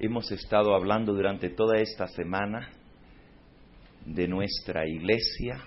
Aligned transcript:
Hemos 0.00 0.30
estado 0.30 0.76
hablando 0.76 1.12
durante 1.12 1.50
toda 1.50 1.78
esta 1.78 2.06
semana 2.06 2.70
de 4.06 4.28
nuestra 4.28 4.86
iglesia, 4.86 5.60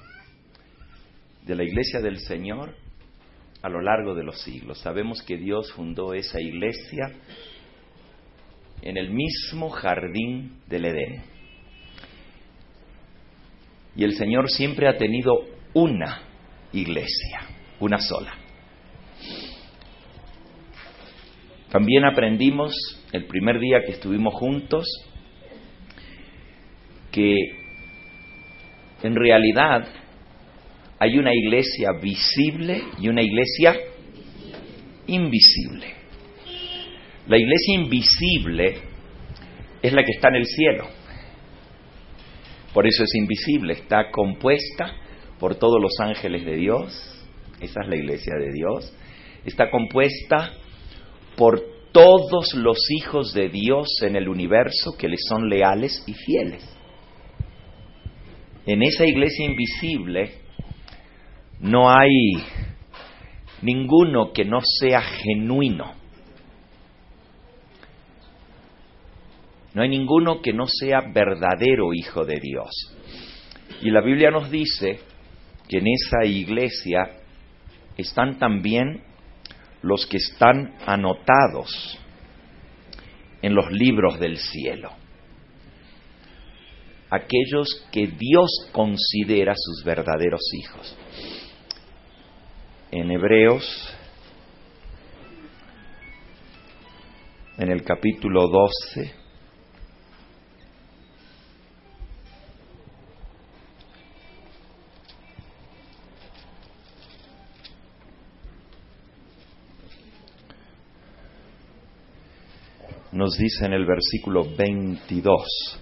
de 1.46 1.54
la 1.54 1.66
iglesia 1.66 2.00
del 2.00 2.18
Señor 2.20 2.74
a 3.62 3.68
lo 3.68 3.82
largo 3.82 4.16
de 4.16 4.24
los 4.24 4.42
siglos. 4.42 4.80
Sabemos 4.80 5.22
que 5.22 5.36
Dios 5.36 5.74
fundó 5.74 6.14
esa 6.14 6.40
iglesia 6.40 7.12
en 8.82 8.96
el 8.96 9.12
mismo 9.12 9.70
jardín 9.70 10.62
del 10.66 10.86
Edén. 10.86 11.24
Y 13.98 14.06
el 14.06 14.16
Señor 14.16 14.50
siempre 14.50 14.88
ha 14.88 14.98
tenido 14.98 15.46
una 15.74 16.22
iglesia, 16.72 17.42
una 17.82 17.98
sola. 17.98 18.41
También 21.72 22.04
aprendimos 22.04 22.74
el 23.14 23.26
primer 23.26 23.58
día 23.60 23.84
que 23.86 23.94
estuvimos 23.94 24.34
juntos 24.34 24.86
que 27.14 27.36
en 29.04 29.16
realidad 29.16 29.88
hay 31.00 31.18
una 31.18 31.34
iglesia 31.34 31.94
visible 32.02 32.84
y 33.00 33.08
una 33.08 33.22
iglesia 33.22 33.76
invisible. 35.08 35.88
La 37.28 37.38
iglesia 37.38 37.76
invisible 37.76 38.76
es 39.82 39.94
la 39.94 40.04
que 40.04 40.12
está 40.12 40.28
en 40.28 40.36
el 40.36 40.46
cielo. 40.46 40.88
Por 42.74 42.86
eso 42.86 43.04
es 43.04 43.16
invisible, 43.16 43.74
está 43.74 44.12
compuesta 44.12 44.94
por 45.40 45.56
todos 45.56 45.82
los 45.82 45.94
ángeles 46.02 46.46
de 46.46 46.56
Dios, 46.58 47.26
esa 47.62 47.82
es 47.82 47.88
la 47.88 47.96
iglesia 47.96 48.34
de 48.38 48.52
Dios, 48.52 48.94
está 49.46 49.70
compuesta 49.70 50.54
por 51.36 51.62
todos 51.92 52.54
los 52.56 52.78
hijos 52.90 53.34
de 53.34 53.50
Dios 53.50 53.88
en 54.02 54.16
el 54.16 54.30
universo 54.30 54.96
que 54.98 55.10
le 55.10 55.18
son 55.18 55.50
leales 55.50 56.04
y 56.08 56.14
fieles. 56.14 56.64
En 58.66 58.84
esa 58.84 59.06
iglesia 59.06 59.46
invisible 59.46 60.34
no 61.60 61.90
hay 61.90 62.10
ninguno 63.62 64.32
que 64.34 64.46
no 64.46 64.60
sea 64.62 65.02
genuino. 65.02 65.94
No 69.74 69.84
hay 69.84 69.90
ninguno 69.90 70.42
que 70.42 70.54
no 70.54 70.66
sea 70.68 71.02
verdadero 71.14 71.94
hijo 71.94 72.26
de 72.26 72.40
Dios. 72.40 72.70
Y 73.82 73.90
la 73.90 74.02
Biblia 74.02 74.30
nos 74.30 74.52
dice 74.52 75.00
que 75.68 75.78
en 75.78 75.88
esa 75.88 76.26
iglesia 76.26 77.22
están 77.98 78.38
también 78.38 79.02
los 79.82 80.06
que 80.06 80.18
están 80.18 80.76
anotados 80.86 82.00
en 83.42 83.56
los 83.56 83.72
libros 83.72 84.20
del 84.20 84.38
cielo. 84.38 84.92
Aquellos 87.10 87.88
que 87.92 88.08
Dios 88.08 88.70
considera 88.72 89.54
sus 89.56 89.84
verdaderos 89.84 90.42
hijos. 90.54 90.98
En 92.92 93.12
Hebreos, 93.12 93.94
en 97.58 97.72
el 97.72 97.84
capítulo 97.84 98.48
12, 98.48 99.21
nos 113.12 113.38
dice 113.38 113.66
en 113.66 113.74
el 113.74 113.86
versículo 113.86 114.46
22, 114.56 115.80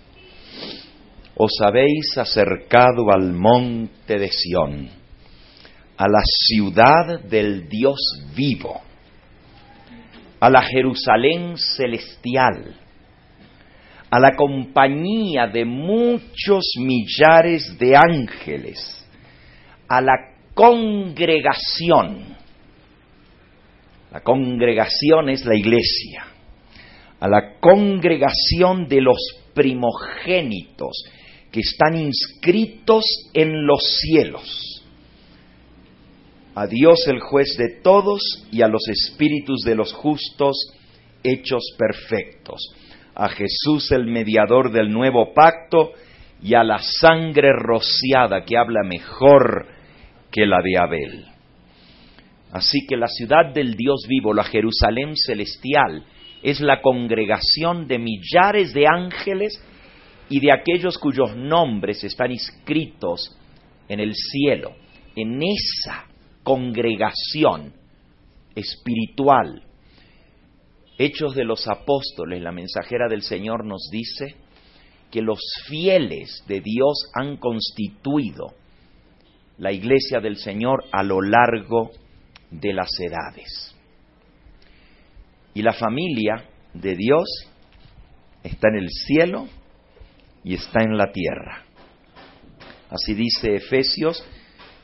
os 1.35 1.51
habéis 1.61 2.17
acercado 2.17 3.11
al 3.11 3.33
monte 3.33 4.17
de 4.17 4.29
Sión, 4.29 4.89
a 5.97 6.07
la 6.07 6.21
ciudad 6.23 7.21
del 7.21 7.69
Dios 7.69 7.99
vivo, 8.35 8.81
a 10.39 10.49
la 10.49 10.63
Jerusalén 10.63 11.55
celestial, 11.57 12.75
a 14.09 14.19
la 14.19 14.35
compañía 14.35 15.47
de 15.47 15.65
muchos 15.65 16.65
millares 16.79 17.77
de 17.77 17.95
ángeles, 17.95 19.05
a 19.87 20.01
la 20.01 20.13
congregación. 20.55 22.37
La 24.11 24.21
congregación 24.21 25.29
es 25.29 25.45
la 25.45 25.55
iglesia 25.55 26.25
a 27.19 27.27
la 27.27 27.59
congregación 27.59 28.87
de 28.87 29.01
los 29.01 29.17
primogénitos 29.53 31.03
que 31.51 31.61
están 31.61 31.97
inscritos 31.99 33.03
en 33.33 33.65
los 33.65 33.81
cielos, 34.01 34.85
a 36.55 36.67
Dios 36.67 37.07
el 37.07 37.19
juez 37.19 37.55
de 37.57 37.81
todos 37.81 38.21
y 38.51 38.61
a 38.61 38.67
los 38.67 38.87
espíritus 38.87 39.61
de 39.61 39.75
los 39.75 39.93
justos 39.93 40.55
hechos 41.23 41.63
perfectos, 41.77 42.61
a 43.15 43.29
Jesús 43.29 43.91
el 43.91 44.05
mediador 44.05 44.71
del 44.71 44.91
nuevo 44.91 45.33
pacto 45.33 45.91
y 46.41 46.53
a 46.53 46.63
la 46.63 46.79
sangre 46.79 47.51
rociada 47.53 48.45
que 48.45 48.57
habla 48.57 48.83
mejor 48.83 49.67
que 50.31 50.45
la 50.45 50.61
de 50.61 50.77
Abel. 50.77 51.25
Así 52.51 52.85
que 52.87 52.97
la 52.97 53.07
ciudad 53.07 53.53
del 53.53 53.75
Dios 53.75 54.05
vivo, 54.07 54.33
la 54.33 54.43
Jerusalén 54.43 55.15
celestial, 55.15 56.03
es 56.41 56.59
la 56.61 56.81
congregación 56.81 57.87
de 57.87 57.99
millares 57.99 58.73
de 58.73 58.85
ángeles 58.87 59.61
y 60.29 60.39
de 60.39 60.51
aquellos 60.53 60.97
cuyos 60.97 61.35
nombres 61.35 62.03
están 62.03 62.31
inscritos 62.31 63.35
en 63.87 63.99
el 63.99 64.13
cielo, 64.13 64.75
en 65.15 65.41
esa 65.41 66.05
congregación 66.43 67.73
espiritual. 68.55 69.63
Hechos 70.97 71.33
de 71.33 71.45
los 71.45 71.67
Apóstoles, 71.67 72.41
la 72.41 72.51
mensajera 72.51 73.07
del 73.09 73.21
Señor 73.21 73.65
nos 73.65 73.89
dice 73.91 74.35
que 75.11 75.21
los 75.21 75.39
fieles 75.67 76.43
de 76.47 76.61
Dios 76.61 77.09
han 77.15 77.37
constituido 77.37 78.53
la 79.57 79.71
iglesia 79.71 80.19
del 80.19 80.37
Señor 80.37 80.85
a 80.91 81.03
lo 81.03 81.21
largo 81.21 81.91
de 82.51 82.73
las 82.73 82.89
edades. 82.99 83.68
Y 85.59 85.61
la 85.61 85.73
familia 85.73 86.45
de 86.73 86.95
Dios 86.95 87.27
está 88.41 88.69
en 88.69 88.77
el 88.77 88.87
cielo 88.89 89.45
y 90.41 90.53
está 90.53 90.85
en 90.85 90.97
la 90.97 91.11
tierra. 91.11 91.65
Así 92.89 93.13
dice 93.13 93.55
Efesios 93.55 94.23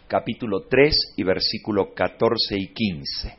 capítulo 0.09 0.65
3 0.69 1.13
y 1.15 1.23
versículo 1.23 1.93
14 1.93 2.57
y 2.59 2.73
15. 2.73 3.37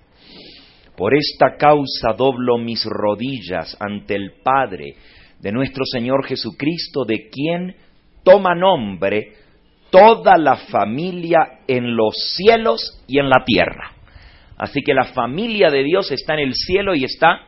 Por 0.97 1.15
esta 1.15 1.59
causa 1.59 2.15
doblo 2.17 2.57
mis 2.57 2.87
rodillas 2.87 3.77
ante 3.81 4.15
el 4.15 4.37
Padre 4.43 4.97
de 5.39 5.53
nuestro 5.53 5.85
Señor 5.85 6.25
Jesucristo, 6.27 7.05
de 7.05 7.29
quien 7.29 7.77
toma 8.23 8.55
nombre 8.55 9.35
toda 9.91 10.39
la 10.39 10.57
familia 10.57 11.61
en 11.69 11.95
los 11.97 12.15
cielos 12.35 13.05
y 13.07 13.19
en 13.19 13.29
la 13.29 13.45
tierra. 13.45 13.96
Así 14.57 14.83
que 14.83 14.95
la 14.95 15.05
familia 15.05 15.69
de 15.71 15.83
Dios 15.83 16.11
está 16.11 16.35
en 16.35 16.41
el 16.41 16.55
cielo 16.55 16.95
y 16.95 17.05
está 17.05 17.47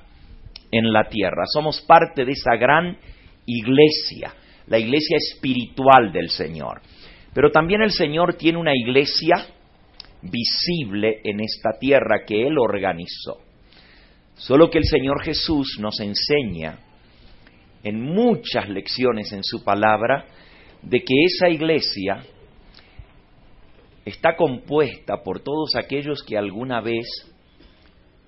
en 0.70 0.92
la 0.92 1.08
tierra. 1.08 1.44
Somos 1.46 1.80
parte 1.82 2.24
de 2.24 2.32
esa 2.32 2.56
gran 2.56 2.98
iglesia, 3.46 4.34
la 4.66 4.78
iglesia 4.78 5.16
espiritual 5.16 6.12
del 6.12 6.28
Señor. 6.28 6.82
Pero 7.32 7.50
también 7.50 7.82
el 7.82 7.92
Señor 7.92 8.34
tiene 8.34 8.58
una 8.58 8.74
iglesia 8.74 9.46
visible 10.22 11.20
en 11.24 11.40
esta 11.40 11.78
tierra 11.78 12.24
que 12.26 12.46
Él 12.46 12.58
organizó. 12.58 13.38
Solo 14.34 14.70
que 14.70 14.78
el 14.78 14.84
Señor 14.84 15.22
Jesús 15.22 15.78
nos 15.80 15.98
enseña 16.00 16.78
en 17.82 18.02
muchas 18.02 18.68
lecciones 18.68 19.32
en 19.32 19.42
su 19.42 19.64
palabra 19.64 20.26
de 20.82 21.00
que 21.00 21.14
esa 21.24 21.48
iglesia 21.48 22.22
está 24.08 24.36
compuesta 24.36 25.22
por 25.22 25.40
todos 25.40 25.74
aquellos 25.76 26.22
que 26.22 26.36
alguna 26.36 26.80
vez 26.80 27.06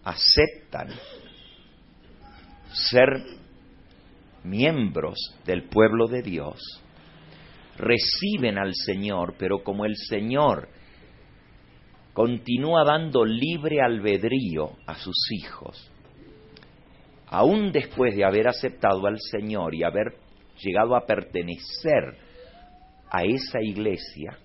aceptan 0.05 0.88
ser 2.73 3.09
miembros 4.44 5.17
del 5.44 5.65
pueblo 5.65 6.06
de 6.06 6.23
Dios, 6.23 6.61
reciben 7.77 8.59
al 8.59 8.75
Señor, 8.75 9.35
pero 9.38 9.62
como 9.62 9.85
el 9.85 9.97
Señor 9.97 10.69
continúa 12.12 12.85
dando 12.85 13.25
libre 13.25 13.81
albedrío 13.81 14.77
a 14.87 14.97
sus 14.97 15.17
hijos, 15.32 15.91
aún 17.27 17.73
después 17.73 18.15
de 18.17 18.25
haber 18.25 18.49
aceptado 18.49 19.06
al 19.06 19.19
Señor 19.19 19.75
y 19.75 19.85
haber 19.85 20.17
llegado 20.62 20.97
a 20.97 21.06
pertenecer 21.06 22.19
a 23.11 23.25
esa 23.25 23.61
iglesia, 23.62 24.38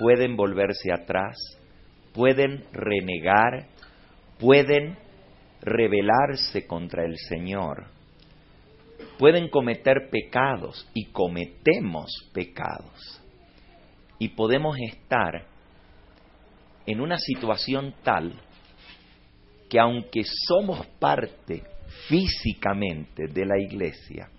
pueden 0.00 0.36
volverse 0.36 0.92
atrás, 0.92 1.36
pueden 2.12 2.64
renegar, 2.72 3.68
pueden 4.40 4.96
rebelarse 5.62 6.66
contra 6.66 7.04
el 7.04 7.16
Señor 7.28 7.86
pueden 9.20 9.50
cometer 9.50 10.08
pecados 10.10 10.88
y 10.94 11.10
cometemos 11.12 12.10
pecados. 12.32 13.20
Y 14.18 14.28
podemos 14.28 14.78
estar 14.78 15.46
en 16.86 17.02
una 17.02 17.18
situación 17.18 17.94
tal 18.02 18.32
que 19.68 19.78
aunque 19.78 20.22
somos 20.24 20.86
parte 20.98 21.62
físicamente 22.08 23.26
de 23.26 23.44
la 23.44 23.58
iglesia, 23.58 24.30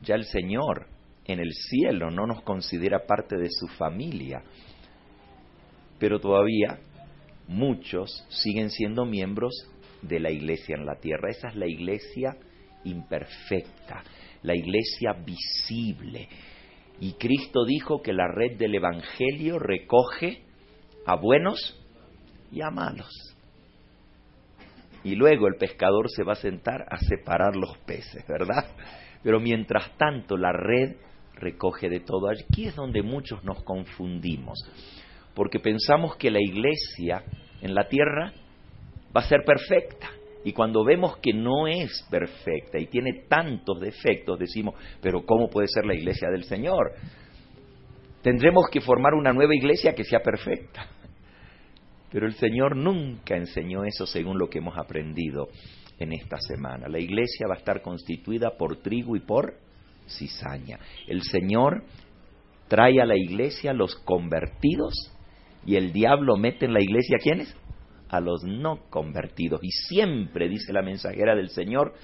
ya 0.00 0.16
el 0.16 0.24
Señor 0.24 0.88
en 1.26 1.40
el 1.40 1.52
cielo 1.52 2.10
no 2.10 2.26
nos 2.26 2.42
considera 2.42 3.06
parte 3.06 3.36
de 3.36 3.50
su 3.50 3.66
familia, 3.68 4.42
pero 5.98 6.20
todavía 6.20 6.78
muchos 7.48 8.26
siguen 8.28 8.70
siendo 8.70 9.04
miembros 9.04 9.52
de 10.02 10.20
la 10.20 10.30
iglesia 10.30 10.76
en 10.76 10.86
la 10.86 10.96
tierra. 10.96 11.30
Esa 11.30 11.48
es 11.48 11.56
la 11.56 11.66
iglesia 11.66 12.36
imperfecta, 12.84 14.02
la 14.42 14.54
iglesia 14.54 15.12
visible. 15.24 16.28
Y 17.00 17.14
Cristo 17.14 17.64
dijo 17.64 18.02
que 18.02 18.12
la 18.12 18.28
red 18.28 18.56
del 18.56 18.74
Evangelio 18.74 19.58
recoge 19.58 20.42
a 21.06 21.16
buenos 21.16 21.80
y 22.52 22.62
a 22.62 22.70
malos. 22.70 23.10
Y 25.02 25.16
luego 25.16 25.48
el 25.48 25.56
pescador 25.56 26.10
se 26.10 26.22
va 26.22 26.32
a 26.32 26.36
sentar 26.36 26.86
a 26.88 26.98
separar 26.98 27.56
los 27.56 27.76
peces, 27.78 28.24
¿verdad? 28.26 28.64
Pero 29.22 29.40
mientras 29.40 29.96
tanto 29.98 30.36
la 30.36 30.52
red 30.52 30.96
recoge 31.36 31.88
de 31.88 32.00
todo. 32.00 32.28
Aquí 32.28 32.66
es 32.66 32.76
donde 32.76 33.02
muchos 33.02 33.42
nos 33.44 33.62
confundimos, 33.62 34.58
porque 35.34 35.60
pensamos 35.60 36.16
que 36.16 36.30
la 36.30 36.40
iglesia 36.40 37.24
en 37.60 37.74
la 37.74 37.88
tierra 37.88 38.32
va 39.14 39.20
a 39.20 39.28
ser 39.28 39.44
perfecta. 39.44 40.10
Y 40.44 40.52
cuando 40.52 40.84
vemos 40.84 41.16
que 41.18 41.32
no 41.32 41.66
es 41.66 42.06
perfecta 42.10 42.78
y 42.78 42.86
tiene 42.86 43.24
tantos 43.28 43.80
defectos, 43.80 44.38
decimos, 44.38 44.74
pero 45.00 45.24
¿cómo 45.24 45.48
puede 45.48 45.68
ser 45.68 45.86
la 45.86 45.94
iglesia 45.94 46.28
del 46.30 46.44
Señor? 46.44 46.92
Tendremos 48.20 48.66
que 48.70 48.82
formar 48.82 49.14
una 49.14 49.32
nueva 49.32 49.54
iglesia 49.54 49.94
que 49.94 50.04
sea 50.04 50.20
perfecta. 50.20 50.86
Pero 52.12 52.26
el 52.26 52.34
Señor 52.34 52.76
nunca 52.76 53.36
enseñó 53.36 53.84
eso 53.84 54.06
según 54.06 54.38
lo 54.38 54.48
que 54.48 54.58
hemos 54.58 54.76
aprendido 54.78 55.48
en 55.98 56.12
esta 56.12 56.38
semana. 56.38 56.88
La 56.88 56.98
iglesia 56.98 57.46
va 57.48 57.54
a 57.54 57.58
estar 57.58 57.82
constituida 57.82 58.56
por 58.56 58.82
trigo 58.82 59.16
y 59.16 59.20
por 59.20 59.63
cizaña. 60.06 60.78
El 61.06 61.22
Señor 61.22 61.84
trae 62.68 63.00
a 63.00 63.06
la 63.06 63.16
iglesia 63.16 63.72
los 63.72 63.94
convertidos 63.96 64.94
y 65.66 65.76
el 65.76 65.92
diablo 65.92 66.36
mete 66.36 66.66
en 66.66 66.74
la 66.74 66.82
iglesia 66.82 67.18
¿quiénes? 67.22 67.54
A 68.08 68.20
los 68.20 68.42
no 68.44 68.88
convertidos. 68.90 69.60
Y 69.62 69.70
siempre, 69.70 70.48
dice 70.48 70.72
la 70.72 70.82
mensajera 70.82 71.34
del 71.34 71.50
Señor, 71.50 71.94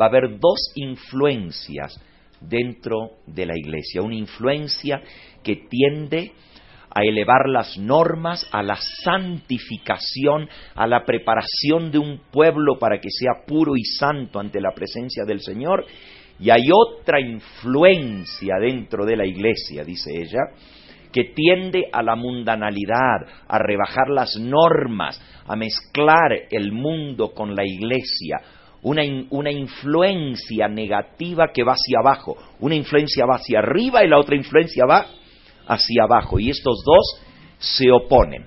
va 0.00 0.06
a 0.06 0.08
haber 0.08 0.38
dos 0.38 0.72
influencias 0.74 2.00
dentro 2.40 3.12
de 3.26 3.46
la 3.46 3.56
iglesia. 3.56 4.02
Una 4.02 4.14
influencia 4.14 5.02
que 5.42 5.56
tiende 5.68 6.32
a 6.90 7.02
elevar 7.02 7.48
las 7.48 7.76
normas, 7.76 8.48
a 8.52 8.62
la 8.62 8.78
santificación, 9.04 10.48
a 10.74 10.86
la 10.86 11.04
preparación 11.04 11.90
de 11.90 11.98
un 11.98 12.20
pueblo 12.30 12.78
para 12.78 13.00
que 13.00 13.10
sea 13.10 13.44
puro 13.46 13.76
y 13.76 13.84
santo 13.84 14.40
ante 14.40 14.60
la 14.60 14.72
presencia 14.72 15.24
del 15.26 15.40
Señor. 15.40 15.84
Y 16.38 16.50
hay 16.50 16.68
otra 16.70 17.20
influencia 17.20 18.56
dentro 18.60 19.06
de 19.06 19.16
la 19.16 19.26
iglesia, 19.26 19.84
dice 19.84 20.10
ella, 20.12 20.40
que 21.12 21.32
tiende 21.34 21.88
a 21.90 22.02
la 22.02 22.14
mundanalidad, 22.14 23.26
a 23.48 23.58
rebajar 23.58 24.08
las 24.10 24.36
normas, 24.36 25.20
a 25.46 25.56
mezclar 25.56 26.32
el 26.50 26.72
mundo 26.72 27.32
con 27.32 27.54
la 27.54 27.64
iglesia, 27.64 28.40
una, 28.82 29.02
una, 29.30 29.50
influencia 29.50 30.68
negativa 30.68 31.48
que 31.52 31.64
va 31.64 31.72
hacia 31.72 32.00
abajo, 32.00 32.36
una 32.60 32.74
influencia 32.74 33.24
va 33.24 33.36
hacia 33.36 33.60
arriba 33.60 34.04
y 34.04 34.08
la 34.08 34.18
otra 34.18 34.36
influencia 34.36 34.84
va 34.84 35.06
hacia 35.66 36.04
abajo. 36.04 36.38
Y 36.38 36.50
estos 36.50 36.84
dos 36.84 37.24
se 37.58 37.90
oponen. 37.90 38.46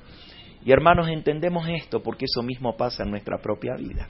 Y 0.64 0.72
hermanos, 0.72 1.10
entendemos 1.10 1.68
esto 1.68 2.02
porque 2.02 2.26
eso 2.26 2.44
mismo 2.44 2.78
pasa 2.78 3.04
en 3.04 3.10
nuestra 3.10 3.40
propia 3.40 3.74
vida. 3.76 4.08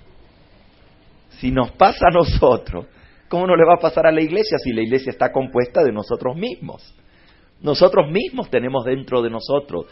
Si 1.40 1.52
nos 1.52 1.72
pasa 1.72 2.08
a 2.08 2.14
nosotros, 2.14 2.88
¿cómo 3.30 3.48
no 3.48 3.56
le 3.56 3.66
va 3.66 3.76
a 3.76 3.82
pasar 3.82 4.08
a 4.08 4.12
la 4.12 4.22
iglesia 4.22 4.58
si 4.58 4.74
la 4.74 4.82
iglesia 4.82 5.12
está 5.12 5.32
compuesta 5.32 5.84
de 5.84 5.92
nosotros 5.92 6.36
mismos? 6.36 6.96
Nosotros 7.62 8.10
mismos 8.10 8.50
tenemos 8.50 8.86
dentro 8.86 9.22
de 9.22 9.30
nosotros 9.30 9.86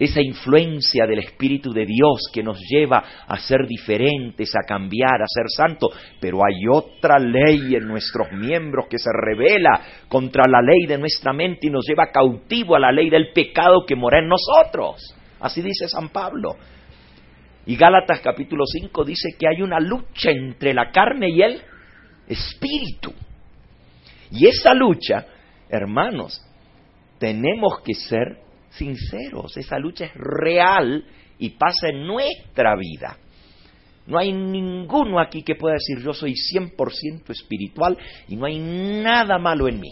esa 0.00 0.22
influencia 0.22 1.06
del 1.06 1.18
Espíritu 1.18 1.72
de 1.72 1.84
Dios 1.84 2.30
que 2.32 2.42
nos 2.42 2.58
lleva 2.58 3.04
a 3.28 3.36
ser 3.38 3.66
diferentes, 3.66 4.50
a 4.56 4.66
cambiar, 4.66 5.20
a 5.20 5.26
ser 5.26 5.44
santos, 5.54 5.90
pero 6.18 6.38
hay 6.38 6.66
otra 6.72 7.18
ley 7.18 7.74
en 7.74 7.86
nuestros 7.86 8.32
miembros 8.32 8.86
que 8.88 8.98
se 8.98 9.10
revela 9.12 9.82
contra 10.08 10.44
la 10.48 10.62
ley 10.62 10.86
de 10.88 10.96
nuestra 10.96 11.34
mente 11.34 11.66
y 11.66 11.70
nos 11.70 11.86
lleva 11.86 12.10
cautivo 12.10 12.76
a 12.76 12.80
la 12.80 12.90
ley 12.90 13.10
del 13.10 13.32
pecado 13.34 13.84
que 13.86 13.94
mora 13.94 14.20
en 14.20 14.28
nosotros. 14.28 15.14
Así 15.38 15.60
dice 15.60 15.86
San 15.86 16.08
Pablo. 16.08 16.56
Y 17.66 17.76
Gálatas 17.76 18.20
capítulo 18.20 18.64
5 18.64 19.04
dice 19.04 19.28
que 19.38 19.48
hay 19.48 19.60
una 19.60 19.80
lucha 19.80 20.30
entre 20.30 20.72
la 20.72 20.90
carne 20.90 21.28
y 21.28 21.42
el 21.42 21.60
espíritu. 22.30 23.12
Y 24.30 24.46
esa 24.46 24.74
lucha, 24.74 25.26
hermanos, 25.68 26.40
tenemos 27.18 27.80
que 27.84 27.94
ser 27.94 28.38
sinceros, 28.70 29.56
esa 29.56 29.78
lucha 29.78 30.06
es 30.06 30.12
real 30.14 31.04
y 31.38 31.50
pasa 31.50 31.88
en 31.88 32.06
nuestra 32.06 32.76
vida. 32.76 33.18
No 34.06 34.18
hay 34.18 34.32
ninguno 34.32 35.20
aquí 35.20 35.42
que 35.42 35.54
pueda 35.54 35.74
decir 35.74 36.04
yo 36.04 36.12
soy 36.12 36.34
100% 36.34 37.30
espiritual 37.30 37.96
y 38.28 38.36
no 38.36 38.46
hay 38.46 38.58
nada 38.58 39.38
malo 39.38 39.68
en 39.68 39.80
mí. 39.80 39.90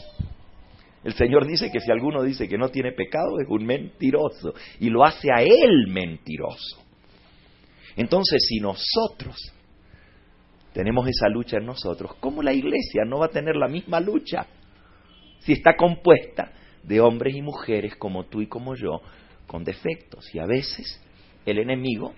El 1.05 1.15
Señor 1.15 1.47
dice 1.47 1.71
que 1.71 1.81
si 1.81 1.91
alguno 1.91 2.23
dice 2.23 2.49
que 2.49 2.59
no 2.59 2.69
tiene 2.69 2.93
pecado 2.93 3.41
es 3.41 3.47
un 3.49 3.65
mentiroso 3.65 4.55
y 4.81 4.91
lo 4.91 5.05
hace 5.05 5.31
a 5.33 5.43
él 5.43 5.87
mentiroso. 5.89 6.83
Entonces, 7.97 8.45
si 8.49 8.61
nosotros 8.61 9.37
tenemos 10.79 11.09
esa 11.09 11.29
lucha 11.29 11.57
en 11.57 11.67
nosotros, 11.67 12.15
¿cómo 12.21 12.41
la 12.41 12.53
iglesia 12.53 13.03
no 13.05 13.19
va 13.19 13.27
a 13.27 13.31
tener 13.31 13.57
la 13.57 13.67
misma 13.67 13.99
lucha? 13.99 14.47
Si 15.41 15.53
está 15.53 15.75
compuesta 15.75 16.53
de 16.85 17.01
hombres 17.01 17.35
y 17.35 17.43
mujeres 17.43 17.97
como 17.97 18.27
tú 18.27 18.43
y 18.43 18.47
como 18.47 18.77
yo, 18.77 19.01
con 19.49 19.65
defectos. 19.65 20.33
Y 20.33 20.39
a 20.39 20.47
veces 20.47 21.03
el 21.45 21.59
enemigo 21.59 22.15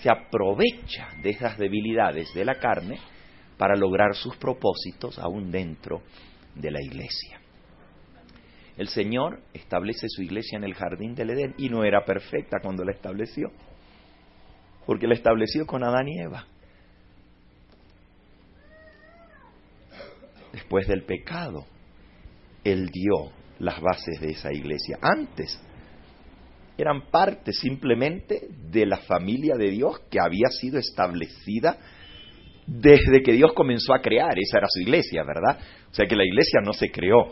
se 0.00 0.10
aprovecha 0.10 1.08
de 1.22 1.30
esas 1.30 1.56
debilidades 1.56 2.34
de 2.34 2.44
la 2.44 2.56
carne 2.56 2.98
para 3.56 3.76
lograr 3.76 4.14
sus 4.14 4.36
propósitos 4.36 5.18
aún 5.18 5.50
dentro 5.50 6.02
de 6.54 6.70
la 6.70 6.82
iglesia. 6.82 7.40
El 8.76 8.88
Señor 8.88 9.40
establece 9.54 10.06
su 10.10 10.20
iglesia 10.20 10.58
en 10.58 10.64
el 10.64 10.74
jardín 10.74 11.14
del 11.14 11.30
Edén 11.30 11.54
y 11.56 11.70
no 11.70 11.82
era 11.82 12.04
perfecta 12.04 12.58
cuando 12.60 12.84
la 12.84 12.92
estableció, 12.92 13.48
porque 14.84 15.06
la 15.06 15.14
estableció 15.14 15.64
con 15.64 15.82
Adán 15.82 16.08
y 16.08 16.20
Eva. 16.20 16.51
Después 20.52 20.86
del 20.86 21.04
pecado, 21.04 21.66
él 22.64 22.88
dio 22.88 23.32
las 23.58 23.80
bases 23.80 24.20
de 24.20 24.30
esa 24.30 24.52
iglesia. 24.52 24.98
Antes 25.00 25.60
eran 26.76 27.10
parte 27.10 27.52
simplemente 27.52 28.48
de 28.70 28.86
la 28.86 28.98
familia 28.98 29.54
de 29.56 29.70
Dios 29.70 30.00
que 30.10 30.18
había 30.20 30.48
sido 30.48 30.78
establecida 30.78 31.78
desde 32.66 33.22
que 33.22 33.32
Dios 33.32 33.52
comenzó 33.54 33.94
a 33.94 34.00
crear. 34.00 34.38
Esa 34.38 34.58
era 34.58 34.66
su 34.68 34.80
iglesia, 34.80 35.22
¿verdad? 35.24 35.58
O 35.90 35.94
sea 35.94 36.06
que 36.06 36.16
la 36.16 36.24
iglesia 36.24 36.60
no 36.64 36.72
se 36.72 36.90
creó 36.90 37.30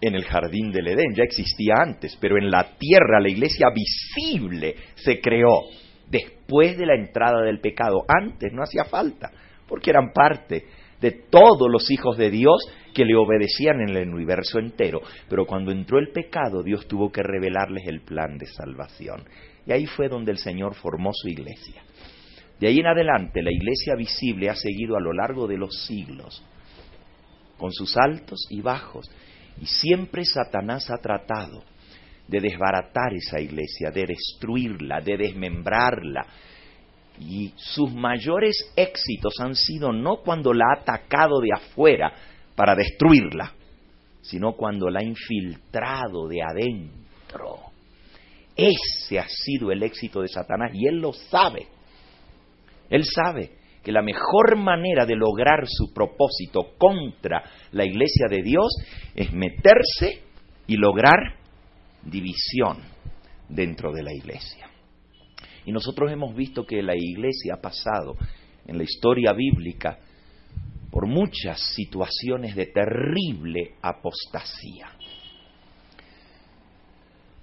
en 0.00 0.14
el 0.14 0.24
jardín 0.24 0.70
del 0.72 0.88
Edén, 0.88 1.14
ya 1.14 1.24
existía 1.24 1.74
antes, 1.78 2.16
pero 2.20 2.36
en 2.36 2.50
la 2.50 2.76
tierra 2.76 3.20
la 3.20 3.30
iglesia 3.30 3.68
visible 3.74 4.76
se 4.94 5.20
creó 5.20 5.64
después 6.10 6.76
de 6.76 6.86
la 6.86 6.94
entrada 6.94 7.42
del 7.42 7.60
pecado. 7.60 8.04
Antes 8.06 8.52
no 8.52 8.62
hacía 8.62 8.84
falta, 8.84 9.30
porque 9.66 9.90
eran 9.90 10.12
parte 10.12 10.66
de 11.06 11.12
todos 11.30 11.70
los 11.70 11.88
hijos 11.92 12.16
de 12.16 12.32
Dios 12.32 12.68
que 12.92 13.04
le 13.04 13.14
obedecían 13.14 13.80
en 13.80 13.96
el 13.96 14.08
universo 14.12 14.58
entero. 14.58 15.00
Pero 15.28 15.46
cuando 15.46 15.70
entró 15.70 16.00
el 16.00 16.08
pecado, 16.08 16.64
Dios 16.64 16.88
tuvo 16.88 17.12
que 17.12 17.22
revelarles 17.22 17.86
el 17.86 18.00
plan 18.00 18.36
de 18.36 18.46
salvación. 18.46 19.22
Y 19.64 19.70
ahí 19.70 19.86
fue 19.86 20.08
donde 20.08 20.32
el 20.32 20.38
Señor 20.38 20.74
formó 20.74 21.12
su 21.14 21.28
iglesia. 21.28 21.84
De 22.58 22.66
ahí 22.66 22.80
en 22.80 22.88
adelante, 22.88 23.40
la 23.40 23.52
iglesia 23.52 23.94
visible 23.96 24.50
ha 24.50 24.56
seguido 24.56 24.96
a 24.96 25.00
lo 25.00 25.12
largo 25.12 25.46
de 25.46 25.58
los 25.58 25.86
siglos, 25.86 26.42
con 27.56 27.70
sus 27.70 27.96
altos 27.96 28.48
y 28.50 28.60
bajos. 28.60 29.08
Y 29.60 29.66
siempre 29.66 30.24
Satanás 30.24 30.90
ha 30.90 30.98
tratado 31.00 31.62
de 32.26 32.40
desbaratar 32.40 33.14
esa 33.14 33.40
iglesia, 33.40 33.92
de 33.92 34.06
destruirla, 34.06 35.00
de 35.02 35.16
desmembrarla, 35.16 36.26
y 37.20 37.52
sus 37.56 37.92
mayores 37.92 38.72
éxitos 38.76 39.34
han 39.40 39.54
sido 39.54 39.92
no 39.92 40.18
cuando 40.18 40.52
la 40.52 40.64
ha 40.70 40.80
atacado 40.80 41.40
de 41.40 41.48
afuera 41.54 42.12
para 42.54 42.74
destruirla, 42.74 43.52
sino 44.22 44.52
cuando 44.52 44.90
la 44.90 45.00
ha 45.00 45.04
infiltrado 45.04 46.28
de 46.28 46.42
adentro. 46.42 47.58
Ese 48.56 49.18
ha 49.18 49.28
sido 49.28 49.70
el 49.70 49.82
éxito 49.82 50.22
de 50.22 50.28
Satanás 50.28 50.70
y 50.74 50.86
él 50.86 51.00
lo 51.00 51.12
sabe. 51.12 51.66
Él 52.88 53.04
sabe 53.04 53.50
que 53.82 53.92
la 53.92 54.02
mejor 54.02 54.56
manera 54.56 55.06
de 55.06 55.14
lograr 55.14 55.66
su 55.66 55.92
propósito 55.92 56.74
contra 56.78 57.44
la 57.72 57.84
iglesia 57.84 58.26
de 58.28 58.42
Dios 58.42 58.68
es 59.14 59.32
meterse 59.32 60.22
y 60.66 60.76
lograr 60.76 61.36
división 62.02 62.78
dentro 63.48 63.92
de 63.92 64.02
la 64.02 64.12
iglesia. 64.12 64.68
Y 65.66 65.72
nosotros 65.72 66.10
hemos 66.10 66.34
visto 66.34 66.64
que 66.64 66.82
la 66.82 66.94
iglesia 66.96 67.54
ha 67.54 67.60
pasado 67.60 68.16
en 68.66 68.78
la 68.78 68.84
historia 68.84 69.32
bíblica 69.32 69.98
por 70.90 71.06
muchas 71.06 71.60
situaciones 71.74 72.54
de 72.54 72.66
terrible 72.66 73.74
apostasía. 73.82 74.92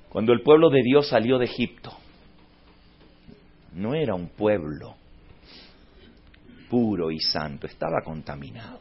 Cuando 0.10 0.32
el 0.32 0.42
pueblo 0.42 0.70
de 0.70 0.82
Dios 0.84 1.10
salió 1.10 1.38
de 1.38 1.46
Egipto, 1.46 1.92
no 3.74 3.94
era 3.94 4.16
un 4.16 4.30
pueblo 4.30 4.96
puro 6.70 7.12
y 7.12 7.20
santo, 7.20 7.68
estaba 7.68 8.02
contaminado. 8.04 8.80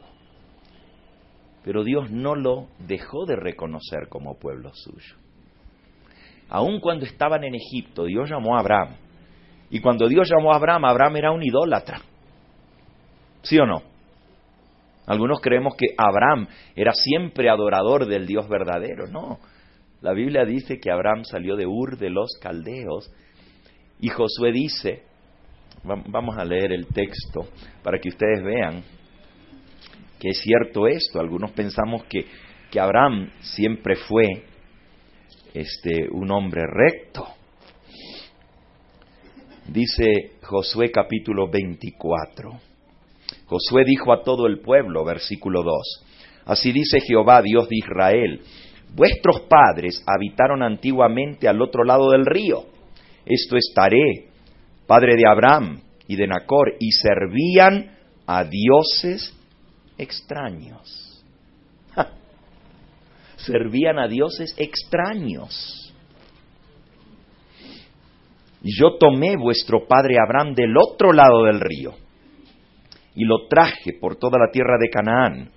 Pero 1.63 1.83
Dios 1.83 2.09
no 2.11 2.35
lo 2.35 2.69
dejó 2.79 3.25
de 3.25 3.35
reconocer 3.35 4.07
como 4.09 4.39
pueblo 4.39 4.73
suyo. 4.73 5.15
Aun 6.49 6.79
cuando 6.79 7.05
estaban 7.05 7.43
en 7.43 7.55
Egipto, 7.55 8.05
Dios 8.05 8.29
llamó 8.29 8.55
a 8.55 8.59
Abraham. 8.59 9.02
Y 9.69 9.79
cuando 9.79 10.07
Dios 10.07 10.29
llamó 10.29 10.53
a 10.53 10.57
Abraham, 10.57 10.85
Abraham 10.85 11.15
era 11.17 11.31
un 11.31 11.43
idólatra. 11.43 12.01
¿Sí 13.41 13.57
o 13.57 13.65
no? 13.65 13.81
Algunos 15.05 15.41
creemos 15.41 15.75
que 15.75 15.87
Abraham 15.97 16.47
era 16.75 16.93
siempre 16.93 17.49
adorador 17.49 18.05
del 18.05 18.25
Dios 18.25 18.47
verdadero. 18.47 19.07
No. 19.07 19.39
La 20.01 20.13
Biblia 20.13 20.45
dice 20.45 20.79
que 20.79 20.91
Abraham 20.91 21.23
salió 21.25 21.55
de 21.55 21.65
Ur 21.65 21.97
de 21.97 22.09
los 22.09 22.37
Caldeos 22.41 23.11
y 23.99 24.09
Josué 24.09 24.51
dice, 24.51 25.03
vamos 25.83 26.37
a 26.37 26.45
leer 26.45 26.71
el 26.71 26.87
texto 26.87 27.47
para 27.83 27.99
que 27.99 28.09
ustedes 28.09 28.43
vean 28.43 28.83
que 30.19 30.29
es 30.29 30.41
cierto 30.41 30.87
esto. 30.87 31.19
Algunos 31.19 31.51
pensamos 31.51 32.05
que, 32.05 32.25
que 32.71 32.79
Abraham 32.79 33.29
siempre 33.41 33.95
fue 33.95 34.23
este, 35.53 36.07
un 36.09 36.31
hombre 36.31 36.63
recto. 36.65 37.27
Dice 39.67 40.33
Josué 40.41 40.91
capítulo 40.91 41.49
24. 41.49 42.59
Josué 43.45 43.85
dijo 43.85 44.11
a 44.11 44.21
todo 44.21 44.45
el 44.45 44.59
pueblo, 44.59 45.05
versículo 45.05 45.63
2, 45.63 46.05
Así 46.45 46.71
dice 46.71 46.99
Jehová, 46.99 47.41
Dios 47.41 47.69
de 47.69 47.77
Israel, 47.77 48.41
vuestros 48.93 49.41
padres 49.41 50.03
habitaron 50.05 50.61
antiguamente 50.61 51.47
al 51.47 51.61
otro 51.61 51.83
lado 51.85 52.11
del 52.11 52.25
río, 52.25 52.65
esto 53.25 53.55
es 53.55 53.71
Taré, 53.73 54.27
padre 54.85 55.15
de 55.15 55.27
Abraham 55.27 55.81
y 56.07 56.17
de 56.17 56.27
Nacor, 56.27 56.75
y 56.79 56.91
servían 56.91 57.95
a 58.27 58.43
dioses 58.43 59.33
extraños. 59.97 61.23
Servían 63.37 63.97
a 63.99 64.07
dioses 64.07 64.53
extraños. 64.57 65.82
Y 68.63 68.79
yo 68.79 68.97
tomé 68.97 69.35
vuestro 69.35 69.85
padre 69.85 70.15
Abraham 70.25 70.55
del 70.55 70.73
otro 70.77 71.11
lado 71.11 71.43
del 71.43 71.59
río 71.59 71.93
y 73.15 73.25
lo 73.25 73.47
traje 73.47 73.93
por 73.99 74.15
toda 74.15 74.39
la 74.39 74.51
tierra 74.51 74.77
de 74.79 74.89
Canaán 74.89 75.49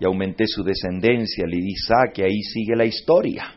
y 0.00 0.04
aumenté 0.04 0.46
su 0.46 0.62
descendencia, 0.62 1.46
le 1.46 1.56
di 1.56 1.72
Isaac, 1.72 2.18
ahí 2.20 2.40
sigue 2.42 2.76
la 2.76 2.84
historia. 2.84 3.54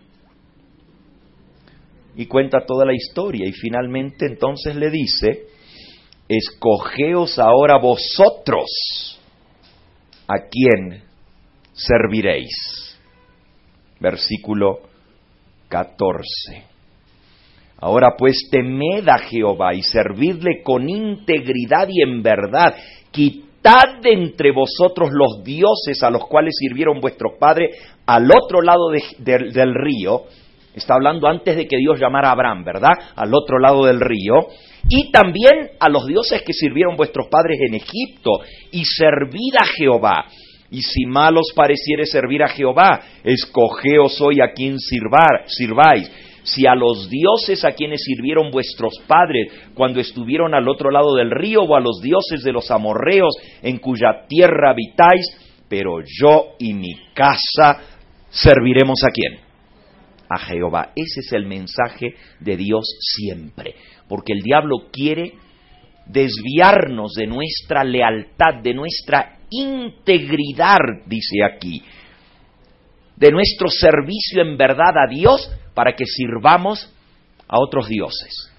Y 2.15 2.25
cuenta 2.25 2.65
toda 2.65 2.85
la 2.85 2.93
historia 2.93 3.47
y 3.47 3.51
finalmente 3.53 4.25
entonces 4.25 4.75
le 4.75 4.89
dice, 4.89 5.45
escogeos 6.27 7.39
ahora 7.39 7.77
vosotros 7.77 9.19
a 10.27 10.47
quién 10.49 11.03
serviréis. 11.73 12.97
Versículo 13.99 14.81
14. 15.69 16.76
Ahora 17.79 18.15
pues 18.17 18.49
temed 18.51 19.07
a 19.07 19.19
Jehová 19.19 19.73
y 19.73 19.83
servidle 19.83 20.63
con 20.63 20.89
integridad 20.89 21.87
y 21.89 22.01
en 22.01 22.23
verdad. 22.23 22.75
Quitad 23.11 24.01
de 24.01 24.13
entre 24.13 24.51
vosotros 24.51 25.09
los 25.11 25.43
dioses 25.43 26.01
a 26.01 26.09
los 26.09 26.25
cuales 26.25 26.55
sirvieron 26.57 26.99
vuestros 26.99 27.33
padres 27.39 27.77
al 28.05 28.29
otro 28.31 28.61
lado 28.61 28.89
del 29.19 29.75
río. 29.75 30.23
Está 30.73 30.95
hablando 30.95 31.27
antes 31.27 31.55
de 31.55 31.67
que 31.67 31.77
Dios 31.77 31.99
llamara 31.99 32.29
a 32.29 32.31
Abraham, 32.33 32.63
¿verdad? 32.63 32.93
Al 33.15 33.33
otro 33.33 33.59
lado 33.59 33.85
del 33.85 33.99
río. 33.99 34.47
Y 34.89 35.11
también 35.11 35.71
a 35.79 35.89
los 35.89 36.05
dioses 36.05 36.43
que 36.43 36.53
sirvieron 36.53 36.95
vuestros 36.95 37.27
padres 37.29 37.59
en 37.67 37.75
Egipto. 37.75 38.31
Y 38.71 38.85
servid 38.85 39.55
a 39.59 39.65
Jehová. 39.65 40.25
Y 40.69 40.81
si 40.81 41.05
mal 41.05 41.37
os 41.37 41.51
pareciere 41.55 42.05
servir 42.05 42.43
a 42.43 42.49
Jehová, 42.49 43.01
escogeos 43.23 44.19
hoy 44.21 44.41
a 44.41 44.51
quien 44.51 44.77
sirváis 44.79 46.11
si 46.47 46.65
a 46.65 46.75
los 46.75 47.09
dioses 47.09 47.65
a 47.65 47.73
quienes 47.73 48.01
sirvieron 48.03 48.51
vuestros 48.51 48.93
padres 49.05 49.51
cuando 49.73 49.99
estuvieron 49.99 50.53
al 50.53 50.69
otro 50.69 50.91
lado 50.91 51.13
del 51.13 51.29
río 51.29 51.63
o 51.63 51.75
a 51.75 51.81
los 51.81 51.99
dioses 52.01 52.41
de 52.41 52.53
los 52.53 52.71
amorreos 52.71 53.35
en 53.61 53.79
cuya 53.79 54.25
tierra 54.29 54.71
habitáis, 54.71 55.25
pero 55.67 55.99
yo 56.05 56.55
y 56.57 56.73
mi 56.73 56.95
casa 57.13 57.81
serviremos 58.29 58.99
a 59.05 59.11
quién? 59.11 59.41
A 60.29 60.39
Jehová. 60.39 60.93
Ese 60.95 61.19
es 61.19 61.33
el 61.33 61.45
mensaje 61.45 62.15
de 62.39 62.55
Dios 62.55 62.85
siempre, 63.01 63.75
porque 64.07 64.31
el 64.31 64.39
diablo 64.39 64.87
quiere 64.89 65.33
desviarnos 66.05 67.11
de 67.15 67.27
nuestra 67.27 67.83
lealtad, 67.83 68.61
de 68.63 68.73
nuestra 68.73 69.39
integridad, 69.49 70.79
dice 71.05 71.43
aquí, 71.43 71.83
de 73.17 73.31
nuestro 73.31 73.67
servicio 73.67 74.41
en 74.41 74.55
verdad 74.57 74.93
a 74.95 75.09
Dios 75.09 75.51
para 75.77 75.93
que 75.93 76.07
sirvamos 76.07 76.91
a 77.47 77.59
otros 77.59 77.87
dioses. 77.87 78.51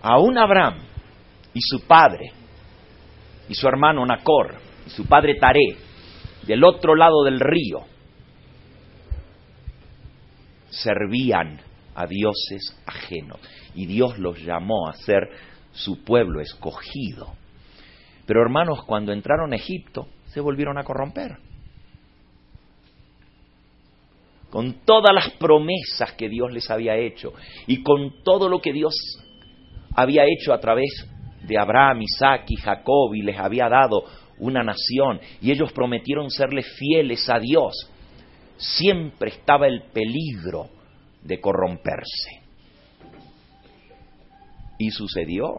Aún 0.00 0.38
Abraham 0.38 0.78
y 1.52 1.60
su 1.60 1.86
padre 1.86 2.32
y 3.46 3.54
su 3.54 3.68
hermano 3.68 4.06
Nacor 4.06 4.54
y 4.86 4.90
su 4.90 5.04
padre 5.06 5.34
Taré 5.34 5.76
del 6.46 6.64
otro 6.64 6.94
lado 6.94 7.24
del 7.24 7.38
río 7.40 7.80
servían 10.70 11.60
a 11.94 12.06
dioses 12.06 12.80
ajenos 12.86 13.38
y 13.74 13.84
Dios 13.84 14.18
los 14.18 14.42
llamó 14.42 14.88
a 14.88 14.94
ser 14.94 15.28
su 15.72 16.02
pueblo 16.04 16.40
escogido. 16.40 17.34
Pero 18.24 18.40
hermanos, 18.40 18.82
cuando 18.86 19.12
entraron 19.12 19.52
a 19.52 19.56
Egipto, 19.56 20.08
se 20.28 20.40
volvieron 20.40 20.78
a 20.78 20.84
corromper 20.84 21.36
con 24.54 24.84
todas 24.84 25.12
las 25.12 25.32
promesas 25.32 26.12
que 26.16 26.28
Dios 26.28 26.52
les 26.52 26.70
había 26.70 26.94
hecho 26.96 27.32
y 27.66 27.82
con 27.82 28.22
todo 28.22 28.48
lo 28.48 28.60
que 28.60 28.72
Dios 28.72 28.94
había 29.96 30.22
hecho 30.26 30.52
a 30.52 30.60
través 30.60 30.90
de 31.42 31.58
Abraham, 31.58 32.02
Isaac 32.02 32.44
y 32.46 32.54
Jacob 32.54 33.12
y 33.16 33.22
les 33.22 33.36
había 33.36 33.68
dado 33.68 34.04
una 34.38 34.62
nación 34.62 35.18
y 35.42 35.50
ellos 35.50 35.72
prometieron 35.72 36.30
serles 36.30 36.72
fieles 36.78 37.28
a 37.28 37.40
Dios, 37.40 37.74
siempre 38.56 39.30
estaba 39.30 39.66
el 39.66 39.82
peligro 39.92 40.68
de 41.20 41.40
corromperse. 41.40 42.40
Y 44.78 44.92
sucedió. 44.92 45.56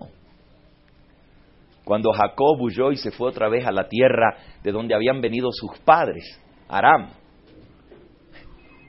Cuando 1.84 2.14
Jacob 2.14 2.62
huyó 2.62 2.94
y 2.94 2.96
se 2.96 3.12
fue 3.12 3.28
otra 3.28 3.50
vez 3.50 3.68
a 3.68 3.74
la 3.74 3.90
tierra 3.90 4.38
de 4.64 4.72
donde 4.72 4.96
habían 4.96 5.20
venido 5.20 5.50
sus 5.52 5.78
padres, 5.80 6.24
Aram, 6.70 7.25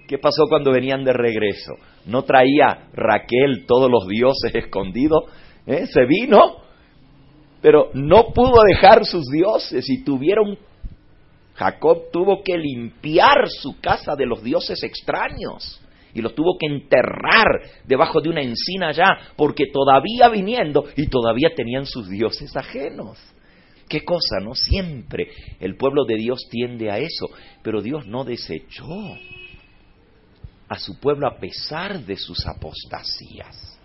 ¿Qué 0.07 0.19
pasó 0.19 0.45
cuando 0.49 0.71
venían 0.71 1.05
de 1.05 1.13
regreso? 1.13 1.75
¿No 2.05 2.23
traía 2.23 2.89
Raquel 2.93 3.65
todos 3.67 3.91
los 3.91 4.07
dioses 4.07 4.55
escondidos? 4.55 5.25
¿Eh? 5.67 5.87
Se 5.87 6.05
vino, 6.05 6.59
pero 7.61 7.91
no 7.95 8.33
pudo 8.33 8.63
dejar 8.69 9.05
sus 9.05 9.27
dioses 9.27 9.89
y 9.89 10.05
tuvieron... 10.05 10.57
Jacob 11.55 12.11
tuvo 12.13 12.43
que 12.43 12.57
limpiar 12.59 13.49
su 13.49 13.81
casa 13.81 14.15
de 14.15 14.27
los 14.27 14.43
dioses 14.43 14.83
extraños 14.83 15.81
y 16.13 16.21
los 16.21 16.35
tuvo 16.35 16.57
que 16.59 16.67
enterrar 16.67 17.47
debajo 17.85 18.21
de 18.21 18.29
una 18.29 18.43
encina 18.43 18.89
allá, 18.89 19.19
porque 19.37 19.65
todavía 19.73 20.29
viniendo 20.29 20.85
y 20.97 21.09
todavía 21.09 21.55
tenían 21.57 21.87
sus 21.87 22.09
dioses 22.11 22.55
ajenos. 22.57 23.19
Qué 23.89 24.05
cosa, 24.05 24.39
¿no? 24.43 24.55
Siempre 24.55 25.29
el 25.59 25.77
pueblo 25.77 26.05
de 26.05 26.17
Dios 26.17 26.47
tiende 26.51 26.91
a 26.91 26.99
eso, 26.99 27.29
pero 27.63 27.81
Dios 27.81 28.07
no 28.07 28.25
desechó 28.25 28.85
a 30.69 30.79
su 30.79 30.99
pueblo 30.99 31.27
a 31.27 31.39
pesar 31.39 32.01
de 32.01 32.17
sus 32.17 32.47
apostasías. 32.47 33.79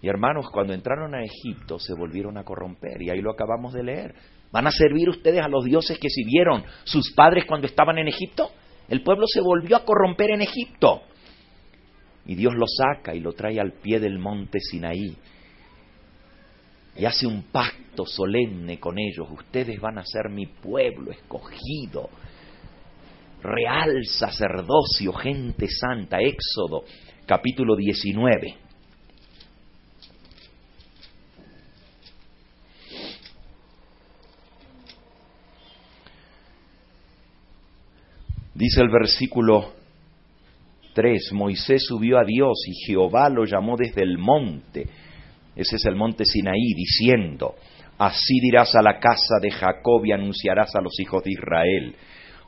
Y 0.00 0.08
hermanos, 0.08 0.50
cuando 0.50 0.72
entraron 0.72 1.14
a 1.14 1.22
Egipto 1.22 1.78
se 1.78 1.94
volvieron 1.94 2.36
a 2.36 2.44
corromper, 2.44 3.00
y 3.00 3.10
ahí 3.10 3.20
lo 3.20 3.30
acabamos 3.30 3.72
de 3.72 3.84
leer. 3.84 4.14
¿Van 4.50 4.66
a 4.66 4.72
servir 4.72 5.08
ustedes 5.08 5.40
a 5.40 5.48
los 5.48 5.64
dioses 5.64 5.98
que 5.98 6.10
sirvieron 6.10 6.64
sus 6.84 7.12
padres 7.12 7.44
cuando 7.46 7.66
estaban 7.66 7.98
en 7.98 8.08
Egipto? 8.08 8.50
El 8.88 9.02
pueblo 9.02 9.26
se 9.26 9.40
volvió 9.40 9.76
a 9.76 9.84
corromper 9.84 10.32
en 10.32 10.42
Egipto. 10.42 11.02
Y 12.26 12.34
Dios 12.34 12.54
lo 12.54 12.66
saca 12.66 13.14
y 13.14 13.20
lo 13.20 13.32
trae 13.32 13.60
al 13.60 13.72
pie 13.74 14.00
del 14.00 14.18
monte 14.18 14.58
Sinaí. 14.60 15.16
Y 16.96 17.04
hace 17.04 17.26
un 17.26 17.44
pacto 17.44 18.04
solemne 18.04 18.78
con 18.78 18.98
ellos. 18.98 19.28
Ustedes 19.30 19.80
van 19.80 19.98
a 19.98 20.04
ser 20.04 20.28
mi 20.28 20.46
pueblo 20.46 21.10
escogido, 21.10 22.10
real 23.42 24.04
sacerdocio, 24.04 25.12
gente 25.12 25.66
santa. 25.68 26.20
Éxodo 26.20 26.84
capítulo 27.26 27.76
19. 27.76 28.56
Dice 38.54 38.80
el 38.80 38.90
versículo 38.90 39.72
3, 40.94 41.32
Moisés 41.32 41.84
subió 41.86 42.18
a 42.18 42.24
Dios 42.24 42.62
y 42.66 42.86
Jehová 42.86 43.28
lo 43.28 43.44
llamó 43.44 43.76
desde 43.76 44.02
el 44.02 44.18
monte, 44.18 44.86
ese 45.56 45.76
es 45.76 45.84
el 45.86 45.96
monte 45.96 46.24
Sinaí, 46.24 46.74
diciendo, 46.74 47.54
así 47.98 48.40
dirás 48.40 48.74
a 48.74 48.82
la 48.82 48.98
casa 49.00 49.38
de 49.40 49.50
Jacob 49.50 50.04
y 50.04 50.12
anunciarás 50.12 50.74
a 50.76 50.80
los 50.80 50.98
hijos 51.00 51.24
de 51.24 51.32
Israel. 51.32 51.96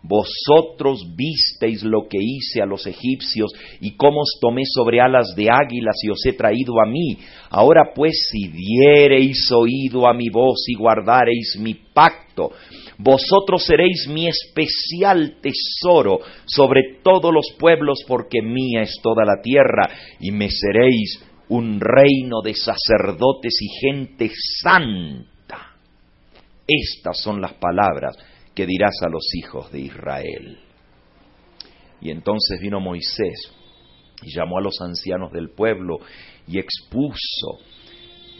Vosotros 0.06 1.00
visteis 1.16 1.82
lo 1.82 2.06
que 2.10 2.18
hice 2.20 2.60
a 2.60 2.66
los 2.66 2.86
egipcios 2.86 3.50
y 3.80 3.96
cómo 3.96 4.20
os 4.20 4.38
tomé 4.38 4.62
sobre 4.66 5.00
alas 5.00 5.34
de 5.34 5.48
águilas 5.48 5.96
y 6.02 6.10
os 6.10 6.24
he 6.26 6.34
traído 6.34 6.74
a 6.78 6.86
mí. 6.86 7.16
Ahora 7.48 7.94
pues 7.94 8.28
si 8.30 8.48
diereis 8.48 9.50
oído 9.50 10.06
a 10.06 10.12
mi 10.12 10.28
voz 10.28 10.64
y 10.68 10.74
guardareis 10.74 11.56
mi 11.58 11.72
pacto, 11.72 12.50
vosotros 12.98 13.64
seréis 13.64 14.06
mi 14.06 14.28
especial 14.28 15.38
tesoro 15.40 16.20
sobre 16.44 16.98
todos 17.02 17.32
los 17.32 17.46
pueblos, 17.58 18.04
porque 18.06 18.42
mía 18.42 18.82
es 18.82 18.98
toda 19.02 19.24
la 19.24 19.40
tierra, 19.42 19.88
y 20.20 20.30
me 20.32 20.50
seréis 20.50 21.18
un 21.48 21.80
reino 21.80 22.42
de 22.42 22.54
sacerdotes 22.54 23.56
y 23.58 23.68
gente 23.80 24.30
santa. 24.60 25.76
Estas 26.66 27.20
son 27.20 27.40
las 27.40 27.54
palabras 27.54 28.16
que 28.54 28.66
dirás 28.66 28.94
a 29.02 29.08
los 29.08 29.24
hijos 29.34 29.70
de 29.72 29.80
Israel. 29.80 30.58
Y 32.00 32.10
entonces 32.10 32.60
vino 32.60 32.80
Moisés 32.80 33.52
y 34.22 34.34
llamó 34.34 34.58
a 34.58 34.62
los 34.62 34.80
ancianos 34.80 35.32
del 35.32 35.50
pueblo 35.50 35.98
y 36.46 36.58
expuso 36.58 37.58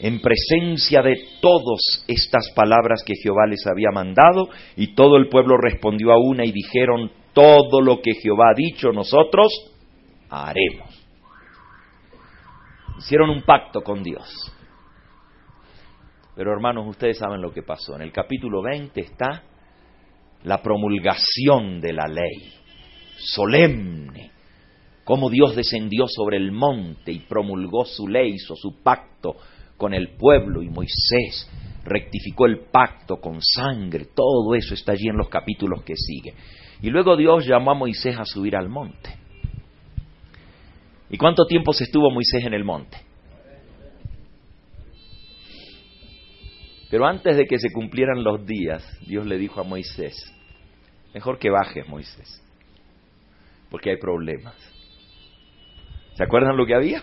en 0.01 0.21
presencia 0.21 1.03
de 1.03 1.17
todos 1.41 2.05
estas 2.09 2.51
palabras 2.55 3.03
que 3.07 3.15
Jehová 3.15 3.47
les 3.49 3.65
había 3.67 3.91
mandado, 3.93 4.49
y 4.77 4.95
todo 4.95 5.17
el 5.17 5.29
pueblo 5.29 5.57
respondió 5.57 6.13
a 6.13 6.19
una 6.19 6.45
y 6.45 6.53
dijeron, 6.53 7.13
todo 7.33 7.81
lo 7.81 8.01
que 8.03 8.15
Jehová 8.15 8.51
ha 8.51 8.55
dicho 8.55 8.93
nosotros 8.93 9.53
haremos. 10.29 10.91
Hicieron 12.99 13.31
un 13.31 13.43
pacto 13.43 13.83
con 13.83 14.03
Dios. 14.03 14.29
Pero 16.37 16.53
hermanos, 16.53 16.87
ustedes 16.89 17.19
saben 17.19 17.41
lo 17.41 17.53
que 17.53 17.63
pasó. 17.63 17.95
En 17.95 18.03
el 18.03 18.13
capítulo 18.13 18.63
20 18.63 19.01
está 19.01 19.43
la 20.45 20.63
promulgación 20.63 21.81
de 21.81 21.93
la 21.93 22.07
ley, 22.07 22.53
solemne, 23.17 24.31
cómo 25.05 25.31
Dios 25.31 25.57
descendió 25.57 26.07
sobre 26.07 26.37
el 26.37 26.53
monte 26.53 27.13
y 27.13 27.21
promulgó 27.21 27.85
su 27.85 28.07
ley, 28.09 28.35
hizo 28.35 28.55
su 28.55 28.83
pacto 28.83 29.37
con 29.77 29.95
el 29.95 30.17
pueblo 30.17 30.63
y 30.63 30.69
Moisés 30.69 31.51
rectificó 31.85 32.47
el 32.47 32.67
pacto 32.71 33.17
con 33.17 33.41
sangre, 33.43 34.07
todo 34.15 34.55
eso 34.55 34.75
está 34.75 34.93
allí 34.93 35.09
en 35.09 35.17
los 35.17 35.29
capítulos 35.29 35.83
que 35.83 35.95
siguen. 35.97 36.35
Y 36.81 36.91
luego 36.91 37.17
Dios 37.17 37.47
llamó 37.47 37.73
a 37.73 37.75
Moisés 37.75 38.19
a 38.19 38.25
subir 38.25 38.57
al 38.57 38.69
monte. 38.69 39.11
¿Y 41.11 41.19
cuánto 41.19 41.47
tiempo 41.47 41.73
se 41.73 41.85
estuvo 41.85 42.11
Moisés 42.11 42.45
en 42.45 42.55
el 42.55 42.65
monte? 42.65 42.99
Pero 46.91 47.07
antes 47.07 47.37
de 47.37 47.47
que 47.47 47.59
se 47.59 47.71
cumplieran 47.71 48.23
los 48.23 48.47
días, 48.47 48.85
Dios 49.07 49.27
le 49.27 49.39
dijo 49.39 49.61
a 49.61 49.65
Moisés, 49.65 50.34
mejor 51.15 51.39
que 51.39 51.49
bajes 51.49 51.89
Moisés, 51.89 52.43
porque 53.71 53.91
hay 53.91 53.97
problemas. 53.97 54.55
¿Se 56.17 56.25
acuerdan 56.25 56.57
lo 56.57 56.67
que 56.67 56.75
había? 56.75 57.03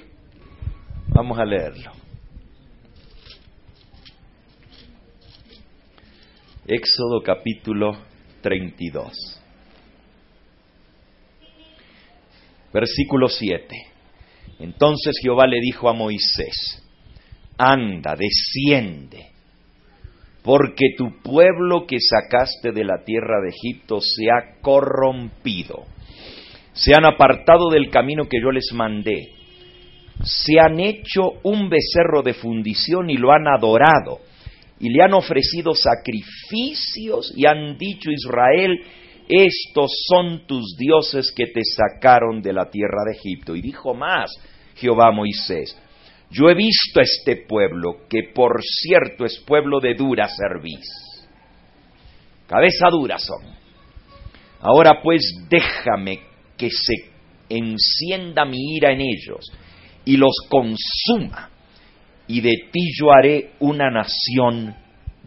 Vamos 1.07 1.39
a 1.39 1.45
leerlo. 1.45 1.91
Éxodo 6.67 7.21
capítulo 7.23 7.97
32. 8.41 9.11
Versículo 12.71 13.27
7. 13.27 13.75
Entonces 14.59 15.15
Jehová 15.21 15.47
le 15.47 15.59
dijo 15.59 15.89
a 15.89 15.93
Moisés, 15.93 16.81
anda, 17.57 18.15
desciende, 18.15 19.30
porque 20.43 20.95
tu 20.97 21.21
pueblo 21.21 21.85
que 21.85 21.97
sacaste 21.99 22.71
de 22.71 22.83
la 22.83 23.03
tierra 23.03 23.41
de 23.41 23.49
Egipto 23.49 23.99
se 24.01 24.25
ha 24.31 24.59
corrompido, 24.61 25.85
se 26.73 26.93
han 26.93 27.05
apartado 27.05 27.69
del 27.69 27.89
camino 27.89 28.27
que 28.27 28.41
yo 28.41 28.51
les 28.51 28.71
mandé, 28.73 29.29
se 30.23 30.59
han 30.59 30.79
hecho 30.79 31.33
un 31.43 31.69
becerro 31.69 32.21
de 32.23 32.33
fundición 32.33 33.09
y 33.09 33.17
lo 33.17 33.31
han 33.31 33.47
adorado. 33.47 34.19
Y 34.79 34.89
le 34.89 35.03
han 35.03 35.13
ofrecido 35.13 35.73
sacrificios 35.75 37.33
y 37.35 37.45
han 37.45 37.77
dicho 37.77 38.09
Israel, 38.09 38.79
estos 39.27 39.91
son 40.07 40.47
tus 40.47 40.75
dioses 40.75 41.31
que 41.35 41.47
te 41.47 41.61
sacaron 41.63 42.41
de 42.41 42.51
la 42.51 42.69
tierra 42.69 43.03
de 43.05 43.15
Egipto. 43.15 43.55
Y 43.55 43.61
dijo 43.61 43.93
más 43.93 44.31
Jehová 44.75 45.11
Moisés, 45.11 45.79
yo 46.31 46.49
he 46.49 46.53
visto 46.53 46.99
a 46.99 47.03
este 47.03 47.45
pueblo, 47.45 48.07
que 48.09 48.31
por 48.33 48.61
cierto 48.63 49.25
es 49.25 49.39
pueblo 49.45 49.79
de 49.79 49.95
dura 49.95 50.27
cerviz. 50.27 50.85
Cabeza 52.47 52.89
dura 52.89 53.17
son. 53.17 53.53
Ahora 54.61 55.01
pues 55.01 55.21
déjame 55.49 56.19
que 56.57 56.69
se 56.69 56.93
encienda 57.49 58.45
mi 58.45 58.75
ira 58.75 58.91
en 58.91 59.01
ellos 59.01 59.51
y 60.05 60.17
los 60.17 60.33
consuma 60.49 61.49
y 62.27 62.39
de 62.39 62.69
ti 62.71 62.91
yo 62.97 63.11
haré 63.11 63.51
una 63.59 63.89
nación 63.89 64.75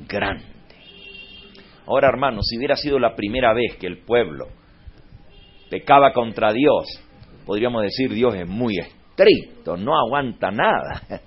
grande. 0.09 0.55
Ahora, 1.87 2.09
hermanos, 2.09 2.47
si 2.49 2.57
hubiera 2.57 2.77
sido 2.77 2.99
la 2.99 3.15
primera 3.15 3.53
vez 3.53 3.77
que 3.77 3.87
el 3.87 3.99
pueblo 3.99 4.49
pecaba 5.69 6.13
contra 6.13 6.53
Dios, 6.53 6.87
podríamos 7.45 7.83
decir 7.83 8.11
Dios 8.13 8.35
es 8.35 8.49
muy 8.49 8.79
estricto, 9.15 9.77
no 9.77 9.93
aguanta 9.97 10.51
nada. 10.51 11.03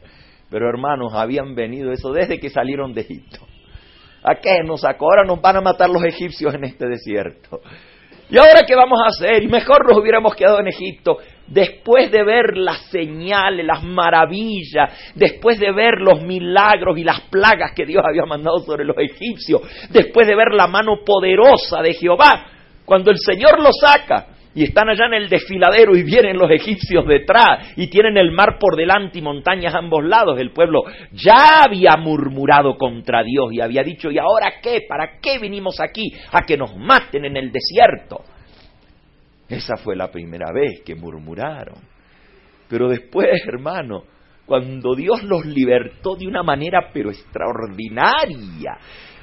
Pero 0.50 0.70
hermanos, 0.70 1.14
habían 1.14 1.56
venido 1.56 1.92
eso 1.92 2.12
desde 2.12 2.40
que 2.40 2.50
salieron 2.50 2.94
de 2.94 3.02
Egipto. 3.02 3.40
¿A 4.24 4.36
qué 4.36 4.64
nos 4.66 4.82
sacó? 4.82 5.06
Ahora 5.06 5.24
nos 5.26 5.42
van 5.42 5.58
a 5.58 5.62
matar 5.62 5.90
los 5.90 6.04
egipcios 6.04 6.54
en 6.54 6.64
este 6.64 6.88
desierto. 6.88 7.62
¿Y 8.30 8.38
ahora 8.38 8.66
qué 8.68 8.76
vamos 8.76 9.00
a 9.04 9.08
hacer? 9.08 9.44
Y 9.44 9.48
mejor 9.48 9.88
nos 9.88 9.98
hubiéramos 9.98 10.36
quedado 10.36 10.60
en 10.60 10.68
Egipto 10.68 11.18
después 11.48 12.12
de 12.12 12.24
ver 12.26 12.58
las 12.58 12.90
señales, 12.90 13.66
las 13.66 13.82
maravillas, 13.84 15.14
después 15.16 15.60
de 15.60 15.72
ver 15.72 16.02
los 16.02 16.22
milagros 16.22 16.98
y 16.98 17.06
las 17.06 17.22
plagas 17.22 17.72
que 17.74 17.86
Dios 17.86 18.04
había 18.06 18.26
mandado 18.26 18.60
sobre 18.60 18.84
los 18.84 18.98
egipcios, 18.98 19.62
después 19.92 20.28
de 20.28 20.36
ver 20.36 20.52
la 20.52 20.68
mano 20.68 21.06
poderosa 21.06 21.82
de 21.82 21.94
Jehová, 21.94 22.48
cuando 22.84 23.12
el 23.12 23.18
Señor 23.18 23.62
los 23.62 23.76
saca 23.80 24.37
y 24.58 24.64
están 24.64 24.90
allá 24.90 25.06
en 25.06 25.14
el 25.14 25.30
desfiladero 25.30 25.96
y 25.96 26.02
vienen 26.02 26.36
los 26.36 26.50
egipcios 26.50 27.06
detrás 27.06 27.74
y 27.76 27.92
tienen 27.92 28.18
el 28.18 28.32
mar 28.32 28.58
por 28.60 28.76
delante 28.76 29.20
y 29.20 29.22
montañas 29.22 29.76
a 29.76 29.78
ambos 29.78 30.04
lados, 30.04 30.40
el 30.40 30.50
pueblo 30.50 30.82
ya 31.12 31.64
había 31.64 31.96
murmurado 31.96 32.76
contra 32.76 33.22
Dios 33.22 33.50
y 33.52 33.62
había 33.62 33.84
dicho, 33.84 34.10
¿y 34.10 34.18
ahora 34.18 34.54
qué? 34.60 34.82
¿Para 34.90 35.20
qué 35.22 35.38
vinimos 35.38 35.80
aquí? 35.80 36.12
A 36.32 36.42
que 36.42 36.58
nos 36.58 36.76
maten 36.76 37.26
en 37.26 37.38
el 37.38 37.52
desierto. 37.52 38.24
Esa 39.48 39.78
fue 39.78 39.96
la 39.96 40.10
primera 40.10 40.52
vez 40.52 40.82
que 40.84 40.96
murmuraron. 40.96 41.78
Pero 42.68 42.90
después, 42.90 43.28
hermano, 43.46 44.06
cuando 44.48 44.96
Dios 44.96 45.22
los 45.22 45.46
libertó 45.46 46.16
de 46.16 46.26
una 46.26 46.42
manera 46.42 46.90
pero 46.92 47.12
extraordinaria, 47.12 48.80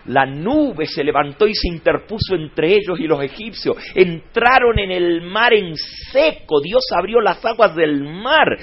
la 0.06 0.26
nube 0.26 0.86
se 0.86 1.02
levantó 1.02 1.46
y 1.46 1.54
se 1.54 1.68
interpuso 1.68 2.34
entre 2.34 2.74
ellos 2.74 2.98
y 2.98 3.06
los 3.06 3.22
egipcios. 3.22 3.76
Entraron 3.94 4.78
en 4.78 4.90
el 4.90 5.22
mar 5.22 5.54
en 5.54 5.74
seco. 5.76 6.60
Dios 6.60 6.84
abrió 6.96 7.20
las 7.20 7.44
aguas 7.44 7.74
del 7.74 8.04
mar. 8.04 8.58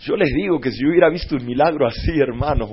Yo 0.00 0.16
les 0.16 0.32
digo 0.32 0.60
que 0.60 0.70
si 0.70 0.82
yo 0.82 0.90
hubiera 0.90 1.10
visto 1.10 1.36
un 1.36 1.44
milagro 1.44 1.86
así, 1.86 2.18
hermano, 2.18 2.68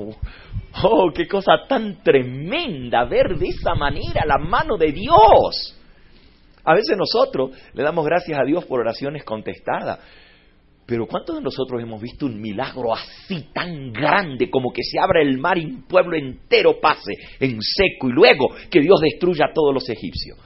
oh, 0.84 1.12
qué 1.14 1.28
cosa 1.28 1.54
tan 1.68 2.02
tremenda 2.04 3.06
ver 3.06 3.38
de 3.38 3.48
esa 3.48 3.76
manera 3.76 4.26
la 4.26 4.38
mano 4.38 4.78
de 4.78 4.92
Dios. 4.92 5.80
A 6.66 6.74
veces 6.74 6.98
nosotros 6.98 7.52
le 7.74 7.84
damos 7.84 8.06
gracias 8.06 8.40
a 8.40 8.46
Dios 8.46 8.66
por 8.66 8.80
oraciones 8.80 9.24
contestadas. 9.24 10.00
Pero 10.86 11.08
¿cuántos 11.08 11.38
de 11.38 11.42
nosotros 11.42 11.82
hemos 11.82 12.02
visto 12.02 12.26
un 12.26 12.42
milagro 12.42 12.94
así 12.94 13.48
tan 13.54 13.94
grande 13.94 14.50
como 14.50 14.72
que 14.72 14.84
se 14.84 15.00
abra 15.00 15.22
el 15.22 15.38
mar 15.38 15.58
y 15.58 15.66
un 15.66 15.84
pueblo 15.84 16.18
entero 16.18 16.80
pase 16.82 17.14
en 17.40 17.62
seco 17.62 18.10
y 18.10 18.12
luego 18.12 18.50
que 18.70 18.82
Dios 18.82 19.00
destruya 19.02 19.46
a 19.46 19.54
todos 19.54 19.74
los 19.74 19.88
egipcios? 19.90 20.38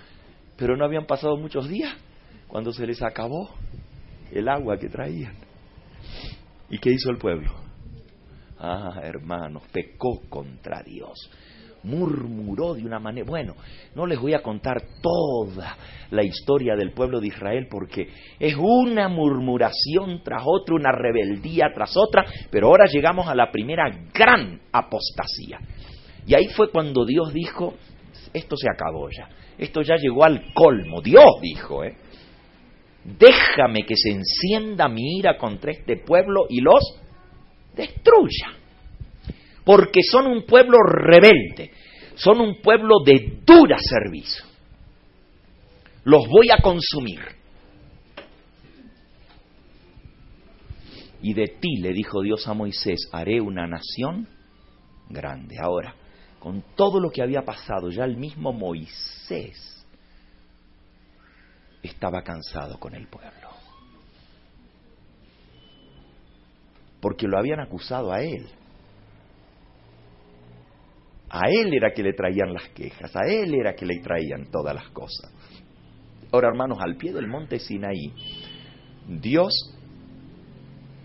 Pero 0.56 0.78
no 0.78 0.86
habían 0.86 1.06
pasado 1.06 1.38
muchos 1.38 1.68
días 1.68 1.96
cuando 2.48 2.72
se 2.72 2.86
les 2.86 3.02
acabó 3.02 3.50
el 4.32 4.48
agua 4.48 4.78
que 4.78 4.90
traían. 4.90 5.36
¿Y 6.70 6.78
qué 6.78 6.92
hizo 6.92 7.10
el 7.10 7.18
pueblo? 7.18 7.52
Ah, 8.60 9.00
hermanos, 9.04 9.64
pecó 9.72 10.22
contra 10.30 10.84
Dios 10.84 11.30
murmuró 11.88 12.74
de 12.74 12.84
una 12.84 13.00
manera... 13.00 13.26
Bueno, 13.26 13.56
no 13.96 14.06
les 14.06 14.20
voy 14.20 14.34
a 14.34 14.42
contar 14.42 14.78
toda 15.02 15.78
la 16.12 16.24
historia 16.24 16.76
del 16.76 16.92
pueblo 16.92 17.20
de 17.20 17.28
Israel 17.28 17.68
porque 17.70 18.10
es 18.40 18.56
una 18.58 19.08
murmuración 19.08 20.22
tras 20.24 20.44
otra, 20.46 20.76
una 20.76 20.92
rebeldía 20.92 21.72
tras 21.74 21.96
otra, 21.98 22.26
pero 22.52 22.68
ahora 22.68 22.86
llegamos 22.86 23.28
a 23.28 23.36
la 23.36 23.52
primera 23.52 23.90
gran 24.14 24.60
apostasía. 24.72 25.60
Y 26.26 26.36
ahí 26.36 26.48
fue 26.50 26.70
cuando 26.72 27.06
Dios 27.06 27.34
dijo, 27.34 27.76
esto 28.34 28.56
se 28.58 28.68
acabó 28.70 29.10
ya, 29.10 29.30
esto 29.58 29.82
ya 29.82 29.96
llegó 29.96 30.24
al 30.24 30.54
colmo, 30.54 31.02
Dios 31.02 31.40
dijo, 31.42 31.84
¿eh? 31.84 31.96
déjame 33.04 33.84
que 33.84 33.96
se 33.96 34.10
encienda 34.10 34.90
mi 34.90 35.18
ira 35.20 35.38
contra 35.38 35.72
este 35.72 35.98
pueblo 35.98 36.46
y 36.50 36.60
los 36.60 36.82
destruya 37.74 38.58
porque 39.68 40.00
son 40.02 40.28
un 40.28 40.44
pueblo 40.44 40.78
rebelde, 40.82 41.72
son 42.18 42.42
un 42.42 42.62
pueblo 42.62 42.96
de 43.06 43.42
dura 43.46 43.78
servicio. 43.80 44.44
Los 46.04 46.28
voy 46.28 46.50
a 46.52 46.62
consumir. 46.62 47.20
Y 51.22 51.34
de 51.34 51.48
ti, 51.48 51.78
le 51.78 51.94
dijo 51.94 52.22
Dios 52.22 52.48
a 52.48 52.54
Moisés, 52.54 53.10
haré 53.12 53.42
una 53.42 53.68
nación 53.68 54.28
grande. 55.10 55.58
Ahora, 55.60 55.96
con 56.40 56.64
todo 56.76 57.00
lo 57.00 57.10
que 57.10 57.22
había 57.22 57.44
pasado, 57.44 57.90
ya 57.90 58.06
el 58.06 58.18
mismo 58.18 58.54
Moisés 58.54 59.86
estaba 61.82 62.24
cansado 62.24 62.80
con 62.80 62.96
el 62.96 63.08
pueblo. 63.08 63.50
Porque 67.02 67.28
lo 67.28 67.38
habían 67.38 67.60
acusado 67.60 68.12
a 68.12 68.22
él. 68.22 68.48
A 71.30 71.50
él 71.50 71.74
era 71.74 71.92
que 71.92 72.04
le 72.04 72.14
traían 72.14 72.54
las 72.54 72.70
quejas, 72.70 73.14
a 73.16 73.28
él 73.28 73.54
era 73.54 73.74
que 73.74 73.86
le 73.86 74.00
traían 74.00 74.50
todas 74.50 74.74
las 74.74 74.90
cosas. 74.90 75.32
Ahora, 76.32 76.50
hermanos, 76.50 76.78
al 76.82 76.96
pie 76.96 77.12
del 77.12 77.28
monte 77.28 77.60
Sinaí, 77.60 78.14
Dios 79.08 79.54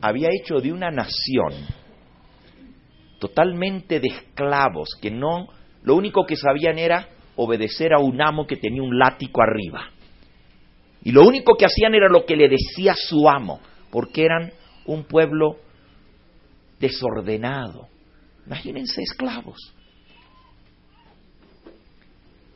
había 0.00 0.28
hecho 0.30 0.61
de 0.61 0.72
una 0.72 0.90
nación 0.90 1.52
totalmente 3.18 4.00
de 4.00 4.08
esclavos 4.08 4.96
que 5.00 5.11
no, 5.11 5.48
lo 5.82 5.96
único 5.96 6.24
que 6.24 6.37
sabían 6.37 6.78
era 6.78 7.08
obedecer 7.37 7.92
a 7.92 7.98
un 7.98 8.20
amo 8.20 8.46
que 8.46 8.56
tenía 8.56 8.82
un 8.82 8.98
látigo 8.98 9.42
arriba. 9.42 9.90
Y 11.04 11.11
lo 11.11 11.26
único 11.26 11.56
que 11.56 11.66
hacían 11.66 11.94
era 11.94 12.08
lo 12.08 12.24
que 12.24 12.37
le 12.37 12.48
decía 12.48 12.94
su 12.96 13.28
amo, 13.28 13.61
porque 13.90 14.24
eran 14.24 14.52
un 14.87 15.04
pueblo 15.04 15.56
desordenado. 16.78 17.88
Imagínense 18.46 19.02
esclavos 19.02 19.56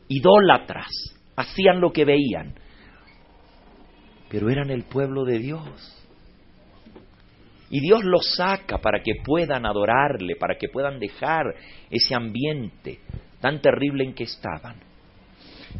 idólatras, 0.07 0.89
hacían 1.35 1.79
lo 1.79 1.91
que 1.91 2.05
veían, 2.05 2.55
pero 4.29 4.49
eran 4.49 4.69
el 4.69 4.83
pueblo 4.83 5.23
de 5.23 5.39
Dios. 5.39 5.93
Y 7.69 7.81
Dios 7.81 8.03
los 8.03 8.35
saca 8.35 8.77
para 8.77 9.01
que 9.01 9.21
puedan 9.23 9.65
adorarle, 9.65 10.35
para 10.37 10.57
que 10.57 10.69
puedan 10.69 10.99
dejar 10.99 11.43
ese 11.89 12.15
ambiente 12.15 12.99
tan 13.41 13.61
terrible 13.61 14.05
en 14.05 14.13
que 14.13 14.23
estaban. 14.23 14.77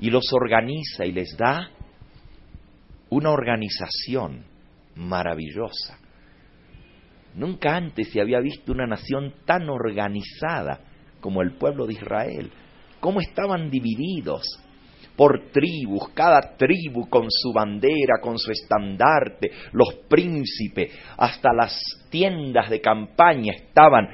Y 0.02 0.10
los 0.10 0.26
organiza 0.34 1.06
y 1.06 1.14
les 1.14 1.36
da 1.38 1.70
una 3.10 3.32
organización 3.32 4.46
maravillosa. 4.96 5.98
Nunca 7.36 7.76
antes 7.76 8.12
se 8.12 8.20
había 8.20 8.40
visto 8.42 8.72
una 8.74 8.86
nación 8.86 9.34
tan 9.46 9.70
organizada 9.70 10.82
como 11.22 11.42
el 11.42 11.54
pueblo 11.54 11.86
de 11.86 11.94
Israel 11.94 12.52
cómo 13.00 13.20
estaban 13.20 13.70
divididos 13.70 14.44
por 15.16 15.50
tribus, 15.52 16.10
cada 16.14 16.56
tribu 16.56 17.10
con 17.10 17.26
su 17.30 17.52
bandera, 17.52 18.22
con 18.22 18.38
su 18.38 18.52
estandarte, 18.52 19.52
los 19.72 19.96
príncipes, 20.08 20.94
hasta 21.18 21.52
las 21.54 21.80
tiendas 22.12 22.70
de 22.70 22.80
campaña 22.80 23.54
estaban 23.54 24.08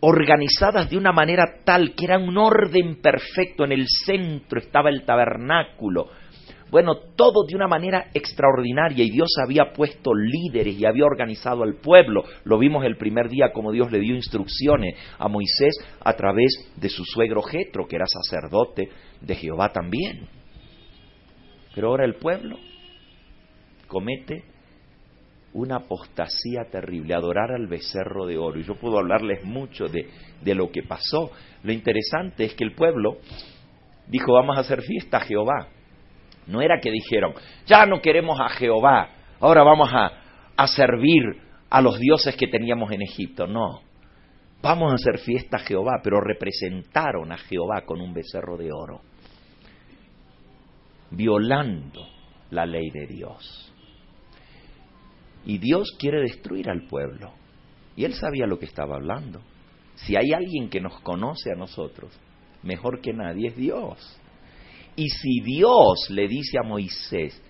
organizadas 0.00 0.88
de 0.88 0.96
una 0.96 1.12
manera 1.12 1.44
tal 1.64 1.94
que 1.94 2.06
era 2.06 2.18
un 2.18 2.38
orden 2.38 3.00
perfecto. 3.02 3.64
En 3.64 3.72
el 3.72 3.86
centro 4.06 4.60
estaba 4.60 4.88
el 4.88 5.04
tabernáculo, 5.04 6.08
bueno, 6.70 6.96
todo 7.16 7.44
de 7.46 7.56
una 7.56 7.66
manera 7.66 8.10
extraordinaria 8.14 9.04
y 9.04 9.10
Dios 9.10 9.30
había 9.42 9.72
puesto 9.72 10.12
líderes 10.14 10.78
y 10.78 10.84
había 10.84 11.04
organizado 11.04 11.62
al 11.62 11.76
pueblo. 11.76 12.22
Lo 12.44 12.58
vimos 12.58 12.84
el 12.84 12.96
primer 12.96 13.28
día 13.28 13.52
como 13.52 13.72
Dios 13.72 13.90
le 13.90 13.98
dio 13.98 14.14
instrucciones 14.14 14.96
a 15.18 15.28
Moisés 15.28 15.74
a 16.00 16.12
través 16.14 16.52
de 16.76 16.88
su 16.88 17.04
suegro 17.04 17.42
Jetro, 17.42 17.86
que 17.86 17.96
era 17.96 18.06
sacerdote 18.06 18.88
de 19.20 19.34
Jehová 19.34 19.70
también. 19.70 20.28
Pero 21.74 21.88
ahora 21.88 22.04
el 22.04 22.14
pueblo 22.14 22.56
comete 23.88 24.44
una 25.52 25.76
apostasía 25.76 26.66
terrible, 26.70 27.14
adorar 27.14 27.50
al 27.52 27.66
becerro 27.66 28.26
de 28.26 28.38
oro. 28.38 28.60
Y 28.60 28.64
yo 28.64 28.76
puedo 28.76 28.98
hablarles 28.98 29.44
mucho 29.44 29.86
de, 29.86 30.08
de 30.42 30.54
lo 30.54 30.70
que 30.70 30.82
pasó. 30.84 31.32
Lo 31.64 31.72
interesante 31.72 32.44
es 32.44 32.54
que 32.54 32.64
el 32.64 32.74
pueblo 32.74 33.18
dijo, 34.06 34.32
vamos 34.32 34.56
a 34.56 34.60
hacer 34.60 34.82
fiesta 34.82 35.18
a 35.18 35.22
Jehová. 35.22 35.68
No 36.50 36.60
era 36.60 36.80
que 36.80 36.90
dijeron, 36.90 37.32
ya 37.66 37.86
no 37.86 38.00
queremos 38.00 38.38
a 38.40 38.48
Jehová, 38.50 39.10
ahora 39.40 39.62
vamos 39.62 39.90
a, 39.92 40.12
a 40.56 40.66
servir 40.66 41.22
a 41.70 41.80
los 41.80 41.98
dioses 41.98 42.36
que 42.36 42.48
teníamos 42.48 42.90
en 42.92 43.02
Egipto. 43.02 43.46
No, 43.46 43.80
vamos 44.60 44.92
a 44.92 44.94
hacer 44.96 45.18
fiesta 45.18 45.58
a 45.58 45.60
Jehová, 45.60 46.00
pero 46.02 46.20
representaron 46.20 47.32
a 47.32 47.38
Jehová 47.38 47.82
con 47.86 48.00
un 48.00 48.12
becerro 48.12 48.56
de 48.56 48.70
oro, 48.72 49.00
violando 51.10 52.06
la 52.50 52.66
ley 52.66 52.90
de 52.90 53.06
Dios. 53.06 53.72
Y 55.44 55.58
Dios 55.58 55.96
quiere 55.98 56.20
destruir 56.20 56.68
al 56.68 56.86
pueblo. 56.86 57.32
Y 57.96 58.04
él 58.04 58.14
sabía 58.14 58.46
lo 58.46 58.58
que 58.58 58.66
estaba 58.66 58.96
hablando. 58.96 59.40
Si 59.94 60.16
hay 60.16 60.32
alguien 60.32 60.68
que 60.68 60.80
nos 60.80 61.00
conoce 61.00 61.50
a 61.52 61.56
nosotros, 61.56 62.18
mejor 62.62 63.00
que 63.00 63.12
nadie 63.12 63.48
es 63.48 63.56
Dios. 63.56 64.19
Y 64.96 65.08
si 65.08 65.40
Dios 65.40 66.08
le 66.10 66.28
dice 66.28 66.58
a 66.58 66.66
Moisés, 66.66 67.40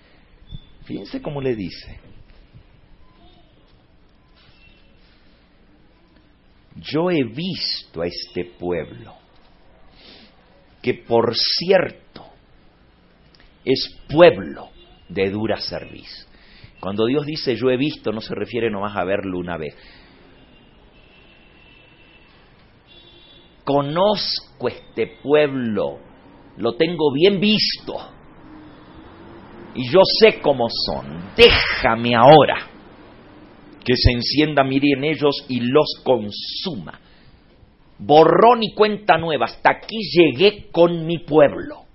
fíjense 0.85 1.21
cómo 1.21 1.41
le 1.41 1.55
dice, 1.55 1.99
yo 6.75 7.11
he 7.11 7.23
visto 7.23 8.01
a 8.01 8.07
este 8.07 8.45
pueblo, 8.45 9.15
que 10.81 10.93
por 10.93 11.35
cierto 11.35 12.25
es 13.65 13.99
pueblo 14.09 14.69
de 15.09 15.29
dura 15.29 15.57
servicio. 15.57 16.25
Cuando 16.79 17.05
Dios 17.05 17.25
dice 17.25 17.55
yo 17.55 17.69
he 17.69 17.77
visto, 17.77 18.11
no 18.11 18.21
se 18.21 18.33
refiere 18.33 18.71
nomás 18.71 18.95
a 18.95 19.03
verlo 19.03 19.37
una 19.37 19.57
vez. 19.57 19.75
Conozco 23.63 24.67
este 24.67 25.19
pueblo 25.21 25.99
lo 26.61 26.73
tengo 26.73 27.11
bien 27.11 27.39
visto. 27.39 27.95
Y 29.73 29.89
yo 29.89 30.01
sé 30.19 30.39
cómo 30.41 30.67
son. 30.69 31.33
Déjame 31.35 32.15
ahora 32.15 32.67
que 33.83 33.95
se 33.95 34.11
encienda 34.11 34.63
mi 34.63 34.77
en 34.77 35.03
ellos 35.03 35.45
y 35.47 35.59
los 35.59 36.01
consuma. 36.03 36.99
Borrón 37.97 38.61
y 38.61 38.73
cuenta 38.73 39.17
nueva. 39.17 39.45
Hasta 39.45 39.71
aquí 39.71 39.97
llegué 40.13 40.67
con 40.71 41.05
mi 41.05 41.19
pueblo. 41.19 41.85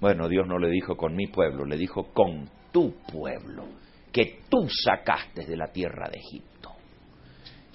Bueno, 0.00 0.28
Dios 0.28 0.46
no 0.46 0.58
le 0.58 0.68
dijo 0.70 0.96
con 0.96 1.16
mi 1.16 1.26
pueblo, 1.26 1.64
le 1.64 1.76
dijo 1.76 2.12
con 2.12 2.48
tu 2.72 2.94
pueblo, 3.10 3.64
que 4.12 4.42
tú 4.48 4.68
sacaste 4.68 5.44
de 5.44 5.56
la 5.56 5.72
tierra 5.72 6.08
de 6.08 6.18
Egipto. 6.18 6.57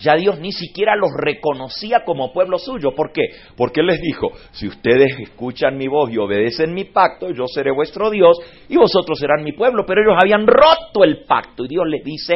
Ya 0.03 0.15
Dios 0.15 0.37
ni 0.39 0.51
siquiera 0.51 0.97
los 0.97 1.11
reconocía 1.17 2.03
como 2.03 2.33
pueblo 2.33 2.59
suyo. 2.59 2.93
¿Por 2.93 3.13
qué? 3.13 3.21
Porque 3.55 3.79
Él 3.79 3.87
les 3.87 4.01
dijo, 4.01 4.33
si 4.51 4.67
ustedes 4.67 5.17
escuchan 5.17 5.77
mi 5.77 5.87
voz 5.87 6.11
y 6.11 6.17
obedecen 6.17 6.73
mi 6.73 6.83
pacto, 6.83 7.31
yo 7.31 7.45
seré 7.47 7.71
vuestro 7.71 8.09
Dios 8.09 8.37
y 8.67 8.75
vosotros 8.75 9.17
serán 9.17 9.45
mi 9.45 9.53
pueblo. 9.53 9.85
Pero 9.87 10.01
ellos 10.01 10.21
habían 10.21 10.45
roto 10.45 11.05
el 11.05 11.23
pacto 11.23 11.63
y 11.63 11.69
Dios 11.69 11.85
les 11.87 12.03
dice 12.03 12.35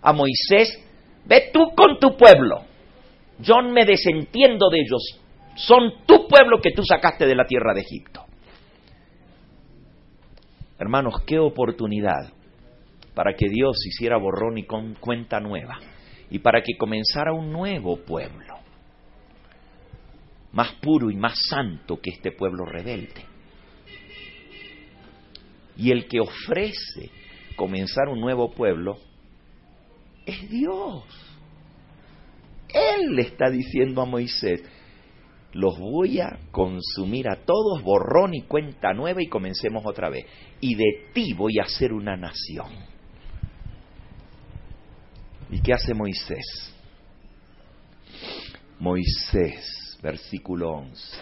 a 0.00 0.14
Moisés, 0.14 0.82
ve 1.26 1.50
tú 1.52 1.74
con 1.76 1.98
tu 1.98 2.16
pueblo. 2.16 2.62
Yo 3.40 3.60
me 3.60 3.84
desentiendo 3.84 4.70
de 4.70 4.78
ellos. 4.78 5.20
Son 5.54 6.06
tu 6.06 6.26
pueblo 6.26 6.60
que 6.62 6.70
tú 6.70 6.82
sacaste 6.82 7.26
de 7.26 7.34
la 7.34 7.44
tierra 7.44 7.74
de 7.74 7.82
Egipto. 7.82 8.22
Hermanos, 10.78 11.22
qué 11.26 11.38
oportunidad 11.38 12.32
para 13.14 13.34
que 13.34 13.50
Dios 13.50 13.76
hiciera 13.86 14.16
borrón 14.16 14.56
y 14.56 14.64
con 14.64 14.94
cuenta 14.94 15.40
nueva 15.40 15.78
y 16.30 16.38
para 16.38 16.62
que 16.62 16.76
comenzara 16.76 17.32
un 17.32 17.52
nuevo 17.52 17.96
pueblo, 17.98 18.58
más 20.52 20.72
puro 20.74 21.10
y 21.10 21.16
más 21.16 21.38
santo 21.48 22.00
que 22.00 22.10
este 22.10 22.32
pueblo 22.32 22.64
rebelde. 22.64 23.24
Y 25.76 25.90
el 25.90 26.08
que 26.08 26.20
ofrece 26.20 27.10
comenzar 27.56 28.08
un 28.08 28.20
nuevo 28.20 28.50
pueblo 28.50 28.98
es 30.24 30.48
Dios. 30.50 31.04
Él 32.68 33.14
le 33.14 33.22
está 33.22 33.50
diciendo 33.50 34.02
a 34.02 34.06
Moisés, 34.06 34.62
los 35.52 35.78
voy 35.78 36.20
a 36.20 36.38
consumir 36.50 37.28
a 37.28 37.36
todos, 37.36 37.82
borrón 37.82 38.34
y 38.34 38.42
cuenta 38.42 38.92
nueva 38.92 39.22
y 39.22 39.28
comencemos 39.28 39.84
otra 39.86 40.10
vez. 40.10 40.26
Y 40.60 40.74
de 40.74 41.10
ti 41.12 41.32
voy 41.34 41.58
a 41.58 41.64
hacer 41.64 41.92
una 41.92 42.16
nación. 42.16 42.95
¿Y 45.50 45.60
qué 45.60 45.74
hace 45.74 45.94
Moisés? 45.94 46.74
Moisés, 48.80 49.98
versículo 50.02 50.70
11, 50.70 51.18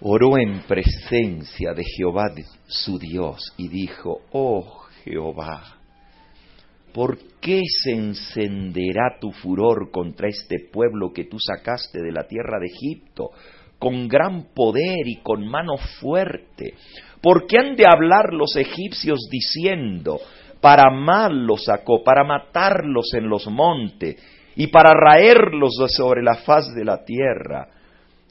oró 0.00 0.38
en 0.38 0.62
presencia 0.62 1.72
de 1.74 1.84
Jehová 1.84 2.32
su 2.66 2.98
Dios 2.98 3.52
y 3.58 3.68
dijo, 3.68 4.22
oh 4.32 4.86
Jehová, 5.04 5.76
¿por 6.92 7.18
qué 7.40 7.62
se 7.82 7.92
encenderá 7.92 9.18
tu 9.20 9.30
furor 9.30 9.90
contra 9.90 10.28
este 10.28 10.68
pueblo 10.72 11.12
que 11.12 11.24
tú 11.24 11.36
sacaste 11.38 12.00
de 12.00 12.12
la 12.12 12.26
tierra 12.26 12.58
de 12.58 12.66
Egipto 12.66 13.30
con 13.78 14.08
gran 14.08 14.54
poder 14.54 15.06
y 15.06 15.16
con 15.22 15.46
mano 15.46 15.76
fuerte? 16.00 16.74
¿Por 17.20 17.46
qué 17.46 17.58
han 17.58 17.76
de 17.76 17.84
hablar 17.86 18.32
los 18.32 18.56
egipcios 18.56 19.28
diciendo, 19.30 20.18
para 20.60 20.90
mal 20.90 21.46
los 21.46 21.64
sacó, 21.64 22.02
para 22.02 22.24
matarlos 22.24 23.12
en 23.14 23.28
los 23.28 23.46
montes 23.48 24.16
y 24.56 24.66
para 24.68 24.92
raerlos 24.94 25.74
sobre 25.96 26.22
la 26.22 26.36
faz 26.36 26.74
de 26.74 26.84
la 26.84 27.04
tierra? 27.04 27.68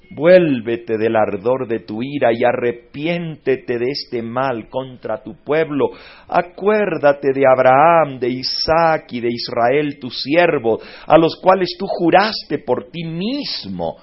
Vuélvete 0.10 0.98
del 0.98 1.18
ardor 1.18 1.68
de 1.68 1.80
tu 1.82 2.02
ira 2.02 2.32
y 2.32 2.44
arrepiéntete 2.44 3.78
de 3.78 3.92
este 3.92 4.22
mal 4.22 4.70
contra 4.70 5.22
tu 5.22 5.36
pueblo. 5.44 5.90
Acuérdate 6.30 7.34
de 7.34 7.44
Abraham, 7.46 8.18
de 8.20 8.30
Isaac 8.30 9.12
y 9.12 9.20
de 9.20 9.30
Israel, 9.30 10.00
tu 10.00 10.10
siervo, 10.10 10.80
a 11.06 11.18
los 11.18 11.36
cuales 11.42 11.76
tú 11.78 11.86
juraste 11.88 12.60
por 12.60 12.90
ti 12.90 13.04
mismo. 13.04 13.98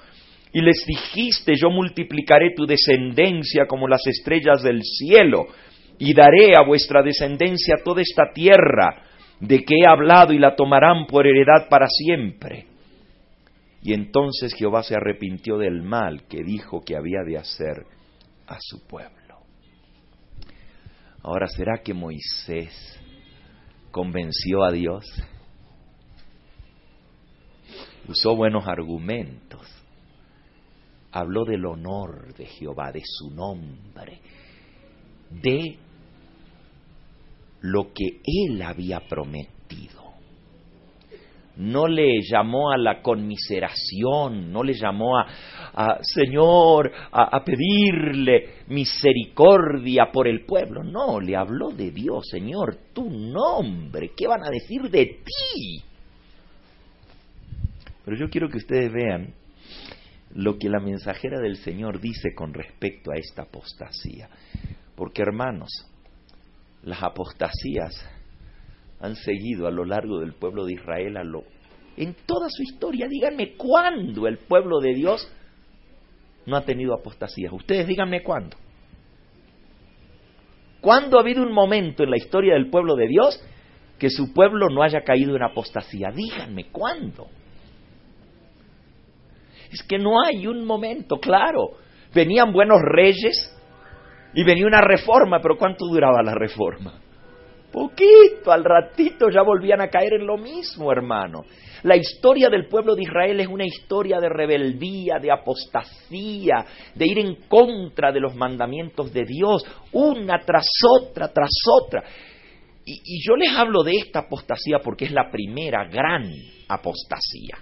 Y 0.53 0.61
les 0.61 0.85
dijiste, 0.85 1.55
yo 1.59 1.69
multiplicaré 1.69 2.53
tu 2.55 2.65
descendencia 2.65 3.65
como 3.67 3.87
las 3.87 4.05
estrellas 4.05 4.61
del 4.61 4.81
cielo, 4.83 5.47
y 5.97 6.13
daré 6.13 6.55
a 6.57 6.65
vuestra 6.65 7.01
descendencia 7.01 7.75
toda 7.83 8.01
esta 8.01 8.31
tierra 8.33 9.03
de 9.39 9.63
que 9.63 9.75
he 9.75 9.87
hablado 9.87 10.33
y 10.33 10.39
la 10.39 10.55
tomarán 10.55 11.05
por 11.07 11.27
heredad 11.27 11.67
para 11.69 11.87
siempre. 11.87 12.67
Y 13.81 13.93
entonces 13.93 14.53
Jehová 14.55 14.83
se 14.83 14.95
arrepintió 14.95 15.57
del 15.57 15.83
mal 15.83 16.23
que 16.27 16.43
dijo 16.43 16.81
que 16.83 16.95
había 16.95 17.21
de 17.25 17.37
hacer 17.37 17.85
a 18.47 18.57
su 18.59 18.85
pueblo. 18.87 19.15
Ahora, 21.21 21.47
¿será 21.47 21.81
que 21.83 21.93
Moisés 21.93 22.99
convenció 23.91 24.63
a 24.63 24.71
Dios? 24.71 25.05
Usó 28.07 28.35
buenos 28.35 28.67
argumentos. 28.67 29.61
Habló 31.11 31.45
del 31.45 31.65
honor 31.65 32.33
de 32.35 32.45
Jehová, 32.45 32.91
de 32.91 33.01
su 33.03 33.31
nombre, 33.31 34.19
de 35.29 35.79
lo 37.61 37.93
que 37.93 38.21
él 38.23 38.61
había 38.61 38.99
prometido. 39.01 40.05
No 41.57 41.87
le 41.87 42.21
llamó 42.21 42.71
a 42.71 42.77
la 42.77 43.01
conmiseración, 43.01 44.51
no 44.51 44.61
le 44.61 44.73
llamó 44.73 45.17
a, 45.17 45.99
Señor, 46.01 46.91
a, 47.11 47.43
pedirle 47.45 48.65
misericordia 48.67 50.11
por 50.11 50.27
el 50.27 50.45
pueblo, 50.45 50.83
no, 50.83 51.21
le 51.21 51.35
habló 51.35 51.69
de 51.69 51.91
Dios, 51.91 52.27
Señor, 52.29 52.77
tu 52.93 53.09
nombre, 53.09 54.11
¿qué 54.17 54.27
van 54.27 54.43
a 54.43 54.49
decir 54.49 54.89
de 54.89 55.05
ti? 55.05 55.83
Pero 58.03 58.17
yo 58.17 58.29
quiero 58.29 58.49
que 58.49 58.57
ustedes 58.57 58.91
vean 58.91 59.33
lo 60.33 60.57
que 60.57 60.69
la 60.69 60.81
mensajera 60.81 61.39
del 61.39 61.55
Señor 61.55 62.01
dice 62.01 62.35
con 62.35 62.53
respecto 62.53 63.11
a 63.11 63.17
esta 63.17 63.43
apostasía, 63.43 64.29
porque 64.95 65.21
hermanos, 65.21 65.69
las 66.85 67.03
apostasías 67.03 67.93
han 68.99 69.15
seguido 69.15 69.67
a 69.67 69.71
lo 69.71 69.85
largo 69.85 70.19
del 70.19 70.33
pueblo 70.33 70.65
de 70.65 70.73
Israel 70.73 71.17
a 71.17 71.23
lo, 71.23 71.43
en 71.97 72.15
toda 72.25 72.47
su 72.49 72.63
historia. 72.63 73.07
Díganme 73.07 73.55
cuándo 73.55 74.27
el 74.27 74.37
pueblo 74.37 74.79
de 74.79 74.93
Dios 74.93 75.29
no 76.45 76.55
ha 76.55 76.61
tenido 76.61 76.93
apostasías. 76.93 77.51
Ustedes 77.51 77.87
díganme 77.87 78.23
cuándo. 78.23 78.55
¿Cuándo 80.79 81.17
ha 81.17 81.21
habido 81.21 81.41
un 81.41 81.51
momento 81.51 82.03
en 82.03 82.11
la 82.11 82.17
historia 82.17 82.53
del 82.53 82.69
pueblo 82.69 82.95
de 82.95 83.07
Dios 83.07 83.43
que 83.97 84.09
su 84.09 84.33
pueblo 84.33 84.67
no 84.69 84.83
haya 84.83 85.01
caído 85.01 85.35
en 85.35 85.43
apostasía? 85.43 86.11
Díganme 86.11 86.69
cuándo. 86.71 87.27
Es 89.71 89.81
que 89.81 89.97
no 89.97 90.23
hay 90.23 90.45
un 90.45 90.63
momento, 90.65 91.17
claro. 91.17 91.71
Venían 92.13 92.53
buenos 92.53 92.77
reyes 92.81 93.54
y 94.35 94.43
venía 94.43 94.67
una 94.67 94.81
reforma, 94.81 95.39
pero 95.41 95.57
¿cuánto 95.57 95.85
duraba 95.85 96.21
la 96.21 96.35
reforma? 96.35 96.99
Poquito, 97.71 98.51
al 98.51 98.63
ratito 98.63 99.29
ya 99.29 99.41
volvían 99.41 99.81
a 99.81 99.89
caer 99.89 100.13
en 100.13 100.27
lo 100.27 100.37
mismo, 100.37 100.91
hermano. 100.91 101.45
La 101.83 101.95
historia 101.95 102.49
del 102.49 102.67
pueblo 102.67 102.95
de 102.95 103.03
Israel 103.03 103.39
es 103.39 103.47
una 103.47 103.65
historia 103.65 104.19
de 104.19 104.29
rebeldía, 104.29 105.19
de 105.19 105.31
apostasía, 105.31 106.65
de 106.93 107.05
ir 107.05 107.19
en 107.19 107.35
contra 107.47 108.11
de 108.11 108.19
los 108.19 108.35
mandamientos 108.35 109.13
de 109.13 109.23
Dios, 109.25 109.65
una 109.91 110.39
tras 110.39 110.67
otra, 110.99 111.31
tras 111.31 111.51
otra. 111.81 112.03
Y, 112.85 113.25
yo 113.25 113.35
les 113.35 113.51
hablo 113.51 113.83
de 113.83 113.93
esta 113.93 114.19
apostasía 114.19 114.79
porque 114.83 115.05
es 115.05 115.11
la 115.11 115.29
primera 115.31 115.87
gran 115.87 116.29
apostasía. 116.67 117.57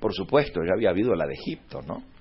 Por 0.00 0.12
supuesto, 0.14 0.60
ya 0.64 0.74
había 0.74 0.90
habido 0.90 1.14
la 1.14 1.26
de 1.26 1.34
Egipto, 1.34 1.80
¿no? 1.86 2.11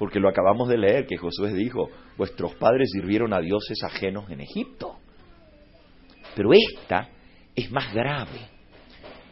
Porque 0.00 0.18
lo 0.18 0.30
acabamos 0.30 0.66
de 0.70 0.78
leer, 0.78 1.06
que 1.06 1.18
Josué 1.18 1.52
dijo, 1.52 1.90
vuestros 2.16 2.54
padres 2.54 2.88
sirvieron 2.90 3.34
a 3.34 3.40
dioses 3.40 3.84
ajenos 3.84 4.30
en 4.30 4.40
Egipto. 4.40 4.96
Pero 6.34 6.54
esta 6.54 7.10
es 7.54 7.70
más 7.70 7.92
grave. 7.92 8.48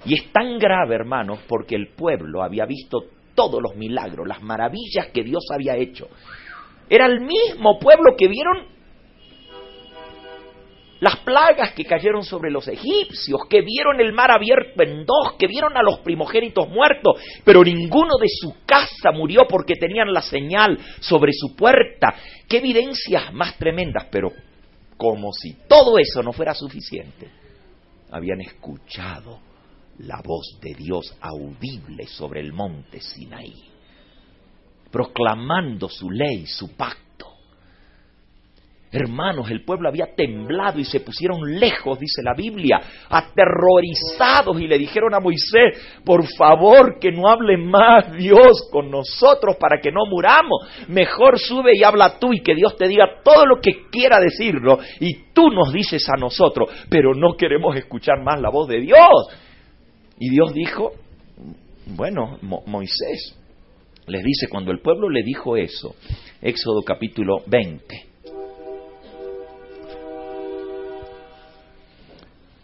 Y 0.04 0.12
es 0.12 0.30
tan 0.30 0.58
grave, 0.58 0.94
hermanos, 0.94 1.38
porque 1.48 1.74
el 1.74 1.94
pueblo 1.96 2.42
había 2.42 2.66
visto 2.66 2.98
todos 3.34 3.62
los 3.62 3.76
milagros, 3.76 4.28
las 4.28 4.42
maravillas 4.42 5.06
que 5.10 5.22
Dios 5.22 5.42
había 5.50 5.74
hecho. 5.74 6.06
Era 6.90 7.06
el 7.06 7.22
mismo 7.22 7.78
pueblo 7.78 8.14
que 8.18 8.28
vieron 8.28 8.66
las 11.00 11.16
plagas 11.20 11.72
que 11.72 11.84
cayeron 11.84 12.24
sobre 12.24 12.50
los 12.50 12.66
egipcios, 12.66 13.40
que 13.48 13.62
vieron 13.62 14.00
el 14.00 14.12
mar 14.12 14.30
abierto 14.30 14.82
en 14.82 15.04
dos, 15.04 15.34
que 15.38 15.46
vieron 15.46 15.76
a 15.76 15.82
los 15.82 16.00
primogénitos 16.00 16.68
muertos, 16.68 17.20
pero 17.44 17.62
ninguno 17.62 18.16
de 18.20 18.28
su 18.28 18.54
casa 18.66 19.12
murió 19.12 19.46
porque 19.48 19.74
tenían 19.74 20.12
la 20.12 20.22
señal 20.22 20.78
sobre 21.00 21.32
su 21.32 21.54
puerta. 21.54 22.14
Qué 22.48 22.58
evidencias 22.58 23.32
más 23.32 23.56
tremendas, 23.58 24.06
pero 24.10 24.32
como 24.96 25.32
si 25.32 25.54
todo 25.68 25.98
eso 25.98 26.22
no 26.22 26.32
fuera 26.32 26.54
suficiente, 26.54 27.28
habían 28.10 28.40
escuchado 28.40 29.40
la 29.98 30.20
voz 30.24 30.58
de 30.60 30.74
Dios 30.74 31.16
audible 31.20 32.06
sobre 32.06 32.40
el 32.40 32.52
monte 32.52 33.00
Sinaí, 33.00 33.54
proclamando 34.90 35.88
su 35.88 36.10
ley, 36.10 36.46
su 36.46 36.74
pacto 36.76 37.07
Hermanos, 38.90 39.50
el 39.50 39.64
pueblo 39.64 39.88
había 39.88 40.14
temblado 40.14 40.78
y 40.78 40.84
se 40.84 41.00
pusieron 41.00 41.58
lejos, 41.58 41.98
dice 41.98 42.22
la 42.22 42.32
Biblia, 42.32 42.80
aterrorizados 43.10 44.58
y 44.60 44.66
le 44.66 44.78
dijeron 44.78 45.14
a 45.14 45.20
Moisés, 45.20 46.00
por 46.04 46.26
favor 46.38 46.98
que 46.98 47.12
no 47.12 47.28
hable 47.28 47.58
más 47.58 48.12
Dios 48.16 48.68
con 48.72 48.90
nosotros 48.90 49.56
para 49.56 49.78
que 49.80 49.92
no 49.92 50.06
muramos. 50.06 50.88
Mejor 50.88 51.38
sube 51.38 51.72
y 51.74 51.84
habla 51.84 52.18
tú 52.18 52.32
y 52.32 52.40
que 52.40 52.54
Dios 52.54 52.76
te 52.76 52.88
diga 52.88 53.20
todo 53.22 53.44
lo 53.44 53.60
que 53.60 53.88
quiera 53.90 54.20
decirlo 54.20 54.78
y 55.00 55.32
tú 55.34 55.50
nos 55.50 55.70
dices 55.72 56.08
a 56.08 56.18
nosotros, 56.18 56.70
pero 56.88 57.14
no 57.14 57.36
queremos 57.36 57.76
escuchar 57.76 58.22
más 58.24 58.40
la 58.40 58.48
voz 58.48 58.68
de 58.68 58.80
Dios. 58.80 59.28
Y 60.18 60.30
Dios 60.30 60.54
dijo, 60.54 60.92
bueno, 61.86 62.38
Moisés 62.42 63.38
les 64.06 64.24
dice, 64.24 64.48
cuando 64.48 64.72
el 64.72 64.80
pueblo 64.80 65.10
le 65.10 65.22
dijo 65.22 65.56
eso, 65.56 65.94
Éxodo 66.40 66.82
capítulo 66.82 67.42
20, 67.46 68.06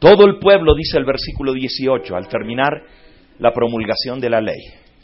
Todo 0.05 0.27
el 0.27 0.39
pueblo, 0.39 0.75
dice 0.75 0.99
el 0.99 1.07
versículo 1.07 1.55
18, 1.55 2.15
al 2.15 2.29
terminar 2.29 2.75
la 3.39 3.55
promulgación 3.55 4.21
de 4.21 4.29
la 4.29 4.43
ley, 4.43 4.61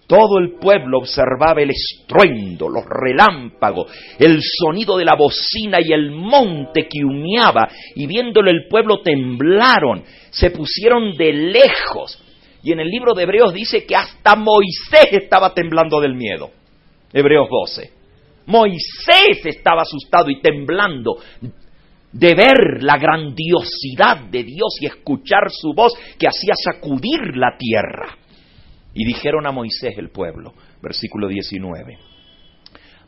todo 0.07 0.39
el 0.39 0.57
pueblo 0.61 0.99
observaba 0.99 1.63
el 1.63 1.71
estruendo, 1.71 2.69
los 2.69 2.85
relámpagos, 2.85 3.91
el 4.19 4.41
sonido 4.43 4.99
de 4.99 5.07
la 5.07 5.15
bocina 5.15 5.79
y 5.81 5.95
el 5.95 6.11
monte 6.11 6.87
que 6.87 7.03
humeaba, 7.03 7.67
y 7.95 8.07
viéndolo 8.07 8.51
el 8.51 8.69
pueblo 8.69 9.01
temblaron, 9.01 10.05
se 10.29 10.51
pusieron 10.51 11.17
de 11.17 11.33
lejos. 11.33 12.23
Y 12.63 12.73
en 12.73 12.81
el 12.81 12.89
libro 12.89 13.15
de 13.15 13.23
Hebreos 13.23 13.55
dice 13.55 13.87
que 13.87 13.97
hasta 13.97 14.37
Moisés 14.37 15.13
estaba 15.13 15.55
temblando 15.55 15.99
del 15.99 16.15
miedo. 16.15 16.51
Hebreos 17.11 17.49
12. 17.49 17.91
Moisés 18.45 19.47
estaba 19.47 19.81
asustado 19.81 20.29
y 20.29 20.43
temblando 20.43 21.17
de 22.13 22.35
ver 22.35 22.83
la 22.83 22.99
grandiosidad 22.99 24.25
de 24.31 24.45
Dios 24.45 24.77
y 24.81 24.87
escuchar 24.87 25.51
su 25.51 25.73
voz 25.75 25.93
que 26.19 26.27
hacía 26.27 26.55
sacudir 26.55 27.37
la 27.37 27.57
tierra. 27.57 28.17
Y 28.95 29.05
dijeron 29.05 29.47
a 29.47 29.53
Moisés 29.53 29.95
el 29.99 30.11
pueblo, 30.11 30.53
versículo 30.83 31.29
19, 31.29 31.99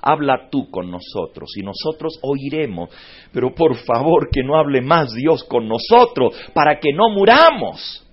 habla 0.01 0.49
tú 0.51 0.71
con 0.71 0.91
nosotros 0.91 1.51
y 1.57 1.63
nosotros 1.63 2.19
oiremos, 2.23 2.91
pero 3.33 3.55
por 3.55 3.77
favor 3.77 4.29
que 4.31 4.43
no 4.43 4.57
hable 4.57 4.81
más 4.81 5.13
Dios 5.15 5.45
con 5.45 5.69
nosotros 5.69 6.35
para 6.53 6.79
que 6.79 6.93
no 6.93 7.11
muramos. 7.11 8.07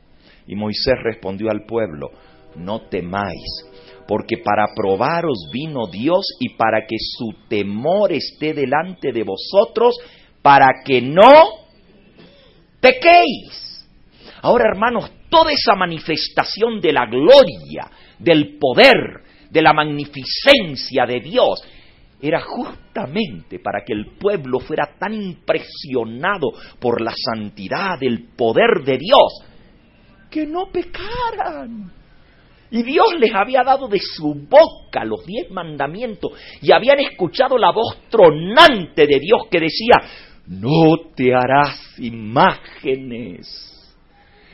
Y 0.48 0.56
Moisés 0.56 0.96
respondió 1.04 1.52
al 1.52 1.66
pueblo, 1.66 2.10
no 2.56 2.82
temáis, 2.90 3.70
porque 4.08 4.38
para 4.38 4.66
probaros 4.76 5.50
vino 5.54 5.86
Dios 5.86 6.26
y 6.40 6.56
para 6.56 6.88
que 6.88 6.96
su 6.98 7.48
temor 7.48 8.12
esté 8.12 8.56
delante 8.56 9.12
de 9.12 9.24
vosotros, 9.24 9.96
para 10.42 10.68
que 10.86 11.02
no 11.02 11.32
pequéis. 12.80 13.88
Ahora, 14.42 14.70
hermanos, 14.72 15.12
toda 15.30 15.52
esa 15.52 15.76
manifestación 15.76 16.80
de 16.80 16.94
la 16.94 17.06
gloria, 17.06 17.90
del 18.18 18.58
poder, 18.58 19.24
de 19.50 19.62
la 19.62 19.74
magnificencia 19.74 21.06
de 21.06 21.20
Dios, 21.20 21.64
era 22.22 22.42
justamente 22.42 23.60
para 23.60 23.84
que 23.86 23.94
el 23.94 24.18
pueblo 24.18 24.60
fuera 24.60 24.96
tan 25.00 25.14
impresionado 25.14 26.52
por 26.80 27.02
la 27.02 27.14
santidad, 27.16 28.02
el 28.02 28.30
poder 28.36 28.84
de 28.84 28.98
Dios, 28.98 29.44
que 30.30 30.46
no 30.46 30.70
pecaran. 30.72 31.92
Y 32.72 32.84
Dios 32.84 33.08
les 33.18 33.34
había 33.34 33.64
dado 33.64 33.88
de 33.88 34.00
su 34.00 34.34
boca 34.48 35.04
los 35.04 35.26
diez 35.26 35.50
mandamientos 35.50 36.34
y 36.62 36.72
habían 36.72 37.00
escuchado 37.00 37.58
la 37.58 37.72
voz 37.72 37.98
tronante 38.10 39.08
de 39.08 39.20
Dios 39.20 39.48
que 39.50 39.60
decía, 39.60 39.96
no 40.50 41.12
te 41.16 41.36
harás 41.36 41.80
imágenes, 42.00 43.48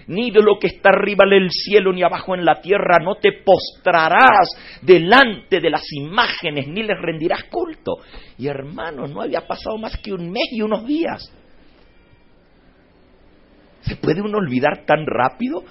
ni 0.08 0.30
de 0.30 0.42
lo 0.42 0.60
que 0.60 0.68
está 0.68 0.90
arriba 0.90 1.24
en 1.26 1.44
el 1.44 1.50
cielo 1.50 1.94
ni 1.94 2.04
abajo 2.04 2.36
en 2.36 2.44
la 2.44 2.60
tierra, 2.60 3.00
no 3.00 3.16
te 3.16 3.32
postrarás 3.44 4.50
delante 4.82 5.62
de 5.62 5.70
las 5.70 5.84
imágenes, 5.94 6.68
ni 6.68 6.84
les 6.84 7.00
rendirás 7.00 7.46
culto. 7.46 8.00
Y 8.38 8.48
hermanos, 8.48 9.10
no 9.12 9.22
había 9.22 9.48
pasado 9.48 9.78
más 9.78 9.98
que 9.98 10.12
un 10.12 10.30
mes 10.30 10.50
y 10.52 10.62
unos 10.62 10.86
días. 10.86 11.34
¿Se 13.82 13.96
puede 13.96 14.22
uno 14.22 14.38
olvidar 14.38 14.86
tan 14.86 15.06
rápido 15.06 15.64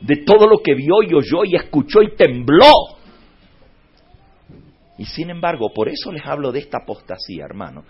de 0.00 0.16
todo 0.26 0.48
lo 0.48 0.58
que 0.58 0.74
vio 0.74 1.02
y 1.08 1.14
oyó 1.14 1.44
y 1.44 1.54
escuchó 1.54 2.02
y 2.02 2.16
tembló? 2.16 2.72
Y 4.98 5.04
sin 5.04 5.30
embargo, 5.30 5.70
por 5.72 5.88
eso 5.88 6.10
les 6.10 6.26
hablo 6.26 6.50
de 6.50 6.58
esta 6.58 6.78
apostasía, 6.82 7.44
hermano, 7.44 7.84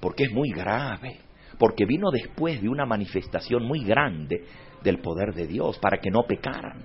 porque 0.00 0.24
es 0.24 0.32
muy 0.32 0.50
grave, 0.50 1.20
porque 1.58 1.84
vino 1.84 2.10
después 2.10 2.60
de 2.60 2.68
una 2.68 2.86
manifestación 2.86 3.64
muy 3.64 3.84
grande 3.84 4.44
del 4.82 4.98
poder 5.00 5.34
de 5.34 5.46
Dios 5.46 5.78
para 5.78 5.98
que 5.98 6.10
no 6.10 6.22
pecaran. 6.22 6.84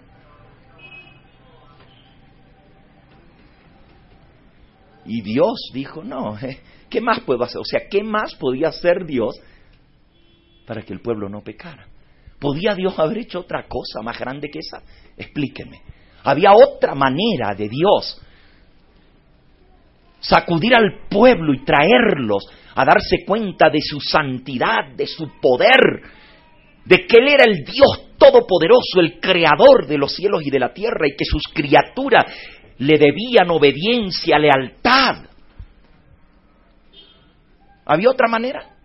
Y 5.05 5.21
Dios 5.21 5.69
dijo, 5.73 6.03
no, 6.03 6.37
eh, 6.39 6.59
¿qué 6.89 6.99
más 6.99 7.21
puedo 7.21 7.43
hacer? 7.43 7.61
O 7.61 7.65
sea, 7.65 7.81
¿qué 7.89 8.03
más 8.03 8.35
podía 8.35 8.69
hacer 8.69 9.05
Dios 9.05 9.39
para 10.65 10.81
que 10.81 10.93
el 10.93 10.99
pueblo 10.99 11.29
no 11.29 11.41
pecara? 11.41 11.87
¿Podía 12.39 12.75
Dios 12.75 12.97
haber 12.99 13.19
hecho 13.19 13.39
otra 13.41 13.67
cosa 13.67 14.01
más 14.03 14.19
grande 14.19 14.49
que 14.49 14.59
esa? 14.59 14.81
Explíqueme. 15.15 15.81
Había 16.23 16.53
otra 16.53 16.95
manera 16.95 17.53
de 17.55 17.69
Dios 17.69 18.21
sacudir 20.27 20.75
al 20.75 21.07
pueblo 21.09 21.53
y 21.53 21.63
traerlos 21.63 22.45
a 22.75 22.83
darse 22.83 23.25
cuenta 23.25 23.69
de 23.69 23.79
su 23.81 23.99
santidad, 23.99 24.95
de 24.95 25.07
su 25.07 25.29
poder, 25.39 26.01
de 26.83 27.05
que 27.05 27.17
Él 27.17 27.27
era 27.27 27.45
el 27.45 27.63
Dios 27.63 28.17
todopoderoso, 28.17 28.99
el 28.99 29.19
creador 29.19 29.87
de 29.87 29.97
los 29.97 30.13
cielos 30.13 30.41
y 30.43 30.49
de 30.49 30.59
la 30.59 30.73
tierra, 30.73 31.07
y 31.07 31.15
que 31.15 31.25
sus 31.25 31.43
criaturas 31.53 32.25
le 32.77 32.97
debían 32.97 33.49
obediencia, 33.49 34.37
lealtad. 34.39 35.25
¿Había 37.85 38.09
otra 38.09 38.27
manera? 38.27 38.75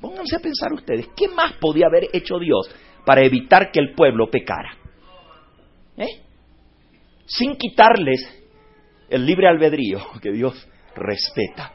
Pónganse 0.00 0.36
a 0.36 0.40
pensar 0.40 0.72
ustedes, 0.72 1.08
¿qué 1.16 1.28
más 1.28 1.54
podía 1.54 1.86
haber 1.86 2.08
hecho 2.12 2.38
Dios 2.38 2.70
para 3.04 3.22
evitar 3.22 3.70
que 3.70 3.80
el 3.80 3.94
pueblo 3.94 4.28
pecara? 4.30 4.76
¿Eh? 5.96 6.20
Sin 7.26 7.56
quitarles 7.56 8.20
el 9.08 9.24
libre 9.24 9.48
albedrío 9.48 10.00
que 10.20 10.32
Dios 10.32 10.66
respeta. 10.96 11.72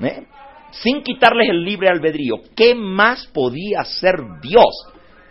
¿Eh? 0.00 0.26
Sin 0.70 1.02
quitarles 1.02 1.48
el 1.50 1.64
libre 1.64 1.88
albedrío, 1.88 2.36
¿qué 2.54 2.74
más 2.74 3.26
podía 3.28 3.80
hacer 3.80 4.16
Dios 4.40 4.86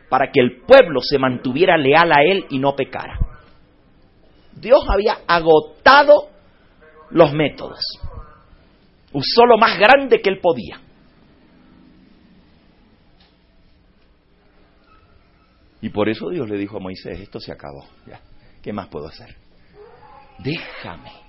para 0.10 0.32
que 0.32 0.42
el 0.42 0.62
pueblo 0.62 1.00
se 1.02 1.18
mantuviera 1.18 1.78
leal 1.78 2.12
a 2.12 2.24
Él 2.24 2.46
y 2.50 2.60
no 2.60 2.76
pecara? 2.76 3.20
Dios 4.54 4.84
había 4.90 5.20
agotado 5.28 6.30
los 7.12 7.32
métodos. 7.34 7.80
Usó 9.14 9.46
lo 9.46 9.58
más 9.58 9.78
grande 9.80 10.22
que 10.22 10.30
Él 10.30 10.40
podía. 10.40 10.82
Y 15.80 15.90
por 15.90 16.10
eso 16.10 16.30
Dios 16.30 16.50
le 16.50 16.58
dijo 16.58 16.78
a 16.78 16.80
Moisés, 16.80 17.20
esto 17.20 17.40
se 17.40 17.52
acabó, 17.52 17.86
ya, 18.08 18.20
¿qué 18.64 18.74
más 18.74 18.88
puedo 18.88 19.08
hacer? 19.08 19.36
Déjame 20.40 21.27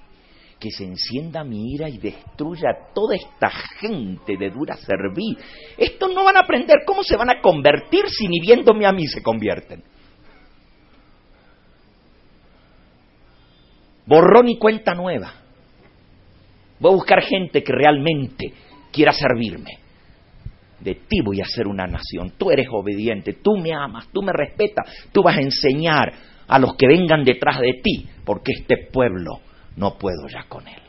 que 0.58 0.70
se 0.70 0.84
encienda 0.84 1.44
mi 1.44 1.72
ira 1.74 1.88
y 1.88 1.98
destruya 1.98 2.70
a 2.70 2.92
toda 2.92 3.14
esta 3.14 3.50
gente 3.80 4.36
de 4.36 4.50
dura 4.50 4.76
servir. 4.76 5.36
Estos 5.76 6.12
no 6.12 6.24
van 6.24 6.36
a 6.36 6.40
aprender 6.40 6.78
cómo 6.84 7.02
se 7.02 7.16
van 7.16 7.30
a 7.30 7.40
convertir 7.40 8.08
si 8.08 8.26
ni 8.26 8.40
viéndome 8.40 8.86
a 8.86 8.92
mí 8.92 9.06
se 9.06 9.22
convierten. 9.22 9.84
Borrón 14.06 14.48
y 14.48 14.58
cuenta 14.58 14.94
nueva. 14.94 15.32
Voy 16.80 16.92
a 16.92 16.94
buscar 16.94 17.22
gente 17.22 17.62
que 17.62 17.72
realmente 17.72 18.52
quiera 18.90 19.12
servirme. 19.12 19.78
De 20.80 20.94
ti 20.94 21.20
voy 21.24 21.40
a 21.40 21.44
ser 21.44 21.66
una 21.66 21.86
nación. 21.86 22.32
Tú 22.38 22.50
eres 22.50 22.68
obediente, 22.70 23.34
tú 23.34 23.56
me 23.56 23.72
amas, 23.74 24.08
tú 24.12 24.22
me 24.22 24.32
respetas, 24.32 25.08
tú 25.12 25.22
vas 25.22 25.36
a 25.36 25.42
enseñar 25.42 26.12
a 26.46 26.58
los 26.58 26.74
que 26.76 26.86
vengan 26.86 27.24
detrás 27.24 27.60
de 27.60 27.74
ti, 27.82 28.08
porque 28.24 28.52
este 28.52 28.88
pueblo 28.90 29.40
no 29.78 29.96
puedo 29.96 30.26
ya 30.28 30.44
con 30.48 30.66
él. 30.66 30.82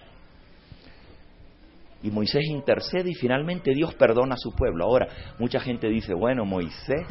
Y 2.02 2.12
Moisés 2.12 2.46
intercede 2.46 3.12
y 3.12 3.14
finalmente 3.14 3.74
Dios 3.74 3.94
perdona 3.96 4.36
a 4.36 4.38
su 4.38 4.52
pueblo. 4.52 4.86
Ahora, 4.86 5.08
mucha 5.38 5.60
gente 5.60 5.88
dice, 5.90 6.14
bueno, 6.14 6.46
Moisés 6.46 7.06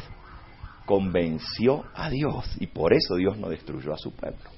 convenció 0.85 1.85
a 1.93 2.09
Dios 2.09 2.57
y 2.59 2.67
por 2.67 2.93
eso 2.93 3.15
Dios 3.15 3.37
no 3.37 3.49
destruyó 3.49 3.93
a 3.93 3.97
su 3.97 4.11
pueblo. 4.15 4.49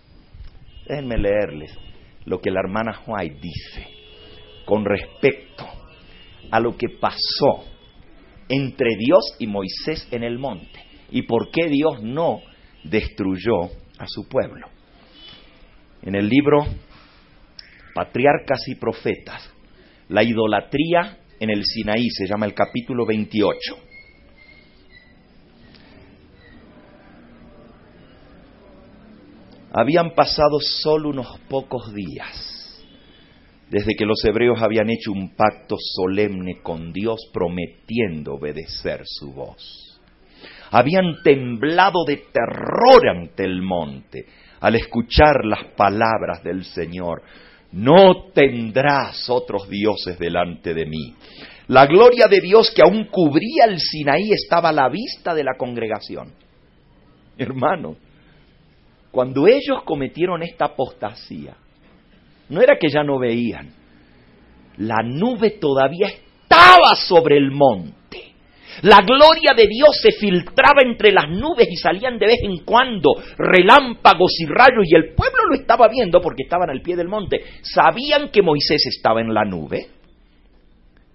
Déjenme 0.88 1.18
leerles 1.18 1.78
lo 2.26 2.40
que 2.40 2.50
la 2.50 2.62
hermana 2.62 3.02
White 3.06 3.40
dice 3.42 3.88
con 4.66 4.86
respecto 4.86 5.66
a 6.50 6.60
lo 6.60 6.76
que 6.78 6.88
pasó 6.90 7.66
entre 8.48 8.96
Dios 8.98 9.36
y 9.40 9.48
Moisés 9.48 10.08
en 10.12 10.24
el 10.24 10.40
monte 10.40 10.80
y 11.12 11.24
por 11.24 11.52
qué 11.52 11.68
Dios 11.68 12.02
no 12.02 12.40
destruyó 12.84 13.66
a 14.00 14.08
su 14.08 14.28
pueblo. 14.28 14.68
En 16.04 16.16
el 16.16 16.28
libro 16.28 16.66
Patriarcas 17.94 18.68
y 18.68 18.76
Profetas, 18.76 19.50
la 20.10 20.24
idolatría 20.24 21.18
en 21.40 21.50
el 21.50 21.64
Sinaí, 21.66 22.10
se 22.10 22.28
llama 22.28 22.46
el 22.46 22.54
capítulo 22.54 23.06
28. 23.06 23.78
Habían 29.74 30.14
pasado 30.16 30.60
solo 30.60 31.10
unos 31.10 31.40
pocos 31.48 31.94
días 31.94 32.52
desde 33.72 33.96
que 33.96 34.06
los 34.06 34.24
hebreos 34.26 34.62
habían 34.62 34.90
hecho 34.90 35.14
un 35.14 35.34
pacto 35.34 35.78
solemne 35.80 36.60
con 36.62 36.92
Dios 36.92 37.30
prometiendo 37.34 38.34
obedecer 38.34 39.02
su 39.06 39.32
voz. 39.32 40.02
Habían 40.72 41.24
temblado 41.24 42.04
de 42.06 42.18
terror 42.34 43.08
ante 43.10 43.46
el 43.46 43.62
monte 43.62 44.26
al 44.60 44.76
escuchar 44.76 45.46
las 45.46 45.74
palabras 45.76 46.44
del 46.44 46.66
Señor. 46.66 47.24
No 47.72 48.32
tendrás 48.34 49.30
otros 49.30 49.70
dioses 49.70 50.20
delante 50.20 50.74
de 50.74 50.86
mí. 50.86 51.16
La 51.68 51.86
gloria 51.86 52.28
de 52.28 52.42
Dios 52.42 52.72
que 52.76 52.82
aún 52.82 53.06
cubría 53.06 53.66
el 53.66 53.80
Sinaí 53.80 54.32
estaba 54.34 54.70
a 54.70 54.74
la 54.74 54.90
vista 54.90 55.34
de 55.34 55.44
la 55.44 55.56
congregación. 55.58 56.34
Hermano, 57.38 57.96
cuando 59.10 59.48
ellos 59.48 59.84
cometieron 59.86 60.44
esta 60.44 60.66
apostasía, 60.66 61.56
no 62.50 62.62
era 62.62 62.78
que 62.78 62.90
ya 62.90 63.04
no 63.04 63.20
veían, 63.20 63.74
la 64.78 65.02
nube 65.04 65.52
todavía 65.52 66.08
estaba 66.08 66.96
sobre 66.96 67.38
el 67.38 67.52
monte. 67.52 68.01
La 68.82 69.02
gloria 69.02 69.54
de 69.56 69.68
Dios 69.68 70.00
se 70.02 70.12
filtraba 70.12 70.82
entre 70.86 71.12
las 71.12 71.30
nubes 71.30 71.68
y 71.70 71.76
salían 71.76 72.18
de 72.18 72.28
vez 72.28 72.40
en 72.44 72.64
cuando 72.64 73.12
relámpagos 73.38 74.40
y 74.40 74.46
rayos 74.46 74.86
y 74.86 74.96
el 74.96 75.14
pueblo 75.14 75.46
lo 75.50 75.56
estaba 75.56 75.88
viendo 75.88 76.22
porque 76.22 76.44
estaban 76.44 76.70
al 76.70 76.82
pie 76.82 76.96
del 76.96 77.08
monte. 77.08 77.44
Sabían 77.62 78.30
que 78.30 78.42
Moisés 78.42 78.86
estaba 78.86 79.22
en 79.22 79.34
la 79.34 79.46
nube 79.46 79.88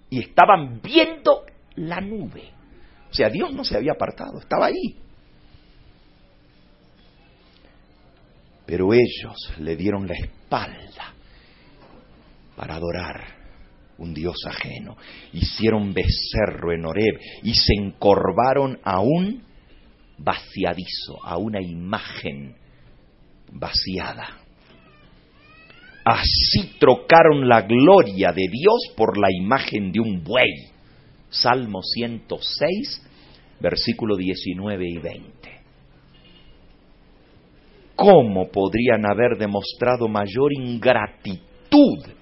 y 0.09 0.19
estaban 0.19 0.81
viendo 0.81 1.43
la 1.75 1.99
nube. 1.99 2.51
O 3.09 3.13
sea, 3.13 3.29
Dios 3.29 3.53
no 3.53 3.63
se 3.63 3.77
había 3.77 3.93
apartado, 3.93 4.39
estaba 4.39 4.67
ahí. 4.67 4.95
Pero 8.65 8.93
ellos 8.93 9.53
le 9.59 9.75
dieron 9.75 10.07
la 10.07 10.13
espalda 10.13 11.13
para 12.55 12.75
adorar 12.75 13.36
un 13.97 14.13
Dios 14.13 14.37
ajeno. 14.45 14.97
Hicieron 15.33 15.93
becerro 15.93 16.73
en 16.73 16.85
Horeb 16.85 17.19
y 17.43 17.53
se 17.53 17.73
encorvaron 17.73 18.79
a 18.83 19.01
un 19.01 19.43
vaciadizo, 20.17 21.23
a 21.23 21.37
una 21.37 21.61
imagen 21.61 22.55
vaciada. 23.51 24.41
Así 26.03 26.77
trocaron 26.79 27.49
la 27.49 27.63
gloria 27.63 28.31
de 28.31 28.47
Dios 28.49 28.93
por 28.95 29.17
la 29.17 29.27
imagen 29.29 29.91
de 29.91 29.99
un 29.99 30.23
buey. 30.23 30.69
Salmo 31.29 31.81
106, 31.81 33.05
versículo 33.59 34.15
19 34.15 34.85
y 34.87 34.97
20. 34.97 35.57
¿Cómo 37.95 38.49
podrían 38.49 39.05
haber 39.05 39.37
demostrado 39.37 40.07
mayor 40.07 40.53
ingratitud 40.53 42.16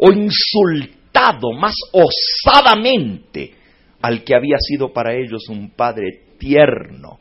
o 0.00 0.12
insultado 0.12 1.52
más 1.52 1.74
osadamente 1.92 3.54
al 4.00 4.24
que 4.24 4.34
había 4.34 4.56
sido 4.58 4.92
para 4.92 5.14
ellos 5.14 5.48
un 5.50 5.70
Padre 5.70 6.36
tierno, 6.38 7.18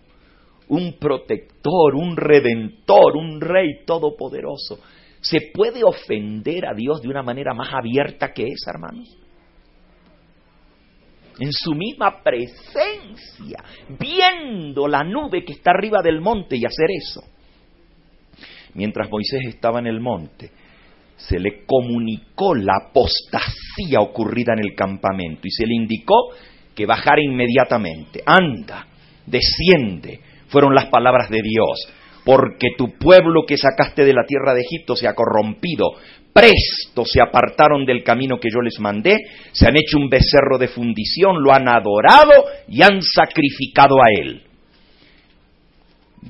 un 0.70 0.94
protector, 0.94 1.96
un 1.96 2.16
redentor, 2.16 3.18
un 3.18 3.42
rey 3.42 3.84
todopoderoso? 3.86 4.80
¿Se 5.20 5.52
puede 5.54 5.84
ofender 5.84 6.66
a 6.66 6.74
Dios 6.74 7.02
de 7.02 7.10
una 7.10 7.22
manera 7.22 7.54
más 7.54 7.74
abierta 7.74 8.32
que 8.32 8.44
esa, 8.44 8.72
hermanos? 8.72 9.18
En 11.38 11.52
su 11.52 11.74
misma 11.74 12.22
presencia, 12.22 13.64
viendo 13.98 14.88
la 14.88 15.04
nube 15.04 15.44
que 15.44 15.54
está 15.54 15.72
arriba 15.72 16.02
del 16.02 16.22
monte 16.22 16.58
y 16.58 16.66
hacer 16.66 16.88
eso. 16.92 17.24
Mientras 18.74 19.10
Moisés 19.10 19.42
estaba 19.48 19.80
en 19.80 19.88
el 19.88 20.00
monte, 20.00 20.52
se 21.20 21.40
le 21.40 21.66
comunicó 21.66 22.56
la 22.56 22.74
apostasía 22.88 24.00
ocurrida 24.00 24.54
en 24.54 24.60
el 24.60 24.76
campamento 24.76 25.42
y 25.44 25.52
se 25.52 25.68
le 25.68 25.76
indicó 25.76 26.30
que 26.74 26.86
bajara 26.86 27.22
inmediatamente. 27.22 28.24
Anda, 28.26 28.88
desciende, 29.26 30.22
fueron 30.48 30.74
las 30.74 30.86
palabras 30.86 31.30
de 31.30 31.42
Dios 31.42 31.88
porque 32.26 32.70
tu 32.78 32.98
pueblo 32.98 33.46
que 33.48 33.58
sacaste 33.58 34.04
de 34.06 34.14
la 34.14 34.24
tierra 34.26 34.54
de 34.54 34.62
Egipto 34.62 34.96
se 34.96 35.08
ha 35.08 35.16
corrompido, 35.16 35.94
presto 36.32 37.06
se 37.06 37.22
apartaron 37.22 37.86
del 37.86 38.04
camino 38.04 38.40
que 38.40 38.50
yo 38.54 38.62
les 38.62 38.80
mandé, 38.80 39.18
se 39.52 39.68
han 39.68 39.76
hecho 39.76 39.98
un 39.98 40.10
becerro 40.10 40.58
de 40.58 40.68
fundición, 40.68 41.42
lo 41.42 41.54
han 41.54 41.68
adorado 41.68 42.46
y 42.68 42.82
han 42.82 43.02
sacrificado 43.02 43.96
a 43.96 44.12
él. 44.14 44.44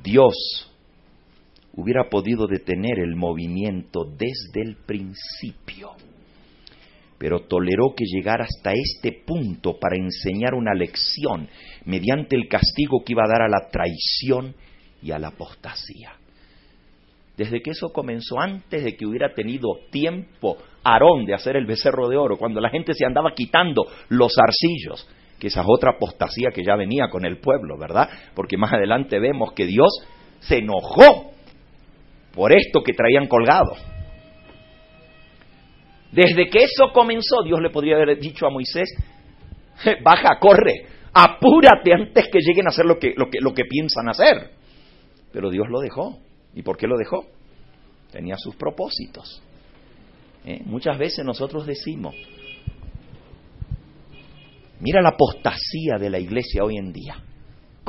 Dios 0.03 0.68
hubiera 1.73 2.09
podido 2.09 2.47
detener 2.47 2.99
el 2.99 3.15
movimiento 3.15 4.05
desde 4.05 4.61
el 4.61 4.75
principio, 4.85 5.91
pero 7.17 7.41
toleró 7.41 7.93
que 7.95 8.05
llegara 8.05 8.45
hasta 8.45 8.71
este 8.73 9.23
punto 9.25 9.77
para 9.79 9.97
enseñar 9.97 10.53
una 10.53 10.73
lección 10.73 11.47
mediante 11.85 12.35
el 12.35 12.47
castigo 12.47 13.03
que 13.03 13.13
iba 13.13 13.23
a 13.23 13.29
dar 13.29 13.41
a 13.41 13.49
la 13.49 13.69
traición 13.69 14.55
y 15.01 15.11
a 15.11 15.19
la 15.19 15.29
apostasía. 15.29 16.13
Desde 17.37 17.61
que 17.61 17.71
eso 17.71 17.93
comenzó, 17.93 18.39
antes 18.39 18.83
de 18.83 18.97
que 18.97 19.05
hubiera 19.05 19.33
tenido 19.33 19.69
tiempo 19.91 20.57
Aarón 20.83 21.25
de 21.25 21.33
hacer 21.33 21.55
el 21.55 21.65
becerro 21.65 22.09
de 22.09 22.17
oro, 22.17 22.37
cuando 22.37 22.59
la 22.59 22.69
gente 22.69 22.93
se 22.93 23.05
andaba 23.05 23.33
quitando 23.33 23.85
los 24.09 24.33
arcillos, 24.37 25.07
que 25.39 25.47
esa 25.47 25.61
es 25.61 25.67
otra 25.69 25.91
apostasía 25.91 26.49
que 26.53 26.65
ya 26.65 26.75
venía 26.75 27.07
con 27.09 27.25
el 27.25 27.39
pueblo, 27.39 27.77
¿verdad? 27.77 28.09
Porque 28.35 28.57
más 28.57 28.73
adelante 28.73 29.19
vemos 29.19 29.53
que 29.53 29.65
Dios 29.65 29.89
se 30.39 30.57
enojó 30.57 31.31
por 32.33 32.51
esto 32.53 32.81
que 32.83 32.93
traían 32.93 33.27
colgado. 33.27 33.73
Desde 36.11 36.49
que 36.49 36.59
eso 36.59 36.91
comenzó, 36.93 37.43
Dios 37.43 37.59
le 37.61 37.69
podría 37.69 37.95
haber 37.95 38.19
dicho 38.19 38.47
a 38.47 38.49
Moisés, 38.49 38.89
baja, 40.03 40.39
corre, 40.39 40.85
apúrate 41.13 41.93
antes 41.93 42.27
que 42.31 42.39
lleguen 42.39 42.65
a 42.67 42.69
hacer 42.69 42.85
lo 42.85 42.97
que, 42.97 43.13
lo 43.15 43.29
que, 43.29 43.39
lo 43.39 43.53
que 43.53 43.63
piensan 43.65 44.09
hacer. 44.09 44.51
Pero 45.31 45.49
Dios 45.49 45.67
lo 45.69 45.79
dejó. 45.79 46.19
¿Y 46.55 46.63
por 46.63 46.77
qué 46.77 46.87
lo 46.87 46.97
dejó? 46.97 47.27
Tenía 48.11 48.35
sus 48.37 48.55
propósitos. 48.55 49.41
¿Eh? 50.45 50.61
Muchas 50.65 50.97
veces 50.97 51.23
nosotros 51.23 51.67
decimos, 51.67 52.15
mira 54.79 55.01
la 55.01 55.09
apostasía 55.09 55.97
de 55.99 56.09
la 56.09 56.19
iglesia 56.19 56.63
hoy 56.63 56.77
en 56.77 56.91
día. 56.91 57.23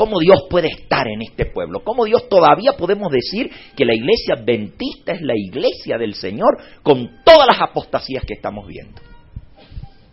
¿Cómo 0.00 0.18
Dios 0.18 0.46
puede 0.48 0.68
estar 0.68 1.06
en 1.08 1.20
este 1.20 1.44
pueblo? 1.44 1.84
¿Cómo 1.84 2.06
Dios 2.06 2.26
todavía 2.30 2.72
podemos 2.72 3.12
decir 3.12 3.50
que 3.76 3.84
la 3.84 3.94
iglesia 3.94 4.32
adventista 4.32 5.12
es 5.12 5.20
la 5.20 5.34
iglesia 5.36 5.98
del 5.98 6.14
Señor 6.14 6.56
con 6.82 7.20
todas 7.22 7.46
las 7.46 7.60
apostasías 7.60 8.24
que 8.24 8.32
estamos 8.32 8.66
viendo? 8.66 8.98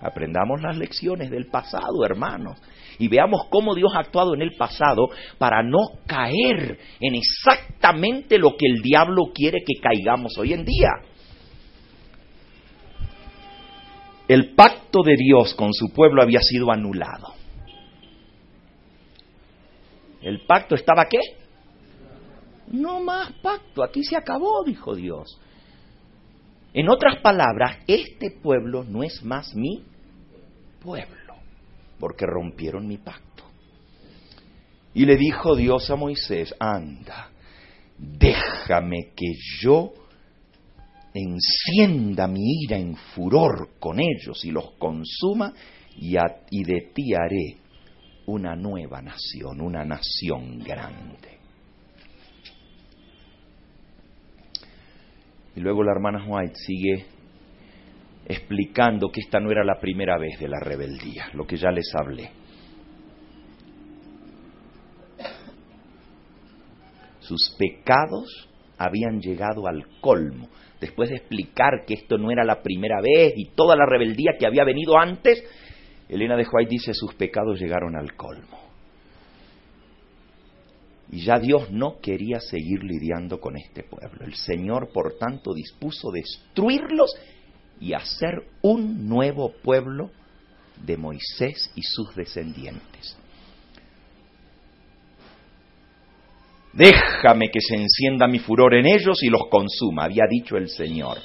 Aprendamos 0.02 0.62
las 0.62 0.78
lecciones 0.78 1.32
del 1.32 1.46
pasado, 1.46 2.04
hermanos 2.04 2.62
y 3.00 3.08
veamos 3.08 3.44
cómo 3.50 3.76
Dios 3.76 3.94
ha 3.96 4.00
actuado 4.00 4.34
en 4.34 4.42
el 4.42 4.58
pasado 4.58 5.08
para 5.38 5.64
no 5.64 5.80
caer 6.06 6.80
en 7.00 7.16
exactamente 7.16 8.40
lo 8.40 8.58
que 8.58 8.68
el 8.68 8.82
diablo 8.82 9.32
quiere 9.34 9.60
que 9.66 9.80
caigamos 9.82 10.38
hoy 10.38 10.52
en 10.52 10.66
día. 10.66 10.90
El 14.28 14.54
pacto 14.54 15.02
de 15.02 15.16
Dios 15.16 15.56
con 15.56 15.72
su 15.72 15.94
pueblo 15.94 16.22
había 16.22 16.42
sido 16.42 16.74
anulado. 16.74 17.37
¿El 20.22 20.46
pacto 20.46 20.76
estaba 20.76 21.06
qué? 21.06 21.20
No 22.68 23.00
más 23.00 23.32
pacto, 23.42 23.84
aquí 23.84 24.04
se 24.04 24.18
acabó, 24.18 24.64
dijo 24.66 24.96
Dios. 24.96 25.40
En 26.74 26.90
otras 26.90 27.22
palabras, 27.22 27.78
este 27.88 28.32
pueblo 28.32 28.84
no 28.84 29.04
es 29.04 29.24
más 29.24 29.56
mi 29.56 29.84
pueblo 30.82 31.36
porque 32.00 32.26
rompieron 32.26 32.88
mi 32.88 32.98
pacto. 32.98 33.44
Y 34.94 35.06
le 35.06 35.16
dijo 35.16 35.56
Dios 35.56 35.90
a 35.90 35.96
Moisés, 35.96 36.54
anda, 36.60 37.30
déjame 37.98 39.12
que 39.16 39.34
yo 39.62 39.94
encienda 41.14 42.28
mi 42.28 42.64
ira 42.64 42.78
en 42.78 42.96
furor 42.96 43.70
con 43.80 44.00
ellos 44.00 44.44
y 44.44 44.52
los 44.52 44.72
consuma 44.74 45.54
y, 45.96 46.16
y 46.52 46.64
de 46.64 46.92
ti 46.94 47.14
haré 47.14 47.58
una 48.28 48.56
nueva 48.56 49.02
nación, 49.02 49.62
una 49.62 49.84
nación 49.84 50.60
grande. 50.60 51.40
Y 55.56 55.60
luego 55.60 55.84
la 55.84 55.94
hermana 55.94 56.24
White 56.28 56.56
sigue 56.56 57.06
explicando 58.28 59.10
que 59.10 59.22
esta 59.22 59.40
no 59.40 59.50
era 59.50 59.64
la 59.64 59.80
primera 59.80 60.18
vez 60.18 60.40
de 60.40 60.50
la 60.50 60.60
rebeldía, 60.60 61.30
lo 61.34 61.48
que 61.48 61.58
ya 61.58 61.72
les 61.72 61.90
hablé. 61.96 62.30
Sus 67.20 67.56
pecados 67.58 68.50
habían 68.78 69.20
llegado 69.20 69.68
al 69.68 69.86
colmo. 70.02 70.50
Después 70.80 71.10
de 71.10 71.16
explicar 71.16 71.86
que 71.88 71.96
esto 71.96 72.18
no 72.18 72.30
era 72.30 72.44
la 72.44 72.62
primera 72.62 73.02
vez 73.02 73.34
y 73.36 73.50
toda 73.56 73.76
la 73.76 73.86
rebeldía 73.86 74.34
que 74.38 74.46
había 74.46 74.64
venido 74.64 74.98
antes, 74.98 75.44
Elena 76.10 76.36
de 76.38 76.48
White 76.50 76.70
dice, 76.70 76.94
sus 76.94 77.14
pecados 77.16 77.60
llegaron 77.60 77.96
al 77.96 78.16
colmo. 78.16 78.68
Y 81.12 81.24
ya 81.24 81.40
Dios 81.40 81.72
no 81.72 82.00
quería 82.02 82.40
seguir 82.40 82.84
lidiando 82.84 83.40
con 83.40 83.58
este 83.58 83.84
pueblo. 83.84 84.26
El 84.26 84.36
Señor, 84.36 84.90
por 84.92 85.18
tanto, 85.18 85.54
dispuso 85.54 86.12
destruirlos 86.12 87.16
y 87.80 87.94
hacer 87.94 88.44
un 88.62 89.08
nuevo 89.08 89.54
pueblo 89.64 90.12
de 90.86 90.98
Moisés 90.98 91.72
y 91.76 91.82
sus 91.82 92.14
descendientes. 92.16 93.18
Déjame 96.74 97.50
que 97.50 97.62
se 97.62 97.76
encienda 97.76 98.28
mi 98.28 98.40
furor 98.40 98.76
en 98.76 98.86
ellos 98.86 99.24
y 99.24 99.30
los 99.30 99.48
consuma, 99.50 100.04
había 100.04 100.26
dicho 100.30 100.58
el 100.58 100.70
Señor. 100.70 101.18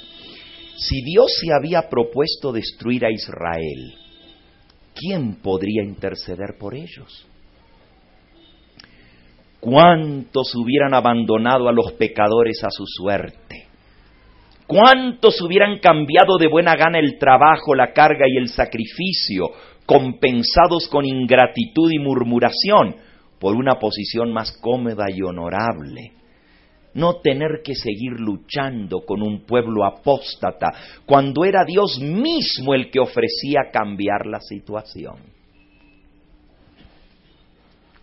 Si 0.77 1.03
Dios 1.03 1.31
se 1.39 1.53
había 1.53 1.89
propuesto 1.89 2.51
destruir 2.51 3.05
a 3.05 3.11
Israel, 3.11 4.02
¿quién 4.93 5.35
podría 5.41 5.83
interceder 5.83 6.57
por 6.59 6.75
ellos? 6.75 7.27
¿Cuántos 9.59 10.53
hubieran 10.55 10.93
abandonado 10.93 11.69
a 11.69 11.71
los 11.71 11.93
pecadores 11.93 12.63
a 12.63 12.69
su 12.69 12.83
suerte? 12.85 13.67
¿Cuántos 14.67 15.41
hubieran 15.41 15.79
cambiado 15.79 16.37
de 16.37 16.47
buena 16.47 16.75
gana 16.75 16.99
el 16.99 17.17
trabajo, 17.17 17.75
la 17.75 17.93
carga 17.93 18.25
y 18.27 18.37
el 18.37 18.49
sacrificio, 18.49 19.51
compensados 19.85 20.87
con 20.87 21.05
ingratitud 21.05 21.91
y 21.91 21.99
murmuración, 21.99 22.95
por 23.39 23.55
una 23.55 23.75
posición 23.75 24.33
más 24.33 24.51
cómoda 24.61 25.05
y 25.13 25.21
honorable? 25.21 26.22
No 26.93 27.21
tener 27.21 27.61
que 27.63 27.73
seguir 27.75 28.19
luchando 28.19 29.05
con 29.05 29.21
un 29.21 29.45
pueblo 29.45 29.85
apóstata, 29.85 30.67
cuando 31.05 31.43
era 31.43 31.65
Dios 31.65 31.99
mismo 31.99 32.73
el 32.73 32.91
que 32.91 32.99
ofrecía 32.99 33.71
cambiar 33.71 34.27
la 34.27 34.39
situación. 34.39 35.17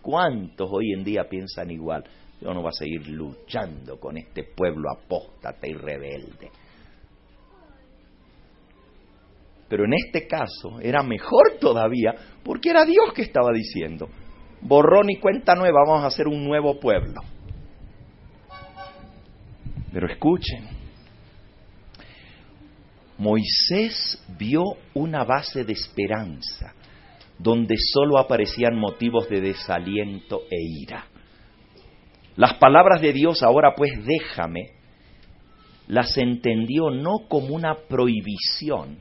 ¿Cuántos 0.01 0.69
hoy 0.71 0.93
en 0.93 1.03
día 1.03 1.29
piensan 1.29 1.69
igual? 1.71 2.03
Yo 2.41 2.53
no 2.53 2.61
voy 2.61 2.69
a 2.69 2.71
seguir 2.71 3.07
luchando 3.07 3.99
con 3.99 4.17
este 4.17 4.43
pueblo 4.43 4.89
apóstata 4.89 5.67
y 5.67 5.73
rebelde. 5.73 6.49
Pero 9.69 9.85
en 9.85 9.93
este 9.93 10.27
caso 10.27 10.81
era 10.81 11.01
mejor 11.03 11.59
todavía 11.59 12.13
porque 12.43 12.71
era 12.71 12.83
Dios 12.83 13.13
que 13.15 13.21
estaba 13.21 13.53
diciendo, 13.53 14.09
borrón 14.61 15.09
y 15.11 15.17
cuenta 15.17 15.55
nueva, 15.55 15.79
vamos 15.87 16.03
a 16.03 16.07
hacer 16.07 16.27
un 16.27 16.43
nuevo 16.43 16.79
pueblo. 16.79 17.21
Pero 19.91 20.07
escuchen, 20.07 20.67
Moisés 23.17 24.23
vio 24.37 24.63
una 24.93 25.23
base 25.23 25.63
de 25.63 25.73
esperanza 25.73 26.73
donde 27.37 27.75
solo 27.77 28.17
aparecían 28.17 28.77
motivos 28.77 29.27
de 29.27 29.41
desaliento 29.41 30.43
e 30.49 30.57
ira. 30.81 31.05
Las 32.35 32.53
palabras 32.55 33.01
de 33.01 33.13
Dios, 33.13 33.43
ahora 33.43 33.73
pues 33.75 33.91
déjame, 34.05 34.71
las 35.87 36.17
entendió 36.17 36.89
no 36.89 37.27
como 37.27 37.53
una 37.53 37.75
prohibición, 37.75 38.99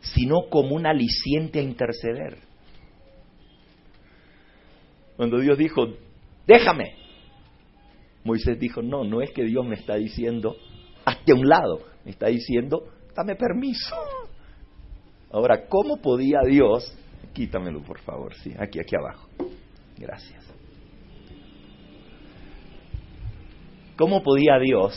sino 0.00 0.48
como 0.48 0.74
un 0.74 0.86
aliciente 0.86 1.58
a 1.58 1.62
interceder. 1.62 2.38
Cuando 5.16 5.38
Dios 5.38 5.58
dijo, 5.58 5.94
déjame, 6.46 6.94
Moisés 8.24 8.58
dijo, 8.58 8.82
no, 8.82 9.04
no 9.04 9.20
es 9.20 9.30
que 9.32 9.44
Dios 9.44 9.66
me 9.66 9.74
está 9.74 9.96
diciendo, 9.96 10.56
hazte 11.04 11.32
a 11.32 11.34
un 11.34 11.48
lado, 11.48 11.80
me 12.04 12.12
está 12.12 12.28
diciendo, 12.28 12.84
dame 13.14 13.34
permiso. 13.34 13.96
Ahora, 15.30 15.66
¿cómo 15.68 16.00
podía 16.00 16.40
Dios, 16.46 16.96
quítamelo 17.32 17.82
por 17.82 17.98
favor, 18.00 18.34
sí, 18.34 18.52
aquí, 18.58 18.78
aquí 18.78 18.94
abajo, 18.96 19.28
gracias. 19.98 20.42
¿Cómo 23.96 24.22
podía 24.22 24.58
Dios, 24.58 24.94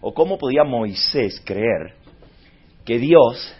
o 0.00 0.12
cómo 0.12 0.38
podía 0.38 0.64
Moisés 0.64 1.42
creer 1.44 1.94
que 2.84 2.98
Dios 2.98 3.54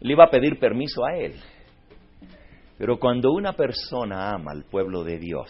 le 0.00 0.12
iba 0.12 0.24
a 0.24 0.30
pedir 0.30 0.58
permiso 0.58 1.04
a 1.04 1.16
él? 1.16 1.34
Pero 2.78 2.98
cuando 2.98 3.32
una 3.32 3.52
persona 3.52 4.30
ama 4.30 4.50
al 4.50 4.64
pueblo 4.64 5.04
de 5.04 5.18
Dios, 5.18 5.48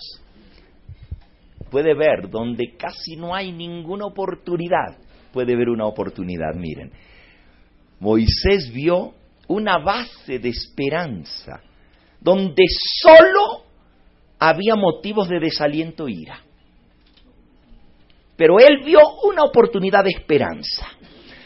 puede 1.73 1.95
ver 1.95 2.29
donde 2.29 2.77
casi 2.77 3.16
no 3.16 3.35
hay 3.35 3.51
ninguna 3.51 4.05
oportunidad, 4.05 4.99
puede 5.33 5.57
ver 5.57 5.70
una 5.70 5.87
oportunidad. 5.87 6.55
Miren, 6.55 6.93
Moisés 7.99 8.70
vio 8.70 9.14
una 9.49 9.79
base 9.79 10.39
de 10.39 10.51
esperanza 10.51 11.62
donde 12.20 12.64
solo 13.01 13.64
había 14.39 14.77
motivos 14.77 15.31
de 15.31 15.41
desaliento 15.41 16.09
e 16.09 16.12
ira. 16.12 16.41
Pero 18.37 18.59
él 18.59 18.83
vio 18.85 19.01
una 19.25 19.43
oportunidad 19.43 20.05
de 20.05 20.11
esperanza. 20.11 20.89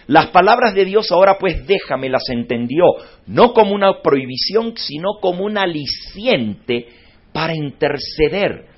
Las 0.08 0.28
palabras 0.28 0.74
de 0.74 0.84
Dios 0.84 1.10
ahora 1.12 1.36
pues 1.38 1.66
déjame 1.68 2.08
las 2.08 2.28
entendió, 2.30 2.84
no 3.26 3.52
como 3.52 3.74
una 3.74 4.02
prohibición, 4.02 4.76
sino 4.76 5.20
como 5.20 5.44
un 5.44 5.56
aliciente 5.56 6.88
para 7.32 7.54
interceder 7.54 8.75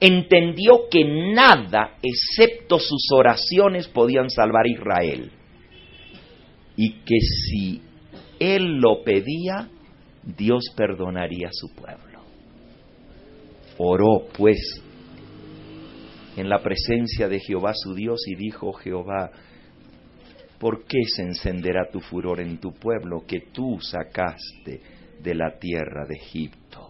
entendió 0.00 0.88
que 0.90 1.04
nada 1.04 1.98
excepto 2.02 2.78
sus 2.78 3.06
oraciones 3.12 3.86
podían 3.88 4.30
salvar 4.30 4.64
a 4.66 4.70
Israel. 4.70 5.30
Y 6.76 6.92
que 7.04 7.20
si 7.20 7.82
él 8.38 8.80
lo 8.80 9.02
pedía, 9.04 9.68
Dios 10.22 10.64
perdonaría 10.74 11.48
a 11.48 11.52
su 11.52 11.74
pueblo. 11.74 12.20
Oró 13.78 14.26
pues 14.36 14.82
en 16.36 16.48
la 16.48 16.62
presencia 16.62 17.28
de 17.28 17.40
Jehová 17.40 17.72
su 17.74 17.94
Dios 17.94 18.22
y 18.26 18.34
dijo 18.34 18.72
Jehová, 18.72 19.30
¿por 20.58 20.84
qué 20.84 20.98
se 21.14 21.22
encenderá 21.22 21.90
tu 21.90 22.00
furor 22.00 22.40
en 22.40 22.58
tu 22.58 22.72
pueblo 22.72 23.24
que 23.26 23.40
tú 23.52 23.78
sacaste 23.80 24.80
de 25.22 25.34
la 25.34 25.58
tierra 25.58 26.06
de 26.06 26.14
Egipto? 26.14 26.89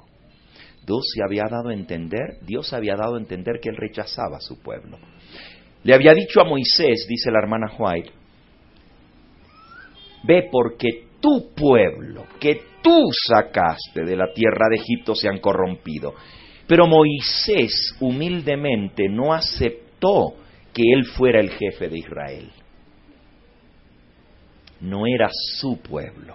Dios 0.91 1.05
se 1.15 1.23
había 1.23 1.45
dado 1.49 1.69
a 1.69 1.75
entender, 1.75 2.39
Dios 2.43 2.73
había 2.73 2.97
dado 2.97 3.15
a 3.15 3.21
entender 3.21 3.61
que 3.61 3.69
él 3.69 3.77
rechazaba 3.77 4.39
a 4.39 4.41
su 4.41 4.61
pueblo. 4.61 4.99
Le 5.85 5.95
había 5.95 6.13
dicho 6.15 6.41
a 6.41 6.45
Moisés, 6.45 7.07
dice 7.09 7.31
la 7.31 7.39
hermana 7.39 7.73
White, 7.79 8.11
ve 10.25 10.49
porque 10.51 11.07
tu 11.21 11.55
pueblo, 11.55 12.25
que 12.41 12.63
tú 12.83 13.05
sacaste 13.29 14.05
de 14.05 14.17
la 14.17 14.33
tierra 14.35 14.67
de 14.69 14.79
Egipto, 14.83 15.15
se 15.15 15.29
han 15.29 15.39
corrompido. 15.39 16.15
Pero 16.67 16.89
Moisés 16.89 17.97
humildemente 18.01 19.09
no 19.09 19.33
aceptó 19.33 20.35
que 20.75 20.83
él 20.93 21.05
fuera 21.05 21.39
el 21.39 21.51
jefe 21.51 21.89
de 21.89 21.99
Israel. 21.99 22.51
No 24.81 25.07
era 25.07 25.29
su 25.31 25.81
pueblo, 25.81 26.35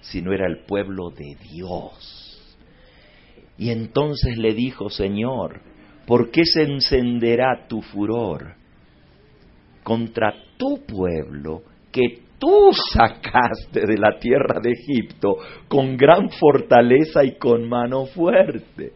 sino 0.00 0.32
era 0.32 0.48
el 0.48 0.64
pueblo 0.64 1.10
de 1.10 1.36
Dios. 1.52 2.19
Y 3.60 3.68
entonces 3.68 4.38
le 4.38 4.54
dijo, 4.54 4.88
Señor, 4.88 5.60
¿por 6.06 6.30
qué 6.30 6.46
se 6.46 6.62
encenderá 6.62 7.66
tu 7.68 7.82
furor 7.82 8.54
contra 9.84 10.32
tu 10.56 10.80
pueblo 10.86 11.62
que 11.92 12.22
tú 12.38 12.70
sacaste 12.94 13.86
de 13.86 13.98
la 13.98 14.18
tierra 14.18 14.60
de 14.62 14.72
Egipto 14.72 15.36
con 15.68 15.98
gran 15.98 16.30
fortaleza 16.30 17.22
y 17.22 17.36
con 17.36 17.68
mano 17.68 18.06
fuerte? 18.06 18.92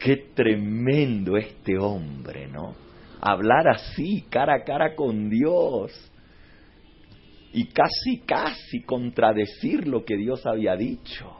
Qué 0.00 0.16
tremendo 0.34 1.36
este 1.36 1.78
hombre, 1.78 2.48
¿no? 2.48 2.74
Hablar 3.20 3.68
así, 3.68 4.24
cara 4.28 4.56
a 4.56 4.64
cara 4.64 4.96
con 4.96 5.30
Dios. 5.30 5.92
Y 7.52 7.68
casi, 7.68 8.18
casi 8.26 8.82
contradecir 8.82 9.86
lo 9.86 10.04
que 10.04 10.16
Dios 10.16 10.44
había 10.44 10.74
dicho. 10.74 11.30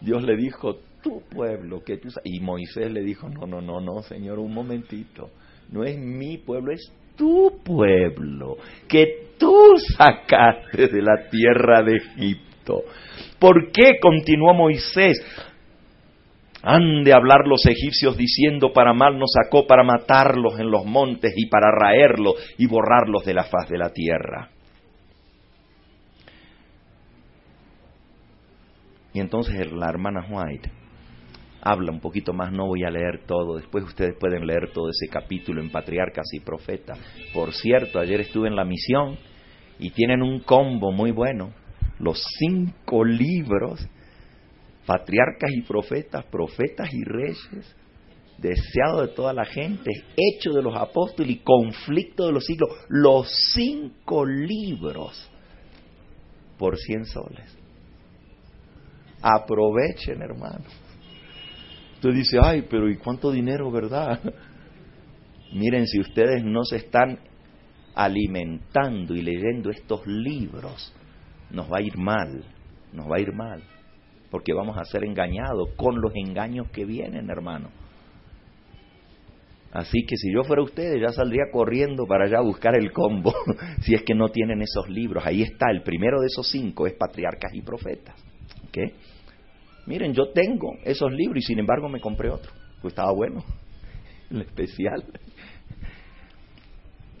Dios 0.00 0.24
le 0.24 0.36
dijo, 0.36 0.80
tu 1.06 1.22
pueblo 1.30 1.84
que 1.84 1.98
tú 1.98 2.08
y 2.24 2.40
Moisés 2.40 2.90
le 2.90 3.00
dijo 3.02 3.28
no 3.28 3.46
no 3.46 3.60
no 3.60 3.80
no 3.80 4.02
señor 4.02 4.40
un 4.40 4.52
momentito. 4.52 5.30
No 5.70 5.84
es 5.84 5.96
mi 5.96 6.38
pueblo 6.38 6.72
es 6.72 6.92
tu 7.16 7.60
pueblo 7.64 8.56
que 8.88 9.34
tú 9.38 9.76
sacaste 9.96 10.88
de 10.88 11.02
la 11.02 11.28
tierra 11.30 11.82
de 11.82 11.96
Egipto 11.96 12.82
¿por 13.38 13.70
qué 13.70 13.98
continuó 14.00 14.52
Moisés 14.52 15.24
han 16.62 17.04
de 17.04 17.12
hablar 17.14 17.46
los 17.46 17.64
egipcios 17.66 18.16
diciendo 18.16 18.72
para 18.72 18.92
mal 18.92 19.16
nos 19.16 19.30
sacó 19.32 19.66
para 19.66 19.84
matarlos 19.84 20.58
en 20.58 20.70
los 20.70 20.84
montes 20.84 21.32
y 21.36 21.46
para 21.48 21.70
raerlos 21.70 22.34
y 22.58 22.66
borrarlos 22.66 23.24
de 23.24 23.34
la 23.34 23.44
faz 23.44 23.68
de 23.68 23.78
la 23.78 23.90
tierra 23.90 24.50
Y 29.12 29.20
entonces 29.20 29.72
la 29.72 29.88
hermana 29.88 30.26
White 30.28 30.85
habla 31.66 31.90
un 31.90 31.98
poquito 31.98 32.32
más, 32.32 32.52
no 32.52 32.66
voy 32.66 32.84
a 32.84 32.90
leer 32.90 33.24
todo, 33.26 33.56
después 33.56 33.82
ustedes 33.82 34.14
pueden 34.20 34.46
leer 34.46 34.70
todo 34.72 34.88
ese 34.88 35.10
capítulo 35.10 35.60
en 35.60 35.70
Patriarcas 35.70 36.26
y 36.32 36.38
Profetas. 36.38 36.96
Por 37.34 37.52
cierto, 37.52 37.98
ayer 37.98 38.20
estuve 38.20 38.46
en 38.46 38.54
la 38.54 38.64
misión 38.64 39.18
y 39.80 39.90
tienen 39.90 40.22
un 40.22 40.40
combo 40.40 40.92
muy 40.92 41.10
bueno, 41.10 41.52
los 41.98 42.22
cinco 42.38 43.04
libros, 43.04 43.84
Patriarcas 44.86 45.50
y 45.52 45.62
Profetas, 45.62 46.24
Profetas 46.26 46.88
y 46.92 47.02
Reyes, 47.02 47.76
deseado 48.38 49.02
de 49.02 49.08
toda 49.08 49.32
la 49.32 49.44
gente, 49.44 49.90
hecho 50.16 50.52
de 50.52 50.62
los 50.62 50.76
apóstoles 50.76 51.32
y 51.32 51.38
conflicto 51.38 52.26
de 52.26 52.32
los 52.32 52.44
siglos, 52.44 52.70
los 52.88 53.28
cinco 53.54 54.24
libros 54.24 55.28
por 56.58 56.76
cien 56.76 57.04
soles. 57.06 57.58
Aprovechen, 59.20 60.22
hermanos. 60.22 60.85
Usted 61.96 62.10
dice, 62.12 62.38
ay, 62.42 62.66
pero 62.68 62.90
¿y 62.90 62.96
cuánto 62.96 63.30
dinero, 63.30 63.70
verdad? 63.70 64.20
Miren, 65.52 65.86
si 65.86 65.98
ustedes 65.98 66.44
no 66.44 66.62
se 66.64 66.76
están 66.76 67.18
alimentando 67.94 69.14
y 69.14 69.22
leyendo 69.22 69.70
estos 69.70 70.06
libros, 70.06 70.92
nos 71.50 71.72
va 71.72 71.78
a 71.78 71.82
ir 71.82 71.96
mal, 71.96 72.44
nos 72.92 73.10
va 73.10 73.16
a 73.16 73.20
ir 73.20 73.32
mal, 73.32 73.62
porque 74.30 74.52
vamos 74.52 74.76
a 74.76 74.84
ser 74.84 75.04
engañados 75.04 75.70
con 75.76 75.98
los 76.02 76.12
engaños 76.14 76.68
que 76.70 76.84
vienen, 76.84 77.30
hermano. 77.30 77.70
Así 79.72 80.04
que 80.06 80.16
si 80.16 80.30
yo 80.32 80.44
fuera 80.44 80.62
ustedes, 80.62 81.00
ya 81.00 81.12
saldría 81.12 81.44
corriendo 81.50 82.06
para 82.06 82.26
allá 82.26 82.38
a 82.38 82.42
buscar 82.42 82.76
el 82.76 82.92
combo, 82.92 83.32
si 83.80 83.94
es 83.94 84.02
que 84.02 84.14
no 84.14 84.28
tienen 84.28 84.60
esos 84.60 84.88
libros. 84.90 85.24
Ahí 85.26 85.42
está, 85.42 85.70
el 85.70 85.82
primero 85.82 86.20
de 86.20 86.26
esos 86.26 86.50
cinco 86.50 86.86
es 86.86 86.92
Patriarcas 86.92 87.54
y 87.54 87.62
Profetas. 87.62 88.22
¿Okay? 88.68 88.92
miren, 89.86 90.12
yo 90.12 90.30
tengo 90.32 90.74
esos 90.84 91.12
libros 91.12 91.38
y 91.38 91.46
sin 91.46 91.58
embargo 91.58 91.88
me 91.88 92.00
compré 92.00 92.30
otro, 92.30 92.52
pues 92.80 92.92
estaba 92.92 93.12
bueno, 93.12 93.44
el 94.30 94.42
especial. 94.42 95.04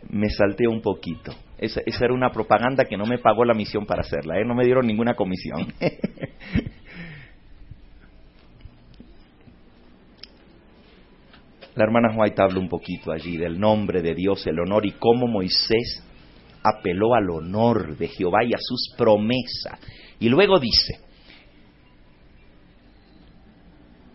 Me 0.08 0.30
salté 0.30 0.68
un 0.68 0.80
poquito. 0.82 1.32
Esa, 1.58 1.80
era 2.00 2.14
una 2.14 2.30
propaganda 2.30 2.84
que 2.84 2.96
no 2.96 3.06
me 3.06 3.18
pagó 3.18 3.44
la 3.44 3.54
misión 3.54 3.86
para 3.86 4.02
hacerla, 4.02 4.38
¿eh? 4.38 4.44
no 4.44 4.54
me 4.54 4.64
dieron 4.64 4.86
ninguna 4.86 5.14
comisión. 5.14 5.72
la 11.74 11.84
hermana 11.84 12.14
White 12.16 12.40
habla 12.40 12.60
un 12.60 12.68
poquito 12.68 13.10
allí 13.10 13.36
del 13.36 13.58
nombre 13.58 14.00
de 14.00 14.14
Dios, 14.14 14.46
el 14.46 14.60
honor 14.60 14.86
y 14.86 14.92
cómo 14.92 15.26
Moisés 15.26 16.04
apeló 16.62 17.14
al 17.14 17.28
honor 17.30 17.96
de 17.96 18.08
Jehová 18.08 18.44
y 18.44 18.52
a 18.54 18.58
sus 18.60 18.94
promesas. 18.96 19.80
Y 20.20 20.28
luego 20.28 20.58
dice, 20.58 21.05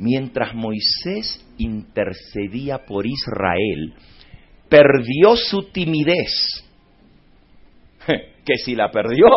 mientras 0.01 0.55
Moisés 0.55 1.45
intercedía 1.59 2.79
por 2.79 3.05
Israel, 3.05 3.93
perdió 4.67 5.35
su 5.35 5.71
timidez. 5.71 6.65
Que 8.43 8.55
si 8.57 8.73
la 8.73 8.89
perdió, 8.89 9.27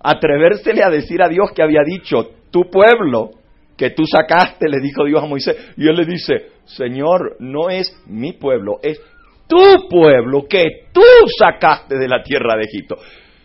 atrevérsele 0.00 0.82
a 0.82 0.88
decir 0.88 1.22
a 1.22 1.28
Dios 1.28 1.50
que 1.54 1.62
había 1.62 1.82
dicho, 1.84 2.30
tu 2.50 2.70
pueblo 2.70 3.32
que 3.76 3.90
tú 3.90 4.04
sacaste, 4.06 4.70
le 4.70 4.80
dijo 4.80 5.04
Dios 5.04 5.22
a 5.22 5.26
Moisés, 5.26 5.54
y 5.76 5.86
él 5.86 5.96
le 5.96 6.06
dice, 6.06 6.46
Señor, 6.64 7.36
no 7.40 7.68
es 7.68 7.94
mi 8.06 8.32
pueblo, 8.32 8.78
es 8.82 8.98
tu 9.46 9.86
pueblo 9.90 10.46
que 10.48 10.86
tú 10.94 11.02
sacaste 11.38 11.98
de 11.98 12.08
la 12.08 12.22
tierra 12.22 12.56
de 12.56 12.64
Egipto. 12.64 12.96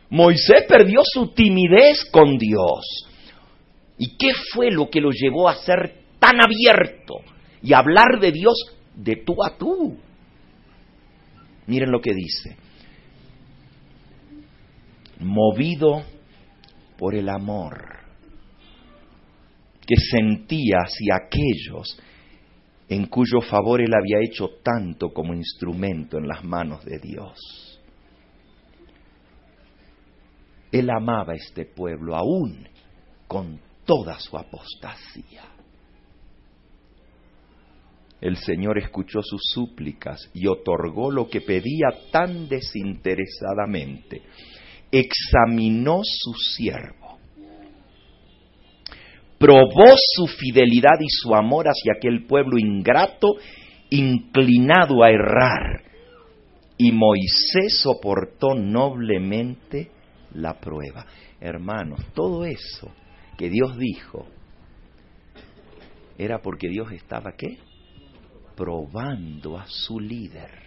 Moisés 0.09 0.63
perdió 0.69 1.01
su 1.03 1.33
timidez 1.33 2.05
con 2.09 2.37
Dios. 2.37 3.09
¿Y 3.97 4.15
qué 4.17 4.31
fue 4.53 4.71
lo 4.71 4.89
que 4.89 5.01
lo 5.01 5.11
llevó 5.11 5.49
a 5.49 5.55
ser 5.55 6.04
tan 6.25 6.41
abierto 6.41 7.15
y 7.61 7.73
hablar 7.73 8.19
de 8.19 8.31
Dios 8.31 8.55
de 8.95 9.17
tú 9.17 9.43
a 9.43 9.57
tú? 9.57 9.97
Miren 11.67 11.91
lo 11.91 12.01
que 12.01 12.13
dice. 12.13 12.57
Movido 15.19 16.03
por 16.97 17.15
el 17.15 17.29
amor 17.29 17.95
que 19.85 19.95
sentía 19.97 20.77
hacia 20.79 21.15
aquellos 21.15 21.99
en 22.89 23.05
cuyo 23.07 23.41
favor 23.41 23.81
él 23.81 23.91
había 23.93 24.19
hecho 24.23 24.49
tanto 24.63 25.09
como 25.09 25.33
instrumento 25.33 26.17
en 26.17 26.27
las 26.27 26.43
manos 26.43 26.83
de 26.85 26.99
Dios. 26.99 27.79
Él 30.71 30.89
amaba 30.89 31.33
a 31.33 31.35
este 31.35 31.65
pueblo 31.65 32.15
aún 32.15 32.67
con 33.27 33.59
toda 33.85 34.19
su 34.19 34.37
apostasía. 34.37 35.54
El 38.25 38.37
Señor 38.37 38.79
escuchó 38.79 39.21
sus 39.21 39.39
súplicas 39.53 40.31
y 40.33 40.47
otorgó 40.47 41.11
lo 41.11 41.29
que 41.29 41.41
pedía 41.41 41.89
tan 42.11 42.49
desinteresadamente. 42.49 44.23
Examinó 44.91 45.99
su 46.03 46.33
siervo 46.33 47.19
probó 49.37 49.93
su 50.15 50.25
fidelidad 50.25 50.99
y 50.99 51.07
su 51.07 51.35
amor 51.35 51.67
hacia 51.67 51.93
aquel 51.97 52.25
pueblo 52.25 52.57
ingrato, 52.57 53.35
inclinado 53.91 55.03
a 55.03 55.11
errar. 55.11 55.83
Y 56.79 56.91
Moisés 56.91 57.79
soportó 57.79 58.55
noblemente 58.55 59.91
la 60.33 60.59
prueba. 60.59 61.05
Hermanos, 61.39 61.99
todo 62.15 62.43
eso 62.43 62.91
que 63.37 63.51
Dios 63.51 63.77
dijo 63.77 64.25
era 66.17 66.41
porque 66.41 66.67
Dios 66.67 66.91
estaba 66.91 67.33
qué? 67.33 67.59
Probando 68.55 69.57
a 69.57 69.65
su 69.67 69.99
líder. 69.99 70.65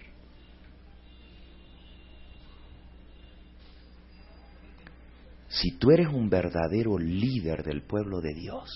Si 5.49 5.79
tú 5.79 5.91
eres 5.91 6.09
un 6.09 6.29
verdadero 6.29 6.99
líder 6.99 7.63
del 7.63 7.83
pueblo 7.83 8.21
de 8.21 8.35
Dios, 8.35 8.71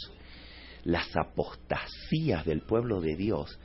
las 0.85 1.15
apostasías 1.15 2.45
del 2.45 2.63
pueblo 2.63 3.01
de 3.01 3.15
Dios 3.15 3.59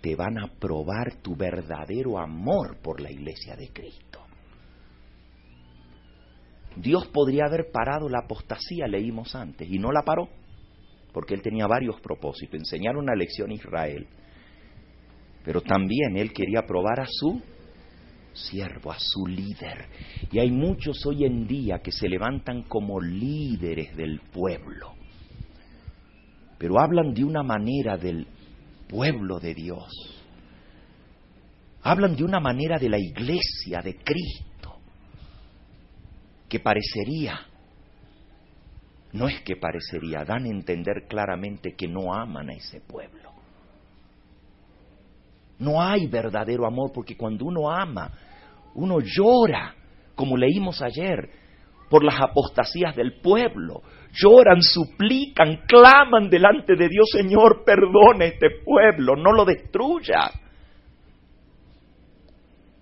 te 0.00 0.16
van 0.16 0.38
a 0.38 0.46
probar 0.58 1.16
tu 1.22 1.36
verdadero 1.36 2.18
amor 2.18 2.78
por 2.80 3.00
la 3.00 3.10
iglesia 3.10 3.56
de 3.56 3.68
Cristo. 3.68 4.20
Dios 6.76 7.08
podría 7.08 7.46
haber 7.46 7.70
parado 7.72 8.08
la 8.08 8.20
apostasía, 8.20 8.86
leímos 8.86 9.34
antes, 9.34 9.68
y 9.68 9.78
no 9.78 9.90
la 9.92 10.02
paró, 10.02 10.28
porque 11.12 11.34
Él 11.34 11.42
tenía 11.42 11.66
varios 11.66 12.00
propósitos, 12.00 12.54
enseñar 12.54 12.96
una 12.96 13.14
lección 13.14 13.50
a 13.50 13.54
Israel, 13.54 14.06
pero 15.44 15.60
también 15.62 16.16
Él 16.16 16.32
quería 16.32 16.62
probar 16.66 17.00
a 17.00 17.06
su 17.06 17.40
siervo, 18.32 18.92
a 18.92 18.96
su 18.98 19.26
líder. 19.26 19.86
Y 20.30 20.38
hay 20.38 20.50
muchos 20.50 21.04
hoy 21.06 21.24
en 21.24 21.46
día 21.46 21.78
que 21.78 21.92
se 21.92 22.08
levantan 22.08 22.62
como 22.64 23.00
líderes 23.00 23.96
del 23.96 24.20
pueblo, 24.32 24.94
pero 26.58 26.78
hablan 26.78 27.14
de 27.14 27.24
una 27.24 27.42
manera 27.42 27.96
del 27.96 28.26
pueblo 28.88 29.38
de 29.38 29.54
Dios. 29.54 29.90
Hablan 31.82 32.14
de 32.14 32.24
una 32.24 32.40
manera 32.40 32.78
de 32.78 32.90
la 32.90 32.98
iglesia 32.98 33.80
de 33.82 33.96
Cristo, 33.96 34.76
que 36.46 36.60
parecería, 36.60 37.40
no 39.12 39.28
es 39.28 39.40
que 39.40 39.56
parecería, 39.56 40.24
dan 40.24 40.44
a 40.44 40.50
entender 40.50 41.06
claramente 41.08 41.74
que 41.74 41.88
no 41.88 42.12
aman 42.12 42.50
a 42.50 42.52
ese 42.52 42.80
pueblo. 42.82 43.19
No 45.60 45.80
hay 45.80 46.06
verdadero 46.06 46.66
amor 46.66 46.90
porque 46.92 47.16
cuando 47.16 47.44
uno 47.44 47.70
ama, 47.70 48.10
uno 48.74 48.98
llora, 49.00 49.74
como 50.14 50.36
leímos 50.36 50.82
ayer, 50.82 51.30
por 51.90 52.02
las 52.02 52.20
apostasías 52.20 52.96
del 52.96 53.20
pueblo. 53.20 53.82
Lloran, 54.12 54.62
suplican, 54.62 55.60
claman 55.66 56.30
delante 56.30 56.76
de 56.76 56.88
Dios, 56.88 57.08
Señor, 57.12 57.62
perdone 57.64 58.28
este 58.28 58.48
pueblo, 58.64 59.16
no 59.16 59.32
lo 59.32 59.44
destruya. 59.44 60.30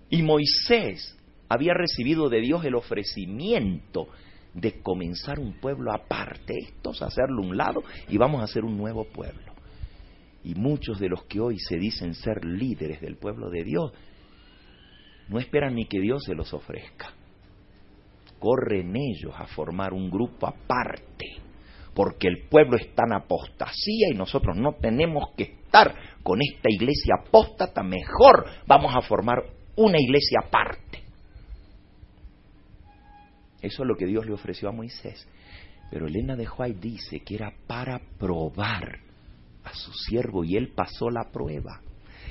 Y 0.09 0.23
Moisés 0.23 1.17
había 1.49 1.73
recibido 1.73 2.29
de 2.29 2.39
Dios 2.39 2.63
el 2.63 2.75
ofrecimiento 2.75 4.07
de 4.53 4.81
comenzar 4.81 5.39
un 5.39 5.59
pueblo 5.59 5.91
aparte, 5.91 6.55
estos 6.57 7.01
hacerlo 7.01 7.41
un 7.41 7.57
lado 7.57 7.83
y 8.07 8.17
vamos 8.17 8.41
a 8.41 8.45
hacer 8.45 8.63
un 8.63 8.77
nuevo 8.77 9.05
pueblo. 9.05 9.58
Y 10.43 10.55
muchos 10.55 10.99
de 10.99 11.09
los 11.09 11.23
que 11.25 11.39
hoy 11.39 11.57
se 11.59 11.77
dicen 11.77 12.13
ser 12.13 12.45
líderes 12.45 13.01
del 13.01 13.17
pueblo 13.17 13.49
de 13.49 13.63
Dios, 13.63 13.91
no 15.27 15.39
esperan 15.39 15.75
ni 15.75 15.85
que 15.85 15.99
Dios 15.99 16.23
se 16.25 16.33
los 16.33 16.53
ofrezca. 16.53 17.13
Corren 18.39 18.95
ellos 18.95 19.33
a 19.37 19.45
formar 19.47 19.93
un 19.93 20.09
grupo 20.09 20.47
aparte, 20.47 21.25
porque 21.93 22.27
el 22.27 22.47
pueblo 22.49 22.77
está 22.77 23.03
en 23.05 23.13
apostasía 23.13 24.07
y 24.11 24.17
nosotros 24.17 24.55
no 24.57 24.73
tenemos 24.73 25.29
que 25.35 25.43
estar 25.43 25.93
con 26.23 26.39
esta 26.41 26.69
iglesia 26.69 27.15
apóstata, 27.25 27.83
mejor 27.83 28.45
vamos 28.65 28.95
a 28.95 29.01
formar 29.01 29.43
una 29.75 29.97
iglesia 29.99 30.39
aparte. 30.45 31.03
Eso 33.61 33.83
es 33.83 33.87
lo 33.87 33.95
que 33.95 34.05
Dios 34.05 34.25
le 34.25 34.33
ofreció 34.33 34.69
a 34.69 34.71
Moisés. 34.71 35.27
Pero 35.91 36.07
Elena 36.07 36.35
de 36.35 36.47
White 36.47 36.79
dice 36.79 37.19
que 37.21 37.35
era 37.35 37.53
para 37.67 37.99
probar 38.17 39.08
a 39.69 39.73
su 39.75 39.91
siervo 39.93 40.43
y 40.43 40.55
él 40.57 40.73
pasó 40.75 41.09
la 41.09 41.31
prueba. 41.31 41.81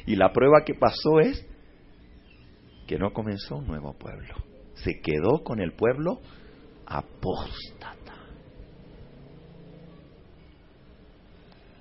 Y 0.06 0.16
la 0.16 0.32
prueba 0.32 0.64
que 0.64 0.74
pasó 0.74 1.20
es 1.20 1.46
que 2.86 2.98
no 2.98 3.12
comenzó 3.12 3.56
un 3.56 3.66
nuevo 3.66 3.92
pueblo, 3.94 4.34
se 4.74 5.00
quedó 5.00 5.44
con 5.44 5.60
el 5.60 5.72
pueblo 5.72 6.20
apóstata. 6.86 8.14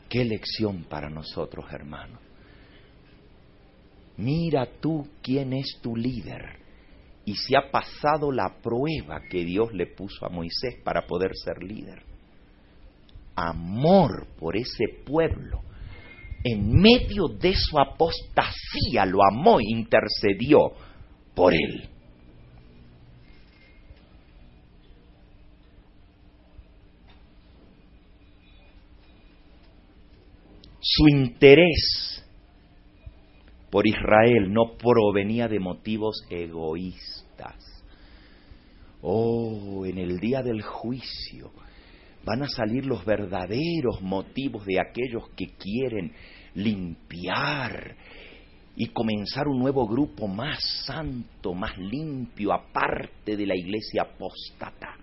Qué 0.09 0.23
lección 0.25 0.83
para 0.83 1.09
nosotros, 1.09 1.65
hermanos. 1.71 2.19
Mira 4.17 4.65
tú 4.81 5.07
quién 5.21 5.53
es 5.53 5.79
tu 5.81 5.95
líder 5.95 6.59
y 7.23 7.35
si 7.35 7.55
ha 7.55 7.69
pasado 7.71 8.31
la 8.31 8.57
prueba 8.61 9.21
que 9.29 9.45
Dios 9.45 9.73
le 9.73 9.85
puso 9.85 10.25
a 10.25 10.29
Moisés 10.29 10.81
para 10.83 11.05
poder 11.05 11.31
ser 11.35 11.61
líder 11.61 12.06
amor 13.37 14.27
por 14.39 14.57
ese 14.57 14.85
pueblo, 15.05 15.61
en 16.43 16.71
medio 16.73 17.27
de 17.39 17.53
su 17.53 17.79
apostasía 17.79 19.05
lo 19.05 19.19
amó, 19.23 19.59
intercedió 19.61 20.71
por 21.35 21.53
él. 21.53 21.89
Su 30.79 31.07
interés 31.09 32.25
por 33.69 33.85
Israel 33.85 34.51
no 34.51 34.77
provenía 34.77 35.47
de 35.47 35.59
motivos 35.59 36.23
egoístas. 36.29 37.55
Oh, 39.01 39.85
en 39.85 39.97
el 39.97 40.19
día 40.19 40.41
del 40.41 40.63
juicio, 40.63 41.51
van 42.27 42.43
a 42.43 42.49
salir 42.49 42.85
los 42.85 43.05
verdaderos 43.05 44.01
motivos 44.01 44.65
de 44.65 44.81
aquellos 44.81 45.29
que 45.37 45.47
quieren 45.57 46.11
limpiar 46.55 47.95
y 48.75 48.87
comenzar 48.87 49.47
un 49.47 49.59
nuevo 49.59 49.87
grupo 49.87 50.27
más 50.27 50.59
santo, 50.85 51.53
más 51.53 51.77
limpio, 51.77 52.51
aparte 52.51 53.37
de 53.37 53.45
la 53.45 53.55
iglesia 53.55 54.01
apóstata. 54.01 54.97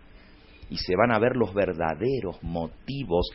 Y 0.68 0.76
se 0.76 0.94
van 0.96 1.12
a 1.12 1.18
ver 1.18 1.34
los 1.34 1.54
verdaderos 1.54 2.42
motivos 2.42 3.26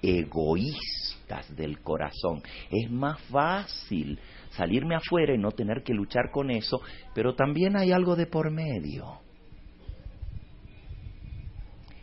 egoístas 0.00 1.54
del 1.56 1.80
corazón. 1.80 2.42
Es 2.70 2.88
más 2.92 3.20
fácil 3.22 4.20
salirme 4.50 4.94
afuera 4.94 5.34
y 5.34 5.38
no 5.38 5.50
tener 5.50 5.82
que 5.82 5.94
luchar 5.94 6.30
con 6.30 6.52
eso, 6.52 6.80
pero 7.12 7.34
también 7.34 7.76
hay 7.76 7.90
algo 7.90 8.14
de 8.14 8.26
por 8.26 8.52
medio. 8.52 9.25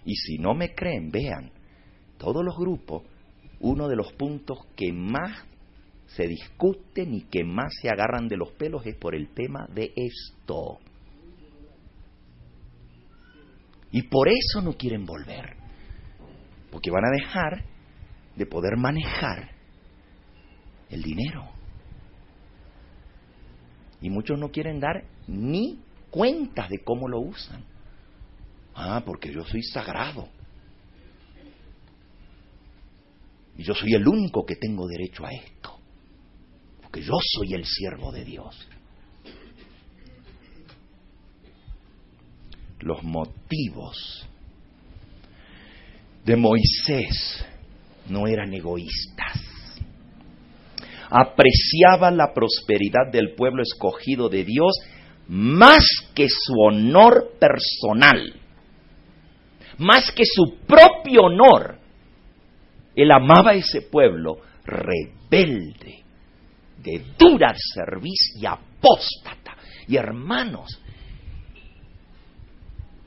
Y 0.05 0.15
si 0.15 0.37
no 0.37 0.53
me 0.53 0.73
creen, 0.73 1.11
vean, 1.11 1.51
todos 2.17 2.43
los 2.43 2.55
grupos, 2.57 3.03
uno 3.59 3.87
de 3.87 3.95
los 3.95 4.11
puntos 4.13 4.59
que 4.75 4.91
más 4.91 5.45
se 6.07 6.27
discuten 6.27 7.13
y 7.13 7.21
que 7.23 7.43
más 7.43 7.73
se 7.81 7.89
agarran 7.89 8.27
de 8.27 8.37
los 8.37 8.51
pelos 8.51 8.85
es 8.85 8.95
por 8.95 9.15
el 9.15 9.29
tema 9.33 9.67
de 9.73 9.93
esto. 9.95 10.79
Y 13.91 14.03
por 14.03 14.27
eso 14.27 14.61
no 14.61 14.73
quieren 14.73 15.05
volver. 15.05 15.55
Porque 16.71 16.91
van 16.91 17.05
a 17.05 17.11
dejar 17.11 17.63
de 18.35 18.45
poder 18.45 18.75
manejar 18.75 19.51
el 20.89 21.01
dinero. 21.01 21.49
Y 24.01 24.09
muchos 24.09 24.37
no 24.39 24.49
quieren 24.49 24.79
dar 24.79 25.05
ni 25.27 25.79
cuentas 26.09 26.69
de 26.69 26.79
cómo 26.83 27.07
lo 27.07 27.19
usan. 27.19 27.63
Ah, 28.76 29.01
porque 29.05 29.32
yo 29.32 29.43
soy 29.43 29.61
sagrado. 29.63 30.30
Y 33.57 33.63
yo 33.63 33.76
soy 33.76 33.93
el 33.93 34.07
único 34.07 34.45
que 34.45 34.55
tengo 34.55 34.88
derecho 34.88 35.26
a 35.26 35.32
esto. 35.32 35.78
Porque 36.82 37.01
yo 37.01 37.13
soy 37.21 37.53
el 37.53 37.65
siervo 37.65 38.11
de 38.11 38.26
Dios. 38.26 38.67
Los 42.80 43.03
motivos 43.03 44.28
de 46.26 46.36
Moisés 46.36 47.45
no 48.09 48.28
eran 48.28 48.53
egoístas. 48.53 49.39
Apreciaba 51.09 52.11
la 52.11 52.34
prosperidad 52.34 53.11
del 53.11 53.36
pueblo 53.36 53.61
escogido 53.61 54.30
de 54.30 54.43
Dios 54.43 54.74
más 55.28 55.86
que 56.13 56.28
su 56.28 56.53
honor 56.59 57.34
personal, 57.39 58.34
más 59.78 60.11
que 60.11 60.24
su 60.26 60.57
propio 60.65 61.24
honor. 61.24 61.80
Él 62.95 63.11
amaba 63.11 63.51
a 63.51 63.55
ese 63.55 63.82
pueblo 63.82 64.38
rebelde, 64.63 66.03
de 66.78 67.05
dura 67.17 67.53
servicio 67.74 68.39
y 68.39 68.45
apóstata. 68.45 69.55
Y 69.88 69.97
hermanos, 69.97 70.80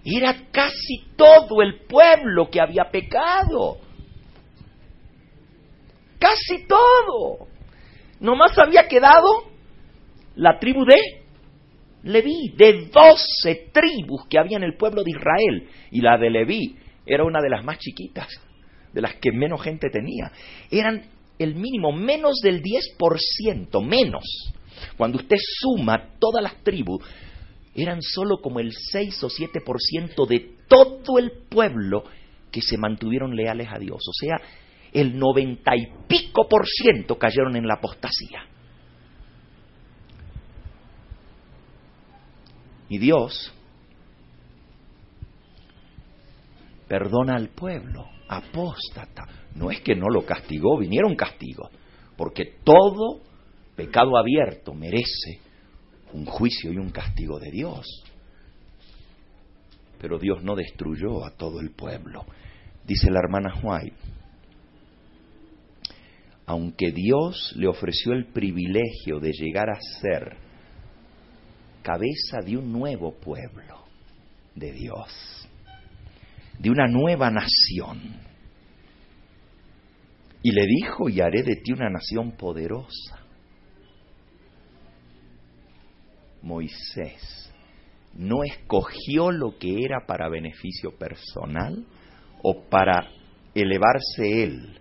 era 0.05 0.35
casi 0.53 1.05
todo 1.17 1.62
el 1.62 1.81
pueblo 1.87 2.49
que 2.51 2.61
había 2.61 2.85
pecado. 2.91 3.79
Casi 6.19 6.67
todo. 6.67 7.49
Nomás 8.21 8.57
había 8.59 8.87
quedado 8.89 9.27
la 10.37 10.59
tribu 10.59 10.85
de 10.85 11.26
Leví, 12.07 12.55
de 12.57 12.89
doce 12.93 13.71
tribus 13.73 14.27
que 14.29 14.39
había 14.39 14.57
en 14.57 14.63
el 14.63 14.77
pueblo 14.77 15.03
de 15.03 15.11
Israel. 15.11 15.69
Y 15.91 16.01
la 16.01 16.17
de 16.19 16.31
Leví 16.31 16.77
era 17.05 17.25
una 17.25 17.41
de 17.41 17.51
las 17.51 17.65
más 17.65 17.79
chiquitas, 17.79 18.29
de 18.93 19.01
las 19.01 19.15
que 19.17 19.33
menos 19.33 19.63
gente 19.63 19.89
tenía. 19.91 20.31
Eran 20.71 21.03
el 21.39 21.55
mínimo, 21.55 21.93
menos 21.93 22.37
del 22.43 22.63
10%, 22.63 23.85
menos. 23.85 24.25
Cuando 24.97 25.19
usted 25.19 25.37
suma 25.39 26.15
todas 26.19 26.43
las 26.43 26.63
tribus, 26.63 27.03
eran 27.75 28.01
solo 28.03 28.39
como 28.39 28.61
el 28.61 28.73
6 28.73 29.25
o 29.25 29.29
7% 29.29 30.27
de 30.27 30.57
todo 30.69 31.19
el 31.19 31.31
pueblo 31.49 32.05
que 32.51 32.63
se 32.63 32.79
mantuvieron 32.79 33.37
leales 33.37 33.69
a 33.71 33.79
Dios. 33.79 33.99
O 33.99 34.13
sea, 34.13 34.41
el 34.93 35.19
noventa 35.19 35.77
y 35.77 35.87
pico 36.09 36.49
por 36.49 36.67
ciento 36.67 37.19
cayeron 37.19 37.57
en 37.57 37.67
la 37.67 37.75
apostasía. 37.75 38.56
Y 42.89 42.99
Dios 42.99 43.53
perdona 46.89 47.37
al 47.37 47.49
pueblo, 47.49 48.07
apóstata. 48.28 49.26
No 49.55 49.70
es 49.70 49.80
que 49.80 49.97
no 49.97 50.09
lo 50.09 50.24
castigó, 50.24 50.78
vinieron 50.78 51.16
castigos, 51.16 51.70
porque 52.16 52.57
todo 52.62 53.20
pecado 53.74 54.16
abierto 54.16 54.72
merece 54.74 55.41
un 56.12 56.24
juicio 56.24 56.72
y 56.72 56.78
un 56.78 56.91
castigo 56.91 57.39
de 57.39 57.51
Dios. 57.51 57.87
Pero 59.99 60.18
Dios 60.18 60.43
no 60.43 60.55
destruyó 60.55 61.24
a 61.24 61.30
todo 61.30 61.61
el 61.61 61.70
pueblo. 61.70 62.24
Dice 62.84 63.11
la 63.11 63.18
hermana 63.18 63.55
White, 63.62 63.97
aunque 66.47 66.93
Dios 66.93 67.53
le 67.57 67.66
ofreció 67.66 68.12
el 68.12 68.26
privilegio 68.26 69.18
de 69.20 69.32
llegar 69.32 69.68
a 69.68 69.80
ser 70.01 70.45
cabeza 71.87 72.41
de 72.45 72.57
un 72.57 72.72
nuevo 72.72 73.14
pueblo 73.14 73.84
de 74.57 74.72
Dios, 74.72 75.49
de 76.59 76.68
una 76.68 76.89
nueva 76.89 77.30
nación, 77.30 78.01
y 80.43 80.51
le 80.51 80.66
dijo, 80.66 81.09
y 81.09 81.20
haré 81.20 81.45
de 81.45 81.55
ti 81.55 81.72
una 81.72 81.89
nación 81.89 82.32
poderosa. 82.32 83.20
Moisés 86.43 87.53
no 88.14 88.43
escogió 88.43 89.30
lo 89.30 89.57
que 89.57 89.84
era 89.84 90.07
para 90.07 90.28
beneficio 90.28 90.97
personal 90.99 91.87
o 92.43 92.64
para 92.68 93.09
elevarse 93.55 94.43
él 94.43 94.80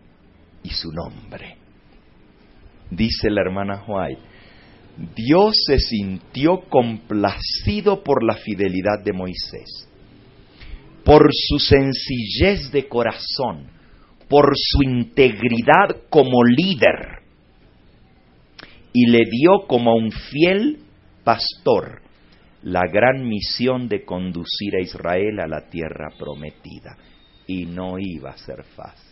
y 0.64 0.70
su 0.70 0.92
nombre. 0.92 1.58
Dice 2.90 3.30
la 3.30 3.42
hermana 3.42 3.84
White, 3.88 4.35
Dios 4.98 5.56
se 5.66 5.80
sintió 5.80 6.62
complacido 6.70 8.04
por 8.04 8.24
la 8.24 8.36
fidelidad 8.36 9.04
de 9.04 9.14
Moisés, 9.14 9.90
por 11.04 11.30
su 11.34 11.60
sencillez 11.60 12.72
de 12.72 12.88
corazón, 12.88 13.70
por 14.30 14.54
su 14.56 14.84
integridad 14.84 16.04
como 16.10 16.44
líder, 16.44 17.24
y 18.94 19.08
le 19.08 19.26
dio 19.30 19.68
como 19.68 19.96
un 19.96 20.12
fiel 20.12 20.80
pastor 21.24 22.02
la 22.66 22.82
gran 22.92 23.28
misión 23.28 23.88
de 23.88 24.04
conducir 24.04 24.76
a 24.76 24.82
Israel 24.82 25.40
a 25.40 25.48
la 25.48 25.70
tierra 25.70 26.10
prometida. 26.18 26.98
Y 27.46 27.66
no 27.68 28.00
iba 28.00 28.32
a 28.32 28.38
ser 28.38 28.64
fácil. 28.76 29.05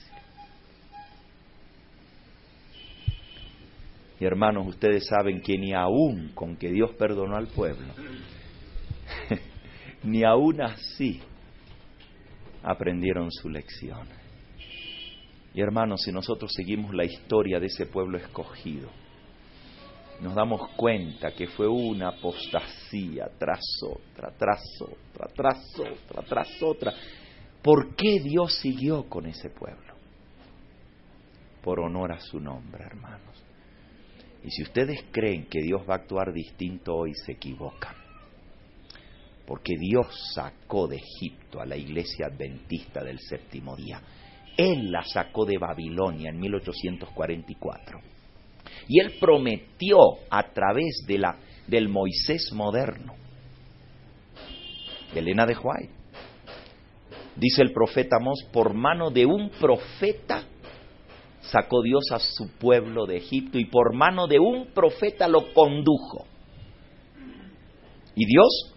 Y 4.24 4.26
hermanos, 4.26 4.68
ustedes 4.68 5.06
saben 5.06 5.42
que 5.42 5.58
ni 5.58 5.74
aún 5.74 6.32
con 6.34 6.56
que 6.56 6.72
Dios 6.72 6.92
perdonó 6.92 7.36
al 7.36 7.48
pueblo, 7.48 7.94
ni 10.04 10.24
aún 10.24 10.62
así 10.62 11.22
aprendieron 12.64 13.30
su 13.30 13.50
lección. 13.50 14.08
Y 15.54 15.60
hermanos, 15.60 16.04
si 16.04 16.14
nosotros 16.14 16.54
seguimos 16.56 16.96
la 16.96 17.04
historia 17.04 17.60
de 17.60 17.66
ese 17.66 17.86
pueblo 17.86 18.18
escogido, 18.18 18.88
nos 20.22 20.34
damos 20.36 20.70
cuenta 20.78 21.32
que 21.32 21.48
fue 21.48 21.68
una 21.68 22.08
apostasía 22.08 23.30
tras 23.38 23.60
otra, 23.86 24.32
tras 24.38 24.64
otra, 24.80 25.28
tras 25.36 25.80
otra, 25.80 26.22
tras 26.22 26.64
otra. 26.64 26.94
¿Por 27.62 27.94
qué 27.98 28.22
Dios 28.22 28.54
siguió 28.62 29.04
con 29.10 29.26
ese 29.26 29.50
pueblo? 29.50 29.96
Por 31.62 31.82
honor 31.82 32.14
a 32.14 32.22
su 32.22 32.40
nombre, 32.40 32.86
hermanos. 32.86 33.43
Y 34.44 34.52
si 34.52 34.64
ustedes 34.64 35.06
creen 35.12 35.46
que 35.46 35.62
Dios 35.62 35.82
va 35.90 35.96
a 35.96 35.98
actuar 35.98 36.34
distinto 36.34 36.96
hoy, 36.96 37.14
se 37.14 37.34
equivocan. 37.34 37.96
Porque 39.46 39.74
Dios 39.78 40.08
sacó 40.34 40.88
de 40.88 40.98
Egipto 40.98 41.62
a 41.62 41.66
la 41.66 41.78
iglesia 41.78 42.28
adventista 42.28 43.04
del 43.04 43.20
séptimo 43.20 43.76
día. 43.76 44.02
Él 44.58 44.92
la 44.92 45.04
sacó 45.04 45.46
de 45.46 45.58
Babilonia 45.58 46.30
en 46.30 46.40
1844 46.40 48.14
y 48.88 49.00
él 49.00 49.16
prometió 49.20 49.98
a 50.30 50.44
través 50.52 51.04
de 51.08 51.18
la, 51.18 51.38
del 51.68 51.90
Moisés 51.90 52.52
moderno. 52.54 53.16
Elena 55.14 55.46
de 55.46 55.56
White. 55.56 55.94
Dice 57.36 57.62
el 57.62 57.72
profeta 57.72 58.18
Mos, 58.20 58.48
por 58.52 58.74
mano 58.74 59.10
de 59.10 59.26
un 59.26 59.50
profeta 59.50 60.44
sacó 61.44 61.82
Dios 61.82 62.04
a 62.12 62.20
su 62.20 62.50
pueblo 62.58 63.06
de 63.06 63.18
Egipto 63.18 63.60
y 63.60 63.66
por 63.66 63.94
mano 63.94 64.28
de 64.28 64.40
un 64.40 64.68
profeta 64.74 65.28
lo 65.28 65.54
condujo. 65.54 66.26
Y 68.16 68.26
Dios 68.26 68.74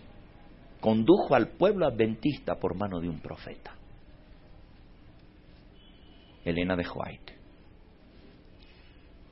condujo 0.81 1.35
al 1.35 1.49
pueblo 1.57 1.87
adventista 1.87 2.57
por 2.57 2.75
mano 2.75 3.01
de 3.01 3.09
un 3.09 3.21
profeta. 3.21 3.75
Elena 6.45 6.77
de 6.77 6.87
White. 6.89 7.35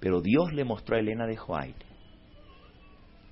Pero 0.00 0.20
Dios 0.20 0.52
le 0.52 0.64
mostró 0.64 0.96
a 0.96 1.00
Elena 1.00 1.26
de 1.26 1.38
White 1.38 1.86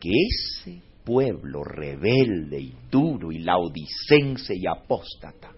que 0.01 0.11
ese 0.11 0.83
pueblo 1.05 1.65
rebelde 1.65 2.61
y 2.61 2.75
duro 2.91 3.33
y 3.33 3.39
laudicense 3.39 4.55
y 4.57 4.67
apóstata 4.67 5.53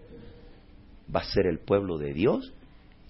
va 1.14 1.20
a 1.20 1.24
ser 1.24 1.46
el 1.46 1.60
pueblo 1.60 1.98
de 1.98 2.12
Dios 2.12 2.52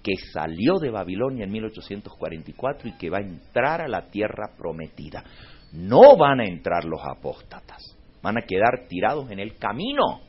que 0.05 0.17
salió 0.33 0.79
de 0.79 0.91
Babilonia 0.91 1.45
en 1.45 1.51
1844 1.51 2.91
y 2.91 2.93
que 2.99 3.09
va 3.09 3.19
a 3.19 3.23
entrar 3.23 3.81
a 3.81 3.89
la 3.89 4.03
tierra 4.11 4.51
prometida. 4.57 5.25
No 5.73 6.17
van 6.19 6.41
a 6.41 6.45
entrar 6.45 6.85
los 6.85 7.01
apóstatas, 7.03 7.97
van 8.23 8.37
a 8.37 8.43
quedar 8.43 8.87
tirados 8.87 9.31
en 9.31 9.41
el 9.41 9.57
camino. 9.57 10.21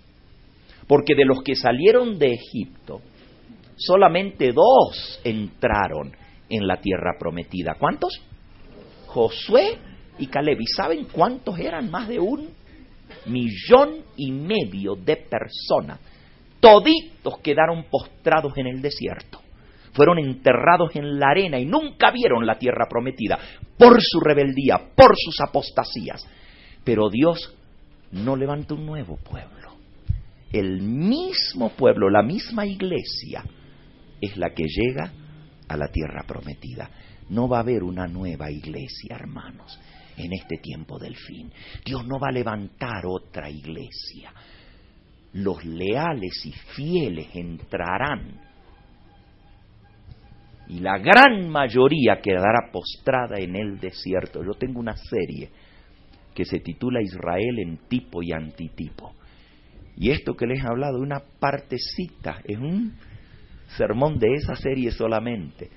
Porque 0.88 1.14
de 1.14 1.26
los 1.26 1.44
que 1.44 1.56
salieron 1.56 2.18
de 2.18 2.34
Egipto, 2.34 3.02
solamente 3.76 4.54
dos 4.54 5.20
entraron 5.26 6.14
en 6.50 6.66
la 6.66 6.78
tierra 6.78 7.18
prometida. 7.20 7.76
¿Cuántos? 7.78 8.22
Josué 9.08 9.78
y 10.18 10.28
Caleb. 10.28 10.62
¿Y 10.62 10.68
saben 10.68 11.08
cuántos 11.12 11.60
eran? 11.60 11.92
Más 11.92 12.08
de 12.08 12.20
un 12.20 12.50
millón 13.26 14.06
y 14.16 14.32
medio 14.32 14.96
de 14.96 15.18
personas. 15.18 16.00
Toditos 16.62 17.40
quedaron 17.40 17.84
postrados 17.90 18.58
en 18.58 18.68
el 18.68 18.82
desierto. 18.82 19.45
Fueron 19.96 20.20
enterrados 20.20 20.94
en 20.96 21.18
la 21.18 21.30
arena 21.30 21.58
y 21.58 21.66
nunca 21.66 22.12
vieron 22.12 22.46
la 22.46 22.60
tierra 22.60 22.86
prometida 22.90 23.40
por 23.78 24.02
su 24.02 24.20
rebeldía, 24.20 24.90
por 24.94 25.16
sus 25.16 25.40
apostasías. 25.40 26.22
Pero 26.84 27.10
Dios 27.10 27.56
no 28.12 28.36
levanta 28.36 28.74
un 28.74 28.86
nuevo 28.86 29.16
pueblo. 29.16 29.72
El 30.52 30.82
mismo 30.82 31.70
pueblo, 31.70 32.10
la 32.10 32.24
misma 32.24 32.66
iglesia, 32.66 33.46
es 34.20 34.36
la 34.36 34.50
que 34.54 34.66
llega 34.68 35.14
a 35.70 35.78
la 35.78 35.88
tierra 35.88 36.26
prometida. 36.28 36.90
No 37.30 37.48
va 37.48 37.58
a 37.58 37.62
haber 37.62 37.82
una 37.82 38.06
nueva 38.06 38.52
iglesia, 38.52 39.16
hermanos, 39.16 39.80
en 40.18 40.34
este 40.34 40.58
tiempo 40.58 41.00
del 41.00 41.16
fin. 41.16 41.54
Dios 41.86 42.06
no 42.06 42.20
va 42.20 42.28
a 42.28 42.34
levantar 42.34 43.06
otra 43.06 43.50
iglesia. 43.50 44.34
Los 45.32 45.64
leales 45.64 46.46
y 46.46 46.52
fieles 46.52 47.30
entrarán 47.34 48.45
y 50.68 50.80
la 50.80 50.98
gran 50.98 51.50
mayoría 51.50 52.20
quedará 52.22 52.72
postrada 52.72 53.38
en 53.38 53.56
el 53.56 53.80
desierto. 53.80 54.44
Yo 54.44 54.54
tengo 54.54 54.80
una 54.80 54.96
serie 54.96 55.50
que 56.34 56.46
se 56.46 56.60
titula 56.60 57.02
Israel 57.02 57.60
en 57.60 57.78
tipo 57.88 58.22
y 58.22 58.32
antitipo. 58.32 59.14
Y 59.98 60.12
esto 60.12 60.36
que 60.36 60.48
les 60.48 60.64
he 60.64 60.68
hablado, 60.68 61.00
una 61.00 61.22
partecita, 61.40 62.42
es 62.44 62.58
un 62.58 62.96
sermón 63.78 64.20
de 64.20 64.34
esa 64.34 64.56
serie 64.56 64.92
solamente. 64.92 65.70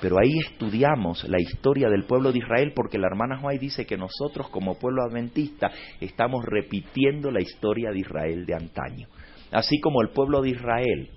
Pero 0.00 0.16
ahí 0.18 0.38
estudiamos 0.38 1.24
la 1.28 1.40
historia 1.40 1.88
del 1.88 2.04
pueblo 2.04 2.32
de 2.32 2.38
Israel 2.38 2.72
porque 2.74 2.98
la 2.98 3.06
hermana 3.06 3.38
Juárez 3.38 3.60
dice 3.60 3.86
que 3.86 3.96
nosotros 3.96 4.48
como 4.50 4.78
pueblo 4.78 5.02
adventista 5.02 5.70
estamos 6.00 6.44
repitiendo 6.44 7.30
la 7.30 7.40
historia 7.40 7.90
de 7.90 8.00
Israel 8.00 8.46
de 8.46 8.54
antaño. 8.54 9.08
Así 9.50 9.80
como 9.80 10.00
el 10.00 10.10
pueblo 10.10 10.42
de 10.42 10.50
Israel 10.50 11.10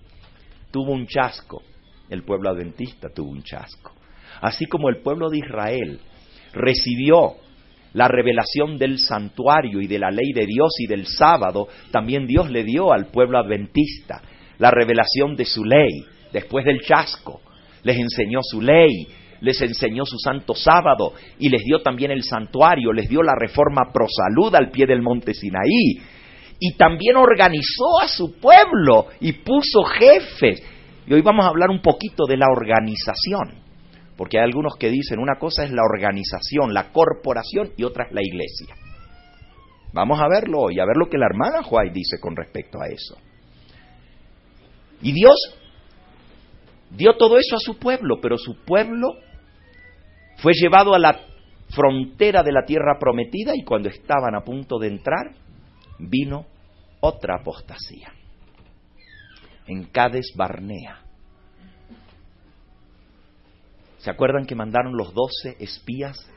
tuvo 0.72 0.92
un 0.92 1.06
chasco, 1.06 1.62
el 2.10 2.24
pueblo 2.24 2.50
adventista 2.50 3.10
tuvo 3.14 3.32
un 3.32 3.44
chasco. 3.44 3.94
Así 4.42 4.66
como 4.66 4.90
el 4.90 5.02
pueblo 5.02 5.30
de 5.30 5.38
Israel 5.38 6.00
recibió 6.54 7.36
la 7.94 8.08
revelación 8.08 8.78
del 8.78 9.00
santuario 9.00 9.80
y 9.80 9.88
de 9.88 10.00
la 10.00 10.10
ley 10.10 10.34
de 10.34 10.46
Dios 10.46 10.74
y 10.80 10.88
del 10.88 11.06
sábado, 11.06 11.68
también 11.92 12.26
Dios 12.26 12.50
le 12.50 12.64
dio 12.64 12.92
al 12.92 13.08
pueblo 13.08 13.38
adventista 13.38 14.22
la 14.58 14.72
revelación 14.72 15.36
de 15.36 15.46
su 15.46 15.64
ley 15.64 16.06
después 16.32 16.66
del 16.66 16.82
chasco. 16.82 17.42
Les 17.84 17.98
enseñó 17.98 18.40
su 18.42 18.62
ley, 18.62 19.08
les 19.42 19.62
enseñó 19.62 20.06
su 20.06 20.18
santo 20.18 20.56
sábado 20.56 21.14
y 21.38 21.50
les 21.50 21.64
dio 21.64 21.82
también 21.82 22.12
el 22.12 22.24
santuario, 22.24 22.94
les 22.94 23.10
dio 23.10 23.22
la 23.22 23.36
reforma 23.40 23.92
pro 23.94 24.08
salud 24.08 24.54
al 24.56 24.72
pie 24.72 24.86
del 24.86 25.02
monte 25.02 25.34
Sinaí. 25.34 26.02
Y 26.60 26.78
también 26.78 27.18
organizó 27.18 28.00
a 28.02 28.08
su 28.08 28.40
pueblo 28.40 29.08
y 29.20 29.34
puso 29.34 29.84
jefes. 29.84 30.64
Y 31.06 31.14
hoy 31.14 31.22
vamos 31.22 31.46
a 31.46 31.50
hablar 31.50 31.70
un 31.70 31.82
poquito 31.82 32.26
de 32.28 32.38
la 32.38 32.48
organización. 32.50 33.62
Porque 34.16 34.38
hay 34.38 34.46
algunos 34.46 34.76
que 34.78 34.90
dicen 34.90 35.20
una 35.20 35.40
cosa 35.40 35.64
es 35.64 35.72
la 35.72 35.84
organización, 35.84 36.74
la 36.74 36.92
corporación 36.92 37.72
y 37.78 37.84
otra 37.84 38.06
es 38.06 38.12
la 38.14 38.22
iglesia. 38.22 38.76
Vamos 39.92 40.20
a 40.20 40.28
verlo 40.28 40.62
hoy, 40.62 40.80
a 40.80 40.86
ver 40.86 40.98
lo 40.98 41.10
que 41.10 41.18
la 41.18 41.26
hermana 41.26 41.64
Juárez 41.64 41.94
dice 41.94 42.20
con 42.20 42.36
respecto 42.36 42.80
a 42.80 42.88
eso. 42.88 43.18
Y 45.02 45.12
Dios 45.12 45.36
dio 46.92 47.16
todo 47.18 47.38
eso 47.38 47.56
a 47.56 47.60
su 47.60 47.78
pueblo, 47.78 48.20
pero 48.22 48.38
su 48.38 48.64
pueblo 48.64 49.16
fue 50.38 50.54
llevado 50.54 50.94
a 50.94 51.00
la 51.00 51.20
frontera 51.70 52.44
de 52.44 52.52
la 52.52 52.66
tierra 52.66 52.98
prometida 53.00 53.54
y 53.56 53.64
cuando 53.64 53.90
estaban 53.90 54.36
a 54.36 54.44
punto 54.44 54.78
de 54.78 54.88
entrar, 54.88 55.36
vino 56.00 56.46
otra 57.00 57.38
apostasía. 57.40 58.14
En 59.68 59.86
Cades 59.86 60.34
Barnea. 60.36 61.00
¿Se 63.98 64.10
acuerdan 64.10 64.46
que 64.46 64.56
mandaron 64.56 64.98
los 64.98 65.14
doce 65.14 65.56
espías 65.60 66.30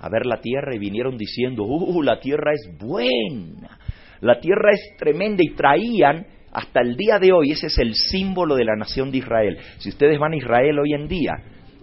a 0.00 0.08
ver 0.10 0.26
la 0.26 0.40
tierra 0.40 0.74
y 0.74 0.78
vinieron 0.78 1.16
diciendo, 1.16 1.62
¡uh, 1.64 2.02
la 2.02 2.20
tierra 2.20 2.52
es 2.52 2.78
buena! 2.78 3.78
La 4.20 4.38
tierra 4.40 4.72
es 4.72 4.96
tremenda 4.98 5.42
y 5.42 5.54
traían 5.54 6.26
hasta 6.52 6.80
el 6.82 6.96
día 6.96 7.18
de 7.18 7.32
hoy, 7.32 7.52
ese 7.52 7.68
es 7.68 7.78
el 7.78 7.94
símbolo 7.94 8.54
de 8.54 8.64
la 8.64 8.76
nación 8.76 9.10
de 9.10 9.18
Israel. 9.18 9.58
Si 9.78 9.88
ustedes 9.88 10.18
van 10.18 10.32
a 10.32 10.36
Israel 10.36 10.78
hoy 10.78 10.92
en 10.92 11.08
día, 11.08 11.32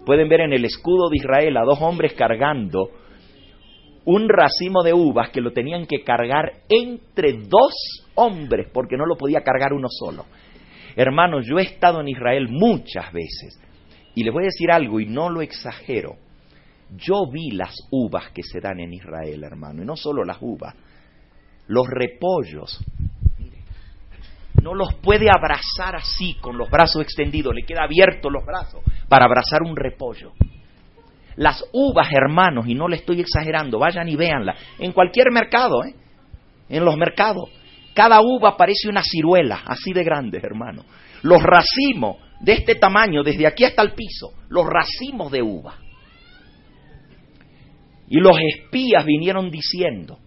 pueden 0.06 0.28
ver 0.28 0.42
en 0.42 0.52
el 0.52 0.64
escudo 0.64 1.08
de 1.10 1.16
Israel 1.16 1.56
a 1.56 1.64
dos 1.64 1.80
hombres 1.82 2.12
cargando 2.12 2.90
un 4.12 4.28
racimo 4.28 4.82
de 4.82 4.92
uvas 4.92 5.30
que 5.30 5.40
lo 5.40 5.52
tenían 5.52 5.86
que 5.86 6.02
cargar 6.02 6.62
entre 6.68 7.34
dos 7.34 7.72
hombres 8.16 8.68
porque 8.72 8.96
no 8.96 9.06
lo 9.06 9.16
podía 9.16 9.42
cargar 9.42 9.72
uno 9.72 9.86
solo. 9.88 10.26
Hermanos, 10.96 11.46
yo 11.48 11.58
he 11.58 11.62
estado 11.62 12.00
en 12.00 12.08
Israel 12.08 12.48
muchas 12.50 13.12
veces 13.12 13.60
y 14.16 14.24
les 14.24 14.32
voy 14.32 14.42
a 14.42 14.46
decir 14.46 14.72
algo 14.72 14.98
y 14.98 15.06
no 15.06 15.30
lo 15.30 15.42
exagero. 15.42 16.16
Yo 16.96 17.30
vi 17.30 17.52
las 17.52 17.72
uvas 17.92 18.30
que 18.32 18.42
se 18.42 18.58
dan 18.58 18.80
en 18.80 18.92
Israel, 18.92 19.44
hermano, 19.44 19.82
y 19.82 19.86
no 19.86 19.94
solo 19.94 20.24
las 20.24 20.38
uvas, 20.40 20.74
los 21.68 21.86
repollos 21.88 22.84
no 24.60 24.74
los 24.74 24.94
puede 24.96 25.28
abrazar 25.30 25.96
así, 25.96 26.34
con 26.34 26.58
los 26.58 26.68
brazos 26.68 27.00
extendidos, 27.02 27.54
le 27.54 27.62
queda 27.62 27.84
abiertos 27.84 28.30
los 28.30 28.44
brazos 28.44 28.82
para 29.08 29.24
abrazar 29.24 29.62
un 29.62 29.74
repollo. 29.74 30.32
Las 31.36 31.64
uvas, 31.72 32.08
hermanos, 32.12 32.66
y 32.66 32.74
no 32.74 32.88
le 32.88 32.96
estoy 32.96 33.20
exagerando, 33.20 33.78
vayan 33.78 34.08
y 34.08 34.16
véanlas, 34.16 34.58
en 34.78 34.92
cualquier 34.92 35.30
mercado, 35.32 35.84
¿eh? 35.84 35.94
en 36.68 36.84
los 36.84 36.96
mercados, 36.96 37.48
cada 37.94 38.20
uva 38.20 38.56
parece 38.56 38.88
una 38.88 39.02
ciruela, 39.02 39.62
así 39.66 39.92
de 39.92 40.04
grande, 40.04 40.38
hermano. 40.42 40.84
Los 41.22 41.42
racimos 41.42 42.16
de 42.40 42.52
este 42.52 42.76
tamaño, 42.76 43.22
desde 43.22 43.46
aquí 43.46 43.64
hasta 43.64 43.82
el 43.82 43.92
piso, 43.92 44.32
los 44.48 44.66
racimos 44.66 45.30
de 45.30 45.42
uva. 45.42 45.76
Y 48.08 48.18
los 48.18 48.36
espías 48.38 49.04
vinieron 49.04 49.50
diciendo, 49.50 50.18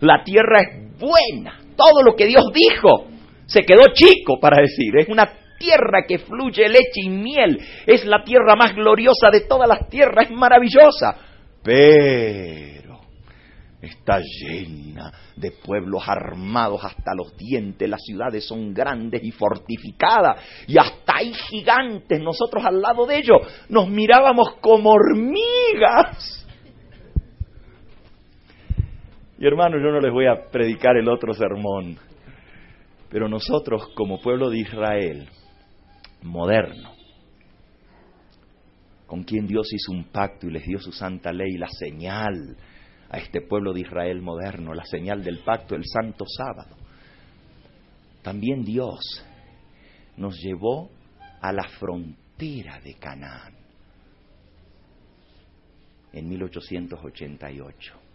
la 0.00 0.22
tierra 0.24 0.60
es 0.60 0.98
buena, 0.98 1.58
todo 1.76 2.02
lo 2.02 2.14
que 2.14 2.26
Dios 2.26 2.44
dijo, 2.52 3.08
se 3.46 3.62
quedó 3.62 3.82
chico 3.92 4.38
para 4.40 4.60
decir, 4.60 4.92
es 4.98 5.08
una 5.08 5.28
tierra 5.58 6.04
que 6.06 6.18
fluye 6.18 6.68
leche 6.68 7.02
y 7.02 7.08
miel, 7.08 7.58
es 7.86 8.04
la 8.04 8.22
tierra 8.22 8.56
más 8.56 8.74
gloriosa 8.74 9.30
de 9.30 9.42
todas 9.42 9.68
las 9.68 9.88
tierras, 9.88 10.26
es 10.26 10.30
maravillosa, 10.30 11.16
pero 11.62 13.00
está 13.80 14.20
llena 14.20 15.12
de 15.36 15.52
pueblos 15.52 16.02
armados 16.06 16.84
hasta 16.84 17.14
los 17.14 17.36
dientes, 17.36 17.88
las 17.88 18.02
ciudades 18.02 18.46
son 18.46 18.72
grandes 18.72 19.22
y 19.22 19.30
fortificadas, 19.30 20.42
y 20.66 20.78
hasta 20.78 21.16
hay 21.16 21.32
gigantes, 21.32 22.20
nosotros 22.20 22.64
al 22.64 22.80
lado 22.80 23.06
de 23.06 23.18
ellos 23.18 23.38
nos 23.68 23.88
mirábamos 23.88 24.54
como 24.60 24.90
hormigas. 24.90 26.46
Y 29.40 29.46
hermano, 29.46 29.76
yo 29.78 29.92
no 29.92 30.00
les 30.00 30.12
voy 30.12 30.26
a 30.26 30.50
predicar 30.50 30.96
el 30.96 31.08
otro 31.08 31.32
sermón. 31.32 31.96
Pero 33.08 33.28
nosotros 33.28 33.88
como 33.94 34.20
pueblo 34.20 34.50
de 34.50 34.58
Israel, 34.58 35.28
moderno, 36.22 36.94
con 39.06 39.22
quien 39.24 39.46
Dios 39.46 39.72
hizo 39.72 39.92
un 39.92 40.04
pacto 40.04 40.46
y 40.46 40.50
les 40.50 40.64
dio 40.64 40.78
su 40.80 40.92
santa 40.92 41.32
ley, 41.32 41.56
la 41.56 41.68
señal 41.68 42.56
a 43.10 43.18
este 43.18 43.40
pueblo 43.40 43.72
de 43.72 43.80
Israel 43.80 44.20
moderno, 44.20 44.74
la 44.74 44.84
señal 44.84 45.22
del 45.22 45.38
pacto, 45.38 45.74
el 45.74 45.84
santo 45.86 46.24
sábado. 46.26 46.76
También 48.22 48.62
Dios 48.64 49.00
nos 50.16 50.38
llevó 50.40 50.90
a 51.40 51.52
la 51.52 51.66
frontera 51.78 52.80
de 52.80 52.94
Canaán 52.94 53.54
en 56.12 56.28
1888 56.28 58.08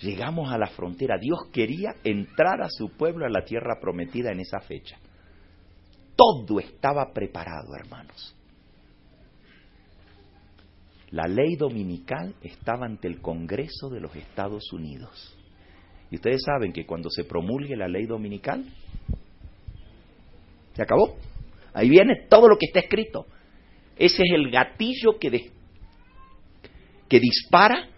llegamos 0.00 0.50
a 0.52 0.58
la 0.58 0.68
frontera. 0.68 1.18
Dios 1.18 1.38
quería 1.52 1.94
entrar 2.04 2.62
a 2.62 2.68
su 2.68 2.90
pueblo 2.96 3.26
a 3.26 3.30
la 3.30 3.44
tierra 3.44 3.78
prometida 3.80 4.30
en 4.30 4.40
esa 4.40 4.60
fecha. 4.60 4.98
Todo 6.18 6.58
estaba 6.58 7.12
preparado, 7.12 7.76
hermanos. 7.76 8.34
La 11.12 11.28
ley 11.28 11.54
dominical 11.54 12.34
estaba 12.42 12.86
ante 12.86 13.06
el 13.06 13.20
Congreso 13.20 13.88
de 13.88 14.00
los 14.00 14.14
Estados 14.16 14.72
Unidos. 14.72 15.36
Y 16.10 16.16
ustedes 16.16 16.42
saben 16.44 16.72
que 16.72 16.84
cuando 16.84 17.08
se 17.08 17.22
promulgue 17.22 17.76
la 17.76 17.86
ley 17.86 18.06
dominical, 18.06 18.64
Se 20.74 20.82
acabó. 20.82 21.16
Ahí 21.72 21.88
viene 21.88 22.26
todo 22.28 22.48
lo 22.48 22.56
que 22.56 22.66
está 22.66 22.80
escrito. 22.80 23.26
Ese 23.96 24.22
es 24.22 24.32
el 24.32 24.50
gatillo 24.50 25.18
que, 25.18 25.50
que 27.08 27.20
dispara 27.20 27.88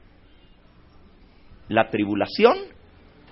la 1.68 1.88
tribulación, 1.90 2.56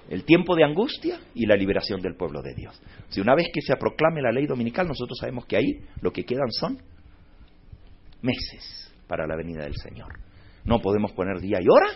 el 0.09 0.25
tiempo 0.25 0.57
de 0.57 0.65
angustia 0.65 1.21
y 1.35 1.47
la 1.47 1.57
liberación 1.57 2.01
del 2.01 2.17
pueblo 2.17 2.43
de 2.43 2.55
Dios. 2.55 2.81
Si 3.09 3.21
una 3.21 3.35
vez 3.35 3.49
que 3.53 3.61
se 3.61 3.77
proclame 3.77 4.23
la 4.23 4.33
ley 4.33 4.47
dominical, 4.47 4.87
nosotros 4.87 5.19
sabemos 5.19 5.47
que 5.47 5.57
ahí 5.57 5.81
lo 6.01 6.13
que 6.13 6.25
quedan 6.25 6.51
son 6.51 6.79
meses 8.23 8.93
para 9.07 9.27
la 9.27 9.37
venida 9.37 9.65
del 9.65 9.77
Señor. 9.77 10.19
No 10.65 10.81
podemos 10.81 11.13
poner 11.13 11.41
día 11.41 11.59
y 11.61 11.67
hora, 11.69 11.91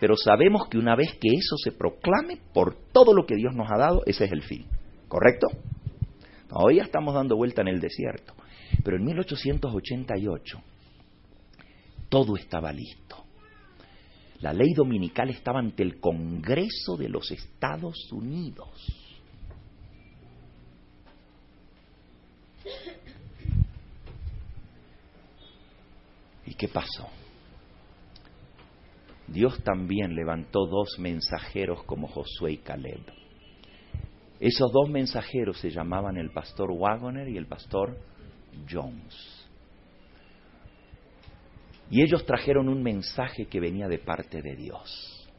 pero 0.00 0.16
sabemos 0.16 0.68
que 0.68 0.78
una 0.78 0.96
vez 0.96 1.12
que 1.20 1.28
eso 1.28 1.56
se 1.62 1.72
proclame 1.72 2.38
por 2.52 2.74
todo 2.92 3.14
lo 3.14 3.24
que 3.24 3.36
Dios 3.36 3.54
nos 3.54 3.70
ha 3.70 3.78
dado, 3.78 4.02
ese 4.06 4.24
es 4.24 4.32
el 4.32 4.42
fin. 4.42 4.66
¿Correcto? 5.08 5.48
Hoy 6.50 6.76
ya 6.76 6.82
estamos 6.82 7.14
dando 7.14 7.36
vuelta 7.36 7.62
en 7.62 7.68
el 7.68 7.80
desierto, 7.80 8.34
pero 8.84 8.96
en 8.96 9.04
1888 9.04 10.62
todo 12.08 12.36
estaba 12.36 12.72
listo. 12.72 13.21
La 14.42 14.52
ley 14.52 14.74
dominical 14.74 15.30
estaba 15.30 15.60
ante 15.60 15.84
el 15.84 16.00
Congreso 16.00 16.96
de 16.98 17.08
los 17.08 17.30
Estados 17.30 18.10
Unidos. 18.10 18.68
¿Y 26.44 26.54
qué 26.54 26.66
pasó? 26.66 27.08
Dios 29.28 29.62
también 29.62 30.16
levantó 30.16 30.66
dos 30.66 30.98
mensajeros 30.98 31.84
como 31.84 32.08
Josué 32.08 32.52
y 32.52 32.58
Caleb. 32.58 33.00
Esos 34.40 34.72
dos 34.72 34.90
mensajeros 34.90 35.60
se 35.60 35.70
llamaban 35.70 36.16
el 36.16 36.32
pastor 36.32 36.72
Wagoner 36.72 37.28
y 37.28 37.36
el 37.36 37.46
pastor 37.46 37.96
Jones. 38.68 39.41
Y 41.92 42.00
ellos 42.00 42.24
trajeron 42.24 42.70
un 42.70 42.82
mensaje 42.82 43.44
que 43.44 43.60
venía 43.60 43.86
de 43.86 43.98
parte 43.98 44.40
de 44.40 44.56
Dios. 44.56 45.30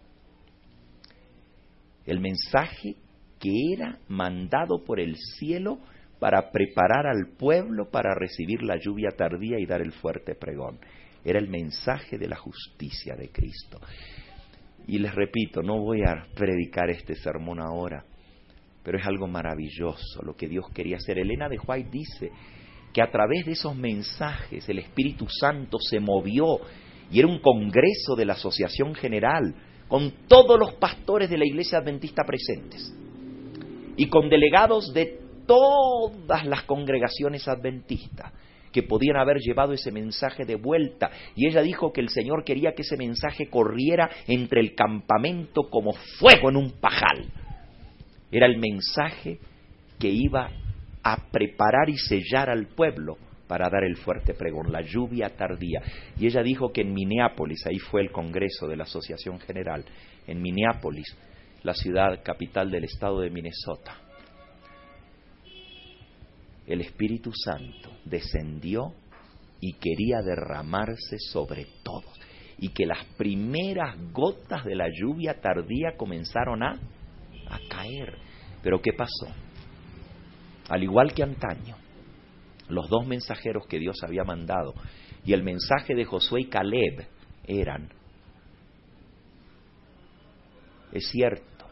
El 2.06 2.20
mensaje 2.20 2.96
que 3.40 3.74
era 3.74 3.98
mandado 4.08 4.84
por 4.86 5.00
el 5.00 5.16
cielo 5.16 5.80
para 6.20 6.52
preparar 6.52 7.08
al 7.08 7.36
pueblo 7.40 7.90
para 7.90 8.14
recibir 8.14 8.62
la 8.62 8.78
lluvia 8.78 9.10
tardía 9.18 9.58
y 9.58 9.66
dar 9.66 9.82
el 9.82 9.94
fuerte 9.94 10.36
pregón. 10.36 10.78
Era 11.26 11.40
el 11.40 11.50
mensaje 11.50 12.20
de 12.20 12.28
la 12.28 12.36
justicia 12.36 13.16
de 13.16 13.30
Cristo. 13.30 13.80
Y 14.86 15.00
les 15.00 15.16
repito, 15.16 15.64
no 15.64 15.80
voy 15.80 16.04
a 16.04 16.28
predicar 16.36 16.92
este 16.92 17.16
sermón 17.16 17.62
ahora, 17.62 18.06
pero 18.84 19.00
es 19.00 19.08
algo 19.08 19.26
maravilloso 19.26 20.22
lo 20.22 20.36
que 20.36 20.48
Dios 20.48 20.70
quería 20.72 20.98
hacer. 20.98 21.18
Elena 21.18 21.50
de 21.50 21.58
White 21.58 21.90
dice 21.92 22.32
que 22.94 23.02
a 23.02 23.10
través 23.12 23.46
de 23.46 23.54
esos 23.54 23.76
mensajes 23.76 24.70
el 24.70 24.80
Espíritu 24.80 25.28
Santo 25.28 25.78
se 25.80 26.00
movió 26.00 26.60
y 27.12 27.20
era 27.20 27.28
un 27.28 27.40
congreso 27.40 28.16
de 28.16 28.26
la 28.26 28.34
Asociación 28.34 28.94
General 28.96 29.54
con 29.88 30.12
todos 30.28 30.60
los 30.60 30.76
pastores 30.76 31.30
de 31.30 31.38
la 31.38 31.46
Iglesia 31.46 31.80
Adventista 31.80 32.24
presentes 32.24 32.94
y 33.98 34.08
con 34.08 34.30
delegados 34.30 34.94
de 34.94 35.20
todas 35.46 36.46
las 36.46 36.64
congregaciones 36.64 37.48
adventistas 37.48 38.32
que 38.72 38.84
podían 38.84 39.18
haber 39.18 39.38
llevado 39.38 39.74
ese 39.74 39.92
mensaje 39.92 40.46
de 40.46 40.56
vuelta. 40.56 41.12
Y 41.36 41.48
ella 41.48 41.62
dijo 41.62 41.94
que 41.94 42.02
el 42.02 42.10
Señor 42.10 42.44
quería 42.44 42.74
que 42.74 42.82
ese 42.82 42.98
mensaje 42.98 43.48
corriera 43.48 44.10
entre 44.28 44.62
el 44.62 44.74
campamento 44.74 45.70
como 45.70 45.94
fuego 45.94 46.50
en 46.50 46.58
un 46.58 46.72
pajal. 46.72 47.28
Era 48.32 48.48
el 48.48 48.58
mensaje 48.58 49.38
que 50.00 50.10
iba 50.10 50.50
a 51.04 51.18
preparar 51.32 51.90
y 51.90 51.98
sellar 51.98 52.50
al 52.50 52.68
pueblo 52.68 53.18
para 53.48 53.70
dar 53.70 53.84
el 53.84 53.98
fuerte 53.98 54.34
pregón, 54.34 54.72
la 54.72 54.82
lluvia 54.82 55.30
tardía. 55.36 55.82
Y 56.18 56.28
ella 56.28 56.42
dijo 56.42 56.72
que 56.72 56.82
en 56.82 56.94
Minneapolis, 56.94 57.66
ahí 57.68 57.78
fue 57.78 58.02
el 58.02 58.12
Congreso 58.12 58.68
de 58.68 58.78
la 58.78 58.84
Asociación 58.84 59.40
General, 59.40 59.84
en 60.26 60.42
Minneapolis, 60.42 61.16
la 61.64 61.74
ciudad 61.74 62.24
capital 62.24 62.72
del 62.72 62.86
estado 62.86 63.20
de 63.20 63.30
Minnesota, 63.30 63.98
el 66.66 66.82
Espíritu 66.82 67.32
Santo 67.34 67.92
descendió 68.06 68.94
y 69.60 69.74
quería 69.74 70.22
derramarse 70.22 71.18
sobre 71.20 71.68
todos. 71.84 72.20
Y 72.58 72.70
que 72.70 72.86
las 72.86 73.04
primeras 73.18 73.98
gotas 74.12 74.64
de 74.64 74.76
la 74.76 74.88
lluvia 74.88 75.42
tardía 75.42 75.98
comenzaron 75.98 76.64
a, 76.64 76.72
a 77.50 77.60
caer. 77.70 78.18
Pero 78.62 78.82
¿qué 78.82 78.94
pasó? 78.94 79.28
Al 80.74 80.82
igual 80.82 81.14
que 81.14 81.22
antaño, 81.22 81.76
los 82.68 82.90
dos 82.90 83.06
mensajeros 83.06 83.68
que 83.68 83.78
Dios 83.78 83.98
había 84.02 84.24
mandado 84.24 84.74
y 85.24 85.34
el 85.34 85.44
mensaje 85.44 85.94
de 85.94 86.04
Josué 86.04 86.42
y 86.42 86.46
Caleb 86.46 87.06
eran, 87.46 87.90
es 90.92 91.08
cierto, 91.10 91.66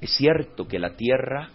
es 0.00 0.10
cierto 0.16 0.68
que 0.68 0.78
la 0.78 0.94
tierra 0.94 1.48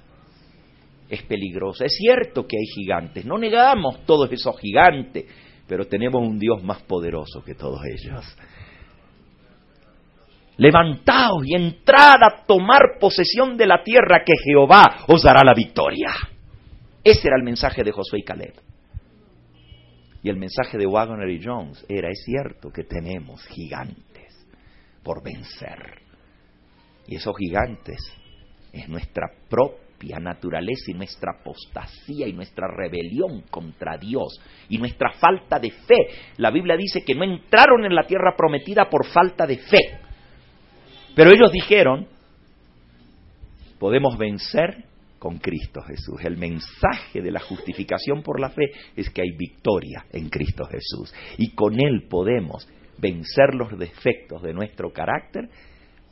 es 1.07 1.23
peligrosa, 1.23 1.85
es 1.85 1.93
cierto 1.95 2.45
que 2.45 2.57
hay 2.57 2.65
gigantes, 2.75 3.23
no 3.25 3.37
negamos 3.37 4.05
todos 4.05 4.29
esos 4.33 4.59
gigantes, 4.59 5.27
pero 5.65 5.87
tenemos 5.87 6.21
un 6.21 6.37
Dios 6.37 6.61
más 6.61 6.81
poderoso 6.81 7.41
que 7.41 7.55
todos 7.55 7.79
ellos 7.85 8.25
levantaos 10.61 11.43
y 11.43 11.55
entrad 11.55 12.21
a 12.21 12.45
tomar 12.45 12.99
posesión 12.99 13.57
de 13.57 13.65
la 13.65 13.81
tierra 13.81 14.21
que 14.23 14.33
Jehová 14.45 15.05
os 15.07 15.23
dará 15.23 15.41
la 15.43 15.55
victoria. 15.55 16.11
Ese 17.03 17.29
era 17.29 17.37
el 17.37 17.43
mensaje 17.43 17.83
de 17.83 17.91
Josué 17.91 18.19
y 18.19 18.23
Caleb. 18.23 18.53
Y 20.21 20.29
el 20.29 20.37
mensaje 20.37 20.77
de 20.77 20.85
Wagner 20.85 21.27
y 21.31 21.43
Jones 21.43 21.83
era, 21.89 22.09
es 22.11 22.23
cierto 22.23 22.69
que 22.69 22.83
tenemos 22.83 23.43
gigantes 23.47 24.47
por 25.01 25.23
vencer. 25.23 26.03
Y 27.07 27.15
esos 27.15 27.35
gigantes 27.35 27.97
es 28.71 28.87
nuestra 28.87 29.31
propia 29.49 30.19
naturaleza 30.19 30.91
y 30.91 30.93
nuestra 30.93 31.39
apostasía 31.39 32.27
y 32.27 32.33
nuestra 32.33 32.67
rebelión 32.67 33.45
contra 33.49 33.97
Dios 33.97 34.39
y 34.69 34.77
nuestra 34.77 35.11
falta 35.13 35.57
de 35.57 35.71
fe. 35.71 36.07
La 36.37 36.51
Biblia 36.51 36.77
dice 36.77 37.03
que 37.03 37.15
no 37.15 37.23
entraron 37.23 37.83
en 37.83 37.95
la 37.95 38.05
tierra 38.05 38.35
prometida 38.37 38.87
por 38.91 39.07
falta 39.07 39.47
de 39.47 39.57
fe. 39.57 40.10
Pero 41.15 41.31
ellos 41.31 41.51
dijeron, 41.51 42.07
podemos 43.79 44.17
vencer 44.17 44.85
con 45.19 45.37
Cristo 45.37 45.81
Jesús. 45.83 46.19
El 46.23 46.37
mensaje 46.37 47.21
de 47.21 47.31
la 47.31 47.39
justificación 47.39 48.23
por 48.23 48.39
la 48.39 48.49
fe 48.49 48.71
es 48.95 49.09
que 49.09 49.21
hay 49.21 49.31
victoria 49.37 50.05
en 50.11 50.29
Cristo 50.29 50.65
Jesús. 50.65 51.13
Y 51.37 51.51
con 51.53 51.79
Él 51.79 52.07
podemos 52.09 52.67
vencer 52.97 53.53
los 53.53 53.77
defectos 53.77 54.41
de 54.41 54.53
nuestro 54.53 54.91
carácter 54.91 55.49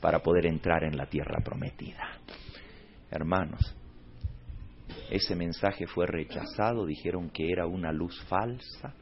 para 0.01 0.19
poder 0.19 0.45
entrar 0.45 0.83
en 0.83 0.97
la 0.97 1.07
tierra 1.07 1.41
prometida. 1.43 2.19
Hermanos, 3.11 3.75
ese 5.09 5.35
mensaje 5.35 5.87
fue 5.87 6.05
rechazado, 6.05 6.85
dijeron 6.85 7.29
que 7.31 7.51
era 7.51 7.65
una 7.65 7.91
luz 7.91 8.19
falsa, 8.25 8.93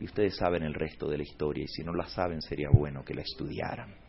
y 0.00 0.04
ustedes 0.04 0.36
saben 0.36 0.62
el 0.62 0.74
resto 0.74 1.08
de 1.08 1.18
la 1.18 1.22
historia, 1.22 1.64
y 1.64 1.68
si 1.68 1.84
no 1.84 1.92
la 1.92 2.06
saben 2.06 2.40
sería 2.40 2.70
bueno 2.72 3.04
que 3.04 3.14
la 3.14 3.22
estudiaran. 3.22 4.01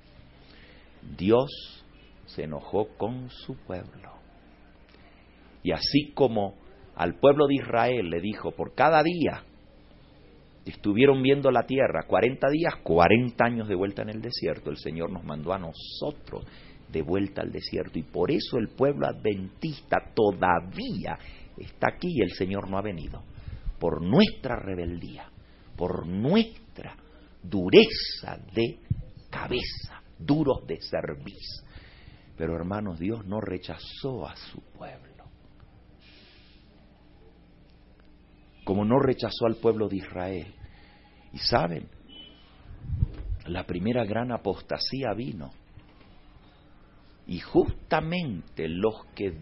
Dios 1.18 1.84
se 2.26 2.44
enojó 2.44 2.88
con 2.98 3.30
su 3.30 3.56
pueblo. 3.56 4.14
Y 5.64 5.72
así 5.72 6.12
como 6.14 6.56
al 6.96 7.20
pueblo 7.20 7.48
de 7.48 7.56
Israel 7.56 8.10
le 8.10 8.22
dijo, 8.22 8.52
por 8.52 8.74
cada 8.76 9.02
día 9.04 9.44
estuvieron 10.66 11.22
viendo 11.22 11.52
la 11.52 11.64
tierra, 11.64 12.04
40 12.08 12.50
días, 12.50 12.76
40 12.84 13.46
años 13.46 13.68
de 13.68 13.76
vuelta 13.76 14.02
en 14.02 14.10
el 14.10 14.22
desierto, 14.22 14.70
el 14.70 14.78
Señor 14.78 15.12
nos 15.12 15.24
mandó 15.24 15.54
a 15.54 15.60
nosotros 15.60 16.46
de 16.90 17.02
vuelta 17.02 17.42
al 17.42 17.52
desierto. 17.52 18.00
Y 18.00 18.04
por 18.04 18.32
eso 18.32 18.58
el 18.58 18.70
pueblo 18.70 19.08
adventista 19.08 19.98
todavía 20.14 21.18
está 21.58 21.88
aquí 21.96 22.10
y 22.10 22.22
el 22.22 22.32
Señor 22.32 22.70
no 22.70 22.78
ha 22.78 22.82
venido. 22.82 23.24
Por 23.80 24.02
nuestra 24.02 24.58
rebeldía, 24.58 25.30
por 25.76 26.08
nuestra 26.08 26.96
dureza 27.42 28.38
de 28.54 28.80
cabeza 29.30 30.03
duros 30.18 30.66
de 30.68 30.80
cerviz. 30.82 31.64
Pero 32.38 32.56
hermanos, 32.56 33.00
Dios 33.00 33.26
no 33.26 33.40
rechazó 33.42 34.28
a 34.28 34.36
su 34.36 34.62
pueblo. 34.62 35.26
Como 38.64 38.86
no 38.86 39.00
rechazó 39.00 39.46
al 39.46 39.56
pueblo 39.56 39.88
de 39.88 39.98
Israel. 39.98 40.54
Y 41.32 41.38
saben, 41.38 41.88
la 43.48 43.66
primera 43.66 44.06
gran 44.06 44.32
apostasía 44.32 45.14
vino. 45.14 45.52
Y 47.28 47.40
justamente 47.40 48.68
los 48.68 49.06
que 49.16 49.34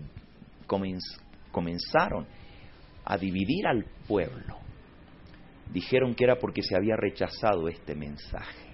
comenzaron 0.67 2.27
a 3.03 3.17
dividir 3.17 3.67
al 3.67 3.85
pueblo 4.07 4.57
dijeron 5.73 6.13
que 6.13 6.25
era 6.25 6.37
porque 6.37 6.61
se 6.61 6.75
había 6.75 6.95
rechazado 6.95 7.67
este 7.67 7.95
mensaje 7.95 8.70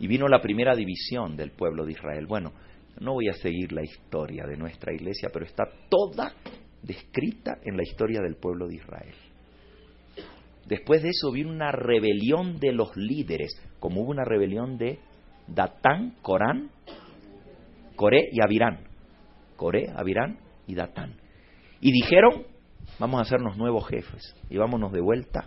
y 0.00 0.06
vino 0.06 0.26
la 0.26 0.40
primera 0.40 0.74
división 0.74 1.36
del 1.36 1.52
pueblo 1.52 1.84
de 1.84 1.92
Israel. 1.92 2.26
Bueno, 2.26 2.52
No 2.98 3.14
voy 3.14 3.28
a 3.28 3.34
seguir 3.34 3.72
la 3.72 3.82
historia 3.82 4.44
de 4.46 4.56
nuestra 4.56 4.92
iglesia, 4.92 5.30
pero 5.32 5.46
está 5.46 5.64
toda 5.88 6.34
descrita 6.82 7.58
en 7.62 7.76
la 7.76 7.82
historia 7.82 8.20
del 8.20 8.36
pueblo 8.36 8.66
de 8.66 8.76
Israel. 8.76 9.14
Después 10.66 11.02
de 11.02 11.10
eso 11.10 11.30
vino 11.32 11.50
una 11.50 11.72
rebelión 11.72 12.58
de 12.58 12.72
los 12.72 12.94
líderes, 12.96 13.52
como 13.78 14.02
hubo 14.02 14.10
una 14.10 14.24
rebelión 14.24 14.76
de 14.76 14.98
Datán, 15.46 16.16
Corán, 16.20 16.70
Coré 17.96 18.28
y 18.32 18.42
Abirán. 18.42 18.84
Coré, 19.56 19.90
Abirán 19.94 20.38
y 20.66 20.74
Datán. 20.74 21.14
Y 21.80 21.92
dijeron, 21.92 22.44
vamos 22.98 23.20
a 23.20 23.22
hacernos 23.22 23.56
nuevos 23.56 23.86
jefes 23.88 24.34
y 24.50 24.56
vámonos 24.58 24.92
de 24.92 25.00
vuelta 25.00 25.46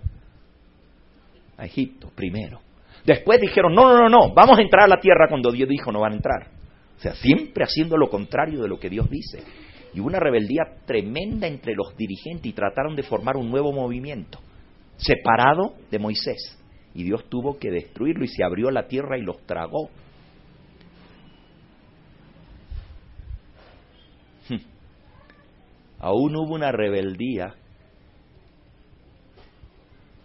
a 1.57 1.65
Egipto 1.65 2.11
primero. 2.15 2.61
Después 3.05 3.41
dijeron, 3.41 3.73
no, 3.73 3.89
no, 3.89 3.97
no, 3.97 4.09
no, 4.09 4.33
vamos 4.33 4.57
a 4.57 4.61
entrar 4.61 4.85
a 4.85 4.87
la 4.87 4.99
tierra 4.99 5.27
cuando 5.27 5.51
Dios 5.51 5.67
dijo 5.67 5.91
no 5.91 6.01
van 6.01 6.13
a 6.13 6.15
entrar. 6.15 6.47
O 6.97 6.99
sea, 6.99 7.13
siempre 7.15 7.65
haciendo 7.65 7.97
lo 7.97 8.09
contrario 8.09 8.61
de 8.61 8.69
lo 8.69 8.79
que 8.79 8.89
Dios 8.89 9.09
dice. 9.09 9.43
Y 9.93 9.99
hubo 9.99 10.07
una 10.07 10.19
rebeldía 10.19 10.63
tremenda 10.85 11.47
entre 11.47 11.75
los 11.75 11.95
dirigentes 11.97 12.45
y 12.45 12.53
trataron 12.53 12.95
de 12.95 13.03
formar 13.03 13.35
un 13.35 13.51
nuevo 13.51 13.71
movimiento, 13.71 14.39
separado 14.95 15.75
de 15.91 15.99
Moisés. 15.99 16.57
Y 16.95 17.03
Dios 17.03 17.27
tuvo 17.29 17.57
que 17.59 17.71
destruirlo 17.71 18.23
y 18.23 18.27
se 18.27 18.43
abrió 18.43 18.71
la 18.71 18.87
tierra 18.87 19.17
y 19.17 19.21
los 19.21 19.37
tragó. 19.45 19.89
Hmm. 24.47 24.61
Aún 25.99 26.35
hubo 26.35 26.55
una 26.55 26.71
rebeldía 26.71 27.55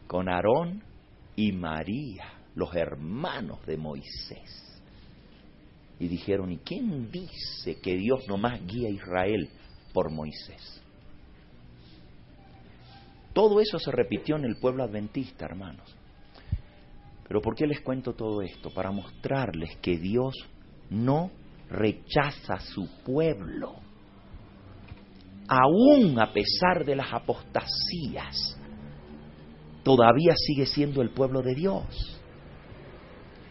con 0.06 0.28
Aarón 0.28 0.82
y 1.36 1.52
María, 1.52 2.24
los 2.58 2.74
hermanos 2.74 3.64
de 3.66 3.76
Moisés. 3.76 4.80
Y 6.00 6.08
dijeron, 6.08 6.50
¿y 6.50 6.58
quién 6.58 7.08
dice 7.10 7.80
que 7.80 7.96
Dios 7.96 8.26
nomás 8.28 8.60
guía 8.66 8.88
a 8.88 8.92
Israel 8.92 9.48
por 9.92 10.10
Moisés? 10.10 10.82
Todo 13.32 13.60
eso 13.60 13.78
se 13.78 13.92
repitió 13.92 14.36
en 14.36 14.44
el 14.44 14.56
pueblo 14.56 14.82
adventista, 14.82 15.44
hermanos. 15.44 15.94
Pero 17.28 17.40
¿por 17.40 17.54
qué 17.54 17.66
les 17.66 17.80
cuento 17.80 18.14
todo 18.14 18.42
esto? 18.42 18.70
Para 18.70 18.90
mostrarles 18.90 19.76
que 19.76 19.96
Dios 19.96 20.34
no 20.90 21.30
rechaza 21.70 22.54
a 22.54 22.60
su 22.60 22.88
pueblo, 23.04 23.76
aún 25.46 26.18
a 26.18 26.32
pesar 26.32 26.84
de 26.84 26.96
las 26.96 27.12
apostasías 27.12 28.58
todavía 29.84 30.34
sigue 30.34 30.66
siendo 30.66 31.02
el 31.02 31.10
pueblo 31.10 31.40
de 31.40 31.54
Dios. 31.54 32.17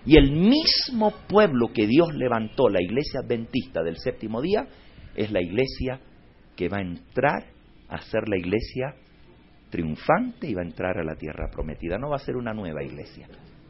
Y 0.07 0.17
el 0.17 0.31
mismo 0.31 1.11
pueblo 1.27 1.67
que 1.73 1.85
Dios 1.85 2.15
levantó, 2.15 2.69
la 2.69 2.81
iglesia 2.81 3.19
adventista 3.19 3.83
del 3.83 3.97
séptimo 3.97 4.41
día, 4.41 4.65
es 5.13 5.31
la 5.31 5.41
iglesia 5.41 5.99
que 6.55 6.69
va 6.69 6.77
a 6.77 6.81
entrar 6.81 7.47
a 7.89 7.99
ser 8.03 8.29
la 8.29 8.37
iglesia 8.37 8.95
triunfante 9.69 10.47
y 10.47 10.53
va 10.53 10.61
a 10.61 10.65
entrar 10.65 10.97
a 10.97 11.03
la 11.03 11.15
tierra 11.15 11.49
prometida. 11.51 11.97
No 11.97 12.09
va 12.09 12.15
a 12.15 12.19
ser 12.19 12.37
una 12.37 12.53
nueva 12.53 12.83
iglesia. 12.83 13.27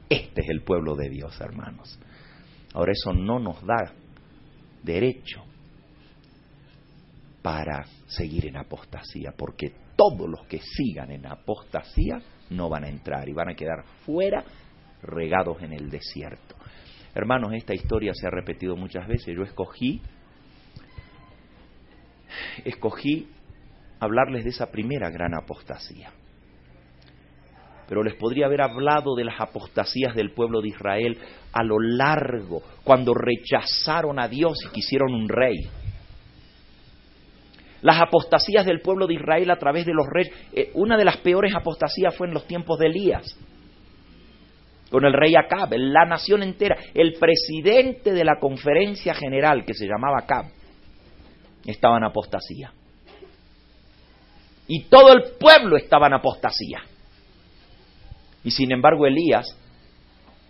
Este 0.07 0.41
es 0.41 0.49
el 0.49 0.61
pueblo 0.61 0.95
de 0.95 1.09
Dios, 1.09 1.41
hermanos. 1.41 1.99
Ahora 2.75 2.91
eso 2.91 3.13
no 3.13 3.39
nos 3.39 3.59
da 3.65 3.93
derecho 4.83 5.43
para 7.41 7.83
seguir 8.05 8.45
en 8.45 8.57
apostasía, 8.57 9.33
porque 9.35 9.73
todos 9.95 10.29
los 10.29 10.45
que 10.45 10.59
sigan 10.59 11.09
en 11.09 11.25
apostasía 11.25 12.21
no 12.51 12.69
van 12.69 12.83
a 12.83 12.89
entrar 12.89 13.27
y 13.27 13.33
van 13.33 13.49
a 13.49 13.55
quedar 13.55 13.83
fuera, 14.05 14.43
regados 15.01 15.61
en 15.61 15.73
el 15.73 15.89
desierto. 15.89 16.55
Hermanos, 17.13 17.53
esta 17.53 17.73
historia 17.73 18.13
se 18.13 18.27
ha 18.27 18.29
repetido 18.29 18.75
muchas 18.75 19.07
veces. 19.07 19.35
Yo 19.35 19.43
escogí, 19.43 20.01
escogí 22.63 23.27
hablarles 23.99 24.43
de 24.43 24.51
esa 24.51 24.71
primera 24.71 25.09
gran 25.09 25.33
apostasía. 25.33 26.11
Pero 27.87 28.03
les 28.03 28.15
podría 28.15 28.47
haber 28.47 28.61
hablado 28.61 29.15
de 29.15 29.23
las 29.23 29.39
apostasías 29.39 30.13
del 30.13 30.31
pueblo 30.31 30.61
de 30.61 30.69
Israel 30.69 31.17
a 31.53 31.63
lo 31.63 31.79
largo, 31.79 32.61
cuando 32.83 33.13
rechazaron 33.13 34.19
a 34.19 34.27
Dios 34.27 34.57
y 34.65 34.73
quisieron 34.73 35.13
un 35.13 35.29
rey 35.29 35.69
las 37.81 38.01
apostasías 38.01 38.65
del 38.65 38.81
pueblo 38.81 39.07
de 39.07 39.15
Israel 39.15 39.51
a 39.51 39.57
través 39.57 39.85
de 39.85 39.93
los 39.93 40.07
reyes. 40.07 40.33
Eh, 40.53 40.71
una 40.73 40.97
de 40.97 41.05
las 41.05 41.17
peores 41.17 41.53
apostasías 41.55 42.15
fue 42.15 42.27
en 42.27 42.33
los 42.33 42.47
tiempos 42.47 42.79
de 42.79 42.87
Elías, 42.87 43.37
con 44.89 45.05
el 45.05 45.13
rey 45.13 45.35
Acab, 45.35 45.73
la 45.73 46.05
nación 46.05 46.43
entera. 46.43 46.77
El 46.93 47.13
presidente 47.13 48.13
de 48.13 48.23
la 48.23 48.39
conferencia 48.39 49.13
general, 49.13 49.65
que 49.65 49.73
se 49.73 49.85
llamaba 49.85 50.19
Acab, 50.19 50.45
estaba 51.65 51.97
en 51.97 52.05
apostasía. 52.05 52.71
Y 54.67 54.85
todo 54.85 55.13
el 55.13 55.23
pueblo 55.39 55.77
estaba 55.77 56.07
en 56.07 56.13
apostasía. 56.13 56.81
Y 58.43 58.51
sin 58.51 58.71
embargo 58.71 59.05
Elías 59.05 59.45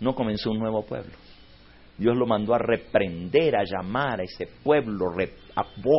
no 0.00 0.14
comenzó 0.14 0.50
un 0.50 0.58
nuevo 0.58 0.84
pueblo. 0.84 1.12
Dios 1.96 2.16
lo 2.16 2.26
mandó 2.26 2.54
a 2.54 2.58
reprender, 2.58 3.56
a 3.56 3.64
llamar 3.64 4.20
a 4.20 4.22
ese 4.22 4.46
pueblo 4.62 5.06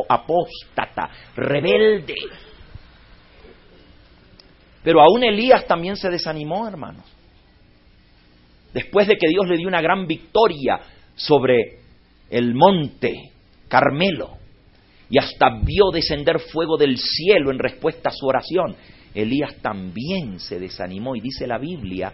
apóstata, 0.08 1.10
rebelde. 1.36 2.14
Pero 4.82 5.02
aún 5.02 5.22
Elías 5.24 5.66
también 5.66 5.96
se 5.96 6.08
desanimó, 6.08 6.66
hermanos. 6.66 7.04
Después 8.72 9.08
de 9.08 9.16
que 9.16 9.28
Dios 9.28 9.48
le 9.48 9.56
dio 9.56 9.68
una 9.68 9.80
gran 9.80 10.06
victoria 10.06 10.80
sobre 11.14 11.80
el 12.30 12.54
monte 12.54 13.32
Carmelo 13.68 14.38
y 15.08 15.18
hasta 15.18 15.58
vio 15.62 15.90
descender 15.92 16.38
fuego 16.38 16.76
del 16.76 16.96
cielo 16.98 17.50
en 17.50 17.58
respuesta 17.58 18.10
a 18.10 18.12
su 18.12 18.26
oración, 18.26 18.76
Elías 19.14 19.56
también 19.60 20.38
se 20.38 20.60
desanimó 20.60 21.16
y 21.16 21.20
dice 21.20 21.46
la 21.46 21.58
Biblia 21.58 22.12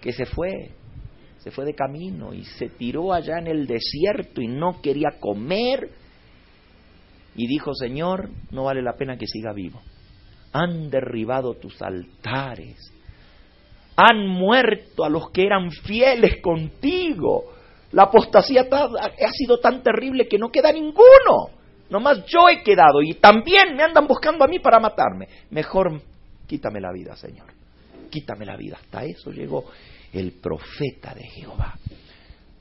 que 0.00 0.12
se 0.12 0.24
fue 0.24 0.70
se 1.42 1.50
fue 1.50 1.64
de 1.64 1.74
camino 1.74 2.32
y 2.32 2.44
se 2.44 2.68
tiró 2.68 3.12
allá 3.12 3.38
en 3.38 3.48
el 3.48 3.66
desierto 3.66 4.40
y 4.40 4.46
no 4.46 4.80
quería 4.80 5.18
comer. 5.18 5.90
Y 7.34 7.48
dijo, 7.48 7.74
Señor, 7.74 8.30
no 8.52 8.64
vale 8.64 8.80
la 8.80 8.94
pena 8.94 9.16
que 9.16 9.26
siga 9.26 9.52
vivo. 9.52 9.80
Han 10.52 10.88
derribado 10.88 11.54
tus 11.54 11.82
altares. 11.82 12.76
Han 13.96 14.26
muerto 14.26 15.04
a 15.04 15.08
los 15.08 15.30
que 15.30 15.44
eran 15.44 15.70
fieles 15.70 16.40
contigo. 16.42 17.52
La 17.92 18.04
apostasía 18.04 18.66
ha 18.70 19.32
sido 19.32 19.58
tan 19.58 19.82
terrible 19.82 20.26
que 20.26 20.38
no 20.38 20.50
queda 20.50 20.72
ninguno. 20.72 21.50
Nomás 21.90 22.24
yo 22.24 22.48
he 22.48 22.62
quedado 22.62 23.02
y 23.02 23.14
también 23.14 23.76
me 23.76 23.82
andan 23.82 24.06
buscando 24.06 24.44
a 24.44 24.48
mí 24.48 24.58
para 24.58 24.80
matarme. 24.80 25.28
Mejor 25.50 26.00
quítame 26.46 26.80
la 26.80 26.90
vida, 26.90 27.14
Señor. 27.16 27.46
Quítame 28.10 28.46
la 28.46 28.56
vida. 28.56 28.78
Hasta 28.80 29.04
eso 29.04 29.30
llegó 29.30 29.66
el 30.12 30.32
profeta 30.32 31.14
de 31.14 31.24
Jehová. 31.24 31.74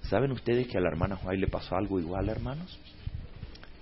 ¿Saben 0.02 0.32
ustedes 0.34 0.68
que 0.68 0.78
a 0.78 0.82
la 0.82 0.90
hermana 0.90 1.18
White 1.24 1.40
le 1.40 1.48
pasó 1.48 1.76
algo 1.76 1.98
igual, 1.98 2.28
hermanos? 2.28 2.78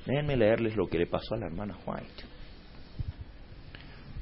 Déjenme 0.05 0.37
leerles 0.37 0.75
lo 0.75 0.87
que 0.87 0.99
le 0.99 1.07
pasó 1.07 1.33
a 1.33 1.37
la 1.37 1.47
hermana 1.47 1.77
White. 1.85 2.23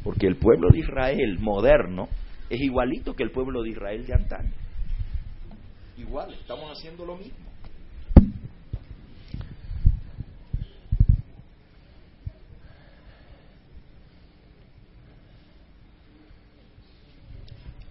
Porque 0.03 0.27
el 0.27 0.37
pueblo 0.37 0.69
de 0.71 0.79
Israel 0.79 1.39
moderno 1.39 2.07
es 2.49 2.61
igualito 2.61 3.15
que 3.15 3.23
el 3.23 3.31
pueblo 3.31 3.61
de 3.63 3.69
Israel 3.69 4.05
de 4.05 4.13
antaño. 4.13 4.53
Igual, 5.97 6.33
estamos 6.33 6.71
haciendo 6.71 7.05
lo 7.05 7.17
mismo. 7.17 7.47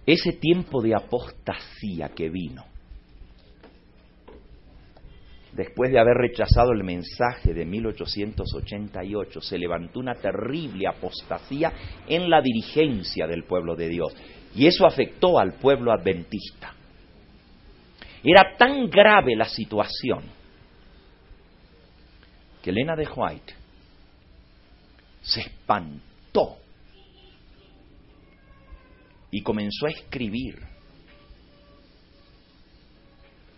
ese 0.07 0.31
tiempo 0.31 0.81
de 0.81 0.95
apostasía 0.95 2.09
que 2.15 2.29
vino, 2.29 2.63
después 5.51 5.91
de 5.91 5.99
haber 5.99 6.15
rechazado 6.15 6.71
el 6.71 6.85
mensaje 6.85 7.53
de 7.53 7.65
1888, 7.65 9.41
se 9.41 9.57
levantó 9.57 9.99
una 9.99 10.15
terrible 10.15 10.87
apostasía 10.87 11.73
en 12.07 12.29
la 12.29 12.41
dirigencia 12.41 13.27
del 13.27 13.43
pueblo 13.43 13.75
de 13.75 13.89
Dios. 13.89 14.15
Y 14.57 14.65
eso 14.65 14.87
afectó 14.87 15.37
al 15.37 15.53
pueblo 15.53 15.91
adventista. 15.91 16.73
Era 18.23 18.57
tan 18.57 18.89
grave 18.89 19.35
la 19.35 19.45
situación 19.45 20.23
que 22.63 22.71
Elena 22.71 22.95
de 22.95 23.07
White 23.07 23.53
se 25.21 25.41
espantó 25.41 26.57
y 29.29 29.43
comenzó 29.43 29.85
a 29.85 29.91
escribir. 29.91 30.59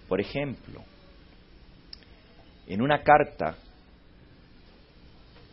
Por 0.10 0.20
ejemplo, 0.20 0.84
en 2.68 2.82
una 2.82 3.02
carta 3.04 3.56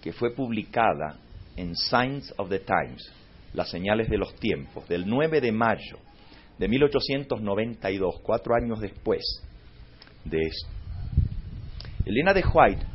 que 0.02 0.12
fue 0.12 0.34
publicada 0.34 1.20
en 1.54 1.76
Signs 1.76 2.34
of 2.36 2.48
the 2.48 2.58
Times, 2.58 3.12
las 3.56 3.70
señales 3.70 4.08
de 4.08 4.18
los 4.18 4.34
tiempos, 4.36 4.86
del 4.86 5.06
9 5.06 5.40
de 5.40 5.50
mayo 5.50 5.98
de 6.58 6.68
1892, 6.68 8.20
cuatro 8.22 8.54
años 8.54 8.80
después 8.80 9.22
de 10.24 10.42
esto. 10.42 10.68
Elena 12.04 12.32
de 12.34 12.44
White 12.44 12.86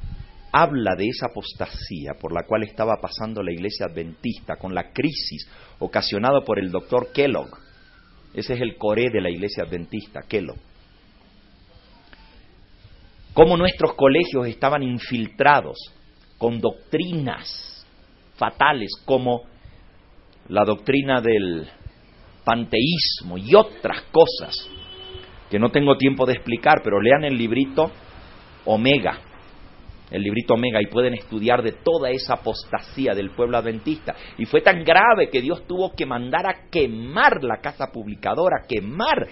habla 0.51 0.95
de 0.95 1.07
esa 1.07 1.27
apostasía 1.27 2.13
por 2.19 2.31
la 2.31 2.43
cual 2.43 2.63
estaba 2.63 2.95
pasando 3.01 3.41
la 3.41 3.51
iglesia 3.51 3.87
adventista 3.87 4.55
con 4.57 4.75
la 4.75 4.91
crisis 4.91 5.49
ocasionada 5.79 6.41
por 6.41 6.59
el 6.59 6.71
doctor 6.71 7.11
Kellogg. 7.11 7.57
Ese 8.33 8.53
es 8.53 8.61
el 8.61 8.77
coré 8.77 9.09
de 9.11 9.21
la 9.21 9.29
iglesia 9.29 9.63
adventista, 9.63 10.21
Kellogg. 10.27 10.59
Cómo 13.33 13.57
nuestros 13.57 13.95
colegios 13.95 14.47
estaban 14.47 14.83
infiltrados 14.83 15.77
con 16.37 16.59
doctrinas 16.59 17.85
fatales 18.35 18.91
como 19.05 19.43
la 20.49 20.63
doctrina 20.65 21.21
del 21.21 21.67
panteísmo 22.43 23.37
y 23.37 23.55
otras 23.55 24.03
cosas 24.11 24.55
que 25.49 25.59
no 25.59 25.69
tengo 25.69 25.97
tiempo 25.97 26.25
de 26.25 26.33
explicar, 26.33 26.81
pero 26.83 27.01
lean 27.01 27.25
el 27.25 27.37
librito 27.37 27.91
Omega, 28.65 29.19
el 30.09 30.23
librito 30.23 30.53
Omega, 30.53 30.81
y 30.81 30.87
pueden 30.87 31.13
estudiar 31.13 31.61
de 31.61 31.73
toda 31.73 32.09
esa 32.09 32.35
apostasía 32.35 33.13
del 33.13 33.31
pueblo 33.31 33.57
adventista. 33.57 34.15
Y 34.37 34.45
fue 34.45 34.61
tan 34.61 34.83
grave 34.83 35.29
que 35.29 35.41
Dios 35.41 35.67
tuvo 35.67 35.93
que 35.93 36.05
mandar 36.05 36.47
a 36.47 36.69
quemar 36.69 37.43
la 37.43 37.59
casa 37.59 37.87
publicadora, 37.91 38.65
quemar 38.67 39.27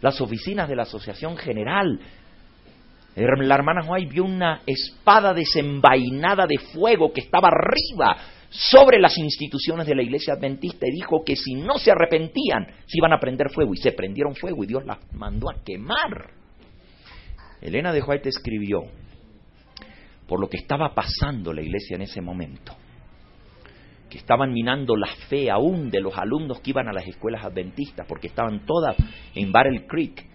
las 0.00 0.20
oficinas 0.20 0.68
de 0.68 0.76
la 0.76 0.82
Asociación 0.82 1.36
General. 1.36 1.98
La 3.16 3.54
hermana 3.54 3.88
White 3.88 4.12
vio 4.12 4.24
una 4.24 4.62
espada 4.66 5.32
desenvainada 5.32 6.46
de 6.46 6.58
fuego 6.58 7.12
que 7.12 7.20
estaba 7.20 7.48
arriba 7.48 8.16
sobre 8.54 9.00
las 9.00 9.18
instituciones 9.18 9.84
de 9.86 9.96
la 9.96 10.02
iglesia 10.02 10.34
adventista 10.34 10.86
y 10.86 10.92
dijo 10.92 11.24
que 11.24 11.34
si 11.34 11.54
no 11.54 11.76
se 11.76 11.90
arrepentían, 11.90 12.66
se 12.86 12.98
iban 12.98 13.12
a 13.12 13.18
prender 13.18 13.50
fuego. 13.50 13.74
Y 13.74 13.78
se 13.78 13.90
prendieron 13.90 14.36
fuego 14.36 14.62
y 14.62 14.68
Dios 14.68 14.84
las 14.86 14.98
mandó 15.12 15.50
a 15.50 15.64
quemar. 15.64 16.30
Elena 17.60 17.92
de 17.92 18.00
White 18.00 18.28
escribió, 18.28 18.84
por 20.28 20.38
lo 20.38 20.48
que 20.48 20.58
estaba 20.58 20.94
pasando 20.94 21.52
la 21.52 21.62
iglesia 21.62 21.96
en 21.96 22.02
ese 22.02 22.20
momento, 22.20 22.76
que 24.08 24.18
estaban 24.18 24.52
minando 24.52 24.94
la 24.94 25.08
fe 25.28 25.50
aún 25.50 25.90
de 25.90 26.00
los 26.00 26.16
alumnos 26.16 26.60
que 26.60 26.70
iban 26.70 26.86
a 26.86 26.92
las 26.92 27.08
escuelas 27.08 27.44
adventistas, 27.44 28.06
porque 28.06 28.28
estaban 28.28 28.64
todas 28.66 28.96
en 29.34 29.50
Battle 29.50 29.86
Creek, 29.88 30.26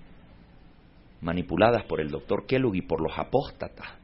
manipuladas 1.22 1.86
por 1.86 2.02
el 2.02 2.10
doctor 2.10 2.46
Kellogg 2.46 2.76
y 2.76 2.82
por 2.82 3.02
los 3.02 3.18
apóstatas. 3.18 3.99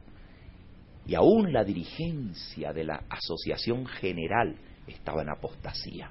Y 1.08 1.16
aún 1.16 1.54
la 1.54 1.64
dirigencia 1.64 2.74
de 2.74 2.84
la 2.84 3.04
Asociación 3.10 3.86
General 3.86 4.56
estaba 4.88 5.22
en 5.22 5.30
apostasía. 5.30 6.10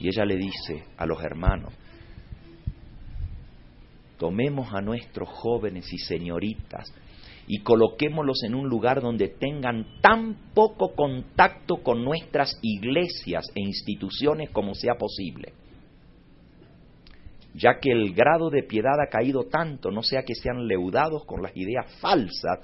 Y 0.00 0.08
ella 0.08 0.24
le 0.24 0.36
dice 0.36 0.84
a 0.96 1.06
los 1.06 1.22
hermanos, 1.22 1.72
tomemos 4.18 4.72
a 4.72 4.80
nuestros 4.80 5.28
jóvenes 5.28 5.92
y 5.92 5.98
señoritas 5.98 6.92
y 7.46 7.58
coloquémoslos 7.58 8.44
en 8.44 8.54
un 8.54 8.68
lugar 8.68 9.00
donde 9.00 9.28
tengan 9.28 10.00
tan 10.00 10.52
poco 10.54 10.94
contacto 10.94 11.82
con 11.82 12.04
nuestras 12.04 12.58
iglesias 12.62 13.44
e 13.54 13.60
instituciones 13.60 14.50
como 14.50 14.74
sea 14.74 14.94
posible, 14.94 15.52
ya 17.54 17.80
que 17.80 17.90
el 17.90 18.14
grado 18.14 18.48
de 18.48 18.62
piedad 18.62 19.00
ha 19.00 19.10
caído 19.10 19.44
tanto, 19.44 19.90
no 19.90 20.02
sea 20.02 20.22
que 20.22 20.34
sean 20.34 20.66
leudados 20.66 21.24
con 21.24 21.42
las 21.42 21.56
ideas 21.56 21.86
falsas 22.00 22.60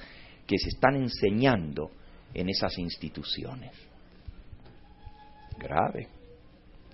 que 0.48 0.58
se 0.58 0.70
están 0.70 0.96
enseñando 0.96 1.90
en 2.32 2.48
esas 2.48 2.76
instituciones. 2.78 3.70
Grave. 5.58 6.08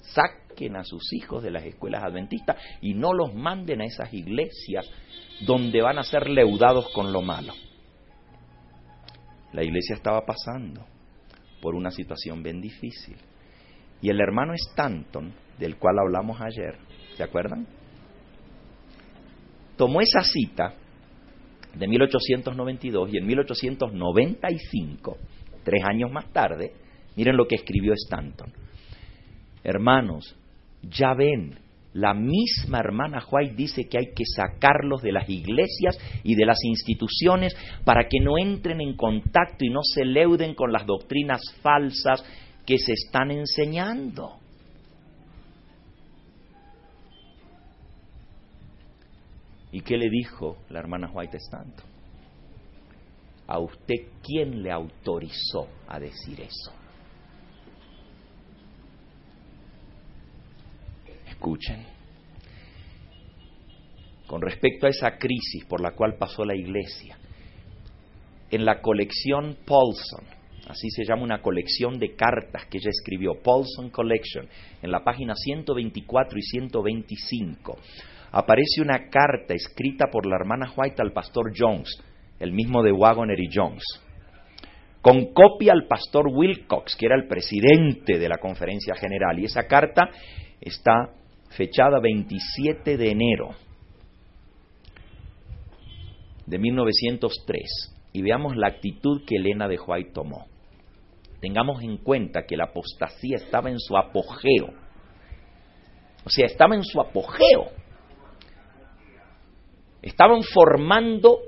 Saquen 0.02 0.76
a 0.76 0.84
sus 0.84 1.12
hijos 1.12 1.42
de 1.42 1.52
las 1.52 1.64
escuelas 1.64 2.02
adventistas 2.02 2.56
y 2.82 2.94
no 2.94 3.14
los 3.14 3.32
manden 3.32 3.80
a 3.80 3.86
esas 3.86 4.12
iglesias 4.12 4.90
donde 5.46 5.80
van 5.80 5.98
a 5.98 6.02
ser 6.02 6.28
leudados 6.28 6.90
con 6.92 7.12
lo 7.12 7.22
malo. 7.22 7.54
La 9.52 9.62
iglesia 9.62 9.94
estaba 9.94 10.26
pasando 10.26 10.84
por 11.62 11.76
una 11.76 11.92
situación 11.92 12.42
bien 12.42 12.60
difícil. 12.60 13.16
Y 14.02 14.10
el 14.10 14.20
hermano 14.20 14.52
Stanton, 14.54 15.32
del 15.58 15.76
cual 15.78 16.00
hablamos 16.00 16.40
ayer, 16.40 16.76
¿se 17.16 17.22
acuerdan? 17.22 17.66
Tomó 19.76 20.00
esa 20.00 20.22
cita 20.22 20.74
de 21.76 21.88
1892 21.88 23.10
y 23.12 23.18
en 23.18 23.26
1895, 23.26 25.16
tres 25.64 25.84
años 25.84 26.10
más 26.10 26.32
tarde, 26.32 26.72
miren 27.16 27.36
lo 27.36 27.46
que 27.46 27.56
escribió 27.56 27.92
Stanton. 27.94 28.52
Hermanos, 29.62 30.36
ya 30.82 31.14
ven 31.14 31.58
la 31.94 32.12
misma 32.12 32.80
hermana 32.80 33.24
White 33.30 33.54
dice 33.54 33.88
que 33.88 33.98
hay 33.98 34.06
que 34.14 34.24
sacarlos 34.24 35.00
de 35.00 35.12
las 35.12 35.28
iglesias 35.28 35.96
y 36.24 36.34
de 36.34 36.44
las 36.44 36.58
instituciones 36.64 37.56
para 37.84 38.08
que 38.08 38.18
no 38.20 38.36
entren 38.36 38.80
en 38.80 38.96
contacto 38.96 39.64
y 39.64 39.70
no 39.70 39.80
se 39.82 40.04
leuden 40.04 40.54
con 40.54 40.72
las 40.72 40.86
doctrinas 40.86 41.40
falsas 41.62 42.24
que 42.66 42.78
se 42.78 42.94
están 42.94 43.30
enseñando. 43.30 44.40
¿Y 49.74 49.80
qué 49.80 49.96
le 49.96 50.08
dijo 50.08 50.58
la 50.70 50.78
hermana 50.78 51.10
White 51.12 51.36
Stanton? 51.36 51.84
¿A 53.48 53.58
usted 53.58 53.96
quién 54.22 54.62
le 54.62 54.70
autorizó 54.70 55.66
a 55.88 55.98
decir 55.98 56.40
eso? 56.42 56.72
Escuchen. 61.26 61.84
Con 64.28 64.42
respecto 64.42 64.86
a 64.86 64.90
esa 64.90 65.18
crisis 65.18 65.64
por 65.64 65.80
la 65.80 65.90
cual 65.90 66.18
pasó 66.18 66.44
la 66.44 66.54
iglesia, 66.54 67.18
en 68.52 68.64
la 68.64 68.80
colección 68.80 69.56
Paulson, 69.66 70.24
así 70.68 70.88
se 70.90 71.04
llama 71.04 71.24
una 71.24 71.42
colección 71.42 71.98
de 71.98 72.14
cartas 72.14 72.66
que 72.66 72.78
ella 72.78 72.90
escribió, 72.90 73.42
Paulson 73.42 73.90
Collection, 73.90 74.48
en 74.82 74.92
la 74.92 75.02
página 75.02 75.34
124 75.34 76.38
y 76.38 76.42
125, 76.42 77.78
aparece 78.34 78.82
una 78.82 79.08
carta 79.10 79.54
escrita 79.54 80.06
por 80.10 80.26
la 80.26 80.34
hermana 80.34 80.72
White 80.76 81.00
al 81.00 81.12
pastor 81.12 81.52
Jones, 81.56 81.88
el 82.40 82.52
mismo 82.52 82.82
de 82.82 82.90
Wagoner 82.90 83.38
y 83.38 83.48
Jones, 83.54 83.84
con 85.00 85.32
copia 85.32 85.72
al 85.72 85.86
pastor 85.86 86.26
Wilcox, 86.26 86.96
que 86.96 87.06
era 87.06 87.14
el 87.14 87.28
presidente 87.28 88.18
de 88.18 88.28
la 88.28 88.38
conferencia 88.38 88.96
general, 88.96 89.38
y 89.38 89.44
esa 89.44 89.68
carta 89.68 90.10
está 90.60 91.10
fechada 91.50 92.00
27 92.00 92.96
de 92.96 93.10
enero 93.10 93.50
de 96.44 96.58
1903 96.58 97.62
y 98.12 98.22
veamos 98.22 98.56
la 98.56 98.66
actitud 98.66 99.22
que 99.24 99.36
Elena 99.36 99.68
de 99.68 99.78
White 99.78 100.10
tomó. 100.12 100.46
Tengamos 101.40 101.84
en 101.84 101.98
cuenta 101.98 102.46
que 102.46 102.56
la 102.56 102.64
apostasía 102.64 103.36
estaba 103.36 103.70
en 103.70 103.78
su 103.78 103.96
apogeo. 103.96 104.74
O 106.24 106.30
sea, 106.30 106.46
estaba 106.46 106.74
en 106.74 106.82
su 106.82 107.00
apogeo. 107.00 107.83
Estaban 110.04 110.42
formando 110.42 111.38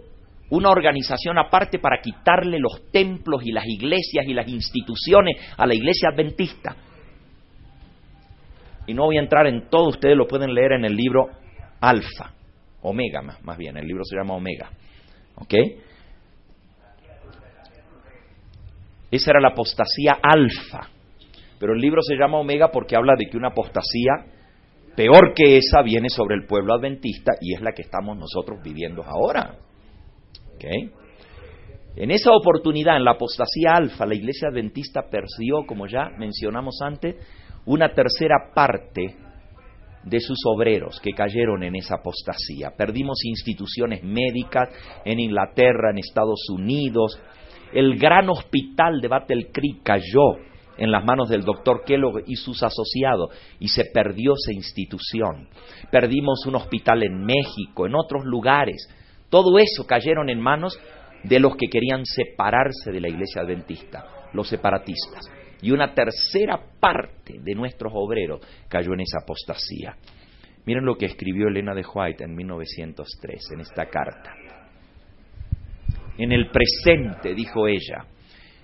una 0.51 0.71
organización 0.71 1.39
aparte 1.39 1.79
para 1.79 2.01
quitarle 2.01 2.59
los 2.59 2.91
templos 2.91 3.43
y 3.45 3.53
las 3.53 3.67
iglesias 3.67 4.27
y 4.27 4.35
las 4.35 4.49
instituciones 4.49 5.37
a 5.57 5.67
la 5.67 5.75
iglesia 5.75 6.11
adventista 6.13 6.77
y 8.87 8.95
no 8.95 9.05
voy 9.05 9.17
a 9.19 9.21
entrar 9.21 9.47
en 9.47 9.69
todo, 9.69 9.89
ustedes 9.89 10.17
lo 10.17 10.27
pueden 10.27 10.55
leer 10.55 10.73
en 10.73 10.85
el 10.85 10.95
libro 10.95 11.29
Alfa, 11.81 12.33
Omega 12.83 13.21
más, 13.21 13.59
bien, 13.59 13.77
el 13.77 13.87
libro 13.87 14.05
se 14.05 14.17
llama 14.17 14.35
Omega. 14.35 14.71
¿Ok? 15.37 15.55
Esa 19.11 19.31
era 19.31 19.41
la 19.41 19.49
apostasía 19.49 20.19
alfa. 20.23 20.89
Pero 21.59 21.75
el 21.75 21.81
libro 21.81 22.01
se 22.03 22.17
llama 22.17 22.39
Omega 22.39 22.71
porque 22.71 22.97
habla 22.97 23.15
de 23.17 23.27
que 23.27 23.37
una 23.37 23.49
apostasía 23.49 24.13
peor 24.97 25.35
que 25.35 25.59
esa 25.59 25.83
viene 25.83 26.09
sobre 26.09 26.35
el 26.35 26.47
pueblo 26.47 26.75
adventista 26.75 27.33
y 27.41 27.55
es 27.55 27.61
la 27.61 27.73
que 27.73 27.83
estamos 27.83 28.17
nosotros 28.17 28.61
viviendo 28.65 29.05
ahora. 29.05 29.59
¿Ok? 30.55 30.65
En 31.97 32.11
esa 32.11 32.31
oportunidad, 32.33 32.97
en 32.97 33.05
la 33.05 33.13
apostasía 33.13 33.75
alfa, 33.75 34.05
la 34.05 34.15
iglesia 34.15 34.49
adventista 34.49 35.03
perdió, 35.11 35.65
como 35.67 35.87
ya 35.87 36.11
mencionamos 36.19 36.79
antes, 36.83 37.17
una 37.65 37.95
tercera 37.95 38.53
parte 38.55 39.17
de 40.05 40.21
sus 40.21 40.39
obreros 40.47 41.01
que 41.01 41.13
cayeron 41.13 41.63
en 41.63 41.75
esa 41.75 41.97
apostasía. 41.97 42.71
Perdimos 42.77 43.25
instituciones 43.25 44.03
médicas 44.05 44.69
en 45.05 45.21
Inglaterra, 45.21 45.91
en 45.91 45.99
Estados 45.99 46.49
Unidos. 46.51 47.19
El 47.73 47.99
gran 47.99 48.29
hospital 48.29 49.01
de 49.01 49.09
Battle 49.09 49.51
Creek 49.53 49.83
cayó 49.83 50.37
en 50.79 50.91
las 50.91 51.05
manos 51.05 51.29
del 51.29 51.43
doctor 51.43 51.85
Kellogg 51.85 52.23
y 52.27 52.37
sus 52.37 52.63
asociados 52.63 53.31
y 53.59 53.69
se 53.69 53.87
perdió 53.87 54.35
esa 54.35 54.53
institución. 54.53 55.49
Perdimos 55.91 56.45
un 56.47 56.57
hospital 56.57 57.03
en 57.03 57.25
México, 57.25 57.87
en 57.87 57.95
otros 57.95 58.25
lugares. 58.25 58.89
Todo 59.31 59.59
eso 59.59 59.87
cayeron 59.87 60.31
en 60.31 60.41
manos 60.41 60.79
de 61.25 61.41
los 61.41 61.57
que 61.57 61.69
querían 61.69 62.05
separarse 62.05 62.93
de 62.93 63.01
la 63.01 63.09
iglesia 63.09 63.43
adventista, 63.43 64.29
los 64.33 64.49
separatistas 64.49 65.25
y 65.63 65.71
una 65.71 65.95
tercera 65.95 66.61
parte 66.79 67.41
de 67.41 67.55
nuestros 67.55 67.93
obreros 67.95 68.41
cayó 68.69 68.93
en 68.93 69.01
esa 69.01 69.19
apostasía. 69.23 69.97
Miren 70.67 70.85
lo 70.85 70.97
que 70.97 71.07
escribió 71.07 71.49
Elena 71.49 71.75
de 71.75 71.85
White 71.87 72.25
en 72.25 72.35
1903 72.35 73.53
en 73.53 73.61
esta 73.61 73.87
carta. 73.87 74.35
En 76.19 76.33
el 76.33 76.51
presente, 76.51 77.35
dijo 77.35 77.69
ella, 77.69 78.05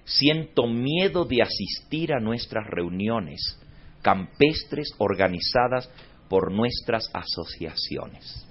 siento 0.05 0.67
miedo 0.67 1.25
de 1.25 1.43
asistir 1.43 2.13
a 2.13 2.21
nuestras 2.21 2.67
reuniones 2.67 3.59
campestres 4.03 4.89
organizadas 4.99 5.89
por 6.29 6.53
nuestras 6.53 7.09
asociaciones. 7.15 8.47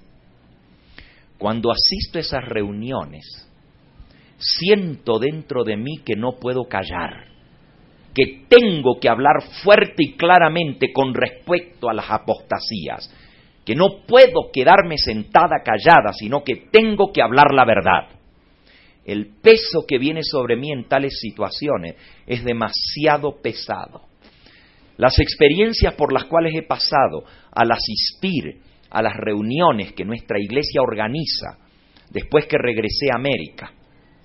Cuando 1.38 1.70
asisto 1.70 2.18
a 2.18 2.20
esas 2.20 2.44
reuniones, 2.44 3.24
siento 4.38 5.18
dentro 5.18 5.64
de 5.64 5.76
mí 5.76 5.98
que 6.04 6.16
no 6.16 6.38
puedo 6.38 6.64
callar, 6.64 7.26
que 8.14 8.44
tengo 8.48 8.98
que 9.00 9.08
hablar 9.08 9.42
fuerte 9.62 10.04
y 10.04 10.12
claramente 10.14 10.92
con 10.92 11.14
respecto 11.14 11.88
a 11.88 11.94
las 11.94 12.10
apostasías, 12.10 13.12
que 13.64 13.74
no 13.74 14.04
puedo 14.06 14.50
quedarme 14.52 14.98
sentada 14.98 15.62
callada, 15.64 16.12
sino 16.12 16.42
que 16.42 16.68
tengo 16.70 17.12
que 17.12 17.22
hablar 17.22 17.52
la 17.52 17.64
verdad. 17.64 18.21
El 19.04 19.34
peso 19.42 19.84
que 19.86 19.98
viene 19.98 20.22
sobre 20.22 20.56
mí 20.56 20.70
en 20.70 20.88
tales 20.88 21.18
situaciones 21.20 21.96
es 22.26 22.44
demasiado 22.44 23.40
pesado. 23.42 24.02
Las 24.96 25.18
experiencias 25.18 25.94
por 25.94 26.12
las 26.12 26.24
cuales 26.24 26.54
he 26.54 26.62
pasado 26.62 27.24
al 27.50 27.70
asistir 27.72 28.60
a 28.90 29.02
las 29.02 29.16
reuniones 29.16 29.92
que 29.92 30.04
nuestra 30.04 30.38
iglesia 30.38 30.82
organiza 30.82 31.58
después 32.10 32.46
que 32.46 32.58
regresé 32.58 33.10
a 33.10 33.16
América, 33.16 33.72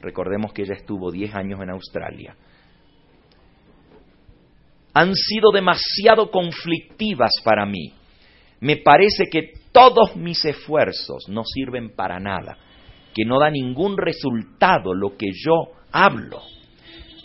recordemos 0.01 0.53
que 0.53 0.63
ella 0.63 0.75
estuvo 0.75 1.11
10 1.11 1.33
años 1.35 1.61
en 1.61 1.69
Australia, 1.69 2.35
han 4.93 5.13
sido 5.15 5.51
demasiado 5.51 6.31
conflictivas 6.31 7.31
para 7.43 7.65
mí. 7.65 7.93
Me 8.59 8.77
parece 8.77 9.25
que 9.31 9.53
todos 9.71 10.15
mis 10.15 10.43
esfuerzos 10.43 11.29
no 11.29 11.43
sirven 11.45 11.95
para 11.95 12.19
nada, 12.19 12.57
que 13.17 13.25
no 13.25 13.39
da 13.39 13.49
ningún 13.49 13.97
resultado 13.97 14.93
lo 14.93 15.17
que 15.17 15.31
yo 15.33 15.71
hablo. 15.91 16.43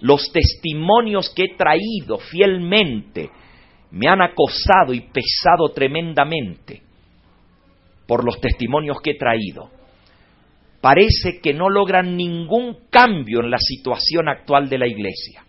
Los 0.00 0.32
testimonios 0.32 1.30
que 1.36 1.44
he 1.44 1.56
traído 1.56 2.16
fielmente 2.16 3.28
me 3.90 4.08
han 4.08 4.22
acosado 4.22 4.94
y 4.94 5.00
pesado 5.00 5.68
tremendamente 5.74 6.80
por 8.06 8.24
los 8.24 8.40
testimonios 8.40 9.02
que 9.02 9.10
he 9.10 9.18
traído. 9.18 9.68
Parece 10.80 11.40
que 11.42 11.52
no 11.52 11.68
logran 11.68 12.16
ningún 12.16 12.88
cambio 12.88 13.40
en 13.40 13.50
la 13.50 13.58
situación 13.58 14.30
actual 14.30 14.70
de 14.70 14.78
la 14.78 14.88
iglesia 14.88 15.44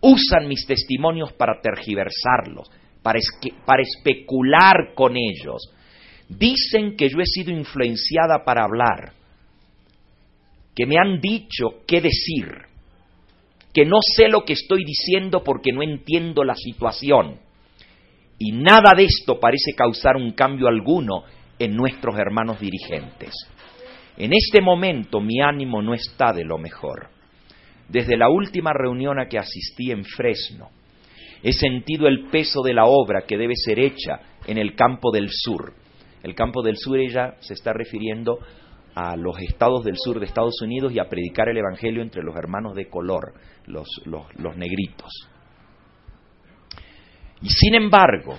usan 0.00 0.46
mis 0.46 0.66
testimonios 0.66 1.32
para 1.32 1.60
tergiversarlos, 1.60 2.70
para, 3.02 3.18
para 3.64 3.82
especular 3.82 4.94
con 4.94 5.16
ellos. 5.16 5.72
Dicen 6.28 6.96
que 6.96 7.08
yo 7.08 7.18
he 7.20 7.26
sido 7.26 7.50
influenciada 7.50 8.44
para 8.44 8.64
hablar, 8.64 9.12
que 10.78 10.86
me 10.86 10.94
han 10.96 11.20
dicho 11.20 11.82
qué 11.88 12.00
decir, 12.00 12.46
que 13.74 13.84
no 13.84 13.98
sé 14.00 14.28
lo 14.28 14.44
que 14.44 14.52
estoy 14.52 14.84
diciendo 14.84 15.42
porque 15.42 15.72
no 15.72 15.82
entiendo 15.82 16.44
la 16.44 16.54
situación. 16.54 17.40
Y 18.38 18.52
nada 18.52 18.92
de 18.96 19.02
esto 19.02 19.40
parece 19.40 19.72
causar 19.76 20.14
un 20.14 20.34
cambio 20.34 20.68
alguno 20.68 21.24
en 21.58 21.74
nuestros 21.74 22.16
hermanos 22.16 22.60
dirigentes. 22.60 23.34
En 24.16 24.32
este 24.32 24.60
momento 24.60 25.20
mi 25.20 25.40
ánimo 25.40 25.82
no 25.82 25.94
está 25.94 26.32
de 26.32 26.44
lo 26.44 26.58
mejor. 26.58 27.08
Desde 27.88 28.16
la 28.16 28.28
última 28.28 28.72
reunión 28.72 29.18
a 29.18 29.26
que 29.26 29.40
asistí 29.40 29.90
en 29.90 30.04
Fresno, 30.04 30.68
he 31.42 31.54
sentido 31.54 32.06
el 32.06 32.28
peso 32.30 32.62
de 32.62 32.74
la 32.74 32.84
obra 32.84 33.22
que 33.26 33.36
debe 33.36 33.54
ser 33.56 33.80
hecha 33.80 34.20
en 34.46 34.58
el 34.58 34.76
campo 34.76 35.10
del 35.10 35.28
sur. 35.28 35.74
El 36.22 36.36
campo 36.36 36.62
del 36.62 36.76
sur 36.76 37.00
ella 37.00 37.34
se 37.40 37.54
está 37.54 37.72
refiriendo 37.72 38.38
a 38.98 39.16
los 39.16 39.38
estados 39.38 39.84
del 39.84 39.94
sur 39.96 40.18
de 40.18 40.26
Estados 40.26 40.60
Unidos 40.60 40.92
y 40.92 40.98
a 40.98 41.08
predicar 41.08 41.48
el 41.48 41.56
Evangelio 41.56 42.02
entre 42.02 42.24
los 42.24 42.34
hermanos 42.34 42.74
de 42.74 42.88
color, 42.88 43.32
los, 43.66 43.86
los 44.06 44.56
negritos. 44.56 45.08
Y 47.40 47.48
sin 47.48 47.76
embargo, 47.76 48.36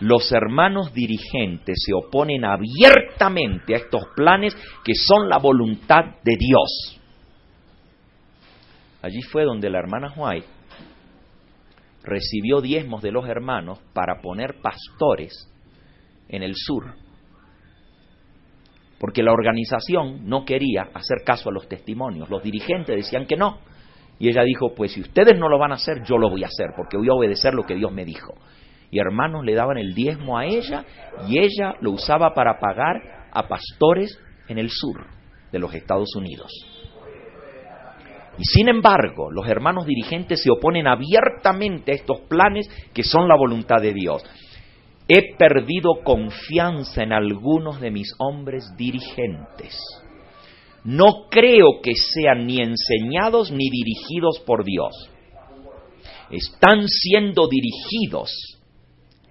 los 0.00 0.30
hermanos 0.30 0.92
dirigentes 0.92 1.78
se 1.86 1.94
oponen 1.94 2.44
abiertamente 2.44 3.74
a 3.74 3.78
estos 3.78 4.02
planes 4.14 4.54
que 4.84 4.94
son 4.94 5.30
la 5.30 5.38
voluntad 5.38 6.04
de 6.22 6.36
Dios. 6.36 7.00
Allí 9.00 9.22
fue 9.22 9.44
donde 9.44 9.70
la 9.70 9.78
hermana 9.78 10.12
White 10.14 10.46
recibió 12.02 12.60
diezmos 12.60 13.00
de 13.00 13.10
los 13.10 13.26
hermanos 13.26 13.78
para 13.94 14.20
poner 14.20 14.60
pastores 14.60 15.32
en 16.28 16.42
el 16.42 16.52
sur. 16.54 17.03
Porque 19.04 19.22
la 19.22 19.34
organización 19.34 20.26
no 20.26 20.46
quería 20.46 20.88
hacer 20.94 21.18
caso 21.26 21.50
a 21.50 21.52
los 21.52 21.68
testimonios. 21.68 22.30
Los 22.30 22.42
dirigentes 22.42 22.96
decían 22.96 23.26
que 23.26 23.36
no. 23.36 23.58
Y 24.18 24.30
ella 24.30 24.42
dijo, 24.44 24.74
pues 24.74 24.92
si 24.92 25.02
ustedes 25.02 25.38
no 25.38 25.50
lo 25.50 25.58
van 25.58 25.72
a 25.72 25.74
hacer, 25.74 26.02
yo 26.04 26.16
lo 26.16 26.30
voy 26.30 26.42
a 26.42 26.46
hacer, 26.46 26.68
porque 26.74 26.96
voy 26.96 27.08
a 27.10 27.12
obedecer 27.12 27.52
lo 27.52 27.64
que 27.64 27.74
Dios 27.74 27.92
me 27.92 28.06
dijo. 28.06 28.32
Y 28.90 28.98
hermanos 29.00 29.44
le 29.44 29.54
daban 29.54 29.76
el 29.76 29.92
diezmo 29.92 30.38
a 30.38 30.46
ella 30.46 30.86
y 31.28 31.38
ella 31.38 31.74
lo 31.82 31.90
usaba 31.90 32.32
para 32.32 32.58
pagar 32.58 33.28
a 33.30 33.46
pastores 33.46 34.18
en 34.48 34.56
el 34.56 34.70
sur 34.70 35.04
de 35.52 35.58
los 35.58 35.74
Estados 35.74 36.16
Unidos. 36.16 36.50
Y 38.38 38.44
sin 38.44 38.70
embargo, 38.70 39.30
los 39.30 39.46
hermanos 39.46 39.84
dirigentes 39.84 40.42
se 40.42 40.50
oponen 40.50 40.86
abiertamente 40.86 41.92
a 41.92 41.94
estos 41.94 42.20
planes 42.22 42.66
que 42.94 43.02
son 43.02 43.28
la 43.28 43.36
voluntad 43.36 43.82
de 43.82 43.92
Dios. 43.92 44.24
He 45.06 45.36
perdido 45.36 46.02
confianza 46.02 47.02
en 47.02 47.12
algunos 47.12 47.80
de 47.80 47.90
mis 47.90 48.14
hombres 48.18 48.64
dirigentes. 48.76 49.76
No 50.84 51.28
creo 51.30 51.80
que 51.82 51.92
sean 51.94 52.46
ni 52.46 52.60
enseñados 52.60 53.50
ni 53.50 53.68
dirigidos 53.70 54.40
por 54.46 54.64
Dios. 54.64 54.92
Están 56.30 56.88
siendo 56.88 57.48
dirigidos 57.48 58.30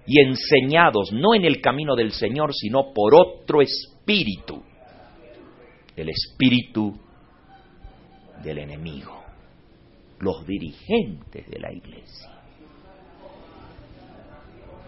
y 0.06 0.20
enseñados 0.20 1.12
no 1.12 1.34
en 1.34 1.44
el 1.44 1.60
camino 1.60 1.96
del 1.96 2.12
Señor, 2.12 2.52
sino 2.54 2.92
por 2.92 3.14
otro 3.14 3.60
espíritu, 3.60 4.62
el 5.96 6.08
espíritu 6.08 6.96
del 8.42 8.58
enemigo, 8.58 9.22
los 10.20 10.46
dirigentes 10.46 11.48
de 11.48 11.58
la 11.58 11.72
iglesia. 11.72 12.33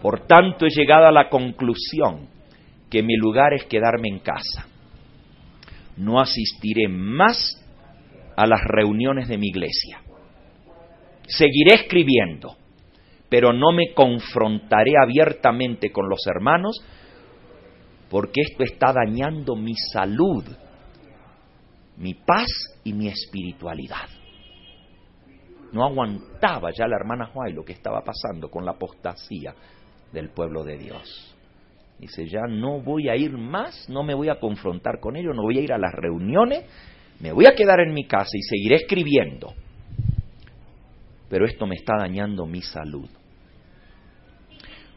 Por 0.01 0.27
tanto, 0.27 0.65
he 0.65 0.69
llegado 0.69 1.07
a 1.07 1.11
la 1.11 1.29
conclusión 1.29 2.27
que 2.89 3.03
mi 3.03 3.15
lugar 3.15 3.53
es 3.53 3.65
quedarme 3.65 4.09
en 4.09 4.19
casa. 4.19 4.67
No 5.97 6.19
asistiré 6.19 6.87
más 6.87 7.63
a 8.35 8.45
las 8.45 8.61
reuniones 8.63 9.27
de 9.27 9.37
mi 9.37 9.47
iglesia. 9.47 10.01
Seguiré 11.27 11.75
escribiendo, 11.75 12.55
pero 13.29 13.51
no 13.51 13.71
me 13.71 13.93
confrontaré 13.93 14.93
abiertamente 15.01 15.91
con 15.91 16.07
los 16.07 16.25
hermanos 16.27 16.79
porque 18.09 18.41
esto 18.41 18.63
está 18.63 18.93
dañando 18.93 19.55
mi 19.55 19.73
salud 19.75 20.45
mi 21.97 22.13
paz 22.13 22.47
y 22.83 22.93
mi 22.93 23.07
espiritualidad. 23.07 24.07
No 25.73 25.83
aguantaba 25.83 26.69
ya 26.71 26.87
la 26.87 26.95
hermana 26.95 27.27
Juay 27.27 27.53
lo 27.53 27.65
que 27.65 27.73
estaba 27.73 28.01
pasando 28.01 28.49
con 28.49 28.63
la 28.63 28.71
apostasía 28.71 29.53
del 30.11 30.29
pueblo 30.29 30.63
de 30.63 30.77
Dios. 30.77 31.35
Dice, 31.99 32.27
ya 32.27 32.41
no 32.47 32.79
voy 32.81 33.09
a 33.09 33.15
ir 33.15 33.31
más, 33.31 33.89
no 33.89 34.03
me 34.03 34.13
voy 34.13 34.29
a 34.29 34.39
confrontar 34.39 34.99
con 34.99 35.15
ellos, 35.15 35.35
no 35.35 35.41
voy 35.41 35.57
a 35.57 35.61
ir 35.61 35.73
a 35.73 35.79
las 35.79 35.93
reuniones, 35.93 36.65
me 37.19 37.31
voy 37.31 37.45
a 37.47 37.55
quedar 37.55 37.79
en 37.79 37.93
mi 37.93 38.05
casa 38.05 38.29
y 38.33 38.41
seguiré 38.41 38.75
escribiendo. 38.75 39.53
Pero 41.29 41.45
esto 41.45 41.65
me 41.65 41.75
está 41.75 41.93
dañando 41.97 42.45
mi 42.45 42.61
salud. 42.61 43.09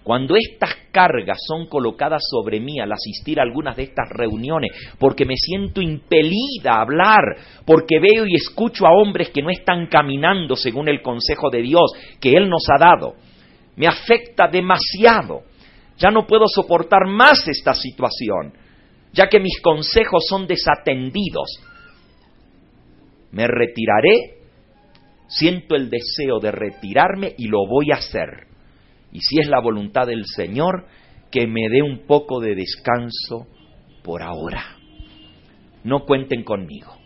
Cuando 0.03 0.35
estas 0.35 0.75
cargas 0.91 1.39
son 1.47 1.67
colocadas 1.67 2.23
sobre 2.31 2.59
mí 2.59 2.81
al 2.81 2.91
asistir 2.93 3.39
a 3.39 3.43
algunas 3.43 3.77
de 3.77 3.85
estas 3.85 4.09
reuniones, 4.11 4.71
porque 4.99 5.25
me 5.25 5.37
siento 5.37 5.83
impelida 5.83 6.73
a 6.73 6.81
hablar, 6.83 7.23
porque 7.67 7.99
veo 8.01 8.27
y 8.27 8.35
escucho 8.35 8.87
a 8.87 8.93
hombres 8.93 9.31
que 9.31 9.43
no 9.43 9.51
están 9.51 9.87
caminando 9.87 10.57
según 10.57 10.89
el 10.89 11.03
consejo 11.03 11.51
de 11.51 11.63
Dios 11.63 11.93
que 12.19 12.33
Él 12.33 12.49
nos 12.49 12.65
ha 12.71 12.79
dado, 12.79 13.15
me 13.77 13.87
afecta 13.87 14.49
demasiado. 14.49 15.43
Ya 15.99 16.11
no 16.11 16.27
puedo 16.27 16.47
soportar 16.47 17.07
más 17.07 17.47
esta 17.47 17.75
situación, 17.75 18.55
ya 19.13 19.29
que 19.29 19.41
mis 19.41 19.61
consejos 19.61 20.25
son 20.29 20.47
desatendidos. 20.47 21.61
Me 23.33 23.47
retiraré, 23.47 24.39
siento 25.29 25.77
el 25.77 25.91
deseo 25.91 26.41
de 26.41 26.51
retirarme 26.51 27.35
y 27.37 27.49
lo 27.49 27.67
voy 27.67 27.93
a 27.93 27.97
hacer 27.97 28.51
y 29.13 29.21
si 29.21 29.41
es 29.41 29.49
la 29.49 29.61
voluntad 29.61 30.07
del 30.07 30.25
Señor, 30.27 30.87
que 31.31 31.47
me 31.47 31.69
dé 31.69 31.83
un 31.83 32.07
poco 32.07 32.41
de 32.41 32.55
descanso 32.55 33.47
por 34.03 34.23
ahora. 34.23 34.77
No 35.85 36.05
cuenten 36.05 36.45
conmigo. 36.45 37.00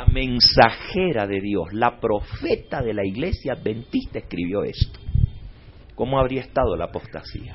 La 0.00 0.06
mensajera 0.06 1.26
de 1.26 1.42
Dios, 1.42 1.74
la 1.74 2.00
profeta 2.00 2.80
de 2.80 2.94
la 2.94 3.04
iglesia 3.04 3.52
adventista 3.52 4.18
escribió 4.18 4.64
esto. 4.64 4.98
¿Cómo 5.94 6.18
habría 6.18 6.40
estado 6.40 6.74
la 6.74 6.86
apostasía? 6.86 7.54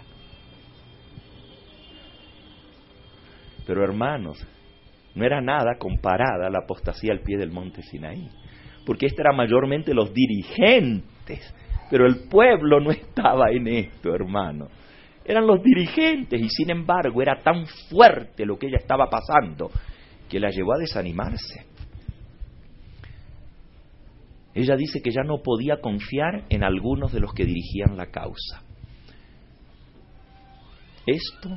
Pero 3.66 3.84
hermanos, 3.84 4.46
no 5.16 5.26
era 5.26 5.42
nada 5.42 5.78
comparada 5.80 6.46
a 6.46 6.52
la 6.52 6.60
apostasía 6.60 7.14
al 7.14 7.22
pie 7.22 7.36
del 7.36 7.52
monte 7.52 7.82
Sinaí, 7.82 8.30
porque 8.86 9.08
esto 9.08 9.24
era 9.24 9.34
mayormente 9.34 9.96
los 9.96 10.14
dirigentes, 10.14 11.52
pero 11.90 12.06
el 12.06 12.28
pueblo 12.30 12.80
no 12.80 12.92
estaba 12.92 13.50
en 13.50 13.68
esto, 13.68 14.14
hermano. 14.14 14.68
Eran 15.26 15.48
los 15.48 15.64
dirigentes 15.64 16.40
y 16.40 16.50
sin 16.50 16.70
embargo 16.70 17.24
era 17.24 17.42
tan 17.42 17.66
fuerte 17.90 18.46
lo 18.46 18.60
que 18.60 18.68
ella 18.68 18.78
estaba 18.78 19.10
pasando 19.10 19.72
que 20.30 20.40
la 20.40 20.52
llevó 20.52 20.76
a 20.76 20.80
desanimarse. 20.80 21.74
Ella 24.56 24.77
dice 24.77 25.02
que 25.02 25.11
ya 25.11 25.23
no 25.23 25.44
podía 25.44 25.82
confiar 25.82 26.45
en 26.49 26.64
algunos 26.64 27.11
de 27.11 27.19
los 27.19 27.34
que 27.34 27.44
dirigían 27.44 27.98
la 27.98 28.07
causa. 28.07 28.64
Esto 31.06 31.49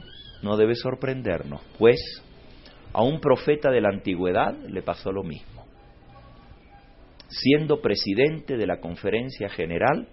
no 0.43 0.57
debe 0.57 0.75
sorprendernos, 0.75 1.63
pues 1.79 2.01
a 2.93 3.03
un 3.03 3.21
profeta 3.21 3.71
de 3.71 3.81
la 3.81 3.91
antigüedad 3.91 4.53
le 4.69 4.83
pasó 4.83 5.13
lo 5.13 5.23
mismo. 5.23 5.65
Siendo 7.29 7.81
presidente 7.81 8.57
de 8.57 8.67
la 8.67 8.81
conferencia 8.81 9.49
general, 9.49 10.09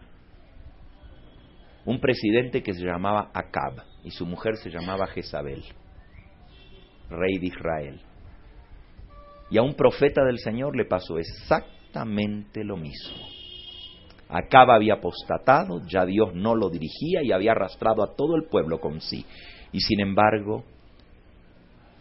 un 1.86 2.00
presidente 2.00 2.62
que 2.62 2.74
se 2.74 2.86
llamaba 2.86 3.32
Acab 3.34 3.84
y 4.04 4.12
su 4.12 4.28
mujer 4.28 4.58
se 4.58 4.70
llamaba 4.70 5.08
Jezabel, 5.08 5.64
rey 7.10 7.40
de 7.40 7.48
Israel. 7.48 8.02
Y 9.50 9.58
a 9.58 9.64
un 9.64 9.74
profeta 9.74 10.24
del 10.24 10.38
Señor 10.38 10.76
le 10.76 10.86
pasó 10.86 11.18
exactamente 11.18 11.75
lo 12.04 12.78
mismo. 12.78 13.16
Acab 14.28 14.72
había 14.72 14.96
apostatado, 14.96 15.82
ya 15.88 16.06
Dios 16.06 16.34
no 16.34 16.56
lo 16.56 16.70
dirigía 16.70 17.22
y 17.24 17.32
había 17.32 17.52
arrastrado 17.52 18.04
a 18.04 18.16
todo 18.16 18.36
el 18.36 18.46
pueblo 18.50 18.80
con 18.80 19.00
sí. 19.00 19.24
Y 19.72 19.80
sin 19.82 20.00
embargo, 20.02 20.64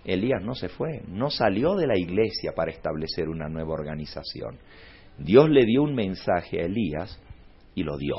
Elías 0.05 0.43
no 0.43 0.55
se 0.55 0.69
fue, 0.69 1.03
no 1.07 1.31
salió 1.31 1.75
de 1.75 1.87
la 1.87 1.99
iglesia 1.99 2.53
para 2.55 2.71
establecer 2.71 3.29
una 3.29 3.49
nueva 3.49 3.75
organización. 3.75 4.59
Dios 5.19 5.49
le 5.51 5.65
dio 5.65 5.83
un 5.83 5.95
mensaje 5.95 6.61
a 6.61 6.65
Elías 6.65 7.21
y 7.75 7.83
lo 7.83 7.97
dio. 7.97 8.17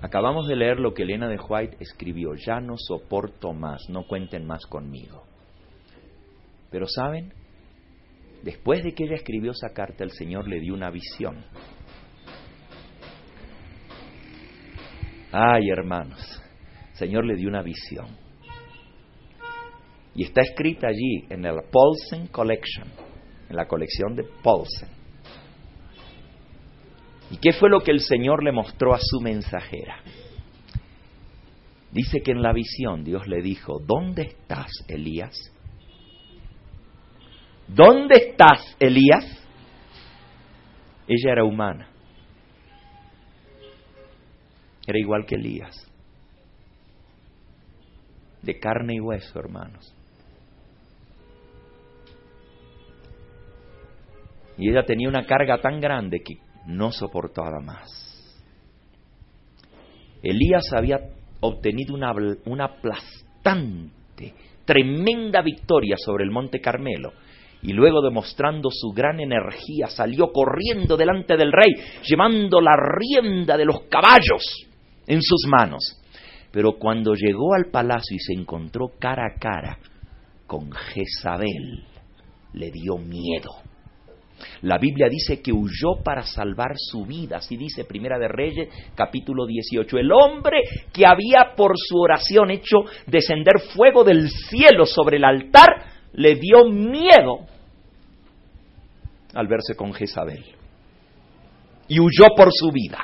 Acabamos 0.00 0.46
de 0.46 0.56
leer 0.56 0.78
lo 0.78 0.94
que 0.94 1.02
Elena 1.02 1.28
de 1.28 1.38
White 1.38 1.78
escribió, 1.80 2.34
ya 2.34 2.60
no 2.60 2.76
soporto 2.76 3.52
más, 3.52 3.88
no 3.88 4.06
cuenten 4.06 4.46
más 4.46 4.66
conmigo. 4.66 5.24
Pero 6.70 6.86
saben, 6.86 7.32
después 8.46 8.84
de 8.84 8.92
que 8.92 9.04
ella 9.04 9.16
escribió 9.16 9.50
esa 9.50 9.74
carta, 9.74 10.04
el 10.04 10.12
Señor 10.12 10.46
le 10.46 10.60
dio 10.60 10.72
una 10.72 10.88
visión. 10.88 11.44
Ay, 15.32 15.68
hermanos, 15.68 16.40
el 16.92 16.96
Señor 16.96 17.26
le 17.26 17.34
dio 17.34 17.48
una 17.48 17.62
visión. 17.62 18.06
Y 20.14 20.22
está 20.22 20.42
escrita 20.42 20.86
allí 20.86 21.26
en 21.28 21.44
el 21.44 21.56
Paulsen 21.72 22.28
Collection, 22.28 22.88
en 23.50 23.56
la 23.56 23.66
colección 23.66 24.14
de 24.14 24.22
Paulsen. 24.44 24.90
¿Y 27.32 27.38
qué 27.38 27.52
fue 27.52 27.68
lo 27.68 27.80
que 27.80 27.90
el 27.90 28.00
Señor 28.00 28.44
le 28.44 28.52
mostró 28.52 28.94
a 28.94 29.00
su 29.00 29.20
mensajera? 29.20 30.04
Dice 31.90 32.20
que 32.24 32.30
en 32.30 32.42
la 32.42 32.52
visión 32.52 33.02
Dios 33.02 33.26
le 33.26 33.42
dijo, 33.42 33.80
¿dónde 33.84 34.22
estás, 34.22 34.70
Elías? 34.86 35.34
¿Dónde 37.68 38.14
estás, 38.16 38.76
Elías? 38.78 39.24
Ella 41.08 41.32
era 41.32 41.44
humana. 41.44 41.88
Era 44.86 44.98
igual 44.98 45.26
que 45.26 45.34
Elías. 45.34 45.74
De 48.42 48.58
carne 48.58 48.94
y 48.94 49.00
hueso, 49.00 49.38
hermanos. 49.38 49.92
Y 54.58 54.70
ella 54.70 54.84
tenía 54.84 55.08
una 55.08 55.26
carga 55.26 55.60
tan 55.60 55.80
grande 55.80 56.20
que 56.20 56.38
no 56.66 56.92
soportaba 56.92 57.60
más. 57.60 57.88
Elías 60.22 60.72
había 60.72 60.98
obtenido 61.40 61.94
una, 61.94 62.12
una 62.46 62.64
aplastante, 62.64 64.34
tremenda 64.64 65.42
victoria 65.42 65.96
sobre 65.98 66.24
el 66.24 66.30
monte 66.30 66.60
Carmelo 66.60 67.12
y 67.66 67.72
luego 67.72 68.00
demostrando 68.00 68.70
su 68.70 68.92
gran 68.92 69.18
energía 69.18 69.88
salió 69.88 70.30
corriendo 70.30 70.96
delante 70.96 71.36
del 71.36 71.50
rey, 71.50 71.74
llevando 72.08 72.60
la 72.60 72.76
rienda 72.76 73.56
de 73.56 73.64
los 73.64 73.80
caballos 73.90 74.68
en 75.04 75.20
sus 75.20 75.46
manos. 75.48 76.00
Pero 76.52 76.78
cuando 76.78 77.14
llegó 77.14 77.54
al 77.54 77.72
palacio 77.72 78.14
y 78.14 78.20
se 78.20 78.34
encontró 78.34 78.92
cara 79.00 79.24
a 79.26 79.40
cara 79.40 79.78
con 80.46 80.70
Jezabel, 80.70 81.82
le 82.52 82.70
dio 82.70 82.98
miedo. 82.98 83.50
La 84.62 84.78
Biblia 84.78 85.08
dice 85.08 85.42
que 85.42 85.52
huyó 85.52 86.04
para 86.04 86.22
salvar 86.22 86.74
su 86.76 87.04
vida, 87.04 87.38
así 87.38 87.56
dice 87.56 87.84
Primera 87.84 88.16
de 88.16 88.28
Reyes, 88.28 88.68
capítulo 88.94 89.44
18. 89.44 89.98
El 89.98 90.12
hombre 90.12 90.60
que 90.92 91.04
había 91.04 91.56
por 91.56 91.72
su 91.76 91.98
oración 91.98 92.52
hecho 92.52 92.84
descender 93.08 93.58
fuego 93.74 94.04
del 94.04 94.30
cielo 94.30 94.86
sobre 94.86 95.16
el 95.16 95.24
altar, 95.24 95.96
le 96.12 96.36
dio 96.36 96.66
miedo 96.70 97.55
al 99.36 99.46
verse 99.46 99.76
con 99.76 99.92
Jezabel. 99.92 100.44
Y 101.88 102.00
huyó 102.00 102.26
por 102.36 102.48
su 102.52 102.70
vida. 102.72 102.98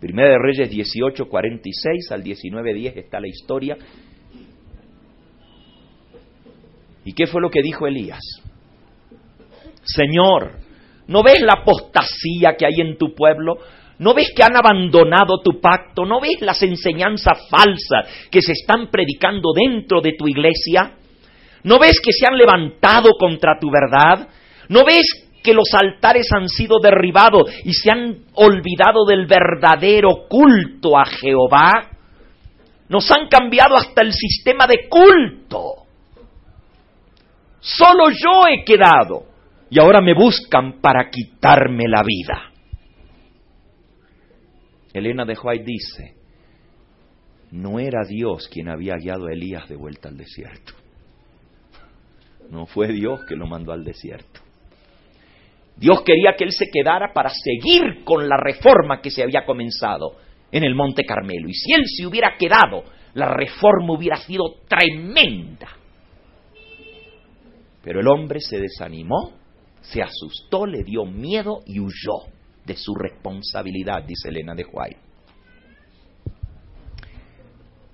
Primera 0.00 0.30
de 0.30 0.38
Reyes 0.38 0.68
18, 0.68 1.26
46 1.26 2.12
al 2.12 2.22
19, 2.22 2.74
10 2.74 2.96
está 2.96 3.20
la 3.20 3.28
historia. 3.28 3.76
¿Y 7.04 7.12
qué 7.12 7.26
fue 7.26 7.40
lo 7.40 7.48
que 7.48 7.62
dijo 7.62 7.86
Elías? 7.86 8.20
Señor, 9.82 10.58
¿no 11.06 11.22
ves 11.22 11.40
la 11.40 11.60
apostasía 11.60 12.56
que 12.58 12.66
hay 12.66 12.80
en 12.80 12.98
tu 12.98 13.14
pueblo? 13.14 13.58
¿No 13.98 14.12
ves 14.12 14.32
que 14.34 14.42
han 14.42 14.56
abandonado 14.56 15.40
tu 15.42 15.60
pacto? 15.60 16.04
¿No 16.04 16.20
ves 16.20 16.40
las 16.40 16.62
enseñanzas 16.62 17.48
falsas 17.48 18.28
que 18.30 18.42
se 18.42 18.52
están 18.52 18.90
predicando 18.90 19.52
dentro 19.54 20.00
de 20.00 20.14
tu 20.18 20.26
iglesia? 20.26 20.96
¿No 21.62 21.78
ves 21.78 22.00
que 22.02 22.12
se 22.12 22.26
han 22.26 22.36
levantado 22.36 23.10
contra 23.18 23.58
tu 23.60 23.70
verdad? 23.70 24.28
¿No 24.68 24.84
ves 24.84 25.06
que 25.42 25.54
los 25.54 25.68
altares 25.74 26.26
han 26.32 26.48
sido 26.48 26.78
derribados 26.82 27.50
y 27.64 27.72
se 27.72 27.90
han 27.90 28.24
olvidado 28.34 29.04
del 29.06 29.26
verdadero 29.26 30.26
culto 30.28 30.98
a 30.98 31.04
Jehová? 31.04 31.90
Nos 32.88 33.10
han 33.10 33.28
cambiado 33.28 33.76
hasta 33.76 34.02
el 34.02 34.12
sistema 34.12 34.66
de 34.66 34.88
culto. 34.88 35.84
Solo 37.60 38.10
yo 38.10 38.46
he 38.46 38.64
quedado 38.64 39.24
y 39.70 39.80
ahora 39.80 40.00
me 40.00 40.14
buscan 40.14 40.80
para 40.80 41.08
quitarme 41.10 41.84
la 41.88 42.02
vida. 42.04 42.50
Elena 44.92 45.24
de 45.24 45.36
White 45.42 45.64
dice, 45.64 46.14
no 47.50 47.78
era 47.78 48.04
Dios 48.04 48.48
quien 48.48 48.68
había 48.68 48.96
guiado 48.96 49.26
a 49.26 49.32
Elías 49.32 49.68
de 49.68 49.76
vuelta 49.76 50.08
al 50.08 50.16
desierto. 50.16 50.72
No 52.50 52.66
fue 52.66 52.88
Dios 52.92 53.20
que 53.28 53.36
lo 53.36 53.46
mandó 53.46 53.72
al 53.72 53.84
desierto. 53.84 54.33
Dios 55.76 56.02
quería 56.02 56.34
que 56.36 56.44
él 56.44 56.52
se 56.52 56.66
quedara 56.70 57.12
para 57.12 57.30
seguir 57.30 58.04
con 58.04 58.28
la 58.28 58.36
reforma 58.36 59.00
que 59.00 59.10
se 59.10 59.22
había 59.22 59.44
comenzado 59.44 60.16
en 60.52 60.64
el 60.64 60.74
Monte 60.74 61.04
Carmelo. 61.04 61.48
Y 61.48 61.54
si 61.54 61.72
él 61.72 61.84
se 61.86 62.06
hubiera 62.06 62.36
quedado, 62.38 62.84
la 63.14 63.34
reforma 63.34 63.92
hubiera 63.92 64.16
sido 64.16 64.44
tremenda. 64.68 65.68
Pero 67.82 68.00
el 68.00 68.08
hombre 68.08 68.40
se 68.40 68.60
desanimó 68.60 69.44
se 69.84 70.02
asustó, 70.02 70.66
le 70.66 70.82
dio 70.82 71.04
miedo 71.04 71.60
y 71.66 71.78
huyó 71.78 72.32
de 72.64 72.76
su 72.76 72.94
responsabilidad, 72.94 74.02
dice 74.02 74.28
Elena 74.28 74.54
de 74.54 74.64
White. 74.64 74.98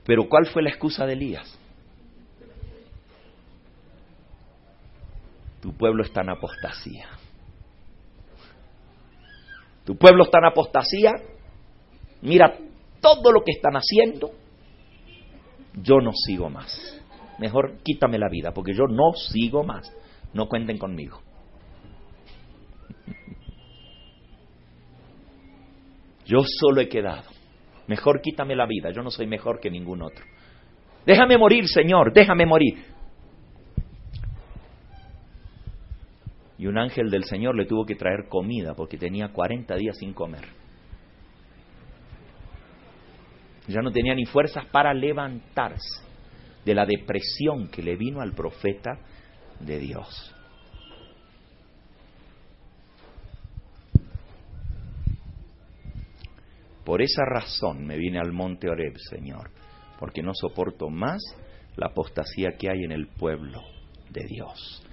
Pero 0.04 0.28
¿cuál 0.28 0.46
fue 0.46 0.62
la 0.62 0.70
excusa 0.70 1.04
de 1.04 1.12
Elías? 1.14 1.58
Tu 5.60 5.76
pueblo 5.76 6.04
está 6.04 6.22
en 6.22 6.30
apostasía. 6.30 7.08
Tu 9.84 9.96
pueblo 9.96 10.24
está 10.24 10.38
en 10.38 10.46
apostasía. 10.46 11.12
Mira 12.22 12.56
todo 13.00 13.32
lo 13.32 13.42
que 13.42 13.52
están 13.52 13.74
haciendo. 13.74 14.30
Yo 15.74 16.00
no 16.00 16.12
sigo 16.12 16.50
más. 16.50 17.00
Mejor 17.38 17.78
quítame 17.82 18.18
la 18.18 18.28
vida, 18.28 18.52
porque 18.52 18.74
yo 18.74 18.86
no 18.86 19.12
sigo 19.14 19.64
más. 19.64 19.90
No 20.34 20.46
cuenten 20.46 20.78
conmigo. 20.78 21.20
Yo 26.26 26.42
solo 26.44 26.80
he 26.80 26.88
quedado. 26.88 27.24
Mejor 27.88 28.20
quítame 28.20 28.54
la 28.54 28.66
vida, 28.66 28.90
yo 28.92 29.02
no 29.02 29.10
soy 29.10 29.26
mejor 29.26 29.58
que 29.58 29.68
ningún 29.68 30.02
otro. 30.02 30.24
Déjame 31.04 31.36
morir, 31.36 31.66
Señor, 31.66 32.12
déjame 32.12 32.46
morir. 32.46 32.84
Y 36.60 36.66
un 36.66 36.76
ángel 36.76 37.08
del 37.08 37.24
Señor 37.24 37.56
le 37.56 37.64
tuvo 37.64 37.86
que 37.86 37.94
traer 37.94 38.28
comida 38.28 38.74
porque 38.74 38.98
tenía 38.98 39.32
40 39.32 39.76
días 39.76 39.96
sin 39.96 40.12
comer. 40.12 40.44
Ya 43.66 43.80
no 43.80 43.90
tenía 43.90 44.14
ni 44.14 44.26
fuerzas 44.26 44.66
para 44.66 44.92
levantarse. 44.92 46.04
de 46.62 46.74
la 46.74 46.84
depresión 46.84 47.70
que 47.70 47.82
le 47.82 47.96
vino 47.96 48.20
al 48.20 48.34
profeta 48.34 48.98
de 49.60 49.78
Dios. 49.78 50.36
Por 56.84 57.00
esa 57.00 57.24
razón 57.24 57.86
me 57.86 57.96
vine 57.96 58.18
al 58.18 58.32
monte 58.32 58.68
Oreb, 58.68 58.94
Señor, 59.08 59.50
porque 59.98 60.22
no 60.22 60.34
soporto 60.34 60.90
más 60.90 61.22
la 61.76 61.86
apostasía 61.86 62.58
que 62.58 62.68
hay 62.68 62.84
en 62.84 62.92
el 62.92 63.06
pueblo 63.06 63.62
de 64.10 64.26
Dios. 64.26 64.86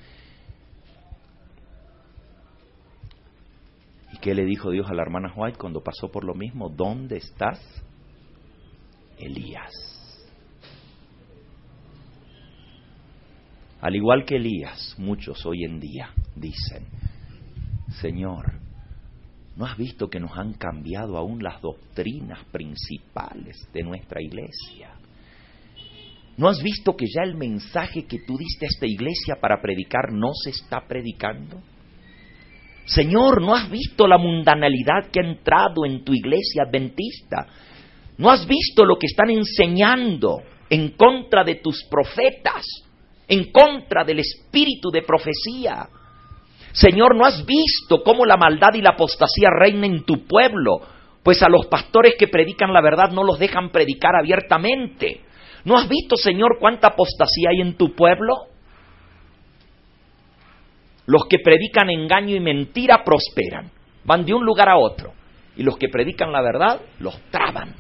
¿Y 4.14 4.18
qué 4.18 4.34
le 4.34 4.46
dijo 4.46 4.72
Dios 4.72 4.90
a 4.90 4.94
la 4.94 5.02
hermana 5.02 5.34
White 5.36 5.58
cuando 5.58 5.82
pasó 5.82 6.10
por 6.10 6.24
lo 6.24 6.34
mismo? 6.34 6.70
¿Dónde 6.70 7.18
estás? 7.18 7.60
Elías. 9.18 9.72
Al 13.82 13.96
igual 13.96 14.26
que 14.26 14.38
Elías, 14.38 14.96
muchos 14.98 15.46
hoy 15.46 15.64
en 15.64 15.80
día 15.80 16.10
dicen, 16.36 16.86
Señor, 18.02 18.60
¿no 19.56 19.66
has 19.66 19.78
visto 19.78 20.10
que 20.10 20.20
nos 20.20 20.36
han 20.38 20.54
cambiado 20.54 21.18
aún 21.18 21.44
las 21.44 21.62
doctrinas 21.62 22.44
principales 22.46 23.56
de 23.74 23.84
nuestra 23.84 24.22
iglesia? 24.22 24.94
¿No 26.38 26.48
has 26.48 26.62
visto 26.62 26.96
que 26.96 27.06
ya 27.08 27.24
el 27.24 27.36
mensaje 27.36 28.06
que 28.06 28.20
tú 28.20 28.38
diste 28.38 28.66
a 28.66 28.70
esta 28.70 28.86
iglesia 28.86 29.38
para 29.42 29.60
predicar 29.62 30.12
no 30.12 30.32
se 30.34 30.52
está 30.52 30.88
predicando? 30.88 31.60
Señor, 32.88 33.42
¿no 33.42 33.54
has 33.54 33.70
visto 33.70 34.08
la 34.08 34.18
mundanalidad 34.18 35.12
que 35.12 35.20
ha 35.20 35.28
entrado 35.28 35.86
en 35.86 36.06
tu 36.06 36.14
iglesia 36.14 36.64
adventista? 36.66 37.46
¿No 38.18 38.32
has 38.32 38.48
visto 38.48 38.86
lo 38.86 38.96
que 38.96 39.08
están 39.08 39.30
enseñando 39.30 40.42
en 40.70 40.92
contra 40.92 41.44
de 41.44 41.56
tus 41.56 41.84
profetas? 41.92 42.66
En 43.28 43.52
contra 43.52 44.06
del 44.06 44.20
espíritu 44.20 44.90
de 44.90 45.02
profecía. 45.02 45.90
Señor, 46.72 47.14
¿no 47.18 47.26
has 47.26 47.46
visto 47.46 48.04
cómo 48.04 48.26
la 48.26 48.38
maldad 48.38 48.74
y 48.74 48.82
la 48.82 48.92
apostasía 48.92 49.50
reina 49.50 49.86
en 49.86 50.06
tu 50.06 50.26
pueblo? 50.26 50.80
Pues 51.24 51.44
a 51.44 51.50
los 51.50 51.66
pastores 51.66 52.14
que 52.18 52.30
predican 52.30 52.72
la 52.72 52.82
verdad 52.82 53.12
no 53.12 53.26
los 53.26 53.38
dejan 53.38 53.70
predicar 53.70 54.16
abiertamente. 54.16 55.24
¿No 55.66 55.78
has 55.78 55.90
visto, 55.90 56.16
Señor, 56.16 56.58
cuánta 56.58 56.88
apostasía 56.88 57.50
hay 57.52 57.68
en 57.68 57.76
tu 57.76 57.94
pueblo? 57.94 58.34
Los 61.08 61.26
que 61.30 61.40
predican 61.40 61.90
engaño 61.90 62.36
y 62.36 62.40
mentira 62.40 63.04
prosperan, 63.04 63.72
van 64.04 64.26
de 64.26 64.34
un 64.34 64.46
lugar 64.46 64.70
a 64.70 64.78
otro. 64.78 65.14
Y 65.56 65.64
los 65.64 65.78
que 65.78 65.90
predican 65.90 66.32
la 66.32 66.42
verdad 66.42 66.82
los 67.00 67.20
traban 67.32 67.74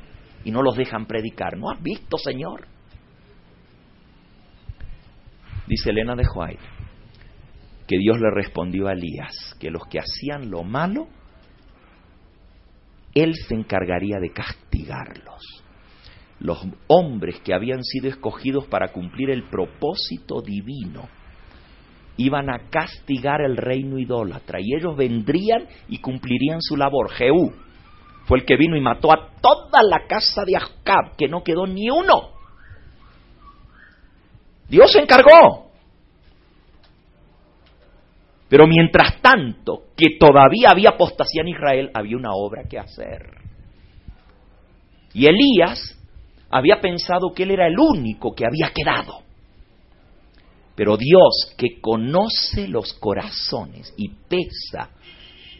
y 0.43 0.51
no 0.51 0.63
los 0.63 0.75
dejan 0.75 1.05
predicar. 1.05 1.57
¿No 1.57 1.69
has 1.69 1.83
visto, 1.83 2.17
Señor? 2.17 2.65
Dice 5.67 5.89
Elena 5.89 6.15
de 6.15 6.23
White 6.33 6.63
que 7.85 7.97
Dios 7.97 8.19
le 8.19 8.29
respondió 8.31 8.87
a 8.87 8.93
Elías 8.93 9.55
que 9.59 9.71
los 9.71 9.83
que 9.87 9.99
hacían 9.99 10.49
lo 10.49 10.63
malo, 10.63 11.07
Él 13.13 13.33
se 13.47 13.55
encargaría 13.55 14.19
de 14.19 14.31
castigarlos 14.31 15.41
los 16.39 16.59
hombres 16.87 17.39
que 17.39 17.53
habían 17.53 17.83
sido 17.83 18.09
escogidos 18.09 18.67
para 18.67 18.91
cumplir 18.91 19.31
el 19.31 19.49
propósito 19.49 20.41
divino 20.41 21.09
iban 22.17 22.49
a 22.49 22.69
castigar 22.69 23.41
el 23.41 23.57
reino 23.57 23.97
idólatra 23.97 24.59
y 24.61 24.75
ellos 24.75 24.97
vendrían 24.97 25.67
y 25.87 25.99
cumplirían 25.99 26.61
su 26.61 26.75
labor. 26.75 27.11
Jehú 27.11 27.53
fue 28.25 28.39
el 28.39 28.45
que 28.45 28.57
vino 28.57 28.75
y 28.75 28.81
mató 28.81 29.11
a 29.13 29.29
toda 29.41 29.81
la 29.83 30.05
casa 30.07 30.43
de 30.45 30.57
Acab, 30.57 31.15
que 31.15 31.27
no 31.27 31.43
quedó 31.43 31.65
ni 31.65 31.89
uno. 31.89 32.31
Dios 34.67 34.91
se 34.91 34.99
encargó. 34.99 35.71
Pero 38.49 38.67
mientras 38.67 39.21
tanto, 39.21 39.83
que 39.95 40.17
todavía 40.19 40.71
había 40.71 40.91
apostasía 40.91 41.41
en 41.41 41.47
Israel, 41.49 41.91
había 41.93 42.17
una 42.17 42.31
obra 42.33 42.63
que 42.69 42.79
hacer. 42.79 43.29
Y 45.13 45.25
Elías 45.25 45.97
había 46.49 46.79
pensado 46.79 47.33
que 47.33 47.43
él 47.43 47.51
era 47.51 47.67
el 47.67 47.77
único 47.77 48.33
que 48.33 48.45
había 48.45 48.73
quedado. 48.73 49.26
Pero 50.77 50.95
Dios, 50.95 51.55
que 51.57 51.81
conoce 51.81 52.67
los 52.67 52.93
corazones 52.93 53.91
y 53.97 54.09
pesa 54.09 54.91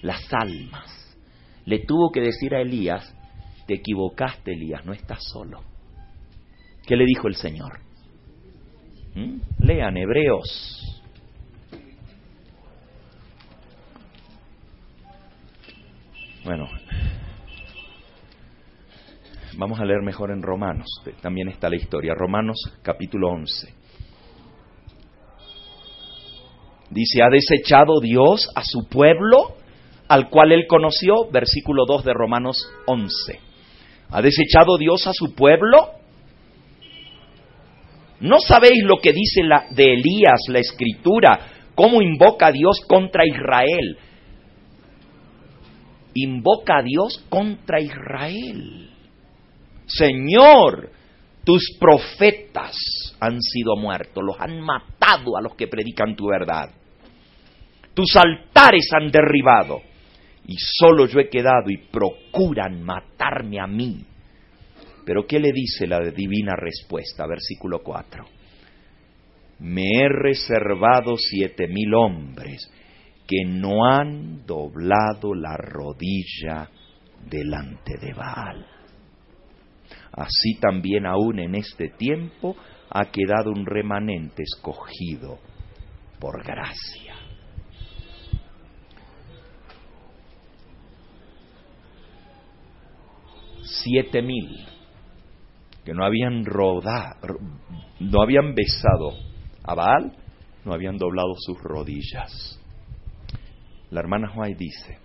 las 0.03 0.31
almas, 0.31 1.18
le 1.65 1.80
tuvo 1.80 2.11
que 2.11 2.22
decir 2.22 2.53
a 2.53 2.61
Elías, 2.61 3.15
te 3.65 3.73
equivocaste 3.73 4.53
Elías, 4.53 4.85
no 4.85 4.94
estás 4.94 5.23
solo. 5.23 5.64
¿Qué 6.85 6.95
le 6.95 7.03
dijo 7.03 7.27
el 7.27 7.35
Señor? 7.35 7.80
¿Mm? 9.15 9.39
Lean 9.65 9.98
Hebreos. 9.98 11.02
Bueno, 16.45 16.69
Vamos 19.57 19.80
a 19.80 19.85
leer 19.85 20.03
mejor 20.03 20.30
en 20.30 20.44
Romanos, 20.44 20.85
también 21.19 21.48
está 21.48 21.68
la 21.68 21.77
historia. 21.77 22.14
Romanos 22.14 22.57
capítulo 22.84 23.30
11. 23.30 23.87
Dice, 26.90 27.22
¿ha 27.22 27.30
desechado 27.30 28.00
Dios 28.00 28.50
a 28.56 28.64
su 28.64 28.88
pueblo 28.88 29.56
al 30.08 30.30
cual 30.30 30.52
él 30.52 30.66
conoció? 30.68 31.30
Versículo 31.32 31.86
2 31.86 32.06
de 32.06 32.14
Romanos 32.14 32.58
11. 32.86 33.40
¿Ha 34.10 34.22
desechado 34.22 34.78
Dios 34.78 35.06
a 35.08 35.14
su 35.14 35.36
pueblo? 35.36 35.90
¿No 38.20 38.40
sabéis 38.40 38.84
lo 38.84 38.98
que 38.98 39.14
dice 39.14 39.44
la, 39.44 39.66
de 39.70 39.94
Elías 39.94 40.40
la 40.48 40.60
escritura? 40.60 41.40
¿Cómo 41.76 42.02
invoca 42.02 42.48
a 42.48 42.52
Dios 42.52 42.82
contra 42.88 43.26
Israel? 43.28 43.98
Invoca 46.14 46.80
a 46.80 46.84
Dios 46.84 47.24
contra 47.30 47.80
Israel. 47.80 48.90
Señor, 49.86 50.92
tus 51.48 51.78
profetas 51.80 52.76
han 53.22 53.41
sido 53.41 53.78
muertos, 53.78 54.22
los 54.22 54.36
han 54.38 54.60
matado 54.60 55.38
a 55.38 55.41
los 55.41 55.56
que 55.56 55.69
predican 55.69 56.14
tu 56.14 56.28
verdad. 56.28 56.72
Tus 57.94 58.18
altares 58.18 58.90
han 58.91 59.10
derribado 59.10 59.82
y 60.45 60.57
solo 60.57 61.06
yo 61.06 61.22
he 61.22 61.30
quedado 61.30 61.69
y 61.69 61.78
procuran 61.78 62.84
matarme 62.84 63.61
a 63.61 63.65
mí. 63.65 64.03
Pero 65.06 65.26
¿qué 65.26 65.40
le 65.40 65.53
dice 65.53 65.88
la 65.88 66.02
divina 66.02 66.53
respuesta? 66.57 67.26
Versículo 67.26 67.82
4. 67.82 68.26
Me 69.60 69.84
he 69.84 70.10
reservado 70.10 71.15
siete 71.15 71.69
mil 71.69 71.94
hombres 71.94 72.69
que 73.26 73.45
no 73.45 73.86
han 73.86 74.45
doblado 74.45 75.34
la 75.34 75.56
rodilla 75.56 76.69
delante 77.26 77.98
de 78.02 78.14
Baal 78.14 78.77
así 80.18 80.60
también 80.60 81.06
aún 81.06 81.39
en 81.39 81.56
este 81.56 81.89
tiempo 81.89 82.57
ha 82.89 83.06
quedado 83.06 83.52
un 83.52 83.65
remanente 83.65 84.44
escogido 84.44 85.38
por 86.19 86.44
gracia. 86.44 87.15
Siete 93.64 94.22
mil 94.22 94.65
que 95.85 95.94
no 95.94 96.03
habían 96.03 96.44
rodado, 96.45 97.38
no 97.99 98.22
habían 98.22 98.53
besado 98.56 99.11
a 99.64 99.76
Baal, 99.76 100.18
no 100.65 100.73
habían 100.73 100.98
doblado 100.98 101.34
sus 101.38 101.57
rodillas. 101.61 102.60
La 103.91 104.02
hermana 104.02 104.34
White 104.35 104.57
dice, 104.57 104.99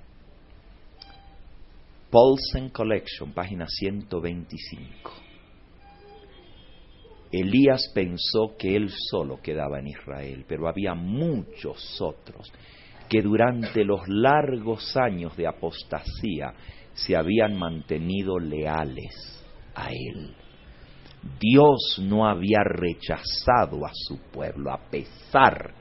Paulsen 2.12 2.68
Collection, 2.68 3.32
página 3.32 3.64
125. 3.66 5.10
Elías 7.32 7.90
pensó 7.94 8.55
que 8.59 8.76
él 8.76 8.90
solo 9.10 9.40
quedaba 9.40 9.78
en 9.78 9.86
Israel, 9.86 10.44
pero 10.47 10.68
había 10.68 10.93
muchos 10.93 11.98
otros 12.02 12.52
que 13.09 13.22
durante 13.22 13.82
los 13.86 14.06
largos 14.09 14.94
años 14.94 15.34
de 15.39 15.47
apostasía 15.47 16.52
se 16.93 17.16
habían 17.16 17.59
mantenido 17.59 18.39
leales 18.39 19.43
a 19.74 19.89
él. 19.90 20.36
Dios 21.40 21.98
no 22.02 22.28
había 22.28 22.62
rechazado 22.62 23.86
a 23.86 23.90
su 23.94 24.18
pueblo 24.30 24.70
a 24.70 24.90
pesar 24.90 25.72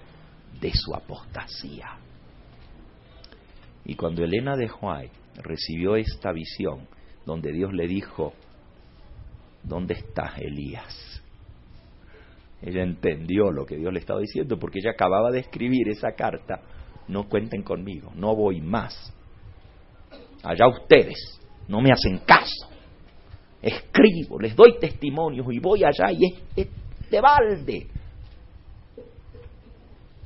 de 0.61 0.71
su 0.73 0.95
apostasía. 0.95 1.97
Y 3.83 3.95
cuando 3.95 4.23
Elena 4.23 4.55
de 4.55 4.69
White 4.71 5.20
recibió 5.35 5.95
esta 5.95 6.31
visión 6.31 6.87
donde 7.25 7.51
Dios 7.51 7.73
le 7.73 7.87
dijo, 7.87 8.33
¿dónde 9.63 9.93
está 9.93 10.33
Elías? 10.37 11.21
Ella 12.61 12.83
entendió 12.83 13.51
lo 13.51 13.65
que 13.65 13.77
Dios 13.77 13.91
le 13.91 13.99
estaba 13.99 14.19
diciendo 14.19 14.59
porque 14.59 14.79
ella 14.79 14.91
acababa 14.91 15.31
de 15.31 15.39
escribir 15.39 15.89
esa 15.89 16.11
carta, 16.13 16.61
no 17.07 17.27
cuenten 17.27 17.63
conmigo, 17.63 18.11
no 18.15 18.35
voy 18.35 18.61
más. 18.61 19.13
Allá 20.43 20.67
ustedes, 20.67 21.39
no 21.67 21.81
me 21.81 21.91
hacen 21.91 22.19
caso. 22.19 22.69
Escribo, 23.61 24.39
les 24.39 24.55
doy 24.55 24.77
testimonios 24.79 25.45
y 25.51 25.59
voy 25.59 25.83
allá 25.83 26.11
y 26.11 26.19
de 27.09 27.21
balde. 27.21 27.87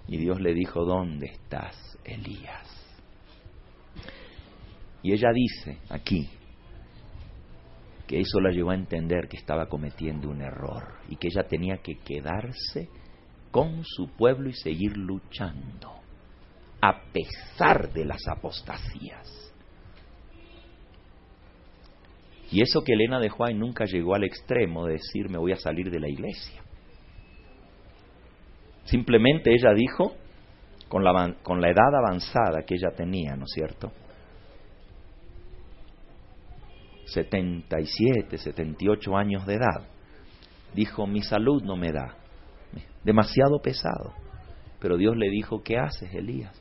Y 0.08 0.18
Dios 0.18 0.40
le 0.40 0.54
dijo, 0.54 0.86
¿dónde 0.86 1.28
estás, 1.28 1.98
Elías? 2.04 2.75
Y 5.06 5.14
ella 5.14 5.30
dice 5.32 5.78
aquí 5.90 6.28
que 8.08 8.22
eso 8.22 8.40
la 8.40 8.50
llevó 8.50 8.72
a 8.72 8.76
entender 8.76 9.28
que 9.28 9.38
estaba 9.38 9.68
cometiendo 9.68 10.32
un 10.32 10.42
error 10.42 10.96
y 11.08 11.16
que 11.18 11.28
ella 11.28 11.44
tenía 11.48 11.78
que 11.78 12.00
quedarse 12.00 12.90
con 13.52 13.84
su 13.84 14.10
pueblo 14.18 14.50
y 14.50 14.54
seguir 14.54 14.98
luchando, 14.98 15.92
a 16.82 17.04
pesar 17.14 17.94
de 17.94 18.04
las 18.04 18.28
apostasías. 18.28 19.54
Y 22.52 22.64
eso 22.64 22.84
que 22.84 22.94
Elena 22.94 23.20
de 23.20 23.30
Juan 23.30 23.60
nunca 23.60 23.86
llegó 23.86 24.16
al 24.16 24.24
extremo 24.24 24.88
de 24.88 24.94
decir 24.94 25.30
me 25.30 25.38
voy 25.38 25.52
a 25.52 25.58
salir 25.58 25.92
de 25.92 26.00
la 26.00 26.10
iglesia. 26.10 26.64
Simplemente 28.86 29.54
ella 29.54 29.72
dijo, 29.76 30.16
con 30.90 31.04
la, 31.04 31.36
con 31.44 31.62
la 31.62 31.70
edad 31.70 31.94
avanzada 31.96 32.64
que 32.66 32.74
ella 32.74 32.90
tenía, 32.98 33.36
¿no 33.36 33.44
es 33.44 33.52
cierto? 33.54 33.92
77, 37.06 38.38
78 38.38 39.16
años 39.16 39.46
de 39.46 39.56
edad, 39.56 39.88
dijo, 40.74 41.08
mi 41.08 41.22
salud 41.22 41.64
no 41.64 41.76
me 41.76 41.92
da, 41.92 42.18
demasiado 43.04 43.60
pesado. 43.62 44.14
Pero 44.80 44.98
Dios 44.98 45.16
le 45.16 45.30
dijo, 45.30 45.64
¿qué 45.64 45.78
haces, 45.78 46.14
Elías? 46.14 46.54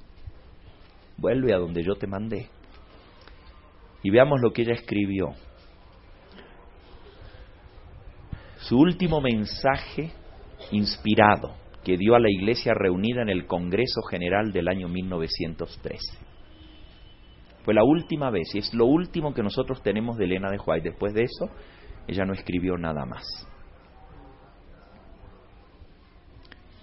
Vuelve 1.16 1.52
a 1.54 1.58
donde 1.58 1.82
yo 1.82 1.94
te 1.96 2.06
mandé. 2.06 2.48
Y 4.02 4.10
veamos 4.10 4.40
lo 4.40 4.52
que 4.52 4.62
ella 4.62 4.74
escribió. 4.74 5.34
Su 8.58 8.78
último 8.78 9.20
mensaje 9.20 10.12
inspirado 10.70 11.54
que 11.84 11.96
dio 11.98 12.14
a 12.14 12.18
la 12.18 12.30
iglesia 12.30 12.72
reunida 12.74 13.22
en 13.22 13.28
el 13.28 13.46
Congreso 13.46 14.00
General 14.10 14.52
del 14.52 14.68
año 14.68 14.88
1913. 14.88 16.23
Fue 17.64 17.72
la 17.72 17.82
última 17.82 18.30
vez 18.30 18.54
y 18.54 18.58
es 18.58 18.74
lo 18.74 18.84
último 18.84 19.32
que 19.32 19.42
nosotros 19.42 19.82
tenemos 19.82 20.18
de 20.18 20.26
Elena 20.26 20.50
de 20.50 20.58
White. 20.58 20.90
Después 20.90 21.14
de 21.14 21.22
eso, 21.22 21.48
ella 22.06 22.26
no 22.26 22.34
escribió 22.34 22.76
nada 22.76 23.06
más. 23.06 23.24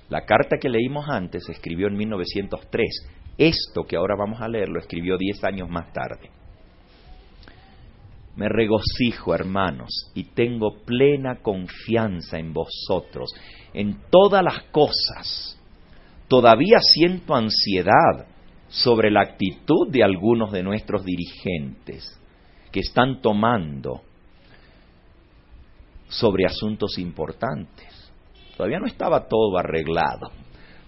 La 0.09 0.25
carta 0.25 0.57
que 0.59 0.69
leímos 0.69 1.07
antes 1.07 1.45
se 1.45 1.51
escribió 1.51 1.87
en 1.87 1.95
1903. 1.97 2.89
Esto 3.37 3.83
que 3.83 3.95
ahora 3.95 4.15
vamos 4.17 4.41
a 4.41 4.47
leer 4.47 4.69
lo 4.69 4.79
escribió 4.79 5.17
diez 5.17 5.43
años 5.43 5.69
más 5.69 5.93
tarde. 5.93 6.31
Me 8.35 8.49
regocijo, 8.49 9.35
hermanos, 9.35 10.11
y 10.15 10.23
tengo 10.23 10.79
plena 10.83 11.41
confianza 11.41 12.39
en 12.39 12.53
vosotros, 12.53 13.29
en 13.73 14.01
todas 14.09 14.43
las 14.43 14.63
cosas. 14.71 15.59
Todavía 16.27 16.79
siento 16.79 17.35
ansiedad 17.35 18.30
sobre 18.71 19.11
la 19.11 19.21
actitud 19.21 19.91
de 19.91 20.03
algunos 20.03 20.51
de 20.51 20.63
nuestros 20.63 21.05
dirigentes 21.05 22.19
que 22.71 22.79
están 22.79 23.21
tomando 23.21 24.01
sobre 26.07 26.45
asuntos 26.45 26.97
importantes. 26.97 28.11
Todavía 28.57 28.79
no 28.79 28.87
estaba 28.87 29.27
todo 29.27 29.59
arreglado. 29.59 30.31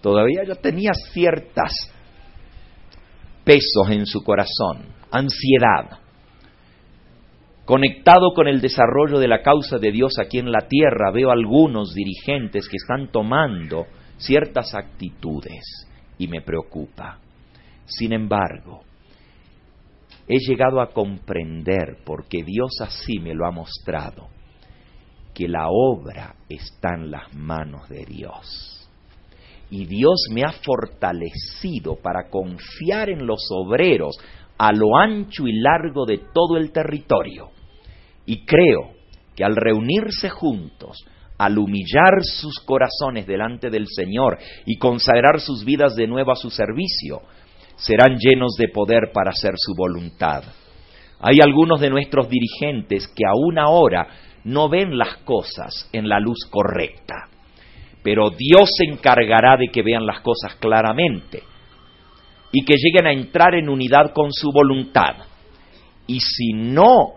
Todavía 0.02 0.44
yo 0.48 0.56
tenía 0.56 0.92
ciertas 1.12 1.72
pesos 3.44 3.90
en 3.92 4.08
su 4.08 4.24
corazón, 4.24 4.88
ansiedad 5.12 6.00
Conectado 7.66 8.34
con 8.36 8.50
el 8.50 8.60
desarrollo 8.60 9.20
de 9.20 9.30
la 9.30 9.42
causa 9.42 9.78
de 9.78 9.94
Dios 9.94 10.20
aquí 10.20 10.38
en 10.38 10.52
la 10.52 10.68
tierra, 10.68 11.12
veo 11.14 11.32
algunos 11.32 11.94
dirigentes 11.94 12.68
que 12.68 12.76
están 12.76 13.10
tomando 13.10 13.86
ciertas 14.18 14.76
actitudes 14.76 15.88
y 16.18 16.28
me 16.28 16.42
preocupa. 16.42 17.20
Sin 17.86 18.14
embargo, 18.14 18.82
he 20.28 20.38
llegado 20.40 20.82
a 20.82 20.92
comprender, 20.92 21.98
porque 22.06 22.44
Dios 22.44 22.80
así 22.82 23.20
me 23.20 23.34
lo 23.34 23.46
ha 23.46 23.52
mostrado, 23.52 24.30
que 25.34 25.48
la 25.48 25.68
obra 25.70 26.36
está 26.48 26.96
en 26.96 27.12
las 27.12 27.34
manos 27.34 27.90
de 27.90 28.06
Dios. 28.06 28.90
Y 29.70 29.86
Dios 29.86 30.28
me 30.32 30.44
ha 30.44 30.52
fortalecido 30.52 31.96
para 31.96 32.30
confiar 32.30 33.10
en 33.10 33.26
los 33.26 33.48
obreros 33.52 34.16
a 34.58 34.72
lo 34.72 34.96
ancho 34.96 35.48
y 35.48 35.60
largo 35.60 36.06
de 36.06 36.20
todo 36.34 36.58
el 36.58 36.72
territorio. 36.72 37.50
Y 38.26 38.46
creo 38.46 38.92
que 39.36 39.44
al 39.44 39.56
reunirse 39.56 40.30
juntos, 40.30 41.04
al 41.38 41.58
humillar 41.58 42.22
sus 42.22 42.60
corazones 42.60 43.26
delante 43.26 43.70
del 43.70 43.88
Señor 43.88 44.38
y 44.66 44.78
consagrar 44.78 45.40
sus 45.40 45.66
vidas 45.66 45.96
de 45.96 46.08
nuevo 46.08 46.32
a 46.32 46.36
su 46.36 46.52
servicio, 46.52 47.22
serán 47.76 48.18
llenos 48.18 48.54
de 48.58 48.68
poder 48.70 49.12
para 49.14 49.32
hacer 49.32 49.54
su 49.58 49.74
voluntad. 49.76 50.44
Hay 51.20 51.40
algunos 51.42 51.80
de 51.80 51.90
nuestros 51.90 52.28
dirigentes 52.30 53.08
que 53.08 53.24
aún 53.26 53.58
ahora 53.58 54.08
no 54.44 54.70
ven 54.70 54.98
las 54.98 55.18
cosas 55.18 55.90
en 55.94 56.10
la 56.10 56.20
luz 56.20 56.46
correcta, 56.50 57.30
pero 58.04 58.30
Dios 58.30 58.70
se 58.78 58.92
encargará 58.92 59.56
de 59.58 59.70
que 59.70 59.82
vean 59.82 60.06
las 60.06 60.20
cosas 60.20 60.56
claramente 60.56 61.44
y 62.52 62.64
que 62.66 62.76
lleguen 62.78 63.08
a 63.08 63.14
entrar 63.14 63.56
en 63.56 63.70
unidad 63.70 64.12
con 64.14 64.32
su 64.32 64.52
voluntad. 64.52 65.16
Y 66.06 66.20
si 66.20 66.54
no 66.54 67.14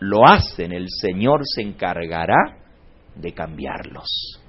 lo 0.00 0.26
hacen, 0.26 0.72
el 0.72 0.86
Señor 0.88 1.42
se 1.44 1.62
encargará 1.62 2.58
de 3.14 3.32
cambiarlos. 3.32 4.42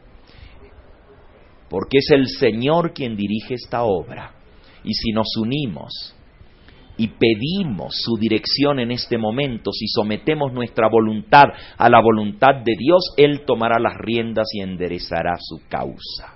Porque 1.69 1.97
es 1.97 2.09
el 2.11 2.27
Señor 2.27 2.93
quien 2.93 3.15
dirige 3.15 3.55
esta 3.55 3.84
obra. 3.84 4.36
Y 4.88 4.93
si 4.93 5.11
nos 5.11 5.35
unimos 5.35 6.15
y 6.95 7.09
pedimos 7.09 7.93
su 7.93 8.15
dirección 8.18 8.80
en 8.80 8.91
este 8.91 9.18
momento, 9.18 9.72
si 9.73 9.85
sometemos 9.88 10.53
nuestra 10.53 10.88
voluntad 10.88 11.43
a 11.77 11.89
la 11.89 12.01
voluntad 12.01 12.64
de 12.64 12.73
Dios, 12.77 13.14
Él 13.18 13.41
tomará 13.45 13.80
las 13.80 13.97
riendas 13.97 14.47
y 14.53 14.61
enderezará 14.61 15.35
su 15.39 15.68
causa. 15.68 16.35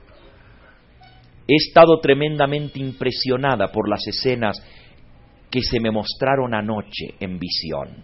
He 1.47 1.55
estado 1.55 2.01
tremendamente 2.01 2.81
impresionada 2.81 3.71
por 3.71 3.89
las 3.89 4.05
escenas 4.05 4.61
que 5.49 5.61
se 5.61 5.79
me 5.79 5.89
mostraron 5.89 6.53
anoche 6.53 7.15
en 7.21 7.39
visión. 7.39 8.03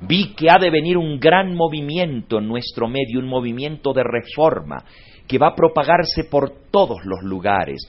Vi 0.00 0.34
que 0.34 0.50
ha 0.50 0.58
de 0.58 0.70
venir 0.70 0.98
un 0.98 1.18
gran 1.18 1.54
movimiento 1.54 2.38
en 2.38 2.48
nuestro 2.48 2.86
medio, 2.86 3.18
un 3.18 3.28
movimiento 3.28 3.94
de 3.94 4.02
reforma 4.04 4.84
que 5.26 5.38
va 5.38 5.48
a 5.48 5.54
propagarse 5.54 6.24
por 6.24 6.68
todos 6.70 6.98
los 7.06 7.22
lugares. 7.22 7.80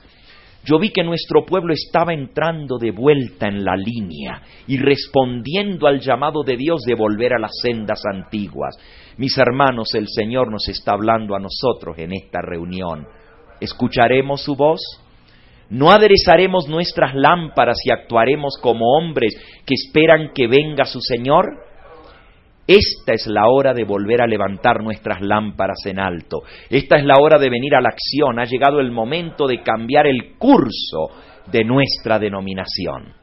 Yo 0.65 0.79
vi 0.79 0.89
que 0.89 1.03
nuestro 1.03 1.45
pueblo 1.45 1.73
estaba 1.73 2.13
entrando 2.13 2.77
de 2.79 2.89
vuelta 2.89 3.47
en 3.47 3.63
la 3.63 3.75
línea 3.75 4.41
y 4.67 4.77
respondiendo 4.77 5.85
al 5.85 5.99
llamado 5.99 6.43
de 6.43 6.57
Dios 6.57 6.81
de 6.81 6.95
volver 6.95 7.33
a 7.33 7.39
las 7.39 7.51
sendas 7.61 8.01
antiguas. 8.11 8.75
Mis 9.17 9.37
hermanos, 9.37 9.93
el 9.93 10.07
Señor 10.07 10.51
nos 10.51 10.67
está 10.67 10.93
hablando 10.93 11.35
a 11.35 11.39
nosotros 11.39 11.97
en 11.99 12.13
esta 12.13 12.41
reunión. 12.41 13.07
¿Escucharemos 13.61 14.41
su 14.41 14.55
voz? 14.55 14.81
¿No 15.69 15.91
aderezaremos 15.91 16.67
nuestras 16.67 17.13
lámparas 17.13 17.77
y 17.85 17.91
actuaremos 17.91 18.57
como 18.59 18.97
hombres 18.97 19.35
que 19.65 19.75
esperan 19.75 20.31
que 20.33 20.47
venga 20.47 20.85
su 20.85 20.99
Señor? 20.99 21.45
Esta 22.67 23.13
es 23.13 23.27
la 23.27 23.47
hora 23.47 23.73
de 23.73 23.83
volver 23.83 24.21
a 24.21 24.27
levantar 24.27 24.81
nuestras 24.83 25.21
lámparas 25.21 25.85
en 25.85 25.99
alto. 25.99 26.41
Esta 26.69 26.97
es 26.97 27.05
la 27.05 27.15
hora 27.21 27.37
de 27.37 27.49
venir 27.49 27.75
a 27.75 27.81
la 27.81 27.89
acción. 27.89 28.39
Ha 28.39 28.45
llegado 28.45 28.79
el 28.79 28.91
momento 28.91 29.45
de 29.47 29.61
cambiar 29.61 30.07
el 30.07 30.35
curso 30.37 31.09
de 31.51 31.63
nuestra 31.63 32.17
denominación. 32.17 33.13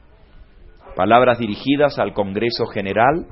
Palabras 0.95 1.39
dirigidas 1.39 1.99
al 1.99 2.13
Congreso 2.13 2.67
General 2.67 3.27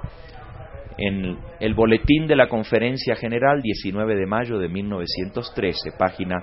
en 0.97 1.39
el 1.61 1.75
Boletín 1.75 2.27
de 2.27 2.37
la 2.37 2.49
Conferencia 2.49 3.15
General 3.15 3.63
19 3.63 4.17
de 4.17 4.27
mayo 4.27 4.59
de 4.59 4.69
1913, 4.69 5.93
página 5.97 6.37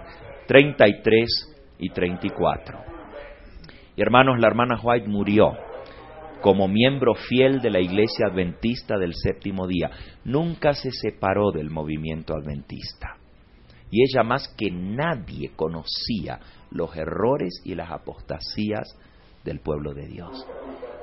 33 0.47 1.75
y 1.79 1.89
34. 1.89 2.79
Y 3.97 4.01
hermanos, 4.01 4.39
la 4.39 4.47
hermana 4.47 4.79
White 4.81 5.09
murió 5.09 5.66
como 6.41 6.67
miembro 6.67 7.13
fiel 7.13 7.59
de 7.61 7.69
la 7.69 7.79
Iglesia 7.79 8.27
Adventista 8.31 8.97
del 8.97 9.13
séptimo 9.13 9.67
día. 9.67 9.89
Nunca 10.25 10.73
se 10.73 10.91
separó 10.91 11.51
del 11.51 11.69
movimiento 11.69 12.33
adventista. 12.33 13.17
Y 13.89 14.03
ella 14.03 14.23
más 14.23 14.47
que 14.57 14.69
nadie 14.71 15.51
conocía 15.55 16.39
los 16.71 16.95
errores 16.95 17.61
y 17.63 17.75
las 17.75 17.91
apostasías 17.91 18.97
del 19.43 19.61
pueblo 19.61 19.93
de 19.93 20.07
Dios. 20.07 20.45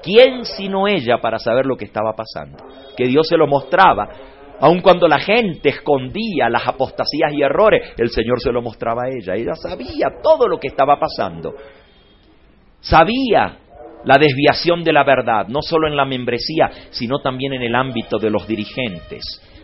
¿Quién 0.02 0.44
sino 0.44 0.86
ella 0.86 1.19
para 1.23 1.39
saber 1.39 1.65
lo 1.65 1.77
que 1.77 1.86
estaba 1.86 2.15
pasando? 2.15 2.59
Que 2.97 3.06
Dios 3.06 3.27
se 3.27 3.39
lo 3.39 3.47
mostraba 3.47 4.35
Aun 4.61 4.81
cuando 4.81 5.09
la 5.09 5.19
gente 5.19 5.70
escondía 5.70 6.48
las 6.48 6.66
apostasías 6.66 7.32
y 7.32 7.43
errores, 7.43 7.93
el 7.98 8.11
Señor 8.11 8.40
se 8.40 8.52
lo 8.52 8.62
mostraba 8.62 9.02
a 9.05 9.09
ella. 9.09 9.35
Ella 9.35 9.55
sabía 9.55 10.09
todo 10.23 10.47
lo 10.47 10.59
que 10.59 10.69
estaba 10.69 10.98
pasando. 10.98 11.55
Sabía 12.81 13.59
la 14.05 14.18
desviación 14.18 14.85
de 14.85 14.93
la 14.93 15.05
verdad, 15.05 15.48
no 15.48 15.62
solo 15.62 15.89
en 15.89 15.97
la 15.97 16.05
membresía, 16.05 16.70
sino 16.90 17.20
también 17.20 17.55
en 17.55 17.62
el 17.62 17.74
ámbito 17.74 18.18
de 18.18 18.31
los 18.31 18.47
dirigentes. 18.47 19.22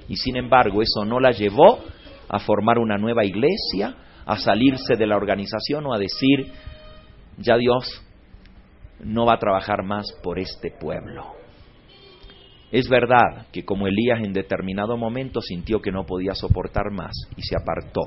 Y 0.08 0.16
sin 0.16 0.36
embargo, 0.36 0.82
eso 0.82 1.04
no 1.04 1.20
la 1.20 1.30
llevó 1.30 1.80
a 2.28 2.38
formar 2.38 2.78
una 2.78 2.96
nueva 2.96 3.24
iglesia, 3.24 3.94
a 4.24 4.36
salirse 4.38 4.96
de 4.96 5.06
la 5.06 5.16
organización 5.16 5.86
o 5.86 5.92
a 5.92 5.98
decir, 5.98 6.52
ya 7.38 7.56
Dios 7.56 8.02
no 9.02 9.26
va 9.26 9.34
a 9.34 9.38
trabajar 9.38 9.82
más 9.82 10.12
por 10.22 10.38
este 10.38 10.70
pueblo. 10.70 11.34
Es 12.70 12.88
verdad 12.88 13.46
que 13.52 13.64
como 13.64 13.88
Elías 13.88 14.20
en 14.22 14.32
determinado 14.32 14.96
momento 14.96 15.40
sintió 15.40 15.80
que 15.80 15.90
no 15.90 16.06
podía 16.06 16.34
soportar 16.34 16.92
más 16.92 17.12
y 17.36 17.42
se 17.42 17.56
apartó, 17.56 18.02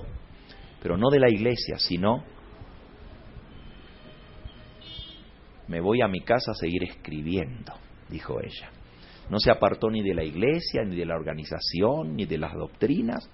pero 0.81 0.97
no 0.97 1.09
de 1.09 1.19
la 1.19 1.29
iglesia, 1.29 1.77
sino 1.77 2.23
me 5.73 5.81
voy 5.81 6.03
a 6.03 6.07
mi 6.07 6.21
casa 6.21 6.51
a 6.51 6.53
seguir 6.53 6.83
escribiendo, 6.83 7.73
dijo 8.07 8.39
ella. 8.39 8.69
No 9.31 9.39
se 9.39 9.49
apartó 9.49 9.89
ni 9.89 10.03
de 10.03 10.13
la 10.13 10.23
iglesia, 10.23 10.83
ni 10.85 10.95
de 10.95 11.03
la 11.03 11.15
organización, 11.15 12.15
ni 12.15 12.27
de 12.27 12.37
las 12.37 12.53
doctrinas. 12.53 13.27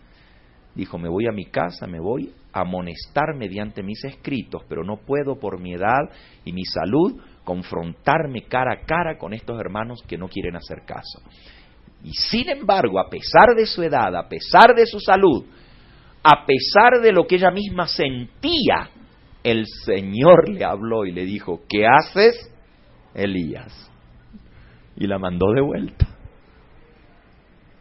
Dijo, 0.73 0.97
me 0.97 1.09
voy 1.09 1.27
a 1.27 1.33
mi 1.33 1.47
casa, 1.47 1.85
me 1.85 1.99
voy 1.99 2.31
a 2.53 2.61
amonestar 2.61 3.35
mediante 3.35 3.83
mis 3.83 4.01
escritos, 4.05 4.63
pero 4.69 4.85
no 4.85 5.01
puedo 5.05 5.37
por 5.37 5.59
mi 5.59 5.73
edad 5.73 5.99
y 6.45 6.53
mi 6.53 6.63
salud 6.63 7.19
confrontarme 7.43 8.43
cara 8.43 8.71
a 8.71 8.85
cara 8.85 9.17
con 9.17 9.33
estos 9.33 9.59
hermanos 9.59 10.01
que 10.07 10.17
no 10.17 10.29
quieren 10.29 10.55
hacer 10.55 10.83
caso. 10.85 11.21
Y 12.05 12.13
sin 12.13 12.49
embargo, 12.49 13.01
a 13.01 13.09
pesar 13.09 13.53
de 13.53 13.65
su 13.65 13.83
edad, 13.83 14.15
a 14.15 14.29
pesar 14.29 14.73
de 14.73 14.85
su 14.85 15.01
salud, 15.01 15.43
a 16.23 16.45
pesar 16.45 17.01
de 17.01 17.11
lo 17.11 17.27
que 17.27 17.35
ella 17.35 17.51
misma 17.51 17.85
sentía, 17.85 18.91
el 19.51 19.65
Señor 19.85 20.49
le 20.49 20.63
habló 20.63 21.05
y 21.05 21.11
le 21.11 21.25
dijo, 21.25 21.61
¿qué 21.69 21.85
haces, 21.85 22.51
Elías? 23.13 23.91
Y 24.95 25.07
la 25.07 25.17
mandó 25.17 25.51
de 25.53 25.61
vuelta. 25.61 26.07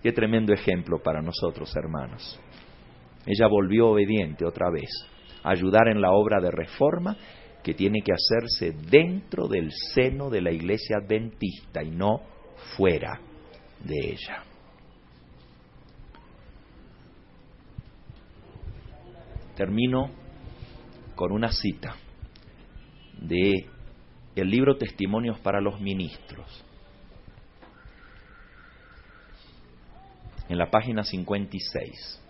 Qué 0.03 0.13
tremendo 0.13 0.53
ejemplo 0.53 1.03
para 1.03 1.21
nosotros, 1.21 1.75
hermanos. 1.77 2.41
Ella 3.27 3.49
volvió 3.49 3.89
obediente 3.89 4.45
otra 4.45 4.71
vez, 4.71 4.89
a 5.43 5.51
ayudar 5.51 5.89
en 5.89 6.01
la 6.01 6.13
obra 6.13 6.41
de 6.41 6.51
reforma 6.51 7.17
que 7.63 7.75
tiene 7.75 8.01
que 8.03 8.13
hacerse 8.13 8.73
dentro 8.89 9.49
del 9.49 9.71
seno 9.95 10.31
de 10.31 10.41
la 10.41 10.53
iglesia 10.53 10.99
adventista 11.03 11.83
y 11.83 11.91
no 11.91 12.23
fuera 12.77 13.21
de 13.85 14.13
ella. 14.13 14.45
Termino 19.57 20.11
con 21.19 21.33
una 21.33 21.51
cita 21.51 21.97
de 23.21 23.67
el 24.37 24.49
libro 24.49 24.77
Testimonios 24.77 25.37
para 25.41 25.61
los 25.61 25.81
Ministros. 25.81 26.65
En 30.49 30.57
la 30.57 30.71
página 30.71 31.03
56. 31.03 32.23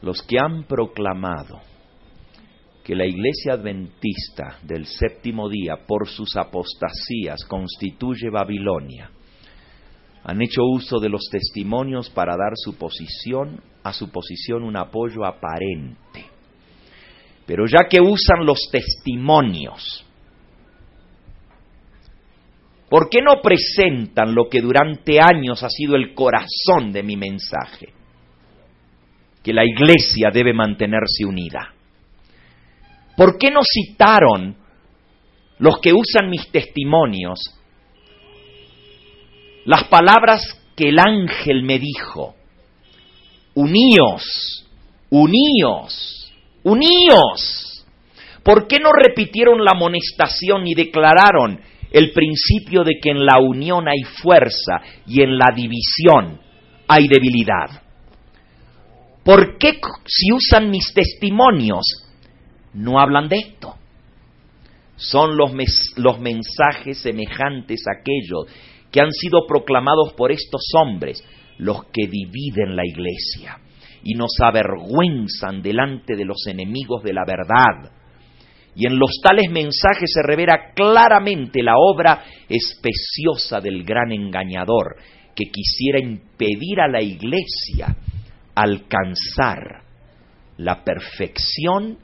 los 0.00 0.22
que 0.22 0.38
han 0.38 0.62
proclamado 0.62 1.60
que 2.84 2.94
la 2.94 3.04
iglesia 3.04 3.54
adventista 3.54 4.60
del 4.62 4.86
séptimo 4.86 5.48
día 5.48 5.84
por 5.88 6.06
sus 6.06 6.36
apostasías 6.36 7.44
constituye 7.48 8.30
Babilonia, 8.30 9.10
han 10.24 10.42
hecho 10.42 10.64
uso 10.64 10.98
de 11.00 11.08
los 11.08 11.28
testimonios 11.30 12.10
para 12.10 12.36
dar 12.36 12.52
su 12.54 12.76
posición, 12.76 13.60
a 13.82 13.92
su 13.92 14.10
posición 14.10 14.62
un 14.62 14.76
apoyo 14.76 15.24
aparente. 15.24 16.26
Pero 17.46 17.66
ya 17.66 17.88
que 17.88 18.00
usan 18.00 18.44
los 18.44 18.68
testimonios, 18.70 20.04
¿por 22.90 23.08
qué 23.08 23.20
no 23.22 23.40
presentan 23.42 24.34
lo 24.34 24.48
que 24.48 24.60
durante 24.60 25.20
años 25.20 25.62
ha 25.62 25.70
sido 25.70 25.96
el 25.96 26.14
corazón 26.14 26.92
de 26.92 27.02
mi 27.02 27.16
mensaje? 27.16 27.98
que 29.42 29.52
la 29.52 29.64
iglesia 29.64 30.30
debe 30.30 30.52
mantenerse 30.52 31.24
unida. 31.24 31.72
¿Por 33.16 33.38
qué 33.38 33.50
no 33.50 33.60
citaron 33.62 34.56
los 35.58 35.78
que 35.80 35.92
usan 35.94 36.28
mis 36.28 36.50
testimonios 36.50 37.57
las 39.68 39.84
palabras 39.84 40.40
que 40.74 40.88
el 40.88 40.98
ángel 40.98 41.62
me 41.62 41.78
dijo? 41.78 42.34
Uníos, 43.52 44.66
uníos, 45.10 46.32
uníos. 46.62 47.84
¿Por 48.42 48.66
qué 48.66 48.78
no 48.78 48.88
repitieron 48.92 49.62
la 49.62 49.72
amonestación 49.72 50.66
y 50.66 50.72
declararon 50.72 51.60
el 51.90 52.12
principio 52.12 52.82
de 52.82 52.94
que 52.98 53.10
en 53.10 53.26
la 53.26 53.40
unión 53.40 53.88
hay 53.88 54.04
fuerza 54.22 54.80
y 55.06 55.20
en 55.20 55.36
la 55.36 55.48
división 55.54 56.40
hay 56.88 57.06
debilidad? 57.06 57.82
¿Por 59.22 59.58
qué 59.58 59.78
si 60.06 60.32
usan 60.32 60.70
mis 60.70 60.94
testimonios 60.94 61.84
no 62.72 62.98
hablan 62.98 63.28
de 63.28 63.36
esto? 63.36 63.74
Son 64.96 65.36
los, 65.36 65.52
los 65.96 66.18
mensajes 66.20 67.02
semejantes 67.02 67.82
a 67.86 68.00
aquellos 68.00 68.46
que 68.90 69.00
han 69.00 69.12
sido 69.12 69.46
proclamados 69.46 70.12
por 70.14 70.32
estos 70.32 70.62
hombres 70.74 71.22
los 71.58 71.84
que 71.86 72.06
dividen 72.06 72.76
la 72.76 72.86
iglesia 72.86 73.58
y 74.02 74.14
nos 74.14 74.32
avergüenzan 74.40 75.60
delante 75.60 76.16
de 76.16 76.24
los 76.24 76.46
enemigos 76.46 77.02
de 77.02 77.12
la 77.12 77.24
verdad. 77.26 77.92
Y 78.74 78.86
en 78.86 78.98
los 78.98 79.10
tales 79.22 79.50
mensajes 79.50 80.12
se 80.12 80.22
revela 80.22 80.72
claramente 80.74 81.62
la 81.62 81.74
obra 81.76 82.24
especiosa 82.48 83.60
del 83.60 83.82
gran 83.82 84.12
engañador 84.12 84.96
que 85.34 85.46
quisiera 85.50 86.00
impedir 86.00 86.80
a 86.80 86.88
la 86.88 87.02
iglesia 87.02 87.96
alcanzar 88.54 89.82
la 90.58 90.84
perfección 90.84 91.98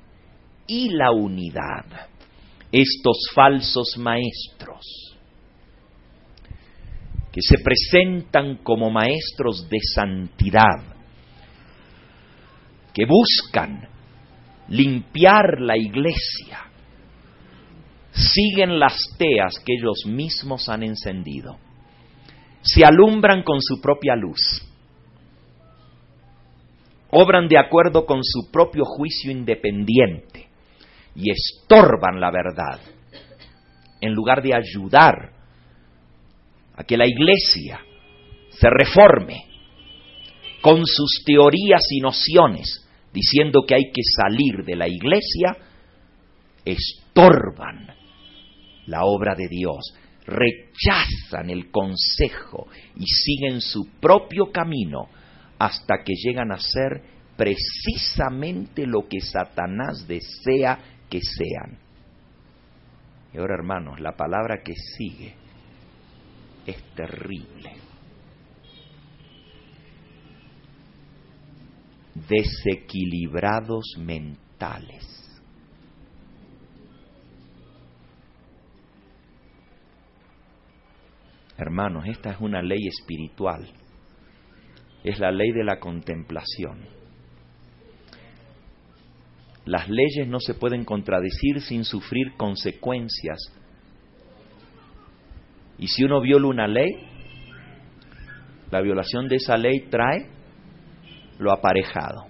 y 0.67 0.91
la 0.91 1.13
unidad. 1.13 2.09
Estos 2.73 3.31
falsos 3.35 3.97
maestros 3.99 5.14
que 7.35 7.41
se 7.43 7.57
presentan 7.65 8.59
como 8.59 8.91
maestros 8.91 9.69
de 9.69 9.79
santidad, 9.93 10.95
que 12.93 13.05
buscan 13.07 13.89
limpiar 14.69 15.61
la 15.61 15.77
iglesia, 15.77 16.61
siguen 18.13 18.79
las 18.79 18.97
teas 19.19 19.59
que 19.67 19.75
ellos 19.77 20.07
mismos 20.07 20.69
han 20.69 20.85
encendido, 20.85 21.59
se 22.63 22.85
alumbran 22.85 23.43
con 23.43 23.61
su 23.61 23.81
propia 23.81 24.15
luz 24.15 24.63
obran 27.17 27.47
de 27.49 27.59
acuerdo 27.59 28.07
con 28.07 28.21
su 28.23 28.51
propio 28.51 28.85
juicio 28.85 29.31
independiente 29.31 30.49
y 31.15 31.31
estorban 31.31 32.21
la 32.21 32.31
verdad, 32.33 32.81
en 34.01 34.13
lugar 34.13 34.43
de 34.43 34.53
ayudar 34.55 35.33
a 36.77 36.85
que 36.85 36.97
la 36.97 37.07
iglesia 37.07 37.81
se 38.51 38.69
reforme 38.71 39.45
con 40.61 40.87
sus 40.87 41.23
teorías 41.25 41.83
y 41.91 42.01
nociones, 42.01 42.89
diciendo 43.13 43.65
que 43.67 43.75
hay 43.75 43.93
que 43.93 44.03
salir 44.17 44.65
de 44.65 44.77
la 44.77 44.89
iglesia, 44.89 45.57
estorban 46.65 47.95
la 48.87 49.05
obra 49.05 49.35
de 49.35 49.49
Dios, 49.49 49.95
rechazan 50.27 51.51
el 51.51 51.71
consejo 51.71 52.69
y 52.97 53.05
siguen 53.07 53.61
su 53.61 53.87
propio 54.01 54.51
camino 54.51 55.09
hasta 55.59 56.03
que 56.03 56.15
llegan 56.15 56.51
a 56.51 56.59
ser 56.59 57.03
precisamente 57.37 58.87
lo 58.87 59.07
que 59.09 59.21
Satanás 59.21 60.07
desea 60.09 60.79
que 61.11 61.21
sean. 61.21 61.79
Y 63.33 63.39
ahora, 63.39 63.55
hermanos, 63.55 64.01
la 64.01 64.13
palabra 64.13 64.63
que 64.65 64.75
sigue 64.97 65.44
es 66.67 66.83
terrible. 66.95 67.73
Desequilibrados 72.29 73.97
mentales. 73.99 75.11
Hermanos, 81.57 82.05
esta 82.07 82.31
es 82.31 82.41
una 82.41 82.63
ley 82.63 82.87
espiritual 82.89 83.69
es 85.05 85.19
la 85.21 85.31
ley 85.31 85.53
de 85.53 85.65
la 85.65 85.79
contemplación. 85.79 86.79
Las 89.67 89.89
leyes 89.89 90.27
no 90.27 90.41
se 90.41 90.55
pueden 90.55 90.85
contradecir 90.85 91.61
sin 91.61 91.85
sufrir 91.85 92.33
consecuencias. 92.37 93.39
Y 95.79 95.89
si 95.89 96.05
uno 96.05 96.21
viola 96.21 96.47
una 96.47 96.67
ley, 96.67 96.91
la 98.71 98.81
violación 98.81 99.29
de 99.29 99.37
esa 99.37 99.57
ley 99.57 99.89
trae 99.91 100.31
lo 101.39 101.53
aparejado. 101.53 102.27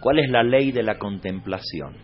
¿Cuál 0.00 0.20
es 0.20 0.30
la 0.30 0.42
ley 0.42 0.72
de 0.72 0.82
la 0.82 0.98
contemplación? 0.98 1.96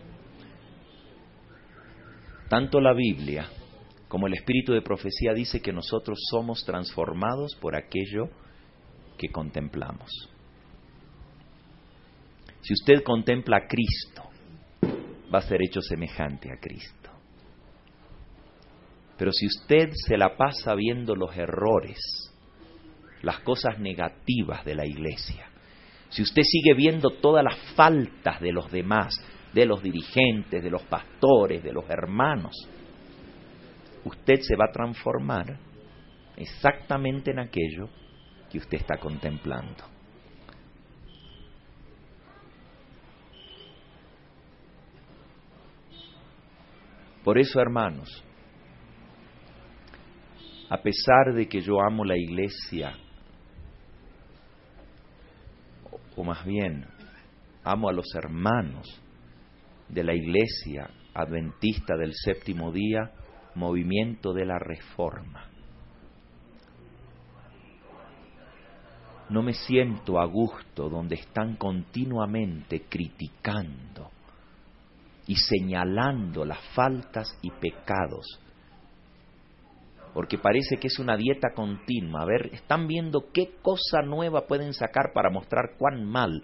Tanto 2.49 2.79
la 2.79 2.93
Biblia 2.93 3.49
como 4.07 4.27
el 4.27 4.33
espíritu 4.33 4.73
de 4.73 4.81
profecía 4.81 5.33
dice 5.33 5.61
que 5.61 5.73
nosotros 5.73 6.17
somos 6.29 6.63
transformados 6.65 7.55
por 7.59 7.75
aquello 7.75 8.29
que 9.17 9.29
contemplamos. 9.29 10.09
Si 12.61 12.73
usted 12.73 13.03
contempla 13.03 13.57
a 13.57 13.67
Cristo, 13.67 14.23
va 15.33 15.39
a 15.39 15.41
ser 15.41 15.59
hecho 15.61 15.81
semejante 15.81 16.49
a 16.51 16.57
Cristo. 16.59 17.04
Pero 19.17 19.31
si 19.31 19.45
usted 19.47 19.91
se 19.93 20.17
la 20.17 20.35
pasa 20.35 20.75
viendo 20.75 21.15
los 21.15 21.35
errores, 21.35 21.99
las 23.21 23.39
cosas 23.39 23.79
negativas 23.79 24.65
de 24.65 24.75
la 24.75 24.85
iglesia, 24.85 25.49
si 26.09 26.21
usted 26.21 26.43
sigue 26.43 26.73
viendo 26.73 27.09
todas 27.09 27.43
las 27.43 27.57
faltas 27.75 28.41
de 28.41 28.51
los 28.51 28.71
demás, 28.71 29.15
de 29.53 29.65
los 29.65 29.81
dirigentes, 29.81 30.61
de 30.61 30.69
los 30.69 30.83
pastores, 30.83 31.63
de 31.63 31.71
los 31.71 31.89
hermanos, 31.89 32.53
usted 34.03 34.41
se 34.41 34.55
va 34.55 34.65
a 34.69 34.73
transformar 34.73 35.57
exactamente 36.35 37.31
en 37.31 37.39
aquello 37.39 37.89
que 38.51 38.57
usted 38.57 38.79
está 38.79 38.97
contemplando. 38.97 39.95
Por 47.23 47.39
eso, 47.39 47.59
hermanos, 47.59 48.24
a 50.69 50.77
pesar 50.77 51.33
de 51.33 51.47
que 51.47 51.61
yo 51.61 51.81
amo 51.81 52.03
la 52.03 52.17
iglesia, 52.17 52.93
o 56.15 56.23
más 56.23 56.45
bien 56.45 56.85
amo 57.63 57.89
a 57.89 57.93
los 57.93 58.13
hermanos 58.15 59.01
de 59.89 60.03
la 60.03 60.13
iglesia 60.13 60.89
adventista 61.13 61.95
del 61.95 62.13
séptimo 62.13 62.71
día, 62.71 63.11
movimiento 63.55 64.33
de 64.33 64.45
la 64.45 64.59
reforma. 64.59 65.49
No 69.29 69.41
me 69.41 69.53
siento 69.53 70.19
a 70.19 70.25
gusto 70.25 70.89
donde 70.89 71.15
están 71.15 71.55
continuamente 71.55 72.83
criticando 72.87 74.11
y 75.25 75.35
señalando 75.35 76.45
las 76.45 76.59
faltas 76.75 77.35
y 77.41 77.49
pecados, 77.49 78.39
porque 80.15 80.37
parece 80.37 80.77
que 80.77 80.87
es 80.87 80.97
una 80.97 81.17
dieta 81.17 81.49
continua. 81.53 82.21
A 82.21 82.25
ver, 82.25 82.49
están 82.53 82.87
viendo 82.87 83.33
qué 83.33 83.55
cosa 83.61 84.01
nueva 84.01 84.47
pueden 84.47 84.73
sacar 84.73 85.11
para 85.13 85.29
mostrar 85.29 85.75
cuán 85.77 86.05
mal 86.05 86.41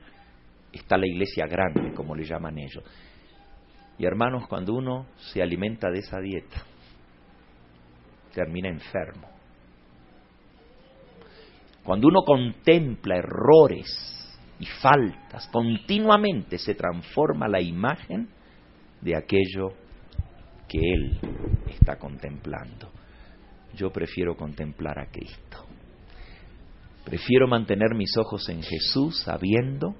está 0.73 0.98
la 0.98 1.07
iglesia 1.07 1.48
grande, 1.48 1.93
como 1.93 2.14
le 2.14 2.26
llaman 2.26 2.57
ellos. 2.57 2.84
Y 3.98 4.06
hermanos, 4.06 4.45
cuando 4.49 4.73
uno 4.73 5.06
se 5.15 5.41
alimenta 5.41 5.89
de 5.89 5.99
esa 5.99 6.19
dieta, 6.19 6.65
termina 8.34 8.68
enfermo. 8.68 9.30
Cuando 11.85 12.10
uno 12.10 12.23
contempla 12.26 13.19
errores 13.19 13.88
y 14.60 14.65
faltas, 14.65 15.48
continuamente 15.48 16.57
se 16.57 16.76
transforma 16.76 17.48
la 17.48 17.61
imagen 17.61 18.27
de 18.99 19.15
aquello 19.15 19.69
que 20.68 20.77
Él 20.77 21.19
está 21.69 21.95
contemplando. 21.95 22.91
Yo 23.76 23.91
prefiero 23.91 24.35
contemplar 24.35 24.99
a 24.99 25.10
Cristo. 25.10 25.65
Prefiero 27.06 27.48
mantener 27.48 27.95
mis 27.95 28.15
ojos 28.18 28.48
en 28.49 28.61
Jesús 28.61 29.22
sabiendo 29.23 29.95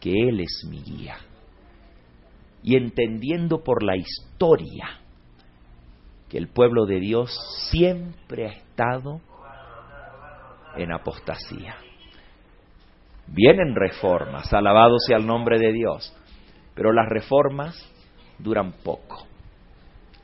que 0.00 0.28
Él 0.28 0.40
es 0.40 0.66
mi 0.68 0.82
guía 0.82 1.16
y 2.62 2.76
entendiendo 2.76 3.62
por 3.62 3.82
la 3.82 3.96
historia 3.96 5.00
que 6.28 6.36
el 6.36 6.48
pueblo 6.48 6.84
de 6.84 7.00
Dios 7.00 7.30
siempre 7.70 8.46
ha 8.46 8.52
estado 8.52 9.20
en 10.76 10.92
apostasía. 10.92 11.76
Vienen 13.28 13.74
reformas, 13.74 14.52
alabado 14.52 14.96
sea 14.98 15.16
el 15.16 15.26
nombre 15.26 15.58
de 15.58 15.72
Dios, 15.72 16.14
pero 16.74 16.92
las 16.92 17.08
reformas 17.08 17.76
duran 18.38 18.72
poco. 18.84 19.26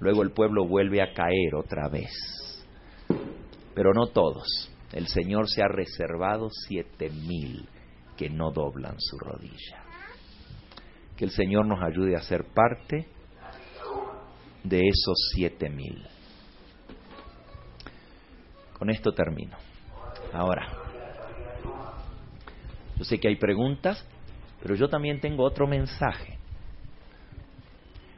Luego 0.03 0.24
el 0.24 0.33
pueblo 0.33 0.66
vuelve 0.66 1.01
a 1.01 1.15
caer 1.15 1.55
otra 1.55 1.89
vez. 1.89 2.11
Pero 3.73 3.95
no 3.95 4.09
todos. 4.09 4.49
El 4.93 5.07
Señor 5.07 5.49
se 5.49 5.62
ha 5.62 5.69
reservado 5.69 6.49
siete 6.66 7.09
mil 7.09 7.69
que 8.16 8.29
no 8.29 8.51
doblan 8.51 8.97
su 8.99 9.16
rodilla. 9.16 9.85
Que 11.16 11.24
el 11.24 11.31
Señor 11.31 11.66
nos 11.66 11.81
ayude 11.81 12.16
a 12.16 12.23
ser 12.23 12.47
parte 12.53 13.07
de 14.65 14.89
esos 14.89 15.31
siete 15.37 15.70
mil. 15.70 16.05
Con 18.77 18.91
esto 18.91 19.12
termino. 19.12 19.57
Ahora, 20.33 20.66
yo 22.97 23.05
sé 23.05 23.20
que 23.20 23.29
hay 23.29 23.37
preguntas, 23.37 24.05
pero 24.61 24.74
yo 24.74 24.89
también 24.89 25.20
tengo 25.20 25.45
otro 25.45 25.69
mensaje 25.69 26.39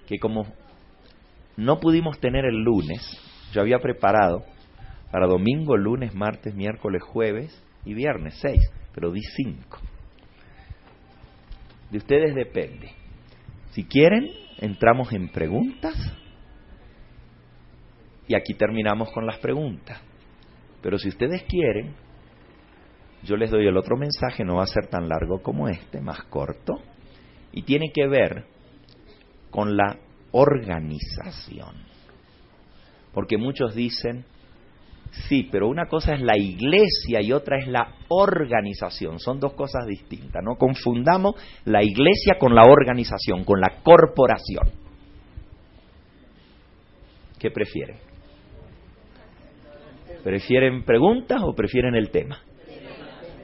que 0.07 0.19
como 0.19 0.47
no 1.57 1.81
pudimos 1.81 2.19
tener 2.21 2.45
el 2.45 2.63
lunes, 2.63 3.01
yo 3.53 3.61
había 3.61 3.79
preparado 3.79 4.45
para 5.11 5.27
domingo, 5.27 5.77
lunes, 5.77 6.15
martes, 6.15 6.55
miércoles, 6.55 7.03
jueves 7.03 7.63
y 7.85 7.95
viernes, 7.95 8.37
seis, 8.41 8.61
pero 8.93 9.13
di 9.13 9.21
cinco. 9.37 9.79
De 11.91 11.99
ustedes 11.99 12.35
depende. 12.35 12.91
Si 13.71 13.85
quieren, 13.85 14.29
entramos 14.59 15.13
en 15.13 15.29
preguntas 15.29 15.95
y 18.27 18.35
aquí 18.35 18.55
terminamos 18.55 19.13
con 19.13 19.27
las 19.27 19.39
preguntas. 19.39 20.01
Pero 20.83 20.99
si 20.99 21.09
ustedes 21.09 21.45
quieren, 21.45 21.95
yo 23.23 23.37
les 23.37 23.51
doy 23.51 23.67
el 23.67 23.77
otro 23.77 23.97
mensaje, 23.97 24.45
no 24.45 24.57
va 24.57 24.65
a 24.65 24.67
ser 24.67 24.87
tan 24.89 25.09
largo 25.09 25.43
como 25.43 25.69
este, 25.69 26.01
más 26.01 26.25
corto, 26.25 26.75
y 27.53 27.63
tiene 27.63 27.91
que 27.93 28.07
ver 28.07 28.45
con 29.51 29.77
la 29.77 29.99
organización. 30.35 31.77
Porque 33.13 33.39
muchos 33.39 33.75
dicen, 33.75 34.25
sí, 35.29 35.49
pero 35.51 35.69
una 35.69 35.87
cosa 35.87 36.15
es 36.15 36.21
la 36.21 36.37
iglesia 36.37 37.23
y 37.23 37.33
otra 37.33 37.59
es 37.59 37.69
la 37.69 37.95
organización. 38.09 39.21
Son 39.21 39.39
dos 39.39 39.53
cosas 39.55 39.87
distintas. 39.87 40.43
No 40.43 40.57
confundamos 40.57 41.37
la 41.65 41.85
iglesia 41.85 42.35
con 42.39 42.55
la 42.55 42.65
organización, 42.65 43.45
con 43.45 43.61
la 43.61 43.81
corporación. 43.83 44.71
¿Qué 47.39 47.51
prefieren? 47.51 47.99
¿Prefieren 50.25 50.85
preguntas 50.85 51.41
o 51.45 51.55
prefieren 51.55 51.95
el 51.95 52.11
tema? 52.11 52.41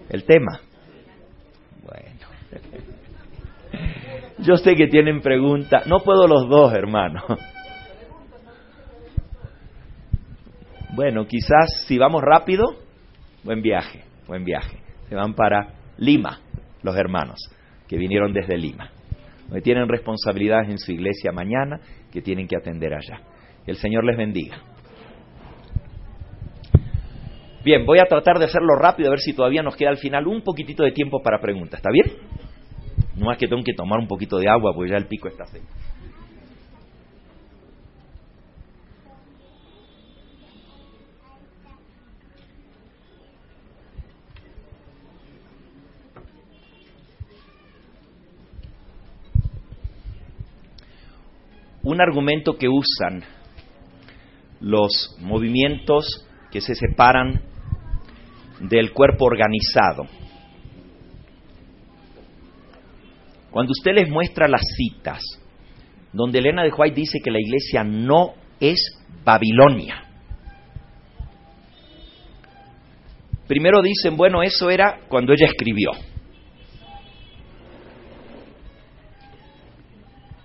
El 0.09 0.25
tema. 0.25 0.61
Bueno. 1.85 2.91
Yo 4.39 4.57
sé 4.57 4.75
que 4.75 4.87
tienen 4.87 5.21
preguntas. 5.21 5.87
No 5.87 6.01
puedo 6.01 6.27
los 6.27 6.49
dos, 6.49 6.73
hermano. 6.73 7.23
Bueno, 10.93 11.27
quizás 11.27 11.85
si 11.87 11.99
vamos 11.99 12.23
rápido, 12.23 12.75
buen 13.45 13.63
viaje, 13.63 14.03
buen 14.27 14.45
viaje. 14.45 14.79
Se 15.09 15.15
van 15.15 15.35
para 15.35 15.75
Lima, 15.99 16.41
los 16.83 16.97
hermanos, 16.97 17.39
que 17.89 17.97
vinieron 17.97 18.33
desde 18.33 18.59
Lima. 18.59 18.91
Donde 19.47 19.63
tienen 19.63 19.89
responsabilidades 19.89 20.69
en 20.69 20.79
su 20.79 20.93
iglesia 20.93 21.33
mañana 21.33 21.81
que 22.13 22.21
tienen 22.23 22.49
que 22.49 22.57
atender 22.57 22.93
allá. 22.93 23.21
Que 23.65 23.71
el 23.71 23.77
Señor 23.77 24.05
les 24.05 24.17
bendiga. 24.17 24.59
Bien, 27.63 27.85
voy 27.85 27.99
a 27.99 28.07
tratar 28.07 28.39
de 28.39 28.47
hacerlo 28.47 28.75
rápido, 28.77 29.09
a 29.09 29.11
ver 29.11 29.21
si 29.21 29.35
todavía 29.35 29.63
nos 29.63 29.77
queda 29.77 29.91
al 29.91 29.99
final 29.99 30.27
un 30.27 30.43
poquitito 30.43 30.83
de 30.83 30.93
tiempo 30.93 31.23
para 31.23 31.41
preguntas. 31.41 31.79
¿Está 31.79 31.91
bien? 31.91 32.07
No 33.21 33.27
más 33.27 33.37
que 33.37 33.47
tengo 33.47 33.63
que 33.63 33.75
tomar 33.75 33.99
un 33.99 34.09
poquito 34.09 34.39
de 34.39 34.49
agua 34.49 34.73
porque 34.75 34.93
ya 34.93 34.97
el 34.97 35.07
pico 35.07 35.29
está 35.29 35.45
seco. 35.45 35.67
Un 51.83 52.01
argumento 52.01 52.57
que 52.57 52.71
usan 52.71 53.23
los 54.61 55.15
movimientos 55.21 56.27
que 56.51 56.63
se 56.63 56.75
separan 56.75 57.43
del 58.61 58.95
cuerpo 58.95 59.27
organizado 59.27 60.20
Cuando 63.51 63.73
usted 63.73 63.93
les 63.93 64.09
muestra 64.09 64.49
las 64.49 64.63
citas, 64.77 65.21
donde 66.13 66.39
Elena 66.39 66.63
de 66.63 66.73
White 66.73 66.95
dice 66.95 67.19
que 67.23 67.31
la 67.31 67.41
iglesia 67.41 67.85
no 67.85 68.35
es 68.61 68.79
Babilonia, 69.25 70.05
primero 73.47 73.83
dicen, 73.83 74.17
bueno, 74.17 74.43
eso 74.43 74.71
era 74.71 75.01
cuando 75.09 75.33
ella 75.33 75.47
escribió. 75.47 75.91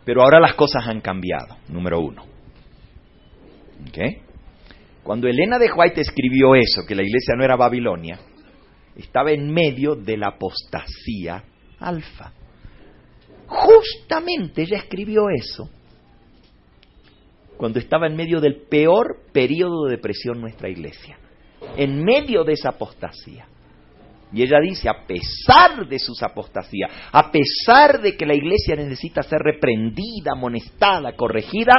Pero 0.03 0.21
ahora 0.21 0.39
las 0.39 0.53
cosas 0.53 0.87
han 0.87 1.01
cambiado, 1.01 1.57
número 1.67 1.99
uno. 1.99 2.23
Cuando 5.03 5.27
Elena 5.27 5.57
de 5.59 5.71
White 5.71 6.01
escribió 6.01 6.55
eso, 6.55 6.81
que 6.87 6.95
la 6.95 7.03
iglesia 7.03 7.35
no 7.37 7.43
era 7.43 7.55
Babilonia, 7.55 8.19
estaba 8.95 9.31
en 9.31 9.51
medio 9.51 9.95
de 9.95 10.17
la 10.17 10.29
apostasía 10.29 11.43
alfa. 11.79 12.33
Justamente 13.47 14.63
ella 14.63 14.77
escribió 14.77 15.29
eso 15.29 15.69
cuando 17.57 17.79
estaba 17.79 18.07
en 18.07 18.15
medio 18.15 18.41
del 18.41 18.63
peor 18.69 19.21
periodo 19.31 19.85
de 19.85 19.91
depresión 19.91 20.41
nuestra 20.41 20.69
iglesia, 20.69 21.17
en 21.77 22.03
medio 22.03 22.43
de 22.43 22.53
esa 22.53 22.69
apostasía. 22.69 23.47
Y 24.33 24.41
ella 24.41 24.59
dice, 24.59 24.89
a 24.89 25.05
pesar 25.05 25.87
de 25.87 25.97
sus 25.99 26.21
apostasías, 26.21 26.91
a 27.11 27.31
pesar 27.31 28.01
de 28.01 28.17
que 28.17 28.25
la 28.25 28.35
iglesia 28.35 28.75
necesita 28.75 29.23
ser 29.23 29.39
reprendida, 29.39 30.33
amonestada, 30.33 31.15
corregida, 31.15 31.73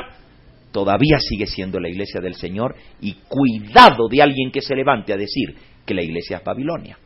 todavía 0.72 1.18
sigue 1.18 1.46
siendo 1.46 1.78
la 1.80 1.88
iglesia 1.88 2.20
del 2.20 2.34
Señor 2.34 2.74
y 3.00 3.14
cuidado 3.28 4.08
de 4.08 4.22
alguien 4.22 4.50
que 4.50 4.62
se 4.62 4.74
levante 4.74 5.12
a 5.12 5.16
decir 5.16 5.54
que 5.84 5.94
la 5.94 6.02
iglesia 6.02 6.38
es 6.38 6.44
Babilonia. 6.44 6.98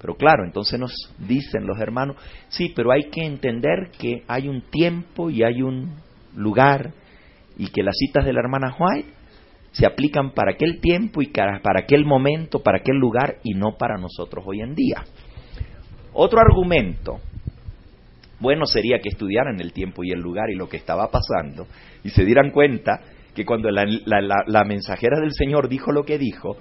Pero 0.00 0.14
claro, 0.14 0.44
entonces 0.44 0.78
nos 0.78 0.92
dicen 1.18 1.66
los 1.66 1.80
hermanos, 1.80 2.16
sí, 2.48 2.72
pero 2.74 2.92
hay 2.92 3.10
que 3.10 3.24
entender 3.24 3.90
que 3.98 4.22
hay 4.28 4.48
un 4.48 4.62
tiempo 4.70 5.28
y 5.28 5.42
hay 5.42 5.62
un 5.62 5.96
lugar 6.36 6.92
y 7.56 7.68
que 7.68 7.82
las 7.82 7.96
citas 7.96 8.24
de 8.24 8.32
la 8.32 8.40
hermana 8.40 8.76
White 8.78 9.08
se 9.72 9.86
aplican 9.86 10.32
para 10.32 10.52
aquel 10.52 10.80
tiempo 10.80 11.20
y 11.20 11.26
para 11.26 11.80
aquel 11.80 12.04
momento, 12.04 12.60
para 12.60 12.78
aquel 12.78 12.96
lugar 12.96 13.38
y 13.42 13.54
no 13.54 13.76
para 13.76 13.98
nosotros 13.98 14.44
hoy 14.46 14.60
en 14.60 14.74
día. 14.74 15.04
Otro 16.12 16.40
argumento, 16.40 17.18
bueno 18.38 18.66
sería 18.66 19.00
que 19.00 19.08
estudiaran 19.08 19.60
el 19.60 19.72
tiempo 19.72 20.04
y 20.04 20.12
el 20.12 20.20
lugar 20.20 20.50
y 20.50 20.56
lo 20.56 20.68
que 20.68 20.76
estaba 20.76 21.10
pasando 21.10 21.66
y 22.04 22.10
se 22.10 22.24
dieran 22.24 22.50
cuenta 22.50 23.00
que 23.34 23.44
cuando 23.44 23.70
la, 23.70 23.84
la 24.46 24.64
mensajera 24.64 25.20
del 25.20 25.32
Señor 25.32 25.68
dijo 25.68 25.92
lo 25.92 26.04
que 26.04 26.18
dijo, 26.18 26.56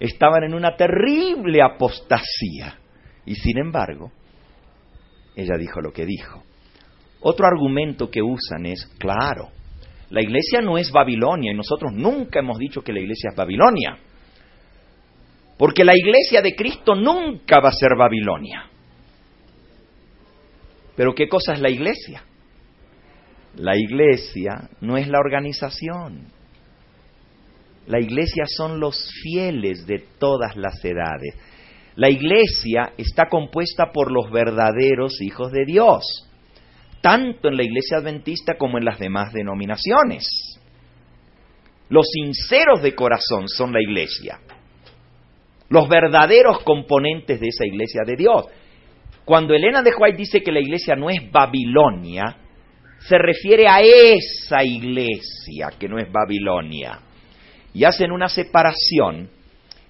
estaban 0.00 0.44
en 0.44 0.54
una 0.54 0.76
terrible 0.76 1.62
apostasía. 1.62 2.78
Y 3.24 3.34
sin 3.34 3.58
embargo, 3.58 4.12
ella 5.34 5.56
dijo 5.58 5.80
lo 5.80 5.92
que 5.92 6.06
dijo. 6.06 6.42
Otro 7.20 7.46
argumento 7.46 8.10
que 8.10 8.22
usan 8.22 8.66
es, 8.66 8.86
claro, 8.98 9.50
la 10.10 10.22
iglesia 10.22 10.60
no 10.60 10.78
es 10.78 10.92
Babilonia 10.92 11.52
y 11.52 11.56
nosotros 11.56 11.92
nunca 11.92 12.38
hemos 12.38 12.58
dicho 12.58 12.82
que 12.82 12.92
la 12.92 13.00
iglesia 13.00 13.30
es 13.30 13.36
Babilonia. 13.36 13.98
Porque 15.58 15.84
la 15.84 15.96
iglesia 15.96 16.42
de 16.42 16.54
Cristo 16.54 16.94
nunca 16.94 17.60
va 17.60 17.70
a 17.70 17.72
ser 17.72 17.96
Babilonia. 17.96 18.70
Pero 20.94 21.14
¿qué 21.14 21.28
cosa 21.28 21.54
es 21.54 21.60
la 21.60 21.70
iglesia? 21.70 22.22
La 23.56 23.76
iglesia 23.76 24.68
no 24.80 24.96
es 24.96 25.08
la 25.08 25.18
organización. 25.18 26.32
La 27.86 28.00
iglesia 28.00 28.44
son 28.46 28.80
los 28.80 29.10
fieles 29.22 29.86
de 29.86 30.04
todas 30.18 30.56
las 30.56 30.84
edades. 30.84 31.34
La 31.94 32.10
iglesia 32.10 32.92
está 32.98 33.28
compuesta 33.28 33.92
por 33.92 34.12
los 34.12 34.30
verdaderos 34.30 35.20
hijos 35.22 35.52
de 35.52 35.64
Dios 35.64 36.26
tanto 37.06 37.46
en 37.46 37.56
la 37.56 37.62
iglesia 37.62 37.98
adventista 37.98 38.54
como 38.58 38.78
en 38.78 38.84
las 38.84 38.98
demás 38.98 39.32
denominaciones. 39.32 40.26
Los 41.88 42.04
sinceros 42.12 42.82
de 42.82 42.96
corazón 42.96 43.48
son 43.48 43.72
la 43.72 43.80
iglesia, 43.80 44.40
los 45.68 45.88
verdaderos 45.88 46.64
componentes 46.64 47.38
de 47.38 47.46
esa 47.46 47.64
iglesia 47.64 48.02
de 48.04 48.16
Dios. 48.16 48.46
Cuando 49.24 49.54
Elena 49.54 49.82
de 49.82 49.92
White 49.96 50.16
dice 50.16 50.42
que 50.42 50.50
la 50.50 50.58
iglesia 50.58 50.96
no 50.96 51.08
es 51.08 51.30
Babilonia, 51.30 52.38
se 52.98 53.18
refiere 53.18 53.68
a 53.68 53.80
esa 53.80 54.64
iglesia 54.64 55.68
que 55.78 55.88
no 55.88 55.98
es 56.00 56.10
Babilonia. 56.10 57.02
Y 57.76 57.84
hacen 57.84 58.10
una 58.10 58.30
separación 58.30 59.28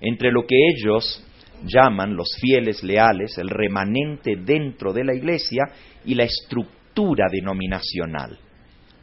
entre 0.00 0.32
lo 0.32 0.44
que 0.44 0.56
ellos 0.56 1.24
llaman 1.64 2.16
los 2.16 2.36
fieles 2.40 2.82
leales, 2.82 3.38
el 3.38 3.48
remanente 3.48 4.34
dentro 4.34 4.92
de 4.92 5.04
la 5.04 5.14
iglesia, 5.14 5.62
y 6.04 6.16
la 6.16 6.24
estructura 6.24 7.26
denominacional. 7.30 8.40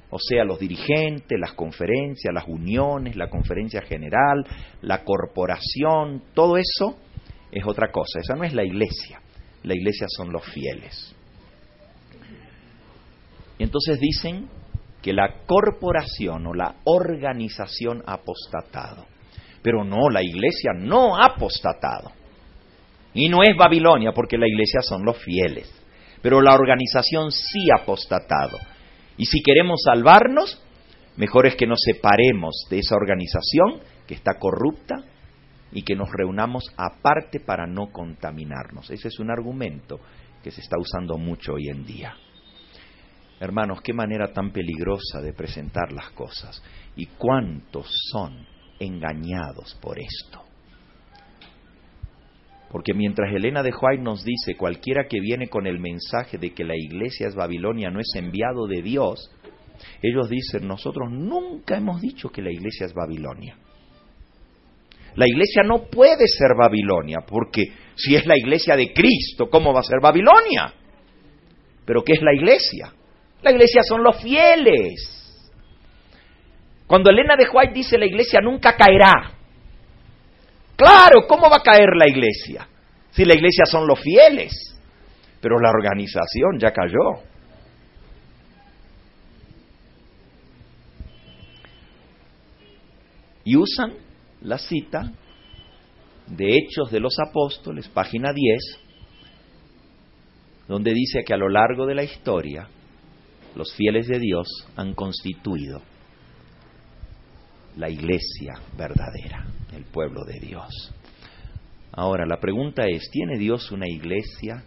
O 0.10 0.20
sea, 0.20 0.44
los 0.44 0.60
dirigentes, 0.60 1.40
las 1.40 1.54
conferencias, 1.54 2.34
las 2.34 2.46
uniones, 2.46 3.16
la 3.16 3.30
conferencia 3.30 3.82
general, 3.84 4.46
la 4.82 5.06
corporación, 5.06 6.22
todo 6.34 6.58
eso 6.58 6.98
es 7.54 7.66
otra 7.66 7.90
cosa. 7.90 8.20
Esa 8.20 8.36
no 8.36 8.44
es 8.44 8.54
la 8.54 8.66
iglesia. 8.66 9.22
La 9.64 9.76
iglesia 9.76 10.08
son 10.10 10.30
los 10.34 10.44
fieles. 10.44 11.16
Y 13.58 13.64
entonces 13.64 13.98
dicen 14.02 14.50
que 15.04 15.14
la 15.14 15.44
corporación 15.46 16.48
o 16.48 16.54
la 16.56 16.78
organización 16.86 18.02
ha 18.08 18.14
apostatado. 18.14 19.06
Pero 19.62 19.84
no, 19.84 20.10
la 20.10 20.24
iglesia 20.24 20.72
no 20.76 21.18
ha 21.18 21.28
apostatado. 21.28 22.12
Y 23.14 23.30
no 23.30 23.44
es 23.44 23.56
Babilonia 23.56 24.12
porque 24.14 24.40
la 24.40 24.48
iglesia 24.48 24.82
son 24.82 25.06
los 25.06 25.18
fieles 25.20 25.84
pero 26.24 26.42
la 26.42 26.56
organización 26.56 27.32
sí 27.32 27.70
ha 27.70 27.84
apostatado. 27.84 28.58
Y 29.18 29.26
si 29.26 29.44
queremos 29.44 29.82
salvarnos, 29.84 30.60
mejor 31.18 31.46
es 31.46 31.56
que 31.56 31.68
nos 31.68 31.80
separemos 31.84 32.66
de 32.70 32.80
esa 32.80 32.96
organización 32.96 33.82
que 34.08 34.16
está 34.16 34.40
corrupta 34.40 35.04
y 35.74 35.84
que 35.84 35.96
nos 35.96 36.10
reunamos 36.12 36.64
aparte 36.78 37.42
para 37.42 37.68
no 37.68 37.92
contaminarnos. 37.92 38.90
Ese 38.90 39.10
es 39.10 39.20
un 39.20 39.32
argumento 39.32 40.00
que 40.42 40.50
se 40.50 40.62
está 40.62 40.78
usando 40.80 41.18
mucho 41.18 41.54
hoy 41.54 41.68
en 41.68 41.86
día. 41.86 42.16
Hermanos, 43.40 43.82
qué 43.82 43.94
manera 43.94 44.32
tan 44.32 44.52
peligrosa 44.52 45.22
de 45.22 45.34
presentar 45.34 45.92
las 45.92 46.12
cosas 46.12 46.64
y 46.96 47.08
cuántos 47.08 47.88
son 48.12 48.46
engañados 48.80 49.78
por 49.82 50.00
esto. 50.00 50.42
Porque 52.72 52.94
mientras 52.94 53.32
Elena 53.32 53.62
de 53.62 53.72
White 53.72 54.02
nos 54.02 54.24
dice, 54.24 54.56
cualquiera 54.56 55.08
que 55.08 55.20
viene 55.20 55.48
con 55.48 55.68
el 55.68 55.80
mensaje 55.80 56.38
de 56.38 56.54
que 56.54 56.64
la 56.64 56.76
iglesia 56.76 57.28
es 57.28 57.36
Babilonia 57.36 57.92
no 57.92 58.00
es 58.00 58.12
enviado 58.16 58.66
de 58.66 58.82
Dios, 58.82 59.30
ellos 60.02 60.30
dicen, 60.30 60.68
nosotros 60.68 61.12
nunca 61.12 61.78
hemos 61.78 62.02
dicho 62.02 62.30
que 62.30 62.42
la 62.42 62.52
iglesia 62.52 62.86
es 62.86 62.94
Babilonia. 62.94 63.58
La 65.16 65.28
iglesia 65.28 65.62
no 65.64 65.84
puede 65.84 66.28
ser 66.28 66.56
Babilonia, 66.58 67.20
porque 67.28 67.72
si 67.96 68.16
es 68.16 68.26
la 68.26 68.38
iglesia 68.38 68.76
de 68.76 68.92
Cristo, 68.92 69.50
¿cómo 69.50 69.72
va 69.72 69.82
a 69.82 69.84
ser 69.84 70.00
Babilonia? 70.02 70.74
Pero 71.86 72.04
¿qué 72.04 72.14
es 72.14 72.22
la 72.22 72.34
iglesia? 72.34 72.92
La 73.44 73.52
iglesia 73.52 73.82
son 73.84 74.04
los 74.04 74.22
fieles. 74.22 75.10
Cuando 76.88 77.10
Elena 77.10 77.36
de 77.36 77.48
White 77.50 77.74
dice 77.74 77.98
la 77.98 78.06
iglesia 78.06 78.40
nunca 78.42 78.76
caerá, 78.76 79.34
Claro, 80.76 81.28
¿cómo 81.28 81.50
va 81.50 81.58
a 81.58 81.64
caer 81.64 81.90
la 81.96 82.10
iglesia? 82.10 82.68
Si 83.12 83.26
la 83.26 83.36
iglesia 83.36 83.66
son 83.66 83.88
los 83.88 84.00
fieles, 84.00 84.52
pero 85.40 85.60
la 85.60 85.70
organización 85.70 86.58
ya 86.60 86.72
cayó. 86.72 87.22
Y 93.46 93.56
usan 93.56 93.94
la 94.42 94.58
cita 94.58 95.12
de 96.28 96.56
Hechos 96.58 96.92
de 96.92 97.00
los 97.00 97.16
Apóstoles, 97.20 97.88
página 97.90 98.32
10, 98.34 98.80
donde 100.68 100.94
dice 100.94 101.24
que 101.26 101.34
a 101.34 101.38
lo 101.38 101.50
largo 101.50 101.86
de 101.86 101.96
la 101.96 102.04
historia 102.04 102.68
los 103.56 103.74
fieles 103.76 104.08
de 104.08 104.20
Dios 104.20 104.48
han 104.76 104.94
constituido 104.94 105.82
la 107.78 107.90
iglesia 107.90 108.54
verdadera 108.78 109.48
el 109.76 109.84
pueblo 109.86 110.24
de 110.26 110.40
Dios. 110.40 110.94
Ahora, 111.92 112.26
la 112.26 112.40
pregunta 112.40 112.86
es, 112.88 113.10
¿tiene 113.12 113.38
Dios 113.38 113.72
una 113.72 113.88
iglesia 113.88 114.64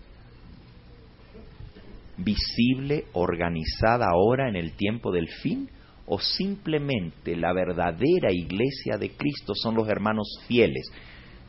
visible, 2.16 3.04
organizada 3.12 4.06
ahora 4.08 4.48
en 4.48 4.56
el 4.56 4.72
tiempo 4.72 5.12
del 5.12 5.28
fin? 5.28 5.68
¿O 6.06 6.20
simplemente 6.20 7.36
la 7.36 7.52
verdadera 7.52 8.32
iglesia 8.32 8.96
de 8.96 9.10
Cristo 9.10 9.54
son 9.54 9.74
los 9.74 9.88
hermanos 9.88 10.40
fieles? 10.46 10.88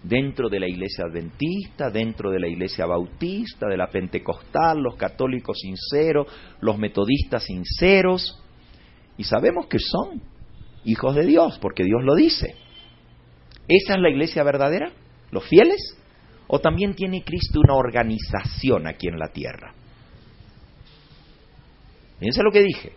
Dentro 0.08 0.48
de 0.48 0.62
la 0.62 0.70
iglesia 0.70 1.04
adventista, 1.04 1.90
dentro 1.90 2.32
de 2.32 2.40
la 2.40 2.48
iglesia 2.48 2.86
bautista, 2.86 3.68
de 3.68 3.76
la 3.76 3.88
pentecostal, 3.88 4.80
los 4.80 4.96
católicos 4.96 5.60
sinceros, 5.60 6.28
los 6.62 6.78
metodistas 6.78 7.44
sinceros. 7.44 8.42
Y 9.18 9.26
sabemos 9.26 9.68
que 9.68 9.80
son 9.80 10.22
hijos 10.86 11.14
de 11.14 11.26
Dios, 11.26 11.60
porque 11.62 11.84
Dios 11.84 12.02
lo 12.04 12.16
dice. 12.16 12.56
¿Esa 13.68 13.96
es 13.96 14.00
la 14.00 14.10
iglesia 14.10 14.44
verdadera? 14.44 14.94
¿Los 15.32 15.44
fieles? 15.44 15.98
¿O 16.48 16.60
también 16.60 16.96
tiene 16.96 17.26
Cristo 17.26 17.60
una 17.60 17.76
organización 17.76 18.88
aquí 18.88 19.10
en 19.10 19.20
la 19.20 19.28
tierra? 19.34 19.74
Fíjense 22.20 22.44
lo 22.44 22.52
que 22.52 22.64
dije. 22.64 22.94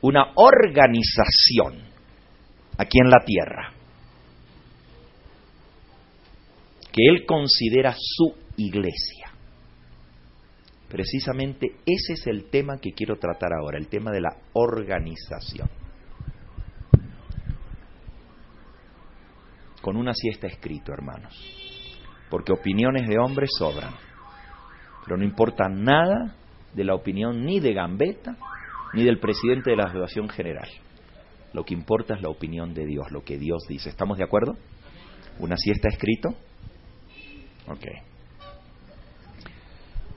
Una 0.00 0.32
organización 0.34 1.84
aquí 2.76 2.98
en 2.98 3.10
la 3.10 3.24
tierra 3.24 3.79
que 6.92 7.02
Él 7.08 7.24
considera 7.26 7.94
su 7.96 8.34
iglesia. 8.56 9.32
Precisamente 10.88 11.76
ese 11.86 12.14
es 12.14 12.26
el 12.26 12.50
tema 12.50 12.78
que 12.78 12.92
quiero 12.92 13.16
tratar 13.16 13.52
ahora, 13.52 13.78
el 13.78 13.88
tema 13.88 14.10
de 14.10 14.20
la 14.20 14.36
organización. 14.54 15.68
con 19.80 19.96
una 19.96 20.12
sí 20.14 20.28
está 20.28 20.46
escrito, 20.46 20.92
hermanos. 20.92 21.34
Porque 22.28 22.52
opiniones 22.52 23.08
de 23.08 23.18
hombres 23.18 23.50
sobran. 23.58 23.94
Pero 25.04 25.16
no 25.16 25.24
importa 25.24 25.68
nada 25.68 26.34
de 26.74 26.84
la 26.84 26.94
opinión 26.94 27.44
ni 27.44 27.60
de 27.60 27.72
Gambetta 27.72 28.36
ni 28.92 29.04
del 29.04 29.18
presidente 29.18 29.70
de 29.70 29.76
la 29.76 29.84
Asociación 29.84 30.28
General. 30.28 30.68
Lo 31.52 31.64
que 31.64 31.74
importa 31.74 32.14
es 32.14 32.22
la 32.22 32.28
opinión 32.28 32.74
de 32.74 32.86
Dios, 32.86 33.10
lo 33.10 33.24
que 33.24 33.38
Dios 33.38 33.64
dice. 33.68 33.88
¿Estamos 33.88 34.18
de 34.18 34.24
acuerdo? 34.24 34.56
¿Una 35.38 35.56
sí 35.56 35.70
está 35.70 35.88
escrito? 35.88 36.34
Ok. 37.68 37.84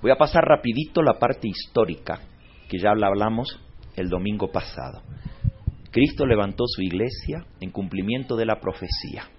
Voy 0.02 0.11
a 0.11 0.18
pasar 0.18 0.44
rapidito 0.44 1.02
la 1.02 1.18
parte 1.18 1.48
histórica, 1.48 2.20
que 2.68 2.78
ya 2.78 2.94
la 2.94 3.07
hablamos 3.07 3.60
el 3.95 4.10
domingo 4.10 4.52
pasado. 4.52 5.02
Cristo 5.91 6.26
levantó 6.26 6.65
su 6.68 6.82
iglesia 6.82 7.45
en 7.61 7.72
cumplimiento 7.72 8.36
de 8.36 8.45
la 8.45 8.60
profecía, 8.60 9.30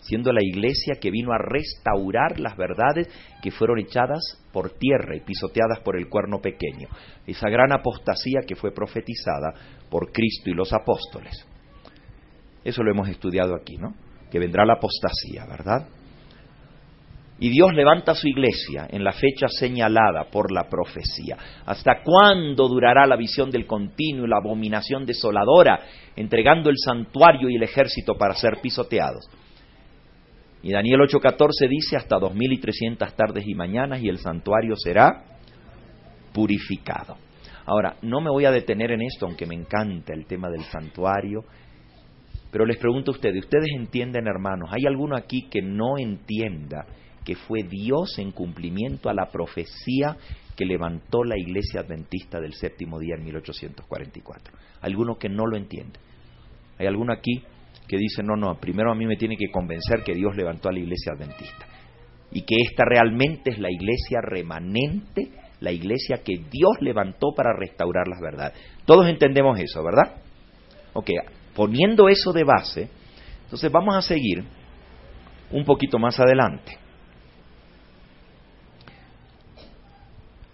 siendo 0.00 0.32
la 0.32 0.42
iglesia 0.42 0.94
que 1.00 1.10
vino 1.10 1.32
a 1.32 1.38
restaurar 1.38 2.38
las 2.38 2.56
verdades 2.56 3.08
que 3.42 3.50
fueron 3.50 3.80
echadas 3.80 4.40
por 4.52 4.70
tierra 4.70 5.16
y 5.16 5.20
pisoteadas 5.20 5.80
por 5.80 5.96
el 5.96 6.08
cuerno 6.08 6.40
pequeño, 6.40 6.88
esa 7.26 7.50
gran 7.50 7.72
apostasía 7.72 8.42
que 8.46 8.54
fue 8.54 8.72
profetizada 8.72 9.52
por 9.90 10.12
Cristo 10.12 10.50
y 10.50 10.54
los 10.54 10.72
apóstoles. 10.72 11.46
Eso 12.64 12.82
lo 12.82 12.92
hemos 12.92 13.08
estudiado 13.08 13.56
aquí, 13.56 13.76
¿no? 13.76 13.94
Que 14.30 14.38
vendrá 14.38 14.64
la 14.64 14.74
apostasía, 14.74 15.44
¿verdad? 15.46 15.88
Y 17.42 17.48
Dios 17.48 17.74
levanta 17.74 18.14
su 18.14 18.28
iglesia 18.28 18.86
en 18.88 19.02
la 19.02 19.10
fecha 19.10 19.48
señalada 19.48 20.30
por 20.30 20.52
la 20.52 20.68
profecía. 20.68 21.36
¿Hasta 21.66 22.00
cuándo 22.04 22.68
durará 22.68 23.04
la 23.04 23.16
visión 23.16 23.50
del 23.50 23.66
continuo 23.66 24.26
y 24.26 24.28
la 24.28 24.36
abominación 24.36 25.04
desoladora, 25.04 25.80
entregando 26.14 26.70
el 26.70 26.76
santuario 26.78 27.50
y 27.50 27.56
el 27.56 27.64
ejército 27.64 28.14
para 28.16 28.34
ser 28.34 28.60
pisoteados? 28.62 29.28
Y 30.62 30.70
Daniel 30.70 31.00
8:14 31.00 31.68
dice 31.68 31.96
hasta 31.96 32.16
dos 32.20 32.32
mil 32.32 32.52
y 32.52 32.60
trescientas 32.60 33.16
tardes 33.16 33.44
y 33.44 33.56
mañanas 33.56 34.00
y 34.00 34.08
el 34.08 34.18
santuario 34.18 34.76
será 34.76 35.24
purificado. 36.32 37.16
Ahora, 37.66 37.96
no 38.02 38.20
me 38.20 38.30
voy 38.30 38.44
a 38.44 38.52
detener 38.52 38.92
en 38.92 39.02
esto, 39.02 39.26
aunque 39.26 39.46
me 39.46 39.56
encanta 39.56 40.14
el 40.14 40.26
tema 40.26 40.48
del 40.48 40.62
santuario, 40.62 41.40
pero 42.52 42.64
les 42.66 42.76
pregunto 42.76 43.10
a 43.10 43.14
ustedes, 43.14 43.42
¿ustedes 43.42 43.70
entienden, 43.76 44.28
hermanos? 44.28 44.70
¿Hay 44.70 44.86
alguno 44.86 45.16
aquí 45.16 45.48
que 45.50 45.60
no 45.60 45.98
entienda 45.98 46.86
que 47.24 47.36
fue 47.36 47.62
Dios 47.62 48.18
en 48.18 48.32
cumplimiento 48.32 49.08
a 49.08 49.14
la 49.14 49.26
profecía 49.26 50.16
que 50.56 50.64
levantó 50.64 51.24
la 51.24 51.38
iglesia 51.38 51.80
adventista 51.80 52.40
del 52.40 52.54
séptimo 52.54 52.98
día 52.98 53.14
en 53.16 53.24
1844. 53.24 54.54
Alguno 54.80 55.16
que 55.16 55.28
no 55.28 55.46
lo 55.46 55.56
entiende. 55.56 55.98
Hay 56.78 56.86
alguno 56.86 57.12
aquí 57.12 57.42
que 57.86 57.96
dice, 57.96 58.22
no, 58.22 58.36
no, 58.36 58.58
primero 58.58 58.90
a 58.90 58.94
mí 58.94 59.06
me 59.06 59.16
tiene 59.16 59.36
que 59.36 59.50
convencer 59.50 60.02
que 60.04 60.14
Dios 60.14 60.36
levantó 60.36 60.68
a 60.68 60.72
la 60.72 60.78
iglesia 60.78 61.12
adventista. 61.14 61.66
Y 62.30 62.42
que 62.42 62.56
esta 62.68 62.84
realmente 62.84 63.50
es 63.50 63.58
la 63.58 63.70
iglesia 63.70 64.20
remanente, 64.22 65.30
la 65.60 65.72
iglesia 65.72 66.22
que 66.24 66.34
Dios 66.50 66.72
levantó 66.80 67.32
para 67.36 67.54
restaurar 67.54 68.08
las 68.08 68.20
verdades. 68.20 68.58
Todos 68.84 69.06
entendemos 69.08 69.58
eso, 69.60 69.82
¿verdad? 69.82 70.16
Ok, 70.94 71.10
poniendo 71.54 72.08
eso 72.08 72.32
de 72.32 72.44
base, 72.44 72.88
entonces 73.44 73.70
vamos 73.70 73.94
a 73.96 74.02
seguir 74.02 74.44
un 75.50 75.64
poquito 75.64 75.98
más 75.98 76.18
adelante. 76.18 76.81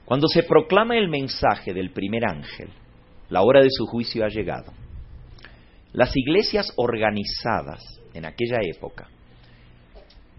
Cuando 0.08 0.26
se 0.26 0.42
proclama 0.42 0.96
el 0.96 1.10
mensaje 1.10 1.74
del 1.74 1.90
primer 1.90 2.24
ángel, 2.24 2.70
la 3.28 3.42
hora 3.42 3.60
de 3.60 3.68
su 3.70 3.84
juicio 3.84 4.24
ha 4.24 4.28
llegado. 4.28 4.72
Las 5.92 6.16
iglesias 6.16 6.72
organizadas 6.76 7.82
en 8.14 8.24
aquella 8.24 8.56
época, 8.62 9.10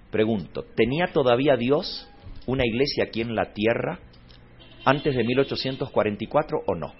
pregunto, 0.09 0.65
¿tenía 0.75 1.13
todavía 1.13 1.55
Dios 1.55 2.09
una 2.47 2.65
iglesia 2.65 3.03
aquí 3.03 3.21
en 3.21 3.35
la 3.35 3.53
tierra 3.53 3.99
antes 4.85 5.15
de 5.15 5.23
1844 5.23 6.63
o 6.65 6.73
no? 6.73 6.91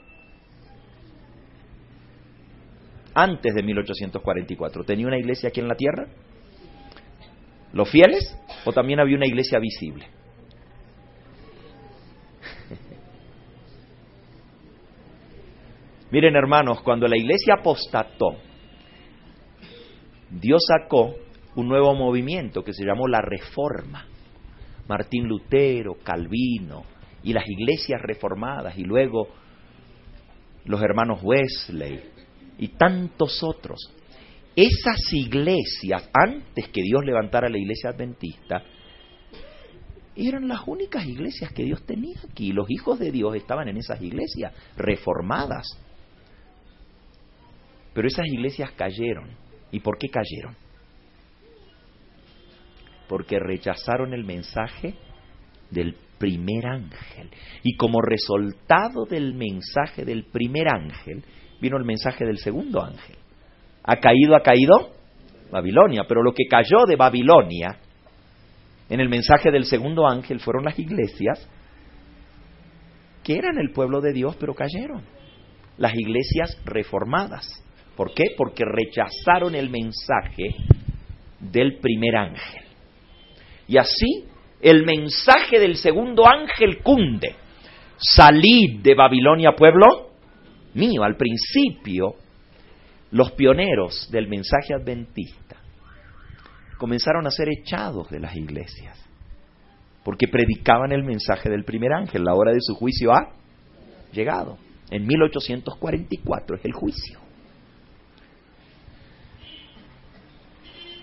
Antes 3.15 3.55
de 3.55 3.63
1844, 3.63 4.83
¿tenía 4.83 5.07
una 5.07 5.17
iglesia 5.17 5.49
aquí 5.49 5.59
en 5.59 5.69
la 5.69 5.75
tierra? 5.75 6.05
¿Los 7.73 7.89
fieles 7.89 8.37
o 8.63 8.71
también 8.73 8.99
había 8.99 9.17
una 9.17 9.25
iglesia 9.25 9.57
visible? 9.57 10.18
Miren 16.11 16.35
hermanos, 16.35 16.81
cuando 16.81 17.07
la 17.07 17.17
iglesia 17.17 17.55
apostató, 17.59 18.37
Dios 20.29 20.61
sacó 20.67 21.15
un 21.55 21.67
nuevo 21.67 21.93
movimiento 21.93 22.63
que 22.63 22.73
se 22.73 22.85
llamó 22.85 23.07
la 23.07 23.21
Reforma. 23.21 24.05
Martín 24.87 25.27
Lutero, 25.27 25.97
Calvino 26.03 26.83
y 27.23 27.33
las 27.33 27.47
iglesias 27.47 28.01
reformadas 28.01 28.77
y 28.77 28.83
luego 28.83 29.27
los 30.65 30.81
hermanos 30.81 31.19
Wesley 31.21 31.99
y 32.57 32.69
tantos 32.69 33.43
otros. 33.43 33.79
Esas 34.55 35.13
iglesias, 35.13 36.09
antes 36.11 36.69
que 36.69 36.81
Dios 36.81 37.05
levantara 37.05 37.49
la 37.49 37.59
iglesia 37.59 37.91
adventista, 37.91 38.63
eran 40.15 40.47
las 40.47 40.67
únicas 40.67 41.05
iglesias 41.05 41.53
que 41.53 41.63
Dios 41.63 41.85
tenía 41.85 42.17
aquí. 42.29 42.51
Los 42.51 42.69
hijos 42.69 42.99
de 42.99 43.11
Dios 43.11 43.35
estaban 43.35 43.67
en 43.69 43.77
esas 43.77 44.01
iglesias 44.01 44.53
reformadas. 44.75 45.65
Pero 47.93 48.07
esas 48.07 48.25
iglesias 48.27 48.71
cayeron. 48.71 49.29
¿Y 49.71 49.79
por 49.79 49.97
qué 49.97 50.09
cayeron? 50.09 50.55
Porque 53.07 53.39
rechazaron 53.39 54.13
el 54.13 54.23
mensaje 54.23 54.95
del 55.71 55.95
primer 56.17 56.67
ángel. 56.67 57.29
Y 57.63 57.75
como 57.75 58.01
resultado 58.01 59.05
del 59.09 59.33
mensaje 59.33 60.05
del 60.05 60.25
primer 60.25 60.67
ángel, 60.67 61.23
vino 61.61 61.77
el 61.77 61.85
mensaje 61.85 62.25
del 62.25 62.37
segundo 62.37 62.83
ángel. 62.83 63.15
¿Ha 63.83 63.97
caído, 63.97 64.35
ha 64.35 64.41
caído? 64.41 64.91
Babilonia. 65.51 66.03
Pero 66.07 66.21
lo 66.21 66.33
que 66.33 66.45
cayó 66.49 66.85
de 66.87 66.95
Babilonia 66.95 67.79
en 68.89 68.99
el 68.99 69.09
mensaje 69.09 69.51
del 69.51 69.65
segundo 69.65 70.07
ángel 70.07 70.39
fueron 70.39 70.65
las 70.65 70.77
iglesias 70.77 71.47
que 73.23 73.35
eran 73.35 73.57
el 73.59 73.71
pueblo 73.71 74.01
de 74.01 74.13
Dios, 74.13 74.35
pero 74.39 74.53
cayeron. 74.53 75.03
Las 75.77 75.93
iglesias 75.95 76.59
reformadas. 76.65 77.63
¿Por 77.99 78.13
qué? 78.13 78.27
Porque 78.37 78.63
rechazaron 78.63 79.55
el 79.55 79.69
mensaje 79.69 80.55
del 81.37 81.79
primer 81.79 82.15
ángel. 82.15 82.63
Y 83.67 83.75
así 83.75 84.23
el 84.61 84.85
mensaje 84.85 85.59
del 85.59 85.75
segundo 85.75 86.25
ángel 86.25 86.81
cunde. 86.81 87.35
Salid 87.97 88.79
de 88.81 88.95
Babilonia, 88.95 89.51
pueblo 89.51 90.11
mío. 90.75 91.03
Al 91.03 91.17
principio, 91.17 92.15
los 93.11 93.33
pioneros 93.33 94.09
del 94.09 94.29
mensaje 94.29 94.73
adventista 94.73 95.57
comenzaron 96.77 97.27
a 97.27 97.31
ser 97.31 97.49
echados 97.49 98.09
de 98.09 98.21
las 98.21 98.33
iglesias, 98.33 98.97
porque 100.05 100.29
predicaban 100.29 100.93
el 100.93 101.03
mensaje 101.03 101.49
del 101.49 101.65
primer 101.65 101.91
ángel. 101.91 102.23
La 102.23 102.33
hora 102.33 102.53
de 102.53 102.61
su 102.61 102.75
juicio 102.75 103.11
ha 103.11 103.33
llegado. 104.13 104.57
En 104.89 105.05
1844 105.05 106.55
es 106.55 106.63
el 106.63 106.71
juicio. 106.71 107.28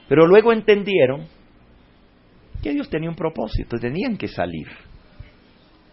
Pero 0.08 0.26
luego 0.26 0.52
entendieron 0.52 1.26
que 2.62 2.72
Dios 2.72 2.88
tenía 2.88 3.10
un 3.10 3.16
propósito, 3.16 3.78
tenían 3.78 4.16
que 4.16 4.28
salir. 4.28 4.68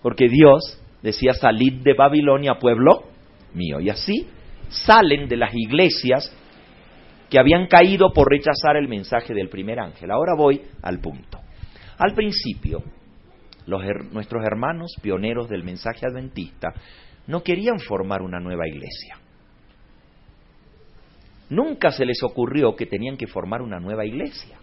Porque 0.02 0.27
Dios 0.27 0.81
decía, 1.02 1.34
salid 1.34 1.81
de 1.84 1.94
Babilonia, 1.94 2.56
pueblo 2.60 3.03
mío. 3.53 3.80
Y 3.80 3.90
así 3.90 4.27
salen 4.69 5.27
de 5.27 5.38
las 5.38 5.53
iglesias 5.53 6.35
que 7.30 7.40
habían 7.40 7.68
caído 7.68 8.11
por 8.14 8.30
rechazar 8.30 8.77
el 8.77 8.88
mensaje 8.88 9.34
del 9.34 9.49
primer 9.49 9.80
ángel. 9.80 10.11
Ahora 10.11 10.34
voy 10.38 10.61
al 10.81 10.99
punto. 10.99 11.40
Al 11.98 12.14
principio, 12.14 12.84
nuestros 14.11 14.44
hermanos 14.45 14.94
pioneros 15.02 15.49
del 15.49 15.64
mensaje 15.64 16.06
adventista 16.06 16.73
no 17.27 17.41
querían 17.41 17.80
formar 17.80 18.22
una 18.22 18.40
nueva 18.40 18.68
iglesia. 18.68 19.18
Nunca 21.53 21.91
se 21.91 22.03
les 22.03 22.23
ocurrió 22.23 22.75
que 22.75 22.88
tenían 22.88 23.15
que 23.15 23.27
formar 23.27 23.61
una 23.61 23.80
nueva 23.80 24.05
iglesia. 24.05 24.57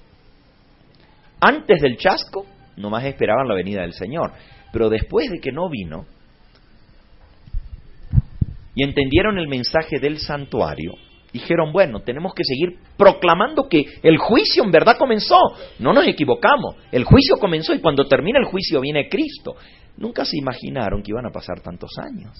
Antes 1.40 1.80
del 1.80 1.96
chasco, 1.96 2.44
nomás 2.76 3.04
esperaban 3.04 3.46
la 3.46 3.54
venida 3.54 3.82
del 3.82 3.92
Señor. 3.92 4.32
Pero 4.72 4.88
después 4.88 5.30
de 5.30 5.38
que 5.38 5.52
no 5.52 5.68
vino 5.68 6.06
y 8.74 8.82
entendieron 8.82 9.38
el 9.38 9.46
mensaje 9.46 10.00
del 10.00 10.18
santuario, 10.18 10.94
dijeron, 11.32 11.72
bueno, 11.72 12.00
tenemos 12.00 12.34
que 12.34 12.42
seguir 12.44 12.78
proclamando 12.96 13.68
que 13.68 13.84
el 14.02 14.18
juicio 14.18 14.64
en 14.64 14.72
verdad 14.72 14.96
comenzó. 14.98 15.38
No 15.78 15.92
nos 15.92 16.08
equivocamos, 16.08 16.74
el 16.90 17.04
juicio 17.04 17.36
comenzó 17.36 17.72
y 17.72 17.80
cuando 17.80 18.08
termina 18.08 18.40
el 18.40 18.46
juicio 18.46 18.80
viene 18.80 19.08
Cristo. 19.08 19.54
Nunca 19.96 20.24
se 20.24 20.38
imaginaron 20.38 21.04
que 21.04 21.12
iban 21.12 21.26
a 21.26 21.30
pasar 21.30 21.60
tantos 21.60 21.90
años. 21.98 22.36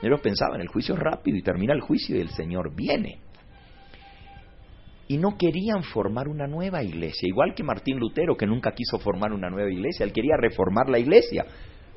Ellos 0.00 0.20
pensaban, 0.20 0.60
el 0.60 0.68
juicio 0.68 0.94
es 0.94 1.00
rápido 1.00 1.36
y 1.36 1.42
termina 1.42 1.74
el 1.74 1.80
juicio 1.80 2.16
y 2.16 2.20
el 2.20 2.30
Señor 2.30 2.72
viene. 2.72 3.27
Y 5.08 5.16
no 5.16 5.38
querían 5.38 5.82
formar 5.82 6.28
una 6.28 6.46
nueva 6.46 6.82
iglesia, 6.82 7.26
igual 7.26 7.54
que 7.54 7.64
Martín 7.64 7.98
Lutero, 7.98 8.36
que 8.36 8.46
nunca 8.46 8.72
quiso 8.72 8.98
formar 8.98 9.32
una 9.32 9.48
nueva 9.48 9.70
iglesia, 9.70 10.04
él 10.04 10.12
quería 10.12 10.36
reformar 10.36 10.90
la 10.90 10.98
iglesia, 10.98 11.46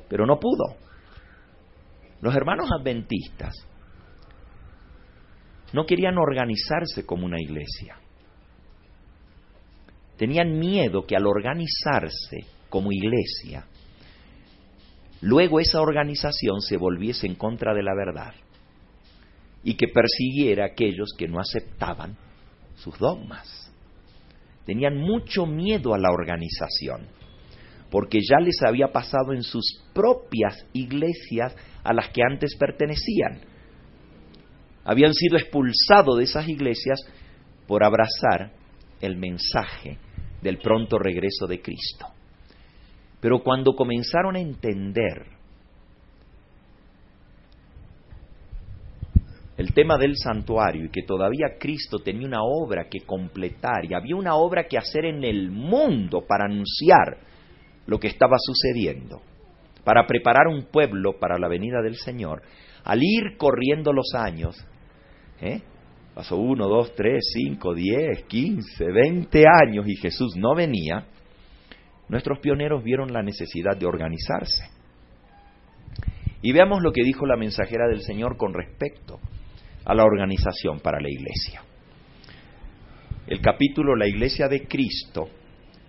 pero 0.08 0.26
no 0.26 0.40
pudo. 0.40 0.76
Los 2.22 2.34
hermanos 2.34 2.70
adventistas 2.72 3.54
no 5.74 5.84
querían 5.84 6.16
organizarse 6.16 7.04
como 7.04 7.26
una 7.26 7.38
iglesia. 7.38 7.98
Tenían 10.16 10.58
miedo 10.58 11.04
que 11.06 11.16
al 11.16 11.26
organizarse 11.26 12.46
como 12.70 12.92
iglesia, 12.92 13.66
luego 15.20 15.60
esa 15.60 15.82
organización 15.82 16.62
se 16.62 16.78
volviese 16.78 17.26
en 17.26 17.34
contra 17.34 17.74
de 17.74 17.82
la 17.82 17.94
verdad 17.94 18.34
y 19.64 19.74
que 19.74 19.88
persiguiera 19.88 20.64
a 20.64 20.68
aquellos 20.68 21.10
que 21.18 21.28
no 21.28 21.40
aceptaban 21.40 22.16
sus 22.82 22.98
dogmas. 22.98 23.72
Tenían 24.66 24.96
mucho 24.96 25.46
miedo 25.46 25.94
a 25.94 25.98
la 25.98 26.10
organización, 26.10 27.06
porque 27.90 28.20
ya 28.20 28.38
les 28.38 28.62
había 28.62 28.88
pasado 28.88 29.32
en 29.32 29.42
sus 29.42 29.82
propias 29.92 30.66
iglesias 30.72 31.54
a 31.84 31.92
las 31.92 32.10
que 32.10 32.22
antes 32.22 32.56
pertenecían. 32.58 33.40
Habían 34.84 35.14
sido 35.14 35.36
expulsados 35.36 36.18
de 36.18 36.24
esas 36.24 36.48
iglesias 36.48 37.00
por 37.66 37.84
abrazar 37.84 38.52
el 39.00 39.16
mensaje 39.16 39.98
del 40.42 40.58
pronto 40.58 40.98
regreso 40.98 41.46
de 41.46 41.60
Cristo. 41.60 42.06
Pero 43.20 43.42
cuando 43.42 43.74
comenzaron 43.74 44.34
a 44.34 44.40
entender 44.40 45.26
el 49.56 49.74
tema 49.74 49.98
del 49.98 50.16
santuario 50.16 50.86
y 50.86 50.90
que 50.90 51.02
todavía 51.02 51.58
Cristo 51.58 51.98
tenía 51.98 52.26
una 52.26 52.42
obra 52.42 52.88
que 52.88 53.00
completar 53.00 53.84
y 53.84 53.94
había 53.94 54.16
una 54.16 54.34
obra 54.34 54.64
que 54.64 54.78
hacer 54.78 55.04
en 55.04 55.24
el 55.24 55.50
mundo 55.50 56.24
para 56.26 56.46
anunciar 56.46 57.18
lo 57.86 57.98
que 57.98 58.08
estaba 58.08 58.36
sucediendo, 58.38 59.20
para 59.84 60.06
preparar 60.06 60.46
un 60.46 60.64
pueblo 60.64 61.18
para 61.18 61.38
la 61.38 61.48
venida 61.48 61.82
del 61.82 61.96
Señor, 61.96 62.42
al 62.84 63.00
ir 63.02 63.36
corriendo 63.36 63.92
los 63.92 64.14
años, 64.14 64.56
¿eh? 65.40 65.60
pasó 66.14 66.36
uno, 66.36 66.66
dos, 66.66 66.94
tres, 66.94 67.20
cinco, 67.32 67.74
diez, 67.74 68.24
quince, 68.24 68.86
veinte 68.86 69.44
años 69.46 69.86
y 69.86 69.96
Jesús 69.96 70.34
no 70.36 70.54
venía, 70.54 71.06
nuestros 72.08 72.38
pioneros 72.40 72.82
vieron 72.82 73.12
la 73.12 73.22
necesidad 73.22 73.76
de 73.76 73.86
organizarse. 73.86 74.64
Y 76.42 76.52
veamos 76.52 76.82
lo 76.82 76.92
que 76.92 77.04
dijo 77.04 77.24
la 77.24 77.36
mensajera 77.36 77.86
del 77.88 78.00
Señor 78.02 78.36
con 78.36 78.52
respecto 78.52 79.20
a 79.84 79.94
la 79.94 80.04
organización 80.04 80.80
para 80.80 81.00
la 81.00 81.08
iglesia. 81.10 81.62
El 83.26 83.40
capítulo 83.40 83.94
La 83.94 84.08
Iglesia 84.08 84.48
de 84.48 84.66
Cristo, 84.66 85.28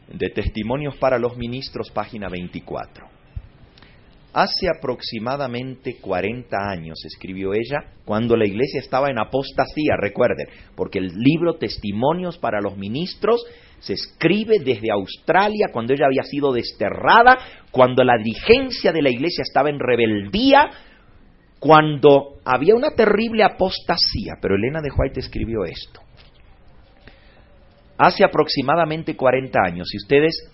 de 0.07 0.29
Testimonios 0.29 0.95
para 0.97 1.17
los 1.17 1.35
Ministros, 1.35 1.89
página 1.91 2.29
24. 2.29 3.07
Hace 4.33 4.67
aproximadamente 4.67 5.97
40 6.01 6.57
años, 6.57 7.03
escribió 7.05 7.53
ella, 7.53 7.93
cuando 8.03 8.35
la 8.35 8.47
iglesia 8.47 8.79
estaba 8.79 9.09
en 9.09 9.19
apostasía, 9.19 9.95
recuerden, 9.99 10.47
porque 10.75 10.99
el 10.99 11.07
libro 11.15 11.57
Testimonios 11.57 12.39
para 12.39 12.59
los 12.59 12.75
Ministros 12.77 13.43
se 13.79 13.93
escribe 13.93 14.59
desde 14.59 14.91
Australia, 14.91 15.67
cuando 15.71 15.93
ella 15.93 16.05
había 16.05 16.23
sido 16.23 16.51
desterrada, 16.51 17.37
cuando 17.69 18.03
la 18.03 18.17
dirigencia 18.17 18.91
de 18.91 19.01
la 19.01 19.11
iglesia 19.11 19.43
estaba 19.45 19.69
en 19.69 19.79
rebeldía, 19.79 20.69
cuando 21.64 22.40
había 22.44 22.76
una 22.76 22.90
terrible 22.90 23.41
apostasía, 23.41 24.34
pero 24.41 24.56
Elena 24.56 24.81
de 24.81 24.90
White 24.94 25.22
escribió 25.22 25.64
esto. 25.64 26.02
Hace 27.98 28.26
aproximadamente 28.26 29.15
40 29.15 29.60
años, 29.65 29.88
y 29.94 29.98
ustedes, 29.98 30.52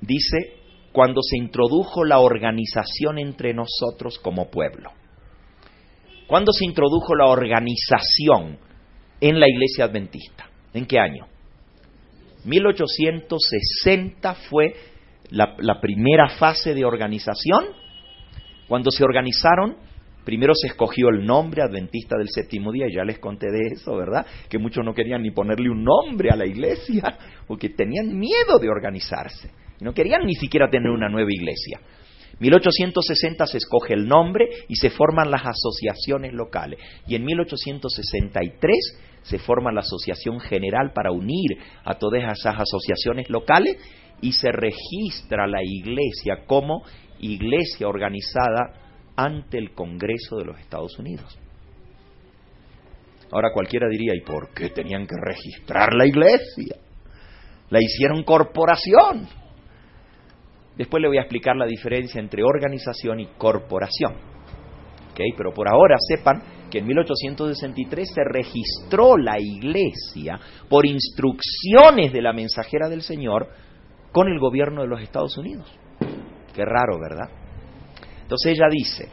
dice, 0.00 0.54
cuando 0.92 1.20
se 1.20 1.36
introdujo 1.36 2.04
la 2.04 2.20
organización 2.20 3.18
entre 3.18 3.52
nosotros 3.52 4.18
como 4.18 4.50
pueblo. 4.50 4.92
¿Cuándo 6.26 6.50
se 6.52 6.64
introdujo 6.64 7.14
la 7.14 7.26
organización 7.26 8.56
en 9.20 9.40
la 9.40 9.46
iglesia 9.46 9.84
adventista? 9.84 10.48
¿En 10.72 10.86
qué 10.86 10.98
año? 10.98 11.26
1860 12.46 14.34
fue 14.48 14.74
la, 15.28 15.54
la 15.58 15.82
primera 15.82 16.30
fase 16.30 16.72
de 16.72 16.86
organización 16.86 17.83
cuando 18.68 18.90
se 18.90 19.04
organizaron, 19.04 19.76
primero 20.24 20.54
se 20.54 20.68
escogió 20.68 21.08
el 21.08 21.24
nombre 21.24 21.62
Adventista 21.62 22.16
del 22.16 22.28
Séptimo 22.28 22.72
Día, 22.72 22.86
y 22.88 22.94
ya 22.94 23.04
les 23.04 23.18
conté 23.18 23.46
de 23.50 23.74
eso, 23.74 23.96
¿verdad? 23.96 24.26
Que 24.48 24.58
muchos 24.58 24.84
no 24.84 24.94
querían 24.94 25.22
ni 25.22 25.30
ponerle 25.30 25.70
un 25.70 25.84
nombre 25.84 26.30
a 26.30 26.36
la 26.36 26.46
iglesia, 26.46 27.18
porque 27.46 27.70
tenían 27.70 28.18
miedo 28.18 28.58
de 28.58 28.68
organizarse. 28.68 29.50
No 29.80 29.92
querían 29.92 30.24
ni 30.24 30.34
siquiera 30.34 30.70
tener 30.70 30.90
una 30.90 31.08
nueva 31.08 31.30
iglesia. 31.30 31.80
1860 32.40 33.46
se 33.46 33.58
escoge 33.58 33.94
el 33.94 34.08
nombre 34.08 34.48
y 34.68 34.76
se 34.76 34.90
forman 34.90 35.30
las 35.30 35.42
asociaciones 35.46 36.32
locales. 36.32 36.80
Y 37.06 37.14
en 37.14 37.24
1863 37.24 38.98
se 39.22 39.38
forma 39.38 39.72
la 39.72 39.80
Asociación 39.80 40.40
General 40.40 40.92
para 40.92 41.12
unir 41.12 41.58
a 41.84 41.94
todas 41.94 42.22
esas 42.22 42.56
asociaciones 42.58 43.30
locales 43.30 43.76
y 44.20 44.32
se 44.32 44.50
registra 44.52 45.46
la 45.46 45.62
iglesia 45.62 46.44
como 46.46 46.82
iglesia 47.20 47.88
organizada 47.88 48.72
ante 49.16 49.58
el 49.58 49.72
Congreso 49.72 50.36
de 50.36 50.44
los 50.44 50.58
Estados 50.58 50.98
Unidos. 50.98 51.38
Ahora 53.30 53.52
cualquiera 53.52 53.88
diría, 53.88 54.14
¿y 54.14 54.20
por 54.20 54.50
qué 54.54 54.70
tenían 54.70 55.06
que 55.06 55.16
registrar 55.20 55.94
la 55.94 56.06
iglesia? 56.06 56.76
La 57.70 57.80
hicieron 57.82 58.22
corporación. 58.22 59.26
Después 60.76 61.00
le 61.00 61.08
voy 61.08 61.18
a 61.18 61.22
explicar 61.22 61.56
la 61.56 61.66
diferencia 61.66 62.20
entre 62.20 62.42
organización 62.42 63.20
y 63.20 63.26
corporación. 63.38 64.14
¿Okay? 65.12 65.32
Pero 65.36 65.52
por 65.52 65.68
ahora 65.68 65.96
sepan 65.98 66.42
que 66.70 66.78
en 66.78 66.86
1863 66.86 68.08
se 68.12 68.24
registró 68.24 69.16
la 69.16 69.38
iglesia 69.38 70.40
por 70.68 70.86
instrucciones 70.86 72.12
de 72.12 72.22
la 72.22 72.32
mensajera 72.32 72.88
del 72.88 73.02
Señor 73.02 73.48
con 74.14 74.28
el 74.28 74.38
gobierno 74.38 74.80
de 74.82 74.88
los 74.88 75.02
Estados 75.02 75.36
Unidos. 75.36 75.66
Qué 76.54 76.64
raro, 76.64 77.00
¿verdad? 77.00 77.28
Entonces 78.22 78.52
ella 78.52 78.68
dice, 78.70 79.08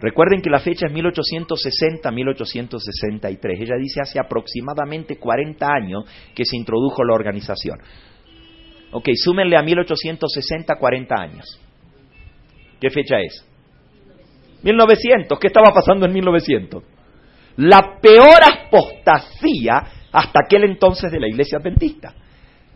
recuerden 0.00 0.42
que 0.42 0.50
la 0.50 0.58
fecha 0.58 0.88
es 0.88 0.92
1860-1863, 0.92 3.60
ella 3.60 3.76
dice 3.78 4.00
hace 4.00 4.18
aproximadamente 4.18 5.18
40 5.18 5.68
años 5.68 6.04
que 6.34 6.44
se 6.44 6.56
introdujo 6.56 7.04
la 7.04 7.14
organización. 7.14 7.78
Ok, 8.90 9.10
súmenle 9.14 9.56
a 9.56 9.62
1860 9.62 10.74
40 10.74 11.14
años. 11.14 11.60
¿Qué 12.80 12.90
fecha 12.90 13.20
es? 13.20 13.48
1900. 14.64 15.38
¿Qué 15.38 15.46
estaba 15.46 15.72
pasando 15.72 16.06
en 16.06 16.12
1900? 16.12 16.82
La 17.58 18.00
peor 18.00 18.40
apostasía 18.42 19.80
hasta 20.10 20.40
aquel 20.44 20.64
entonces 20.64 21.12
de 21.12 21.20
la 21.20 21.28
iglesia 21.28 21.58
adventista 21.58 22.16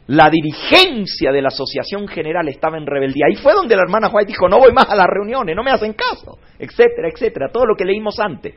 la 0.09 0.31
dirigencia 0.31 1.31
de 1.31 1.43
la 1.43 1.49
Asociación 1.49 2.09
General 2.09 2.49
estaba 2.49 2.79
en 2.79 2.87
rebeldía. 2.87 3.27
Ahí 3.29 3.37
fue 3.37 3.53
donde 3.53 3.77
la 3.77 3.83
hermana 3.83 4.09
White 4.09 4.33
dijo, 4.33 4.49
no 4.49 4.59
voy 4.59 4.73
más 4.73 4.89
a 4.89 4.97
las 4.97 5.07
reuniones, 5.07 5.55
no 5.55 5.63
me 5.63 5.71
hacen 5.71 5.93
caso, 5.93 6.39
etcétera, 6.59 7.09
etcétera, 7.13 7.51
todo 7.53 7.67
lo 7.67 7.77
que 7.77 7.85
leímos 7.85 8.19
antes. 8.19 8.55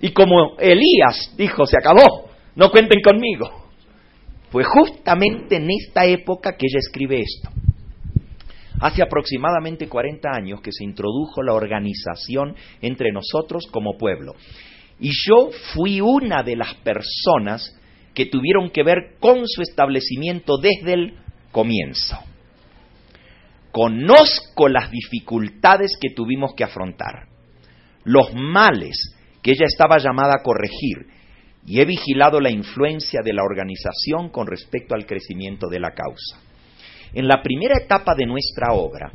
Y 0.00 0.10
como 0.10 0.56
Elías 0.58 1.32
dijo, 1.36 1.64
se 1.64 1.76
acabó, 1.78 2.30
no 2.56 2.70
cuenten 2.70 3.00
conmigo. 3.00 3.68
Fue 4.50 4.64
justamente 4.64 5.56
en 5.56 5.70
esta 5.70 6.04
época 6.06 6.56
que 6.56 6.66
ella 6.66 6.80
escribe 6.80 7.20
esto. 7.20 7.50
Hace 8.80 9.02
aproximadamente 9.02 9.88
40 9.88 10.28
años 10.28 10.60
que 10.60 10.72
se 10.72 10.82
introdujo 10.82 11.40
la 11.42 11.54
organización 11.54 12.56
entre 12.80 13.12
nosotros 13.12 13.68
como 13.70 13.96
pueblo. 13.96 14.34
Y 14.98 15.10
yo 15.10 15.50
fui 15.72 16.00
una 16.00 16.42
de 16.42 16.56
las 16.56 16.74
personas 16.74 17.77
que 18.18 18.26
tuvieron 18.26 18.70
que 18.70 18.82
ver 18.82 19.14
con 19.20 19.46
su 19.46 19.62
establecimiento 19.62 20.58
desde 20.58 20.92
el 20.92 21.14
comienzo. 21.52 22.18
Conozco 23.70 24.68
las 24.68 24.90
dificultades 24.90 25.96
que 26.00 26.10
tuvimos 26.16 26.52
que 26.56 26.64
afrontar, 26.64 27.28
los 28.02 28.34
males 28.34 29.14
que 29.40 29.52
ella 29.52 29.66
estaba 29.66 29.98
llamada 29.98 30.34
a 30.34 30.42
corregir, 30.42 31.06
y 31.64 31.80
he 31.80 31.84
vigilado 31.84 32.40
la 32.40 32.50
influencia 32.50 33.20
de 33.22 33.32
la 33.32 33.44
organización 33.44 34.30
con 34.30 34.48
respecto 34.48 34.96
al 34.96 35.06
crecimiento 35.06 35.68
de 35.68 35.78
la 35.78 35.90
causa. 35.92 36.40
En 37.14 37.28
la 37.28 37.40
primera 37.40 37.78
etapa 37.78 38.16
de 38.16 38.26
nuestra 38.26 38.72
obra, 38.72 39.12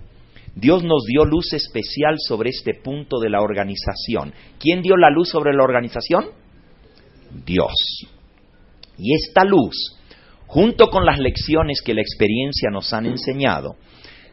Dios 0.55 0.81
nos 0.81 1.03
dio 1.03 1.25
luz 1.25 1.51
especial 1.51 2.15
sobre 2.25 2.51
este 2.51 2.75
punto 2.75 3.19
de 3.19 3.29
la 3.29 3.41
organización. 3.41 4.33
¿Quién 4.61 4.81
dio 4.81 4.95
la 4.95 5.09
luz 5.09 5.27
sobre 5.27 5.53
la 5.53 5.63
organización? 5.65 6.27
Dios. 7.45 7.73
Y 8.97 9.13
esta 9.13 9.43
luz, 9.43 9.99
junto 10.47 10.89
con 10.89 11.05
las 11.05 11.19
lecciones 11.19 11.81
que 11.81 11.93
la 11.93 12.01
experiencia 12.01 12.69
nos 12.71 12.93
han 12.93 13.05
enseñado, 13.05 13.75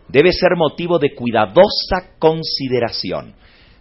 debe 0.09 0.33
ser 0.33 0.57
motivo 0.57 0.99
de 0.99 1.15
cuidadosa 1.15 2.17
consideración. 2.19 3.35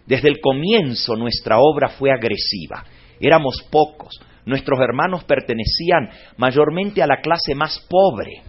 Desde 0.06 0.28
el 0.28 0.40
comienzo 0.40 1.16
nuestra 1.16 1.58
obra 1.58 1.88
fue 1.88 2.10
agresiva. 2.10 2.84
éramos 3.20 3.62
pocos. 3.70 4.20
Nuestros 4.46 4.80
hermanos 4.80 5.24
pertenecían 5.24 6.10
mayormente 6.36 7.02
a 7.02 7.06
la 7.06 7.20
clase 7.20 7.54
más 7.54 7.78
pobre. 7.88 8.42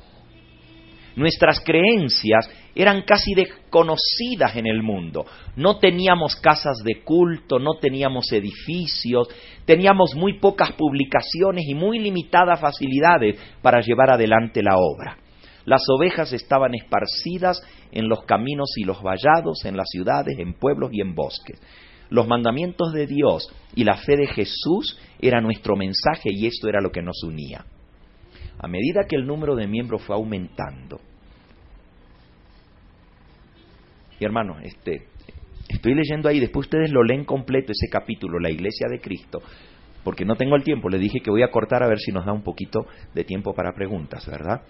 Nuestras 1.15 1.59
creencias 1.59 2.49
eran 2.73 3.03
casi 3.03 3.33
desconocidas 3.33 4.55
en 4.55 4.65
el 4.65 4.81
mundo. 4.81 5.25
No 5.55 5.77
teníamos 5.77 6.35
casas 6.37 6.77
de 6.83 7.03
culto, 7.03 7.59
no 7.59 7.73
teníamos 7.81 8.31
edificios, 8.31 9.27
teníamos 9.65 10.15
muy 10.15 10.39
pocas 10.39 10.71
publicaciones 10.73 11.65
y 11.67 11.75
muy 11.75 11.99
limitadas 11.99 12.59
facilidades 12.59 13.37
para 13.61 13.81
llevar 13.81 14.11
adelante 14.11 14.63
la 14.63 14.77
obra. 14.77 15.17
Las 15.65 15.83
ovejas 15.89 16.33
estaban 16.33 16.73
esparcidas 16.73 17.61
en 17.91 18.07
los 18.07 18.23
caminos 18.23 18.71
y 18.77 18.83
los 18.83 19.01
vallados, 19.03 19.65
en 19.65 19.77
las 19.77 19.87
ciudades, 19.89 20.39
en 20.39 20.53
pueblos 20.53 20.91
y 20.93 21.01
en 21.01 21.13
bosques. 21.13 21.59
Los 22.09 22.27
mandamientos 22.27 22.93
de 22.93 23.05
Dios 23.05 23.47
y 23.75 23.83
la 23.83 23.97
fe 23.97 24.17
de 24.17 24.27
Jesús 24.27 24.99
era 25.19 25.39
nuestro 25.39 25.75
mensaje 25.75 26.29
y 26.31 26.47
esto 26.47 26.67
era 26.67 26.81
lo 26.81 26.91
que 26.91 27.01
nos 27.01 27.23
unía. 27.23 27.65
A 28.63 28.67
medida 28.67 29.05
que 29.09 29.15
el 29.15 29.25
número 29.25 29.55
de 29.55 29.67
miembros 29.67 30.03
fue 30.03 30.15
aumentando, 30.15 31.01
y 34.19 34.23
hermano, 34.23 34.59
este, 34.61 35.07
estoy 35.67 35.95
leyendo 35.95 36.29
ahí, 36.29 36.39
después 36.39 36.67
ustedes 36.67 36.91
lo 36.91 37.03
leen 37.03 37.25
completo 37.25 37.71
ese 37.71 37.89
capítulo, 37.89 38.39
la 38.39 38.51
iglesia 38.51 38.87
de 38.87 39.01
Cristo, 39.01 39.41
porque 40.03 40.25
no 40.25 40.35
tengo 40.35 40.55
el 40.55 40.63
tiempo, 40.63 40.89
le 40.89 40.99
dije 40.99 41.21
que 41.21 41.31
voy 41.31 41.41
a 41.41 41.49
cortar 41.49 41.81
a 41.81 41.87
ver 41.87 41.97
si 41.97 42.11
nos 42.11 42.23
da 42.23 42.33
un 42.33 42.43
poquito 42.43 42.85
de 43.15 43.23
tiempo 43.23 43.55
para 43.55 43.73
preguntas, 43.73 44.27
¿verdad? 44.27 44.61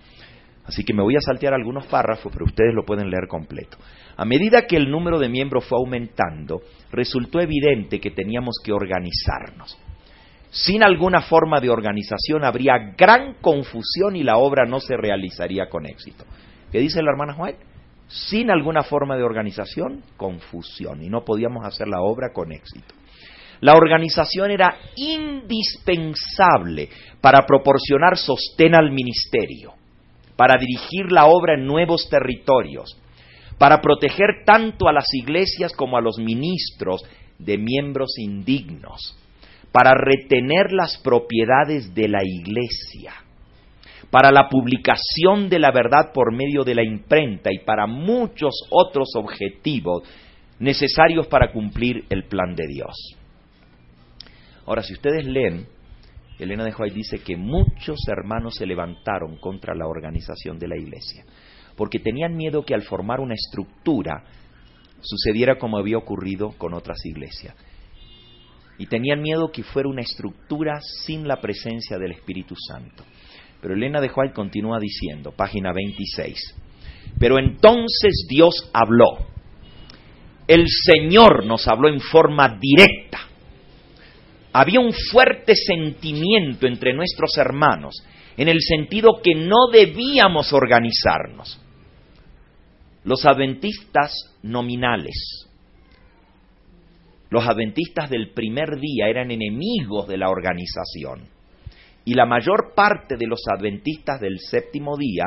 Así 0.63 0.85
que 0.85 0.93
me 0.93 1.03
voy 1.03 1.17
a 1.17 1.21
saltear 1.21 1.53
algunos 1.53 1.85
párrafos, 1.87 2.31
pero 2.31 2.45
ustedes 2.45 2.73
lo 2.73 2.85
pueden 2.85 3.09
leer 3.09 3.27
completo. 3.27 3.77
A 4.15 4.23
medida 4.23 4.67
que 4.67 4.77
el 4.77 4.89
número 4.89 5.19
de 5.19 5.27
miembros 5.27 5.65
fue 5.65 5.77
aumentando, 5.77 6.61
resultó 6.93 7.41
evidente 7.41 7.99
que 7.99 8.11
teníamos 8.11 8.55
que 8.63 8.71
organizarnos. 8.71 9.77
Sin 10.51 10.83
alguna 10.83 11.21
forma 11.21 11.59
de 11.59 11.69
organización 11.69 12.43
habría 12.43 12.93
gran 12.97 13.35
confusión 13.41 14.15
y 14.15 14.23
la 14.23 14.37
obra 14.37 14.65
no 14.65 14.79
se 14.79 14.95
realizaría 14.97 15.69
con 15.69 15.85
éxito. 15.85 16.25
¿Qué 16.71 16.79
dice 16.79 17.01
la 17.01 17.11
hermana 17.11 17.35
White? 17.37 17.59
Sin 18.07 18.51
alguna 18.51 18.83
forma 18.83 19.15
de 19.15 19.23
organización, 19.23 20.03
confusión, 20.17 21.01
y 21.01 21.09
no 21.09 21.23
podíamos 21.23 21.65
hacer 21.65 21.87
la 21.87 22.01
obra 22.01 22.33
con 22.33 22.51
éxito. 22.51 22.93
La 23.61 23.73
organización 23.73 24.51
era 24.51 24.75
indispensable 24.97 26.89
para 27.21 27.45
proporcionar 27.45 28.17
sostén 28.17 28.75
al 28.75 28.91
ministerio 28.91 29.73
para 30.41 30.59
dirigir 30.59 31.11
la 31.11 31.27
obra 31.27 31.53
en 31.53 31.67
nuevos 31.67 32.09
territorios, 32.09 32.97
para 33.59 33.79
proteger 33.79 34.43
tanto 34.43 34.87
a 34.87 34.91
las 34.91 35.05
iglesias 35.13 35.71
como 35.71 35.97
a 35.97 36.01
los 36.01 36.17
ministros 36.17 37.03
de 37.37 37.59
miembros 37.59 38.17
indignos, 38.17 39.15
para 39.71 39.93
retener 39.93 40.71
las 40.71 40.97
propiedades 40.97 41.93
de 41.93 42.07
la 42.07 42.23
iglesia, 42.23 43.13
para 44.09 44.31
la 44.31 44.49
publicación 44.49 45.49
de 45.49 45.59
la 45.59 45.71
verdad 45.71 46.11
por 46.13 46.33
medio 46.33 46.63
de 46.63 46.75
la 46.75 46.83
imprenta 46.83 47.51
y 47.53 47.59
para 47.59 47.87
muchos 47.87 48.53
otros 48.69 49.09
objetivos 49.15 50.03
necesarios 50.59 51.27
para 51.27 51.51
cumplir 51.51 52.05
el 52.09 52.25
plan 52.25 52.55
de 52.55 52.67
Dios. 52.67 52.93
Ahora, 54.65 54.83
si 54.83 54.93
ustedes 54.93 55.25
leen 55.25 55.65
Elena 56.43 56.65
de 56.65 56.73
White 56.77 56.95
dice 56.95 57.19
que 57.19 57.37
muchos 57.37 57.99
hermanos 58.07 58.55
se 58.55 58.65
levantaron 58.65 59.37
contra 59.37 59.75
la 59.75 59.87
organización 59.87 60.57
de 60.57 60.67
la 60.67 60.77
iglesia, 60.77 61.23
porque 61.75 61.99
tenían 61.99 62.35
miedo 62.35 62.63
que 62.63 62.73
al 62.73 62.81
formar 62.81 63.19
una 63.19 63.35
estructura 63.35 64.23
sucediera 65.01 65.57
como 65.57 65.77
había 65.77 65.97
ocurrido 65.97 66.51
con 66.57 66.73
otras 66.73 66.97
iglesias. 67.05 67.55
Y 68.77 68.87
tenían 68.87 69.21
miedo 69.21 69.51
que 69.51 69.63
fuera 69.63 69.89
una 69.89 70.01
estructura 70.01 70.79
sin 71.03 71.27
la 71.27 71.39
presencia 71.39 71.97
del 71.97 72.13
Espíritu 72.13 72.55
Santo. 72.55 73.03
Pero 73.61 73.73
Elena 73.73 74.01
de 74.01 74.09
White 74.13 74.33
continúa 74.33 74.79
diciendo, 74.79 75.31
página 75.31 75.71
26, 75.71 76.55
pero 77.19 77.37
entonces 77.37 78.25
Dios 78.27 78.69
habló. 78.73 79.27
El 80.47 80.65
Señor 80.67 81.45
nos 81.45 81.67
habló 81.67 81.89
en 81.89 81.99
forma 81.99 82.57
directa 82.59 83.19
había 84.53 84.79
un 84.79 84.93
fuerte 84.93 85.53
sentimiento 85.55 86.67
entre 86.67 86.93
nuestros 86.93 87.37
hermanos, 87.37 88.03
en 88.35 88.49
el 88.49 88.61
sentido 88.61 89.21
que 89.23 89.35
no 89.35 89.67
debíamos 89.71 90.51
organizarnos. 90.51 91.59
Los 93.03 93.25
adventistas 93.25 94.13
nominales, 94.43 95.47
los 97.31 97.47
adventistas 97.47 98.09
del 98.09 98.33
primer 98.33 98.77
día 98.79 99.07
eran 99.07 99.31
enemigos 99.31 100.07
de 100.07 100.17
la 100.17 100.29
organización 100.29 101.29
y 102.03 102.13
la 102.13 102.25
mayor 102.25 102.73
parte 102.75 103.15
de 103.17 103.25
los 103.25 103.39
adventistas 103.47 104.19
del 104.19 104.37
séptimo 104.39 104.97
día 104.97 105.23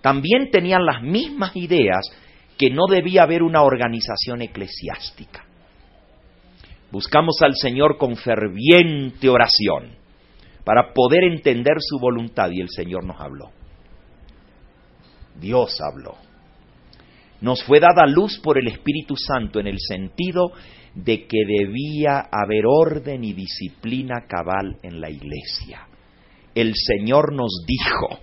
también 0.00 0.50
tenían 0.52 0.86
las 0.86 1.02
mismas 1.02 1.56
ideas 1.56 2.08
que 2.56 2.70
no 2.70 2.86
debía 2.88 3.24
haber 3.24 3.42
una 3.42 3.62
organización 3.62 4.42
eclesiástica. 4.42 5.44
Buscamos 6.92 7.42
al 7.42 7.54
Señor 7.56 7.98
con 7.98 8.16
ferviente 8.16 9.28
oración 9.28 9.96
para 10.64 10.92
poder 10.92 11.24
entender 11.24 11.78
su 11.80 11.98
voluntad 11.98 12.50
y 12.52 12.60
el 12.60 12.68
Señor 12.68 13.04
nos 13.04 13.20
habló. 13.20 13.50
Dios 15.40 15.80
habló. 15.80 16.16
Nos 17.40 17.62
fue 17.64 17.80
dada 17.80 18.06
luz 18.06 18.38
por 18.40 18.58
el 18.58 18.68
Espíritu 18.68 19.16
Santo 19.16 19.60
en 19.60 19.66
el 19.66 19.78
sentido 19.78 20.52
de 21.04 21.26
que 21.26 21.38
debía 21.46 22.28
haber 22.30 22.64
orden 22.66 23.24
y 23.24 23.32
disciplina 23.32 24.26
cabal 24.28 24.78
en 24.82 25.00
la 25.00 25.10
iglesia. 25.10 25.86
El 26.54 26.74
Señor 26.74 27.32
nos 27.32 27.64
dijo, 27.66 28.20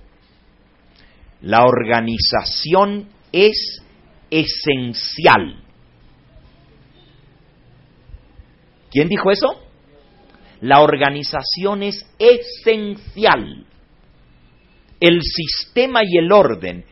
la 1.42 1.66
organización 1.66 3.08
es 3.32 3.82
esencial 4.30 5.66
¿Quién 8.96 9.10
dijo 9.10 9.30
eso? 9.30 9.62
La 10.62 10.80
organización 10.80 11.84
es 11.84 12.10
esencial. 12.18 13.66
El 15.02 15.22
sistema 15.22 16.00
y 16.02 16.18
el 16.18 16.32
orden 16.32 16.86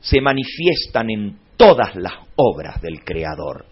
se 0.00 0.22
manifiestan 0.22 1.10
en 1.10 1.38
todas 1.58 1.94
las 1.94 2.14
obras 2.36 2.80
del 2.80 3.04
Creador. 3.04 3.66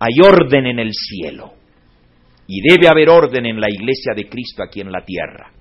Hay 0.00 0.14
orden 0.22 0.66
en 0.66 0.78
el 0.78 0.90
cielo 0.92 1.52
y 2.46 2.60
debe 2.68 2.88
haber 2.88 3.08
orden 3.08 3.46
en 3.46 3.60
la 3.60 3.68
iglesia 3.70 4.12
de 4.16 4.28
Cristo 4.28 4.62
aquí 4.62 4.80
en 4.80 4.90
la 4.90 5.04
tierra. 5.04 5.52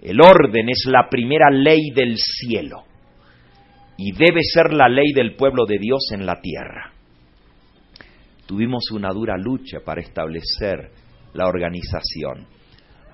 El 0.00 0.18
orden 0.20 0.68
es 0.70 0.84
la 0.86 1.08
primera 1.10 1.50
ley 1.50 1.90
del 1.94 2.16
cielo 2.16 2.84
y 3.98 4.12
debe 4.12 4.40
ser 4.42 4.72
la 4.72 4.88
ley 4.88 5.12
del 5.14 5.34
pueblo 5.34 5.66
de 5.66 5.78
Dios 5.78 6.00
en 6.12 6.24
la 6.24 6.40
tierra 6.40 6.94
tuvimos 8.50 8.90
una 8.90 9.10
dura 9.10 9.36
lucha 9.38 9.78
para 9.84 10.00
establecer 10.00 10.90
la 11.34 11.46
organización. 11.46 12.48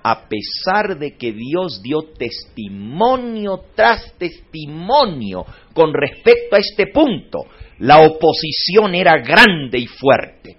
A 0.01 0.27
pesar 0.27 0.97
de 0.97 1.15
que 1.15 1.31
Dios 1.31 1.79
dio 1.83 1.99
testimonio 2.17 3.65
tras 3.75 4.17
testimonio 4.17 5.45
con 5.75 5.93
respecto 5.93 6.55
a 6.55 6.59
este 6.59 6.87
punto, 6.87 7.41
la 7.79 7.99
oposición 7.99 8.95
era 8.95 9.17
grande 9.19 9.79
y 9.79 9.87
fuerte 9.87 10.57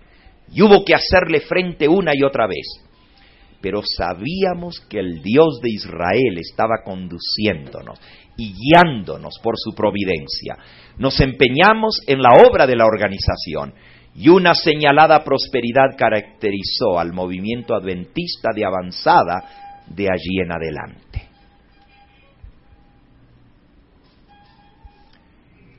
y 0.52 0.62
hubo 0.62 0.84
que 0.84 0.94
hacerle 0.94 1.40
frente 1.40 1.88
una 1.88 2.12
y 2.14 2.22
otra 2.22 2.46
vez. 2.46 2.66
Pero 3.60 3.82
sabíamos 3.84 4.80
que 4.88 5.00
el 5.00 5.20
Dios 5.20 5.60
de 5.60 5.70
Israel 5.70 6.38
estaba 6.38 6.82
conduciéndonos 6.84 7.98
y 8.36 8.54
guiándonos 8.54 9.40
por 9.42 9.54
su 9.58 9.74
providencia. 9.74 10.56
Nos 10.96 11.20
empeñamos 11.20 12.00
en 12.06 12.22
la 12.22 12.30
obra 12.48 12.66
de 12.66 12.76
la 12.76 12.86
organización 12.86 13.74
y 14.14 14.28
una 14.28 14.54
señalada 14.54 15.24
prosperidad 15.24 15.96
caracterizó 15.96 16.98
al 16.98 17.12
movimiento 17.12 17.74
adventista 17.74 18.50
de 18.54 18.64
avanzada 18.64 19.84
de 19.88 20.04
allí 20.04 20.40
en 20.40 20.52
adelante. 20.52 21.27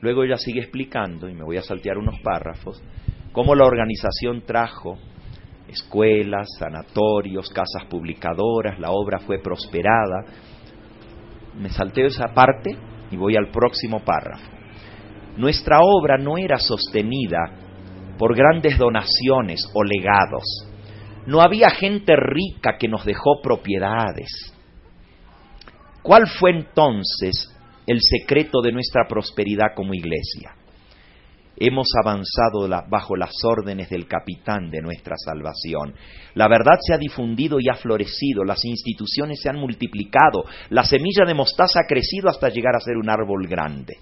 Luego 0.02 0.24
ella 0.24 0.38
sigue 0.38 0.62
explicando, 0.62 1.28
y 1.28 1.34
me 1.34 1.44
voy 1.44 1.58
a 1.58 1.62
saltear 1.62 1.98
unos 1.98 2.20
párrafos, 2.22 2.82
cómo 3.32 3.56
la 3.56 3.66
organización 3.66 4.44
trajo 4.46 4.98
escuelas, 5.70 6.48
sanatorios, 6.58 7.50
casas 7.50 7.86
publicadoras, 7.90 8.80
la 8.80 8.92
obra 8.92 9.20
fue 9.20 9.40
prosperada. 9.40 10.26
Me 11.60 11.70
salteo 11.70 12.08
esa 12.08 12.34
parte 12.34 12.76
y 13.12 13.18
voy 13.18 13.36
al 13.36 13.52
próximo 13.52 14.00
párrafo. 14.00 14.50
Nuestra 15.38 15.80
obra 15.82 16.18
no 16.18 16.38
era 16.38 16.58
sostenida 16.58 17.38
por 18.18 18.36
grandes 18.36 18.78
donaciones 18.78 19.70
o 19.74 19.84
legados. 19.84 20.44
No 21.26 21.42
había 21.42 21.70
gente 21.70 22.16
rica 22.16 22.78
que 22.80 22.88
nos 22.88 23.06
dejó 23.06 23.42
propiedades. 23.42 24.54
¿Cuál 26.02 26.28
fue 26.28 26.52
entonces 26.52 27.56
el 27.90 28.00
secreto 28.02 28.62
de 28.62 28.72
nuestra 28.72 29.08
prosperidad 29.08 29.74
como 29.76 29.94
iglesia? 29.94 30.54
hemos 31.60 31.88
avanzado 32.02 32.68
bajo 32.90 33.16
las 33.16 33.34
órdenes 33.44 33.90
del 33.90 34.08
capitán 34.08 34.70
de 34.72 34.82
nuestra 34.82 35.16
salvación. 35.18 35.94
La 36.34 36.48
verdad 36.48 36.78
se 36.82 36.94
ha 36.94 36.98
difundido 36.98 37.60
y 37.60 37.68
ha 37.70 37.76
florecido, 37.76 38.46
las 38.46 38.64
instituciones 38.64 39.42
se 39.42 39.50
han 39.50 39.58
multiplicado, 39.58 40.46
la 40.70 40.84
semilla 40.84 41.26
de 41.26 41.34
mostaza 41.34 41.82
ha 41.82 41.88
crecido 41.88 42.30
hasta 42.30 42.50
llegar 42.50 42.76
a 42.76 42.80
ser 42.80 42.96
un 42.96 43.10
árbol 43.10 43.46
grande. 43.48 43.98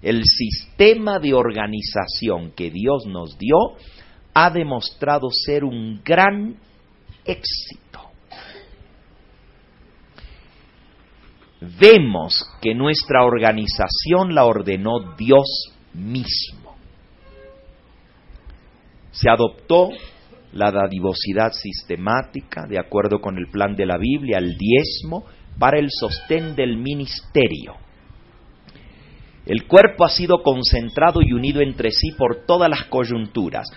El 0.00 0.24
sistema 0.24 1.18
de 1.18 1.34
organización 1.34 2.52
que 2.52 2.70
Dios 2.70 3.04
nos 3.06 3.38
dio 3.38 3.56
ha 4.34 4.50
demostrado 4.50 5.28
ser 5.30 5.64
un 5.64 6.00
gran 6.02 6.56
éxito. 7.24 7.81
Vemos 11.78 12.44
que 12.60 12.74
nuestra 12.74 13.24
organización 13.24 14.34
la 14.34 14.44
ordenó 14.44 15.14
Dios 15.16 15.72
mismo. 15.94 16.76
Se 19.12 19.30
adoptó 19.30 19.90
la 20.52 20.72
dadivosidad 20.72 21.52
sistemática, 21.52 22.66
de 22.66 22.80
acuerdo 22.80 23.20
con 23.20 23.38
el 23.38 23.48
plan 23.48 23.76
de 23.76 23.86
la 23.86 23.96
Biblia, 23.96 24.38
el 24.38 24.56
diezmo, 24.56 25.24
para 25.58 25.78
el 25.78 25.88
sostén 25.90 26.56
del 26.56 26.78
ministerio. 26.78 27.76
El 29.46 29.66
cuerpo 29.66 30.04
ha 30.04 30.08
sido 30.08 30.42
concentrado 30.42 31.20
y 31.22 31.32
unido 31.32 31.60
entre 31.60 31.92
sí 31.92 32.10
por 32.18 32.44
todas 32.44 32.68
las 32.68 32.86
coyunturas. 32.86 33.68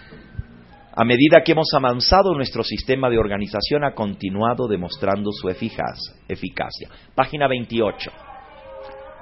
A 0.97 1.03
medida 1.03 1.41
que 1.43 1.51
hemos 1.51 1.73
avanzado, 1.73 2.33
nuestro 2.33 2.63
sistema 2.63 3.09
de 3.09 3.17
organización 3.17 3.83
ha 3.83 3.93
continuado 3.93 4.67
demostrando 4.67 5.31
su 5.33 5.49
eficacia. 5.49 6.89
Página 7.13 7.49
28. 7.49 8.11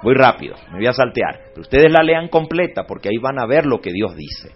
Muy 0.02 0.14
rápido, 0.14 0.54
me 0.70 0.78
voy 0.78 0.86
a 0.86 0.92
saltear. 0.92 1.46
Pero 1.48 1.62
ustedes 1.62 1.90
la 1.90 2.04
lean 2.04 2.28
completa 2.28 2.84
porque 2.86 3.08
ahí 3.08 3.18
van 3.18 3.40
a 3.40 3.46
ver 3.46 3.66
lo 3.66 3.80
que 3.80 3.92
Dios 3.92 4.14
dice. 4.14 4.54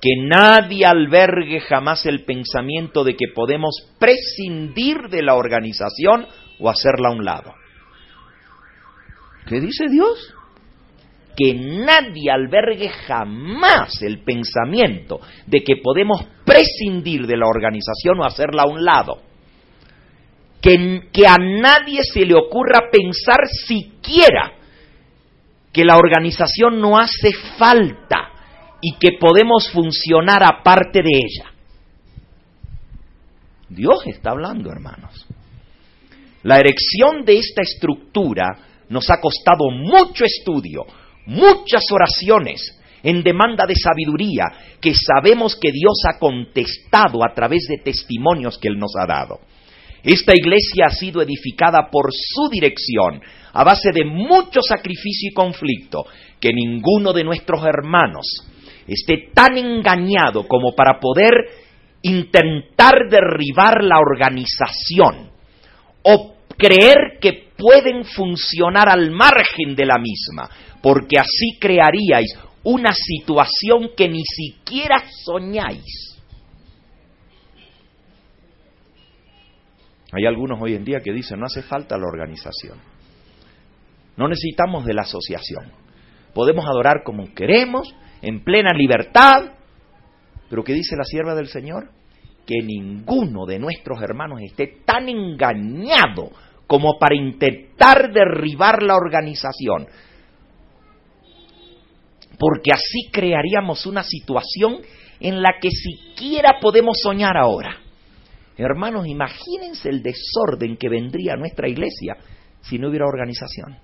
Que 0.00 0.10
nadie 0.16 0.86
albergue 0.86 1.58
jamás 1.58 2.06
el 2.06 2.24
pensamiento 2.24 3.02
de 3.02 3.16
que 3.16 3.32
podemos 3.34 3.74
prescindir 3.98 5.08
de 5.10 5.22
la 5.22 5.34
organización 5.34 6.26
o 6.60 6.70
hacerla 6.70 7.08
a 7.08 7.12
un 7.12 7.24
lado. 7.24 7.52
¿Qué 9.48 9.60
dice 9.60 9.86
Dios? 9.90 10.34
Que 11.38 11.54
nadie 11.54 12.32
albergue 12.32 12.88
jamás 12.88 14.02
el 14.02 14.24
pensamiento 14.24 15.20
de 15.46 15.62
que 15.62 15.76
podemos 15.76 16.26
prescindir 16.44 17.28
de 17.28 17.36
la 17.36 17.46
organización 17.46 18.18
o 18.18 18.24
hacerla 18.24 18.64
a 18.64 18.68
un 18.68 18.84
lado. 18.84 19.22
Que, 20.60 21.08
que 21.12 21.28
a 21.28 21.36
nadie 21.36 22.00
se 22.02 22.26
le 22.26 22.34
ocurra 22.34 22.90
pensar 22.90 23.46
siquiera 23.46 24.54
que 25.72 25.84
la 25.84 25.96
organización 25.96 26.80
no 26.80 26.98
hace 26.98 27.32
falta 27.56 28.32
y 28.82 28.96
que 28.98 29.16
podemos 29.20 29.70
funcionar 29.70 30.42
aparte 30.42 31.02
de 31.02 31.10
ella. 31.10 31.52
Dios 33.68 34.04
está 34.06 34.30
hablando, 34.30 34.72
hermanos. 34.72 35.24
La 36.42 36.56
erección 36.58 37.24
de 37.24 37.38
esta 37.38 37.62
estructura 37.62 38.58
nos 38.88 39.08
ha 39.10 39.20
costado 39.20 39.70
mucho 39.70 40.24
estudio, 40.24 40.84
muchas 41.28 41.82
oraciones 41.92 42.74
en 43.02 43.22
demanda 43.22 43.66
de 43.66 43.74
sabiduría 43.76 44.44
que 44.80 44.94
sabemos 44.94 45.56
que 45.56 45.70
Dios 45.70 46.02
ha 46.08 46.18
contestado 46.18 47.24
a 47.24 47.34
través 47.34 47.66
de 47.68 47.78
testimonios 47.78 48.58
que 48.58 48.68
Él 48.68 48.78
nos 48.78 48.92
ha 48.98 49.06
dado. 49.06 49.40
Esta 50.02 50.32
iglesia 50.34 50.86
ha 50.86 50.90
sido 50.90 51.20
edificada 51.20 51.88
por 51.90 52.10
su 52.12 52.48
dirección 52.48 53.20
a 53.52 53.62
base 53.62 53.90
de 53.92 54.04
mucho 54.04 54.62
sacrificio 54.62 55.30
y 55.30 55.34
conflicto 55.34 56.06
que 56.40 56.52
ninguno 56.52 57.12
de 57.12 57.24
nuestros 57.24 57.62
hermanos 57.64 58.26
esté 58.86 59.30
tan 59.34 59.58
engañado 59.58 60.46
como 60.48 60.74
para 60.74 60.98
poder 60.98 61.34
intentar 62.02 62.94
derribar 63.10 63.84
la 63.84 63.98
organización 63.98 65.30
o 66.02 66.36
creer 66.56 67.18
que 67.20 67.48
pueden 67.56 68.04
funcionar 68.04 68.88
al 68.88 69.10
margen 69.10 69.74
de 69.74 69.84
la 69.84 69.98
misma, 69.98 70.48
porque 70.82 71.18
así 71.18 71.58
crearíais 71.60 72.36
una 72.64 72.90
situación 72.92 73.90
que 73.96 74.08
ni 74.08 74.22
siquiera 74.24 75.04
soñáis. 75.24 76.16
Hay 80.12 80.24
algunos 80.26 80.60
hoy 80.60 80.74
en 80.74 80.84
día 80.84 81.00
que 81.00 81.12
dicen, 81.12 81.38
no 81.38 81.46
hace 81.46 81.62
falta 81.62 81.98
la 81.98 82.06
organización, 82.06 82.78
no 84.16 84.26
necesitamos 84.26 84.84
de 84.86 84.94
la 84.94 85.02
asociación, 85.02 85.70
podemos 86.34 86.64
adorar 86.66 87.02
como 87.04 87.32
queremos, 87.34 87.94
en 88.22 88.42
plena 88.42 88.72
libertad, 88.74 89.52
pero 90.48 90.64
¿qué 90.64 90.72
dice 90.72 90.96
la 90.96 91.04
sierva 91.04 91.34
del 91.34 91.48
Señor? 91.48 91.90
Que 92.46 92.62
ninguno 92.62 93.44
de 93.46 93.58
nuestros 93.58 94.00
hermanos 94.02 94.40
esté 94.42 94.78
tan 94.84 95.08
engañado 95.08 96.30
como 96.66 96.98
para 96.98 97.14
intentar 97.14 98.12
derribar 98.12 98.82
la 98.82 98.96
organización, 98.96 99.86
porque 102.38 102.72
así 102.72 103.10
crearíamos 103.12 103.86
una 103.86 104.02
situación 104.02 104.78
en 105.20 105.42
la 105.42 105.54
que 105.60 105.70
siquiera 105.70 106.58
podemos 106.60 106.98
soñar 107.02 107.36
ahora. 107.36 107.80
Hermanos, 108.56 109.06
imagínense 109.06 109.88
el 109.88 110.02
desorden 110.02 110.76
que 110.76 110.88
vendría 110.88 111.34
a 111.34 111.36
nuestra 111.36 111.68
iglesia 111.68 112.16
si 112.60 112.78
no 112.78 112.88
hubiera 112.88 113.06
organización. 113.06 113.78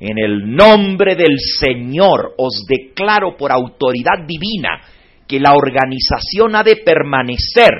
En 0.00 0.18
el 0.18 0.54
nombre 0.54 1.16
del 1.16 1.38
Señor 1.38 2.34
os 2.38 2.64
declaro 2.68 3.36
por 3.36 3.50
autoridad 3.50 4.26
divina 4.26 4.80
que 5.26 5.40
la 5.40 5.52
organización 5.52 6.54
ha 6.54 6.62
de 6.62 6.76
permanecer, 6.76 7.72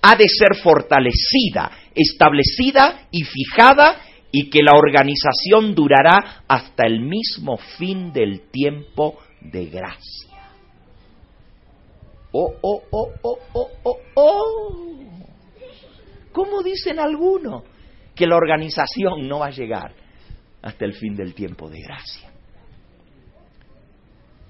ha 0.00 0.16
de 0.16 0.26
ser 0.28 0.56
fortalecida, 0.62 1.70
establecida 1.94 3.08
y 3.10 3.24
fijada 3.24 4.00
y 4.32 4.50
que 4.50 4.62
la 4.62 4.76
organización 4.76 5.74
durará 5.74 6.42
hasta 6.48 6.86
el 6.86 7.00
mismo 7.00 7.56
fin 7.78 8.12
del 8.12 8.50
tiempo 8.50 9.18
de 9.40 9.66
gracia. 9.66 10.28
Oh, 12.32 12.54
oh, 12.60 12.82
oh, 12.90 13.12
oh, 13.22 13.38
oh, 13.52 13.70
oh, 13.84 13.98
oh. 14.14 14.98
¿Cómo 16.32 16.62
dicen 16.62 16.98
algunos 16.98 17.64
que 18.14 18.26
la 18.26 18.36
organización 18.36 19.26
no 19.26 19.40
va 19.40 19.46
a 19.46 19.50
llegar 19.50 19.92
hasta 20.62 20.84
el 20.84 20.92
fin 20.92 21.16
del 21.16 21.34
tiempo 21.34 21.68
de 21.70 21.80
gracia? 21.80 22.30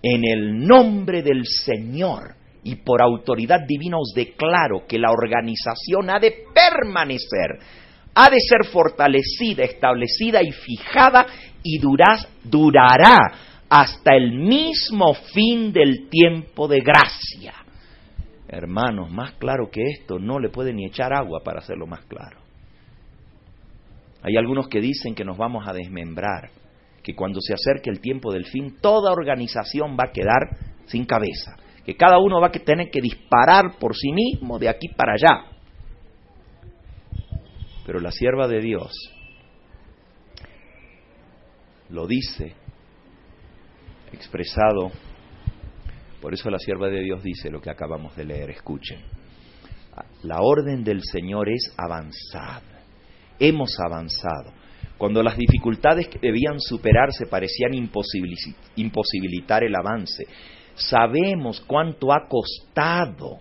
En 0.02 0.24
el 0.24 0.66
nombre 0.66 1.22
del 1.22 1.46
Señor 1.46 2.34
y 2.64 2.76
por 2.76 3.00
autoridad 3.00 3.60
divina 3.66 3.98
os 3.98 4.12
declaro 4.14 4.86
que 4.86 4.98
la 4.98 5.10
organización 5.10 6.10
ha 6.10 6.18
de 6.18 6.44
permanecer, 6.52 7.58
ha 8.14 8.28
de 8.28 8.38
ser 8.40 8.70
fortalecida, 8.70 9.64
establecida 9.64 10.42
y 10.42 10.50
fijada 10.50 11.26
y 11.62 11.78
durará 11.78 13.16
hasta 13.68 14.14
el 14.14 14.32
mismo 14.32 15.14
fin 15.34 15.72
del 15.72 16.08
tiempo 16.08 16.68
de 16.68 16.80
gracia. 16.80 17.54
Hermanos, 18.48 19.10
más 19.10 19.32
claro 19.32 19.70
que 19.70 19.82
esto, 19.82 20.18
no 20.18 20.38
le 20.38 20.48
puede 20.48 20.72
ni 20.72 20.86
echar 20.86 21.12
agua 21.12 21.42
para 21.44 21.58
hacerlo 21.58 21.86
más 21.86 22.04
claro. 22.06 22.38
Hay 24.22 24.36
algunos 24.36 24.68
que 24.68 24.80
dicen 24.80 25.14
que 25.14 25.24
nos 25.24 25.36
vamos 25.36 25.68
a 25.68 25.72
desmembrar, 25.72 26.50
que 27.02 27.14
cuando 27.14 27.40
se 27.40 27.54
acerque 27.54 27.90
el 27.90 28.00
tiempo 28.00 28.32
del 28.32 28.46
fin, 28.46 28.76
toda 28.80 29.12
organización 29.12 29.96
va 29.98 30.04
a 30.08 30.12
quedar 30.12 30.56
sin 30.86 31.04
cabeza, 31.04 31.56
que 31.84 31.94
cada 31.94 32.18
uno 32.18 32.40
va 32.40 32.48
a 32.48 32.52
tener 32.52 32.90
que 32.90 33.02
disparar 33.02 33.78
por 33.78 33.94
sí 33.94 34.10
mismo 34.12 34.58
de 34.58 34.68
aquí 34.68 34.88
para 34.88 35.12
allá. 35.12 35.44
Pero 37.84 38.00
la 38.00 38.10
sierva 38.10 38.48
de 38.48 38.60
Dios 38.60 38.92
lo 41.90 42.06
dice 42.06 42.54
expresado. 44.12 44.90
Por 46.20 46.34
eso 46.34 46.50
la 46.50 46.58
sierva 46.58 46.88
de 46.88 47.00
Dios 47.00 47.22
dice 47.22 47.50
lo 47.50 47.60
que 47.60 47.70
acabamos 47.70 48.16
de 48.16 48.24
leer, 48.24 48.50
escuchen. 48.50 49.00
La 50.22 50.40
orden 50.40 50.84
del 50.84 51.02
Señor 51.02 51.48
es 51.48 51.72
avanzar. 51.76 52.62
Hemos 53.38 53.78
avanzado. 53.78 54.52
Cuando 54.96 55.22
las 55.22 55.36
dificultades 55.36 56.08
que 56.08 56.18
debían 56.18 56.58
superarse 56.60 57.26
parecían 57.26 57.72
imposibilitar 58.74 59.62
el 59.62 59.74
avance, 59.76 60.26
sabemos 60.74 61.60
cuánto 61.60 62.12
ha 62.12 62.26
costado 62.28 63.38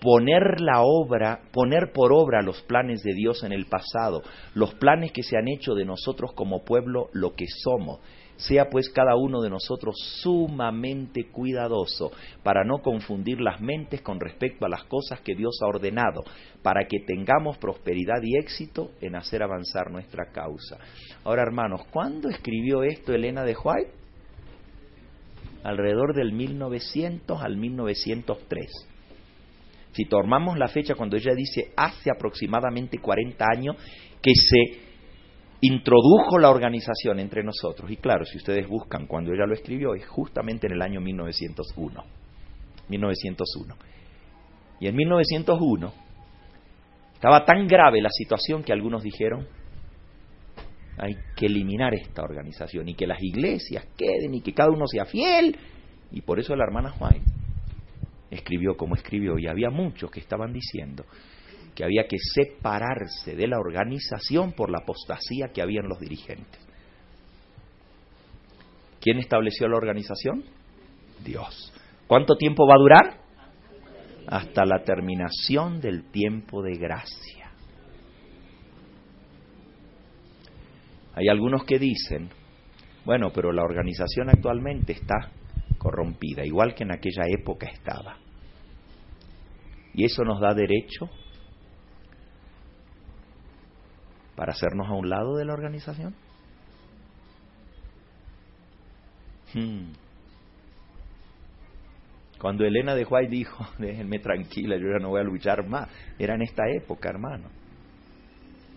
poner 0.00 0.60
la 0.60 0.80
obra, 0.82 1.42
poner 1.52 1.92
por 1.92 2.12
obra 2.12 2.42
los 2.42 2.62
planes 2.62 3.02
de 3.02 3.14
Dios 3.14 3.44
en 3.44 3.52
el 3.52 3.66
pasado, 3.66 4.22
los 4.54 4.74
planes 4.74 5.12
que 5.12 5.22
se 5.22 5.36
han 5.36 5.46
hecho 5.46 5.74
de 5.74 5.84
nosotros 5.84 6.32
como 6.34 6.64
pueblo 6.64 7.10
lo 7.12 7.34
que 7.34 7.46
somos. 7.46 8.00
Sea 8.40 8.68
pues 8.68 8.90
cada 8.90 9.16
uno 9.16 9.40
de 9.40 9.50
nosotros 9.50 9.94
sumamente 10.22 11.30
cuidadoso 11.30 12.10
para 12.42 12.64
no 12.64 12.78
confundir 12.78 13.40
las 13.40 13.60
mentes 13.60 14.02
con 14.02 14.18
respecto 14.18 14.66
a 14.66 14.68
las 14.68 14.84
cosas 14.84 15.20
que 15.20 15.34
Dios 15.34 15.58
ha 15.62 15.66
ordenado, 15.66 16.24
para 16.62 16.86
que 16.86 17.00
tengamos 17.00 17.58
prosperidad 17.58 18.20
y 18.22 18.36
éxito 18.38 18.90
en 19.00 19.14
hacer 19.14 19.42
avanzar 19.42 19.90
nuestra 19.90 20.32
causa. 20.32 20.78
Ahora, 21.24 21.42
hermanos, 21.42 21.82
¿cuándo 21.90 22.28
escribió 22.28 22.82
esto 22.82 23.14
Elena 23.14 23.44
de 23.44 23.56
White? 23.62 24.00
alrededor 25.62 26.14
del 26.14 26.32
1900 26.32 27.42
al 27.42 27.56
1903. 27.56 28.66
Si 29.92 30.04
tomamos 30.04 30.56
la 30.56 30.68
fecha 30.68 30.94
cuando 30.94 31.16
ella 31.16 31.34
dice 31.34 31.72
hace 31.76 32.10
aproximadamente 32.10 32.98
40 32.98 33.44
años 33.44 33.76
que 34.22 34.32
se 34.34 34.89
introdujo 35.60 36.38
la 36.38 36.50
organización 36.50 37.20
entre 37.20 37.42
nosotros, 37.42 37.90
y 37.90 37.96
claro, 37.96 38.24
si 38.24 38.38
ustedes 38.38 38.66
buscan 38.66 39.06
cuando 39.06 39.32
ella 39.32 39.46
lo 39.46 39.54
escribió, 39.54 39.94
es 39.94 40.06
justamente 40.06 40.66
en 40.66 40.74
el 40.74 40.82
año 40.82 41.00
1901. 41.00 42.04
1901. 42.88 43.74
Y 44.80 44.88
en 44.88 44.96
1901 44.96 45.92
estaba 47.14 47.44
tan 47.44 47.66
grave 47.66 48.00
la 48.00 48.08
situación 48.10 48.62
que 48.62 48.72
algunos 48.72 49.02
dijeron, 49.02 49.46
hay 50.98 51.14
que 51.36 51.46
eliminar 51.46 51.94
esta 51.94 52.22
organización 52.22 52.88
y 52.88 52.94
que 52.94 53.06
las 53.06 53.22
iglesias 53.22 53.86
queden 53.96 54.34
y 54.34 54.40
que 54.40 54.52
cada 54.52 54.70
uno 54.70 54.86
sea 54.86 55.04
fiel. 55.04 55.56
Y 56.12 56.22
por 56.22 56.40
eso 56.40 56.56
la 56.56 56.64
hermana 56.64 56.90
Juan 56.90 57.22
escribió 58.30 58.76
como 58.76 58.94
escribió 58.94 59.38
y 59.38 59.46
había 59.46 59.70
muchos 59.70 60.10
que 60.10 60.20
estaban 60.20 60.52
diciendo 60.52 61.04
que 61.80 61.86
había 61.86 62.06
que 62.06 62.18
separarse 62.18 63.34
de 63.34 63.48
la 63.48 63.58
organización 63.58 64.52
por 64.52 64.70
la 64.70 64.80
apostasía 64.82 65.48
que 65.48 65.62
había 65.62 65.80
en 65.80 65.88
los 65.88 65.98
dirigentes. 65.98 66.60
¿Quién 69.00 69.16
estableció 69.16 69.66
la 69.66 69.78
organización? 69.78 70.44
Dios. 71.24 71.72
¿Cuánto 72.06 72.36
tiempo 72.36 72.66
va 72.66 72.74
a 72.74 72.78
durar? 72.78 73.20
Hasta 74.26 74.66
la 74.66 74.84
terminación 74.84 75.80
del 75.80 76.10
tiempo 76.10 76.62
de 76.62 76.76
gracia. 76.76 77.50
Hay 81.14 81.28
algunos 81.28 81.64
que 81.64 81.78
dicen, 81.78 82.28
bueno, 83.06 83.30
pero 83.34 83.52
la 83.52 83.62
organización 83.62 84.28
actualmente 84.28 84.92
está 84.92 85.32
corrompida, 85.78 86.44
igual 86.44 86.74
que 86.74 86.84
en 86.84 86.92
aquella 86.92 87.24
época 87.26 87.70
estaba. 87.70 88.18
Y 89.94 90.04
eso 90.04 90.24
nos 90.24 90.42
da 90.42 90.52
derecho 90.52 91.08
para 94.40 94.52
hacernos 94.52 94.88
a 94.88 94.94
un 94.94 95.10
lado 95.10 95.36
de 95.36 95.44
la 95.44 95.52
organización. 95.52 96.14
Hmm. 99.52 99.92
Cuando 102.40 102.64
Elena 102.64 102.94
de 102.94 103.04
White 103.04 103.30
dijo, 103.30 103.66
déjenme 103.78 104.18
tranquila, 104.18 104.78
yo 104.78 104.92
ya 104.92 104.98
no 104.98 105.10
voy 105.10 105.20
a 105.20 105.24
luchar 105.24 105.68
más, 105.68 105.90
era 106.18 106.36
en 106.36 106.40
esta 106.40 106.62
época, 106.74 107.10
hermano. 107.10 107.50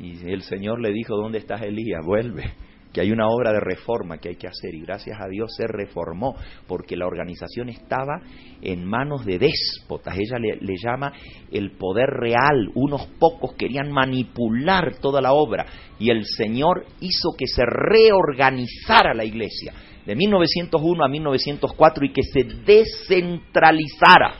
Y 0.01 0.29
el 0.29 0.41
Señor 0.41 0.81
le 0.81 0.91
dijo, 0.91 1.15
¿dónde 1.15 1.37
estás 1.37 1.61
Elías? 1.61 2.05
Vuelve, 2.05 2.43
que 2.93 3.01
hay 3.01 3.11
una 3.11 3.27
obra 3.27 3.51
de 3.51 3.59
reforma 3.59 4.19
que 4.19 4.29
hay 4.29 4.35
que 4.35 4.47
hacer. 4.47 4.75
Y 4.75 4.81
gracias 4.81 5.19
a 5.19 5.27
Dios 5.27 5.51
se 5.57 5.65
reformó, 5.67 6.35
porque 6.67 6.95
la 6.95 7.07
organización 7.07 7.69
estaba 7.69 8.21
en 8.61 8.85
manos 8.85 9.25
de 9.25 9.39
déspotas. 9.39 10.15
Ella 10.15 10.37
le, 10.37 10.75
llama 10.77 11.11
el 11.51 11.71
poder 11.71 12.09
real. 12.09 12.69
Unos 12.75 13.07
pocos 13.19 13.55
querían 13.55 13.91
manipular 13.91 14.99
toda 15.01 15.21
la 15.21 15.33
obra. 15.33 15.65
Y 15.99 16.11
el 16.11 16.23
Señor 16.25 16.85
hizo 17.01 17.31
que 17.37 17.47
se 17.47 17.63
reorganizara 17.65 19.15
la 19.15 19.25
iglesia 19.25 19.73
de 20.05 20.15
1901 20.15 21.03
a 21.03 21.07
1904 21.07 22.05
y 22.05 22.13
que 22.13 22.23
se 22.23 22.43
descentralizara. 22.43 24.35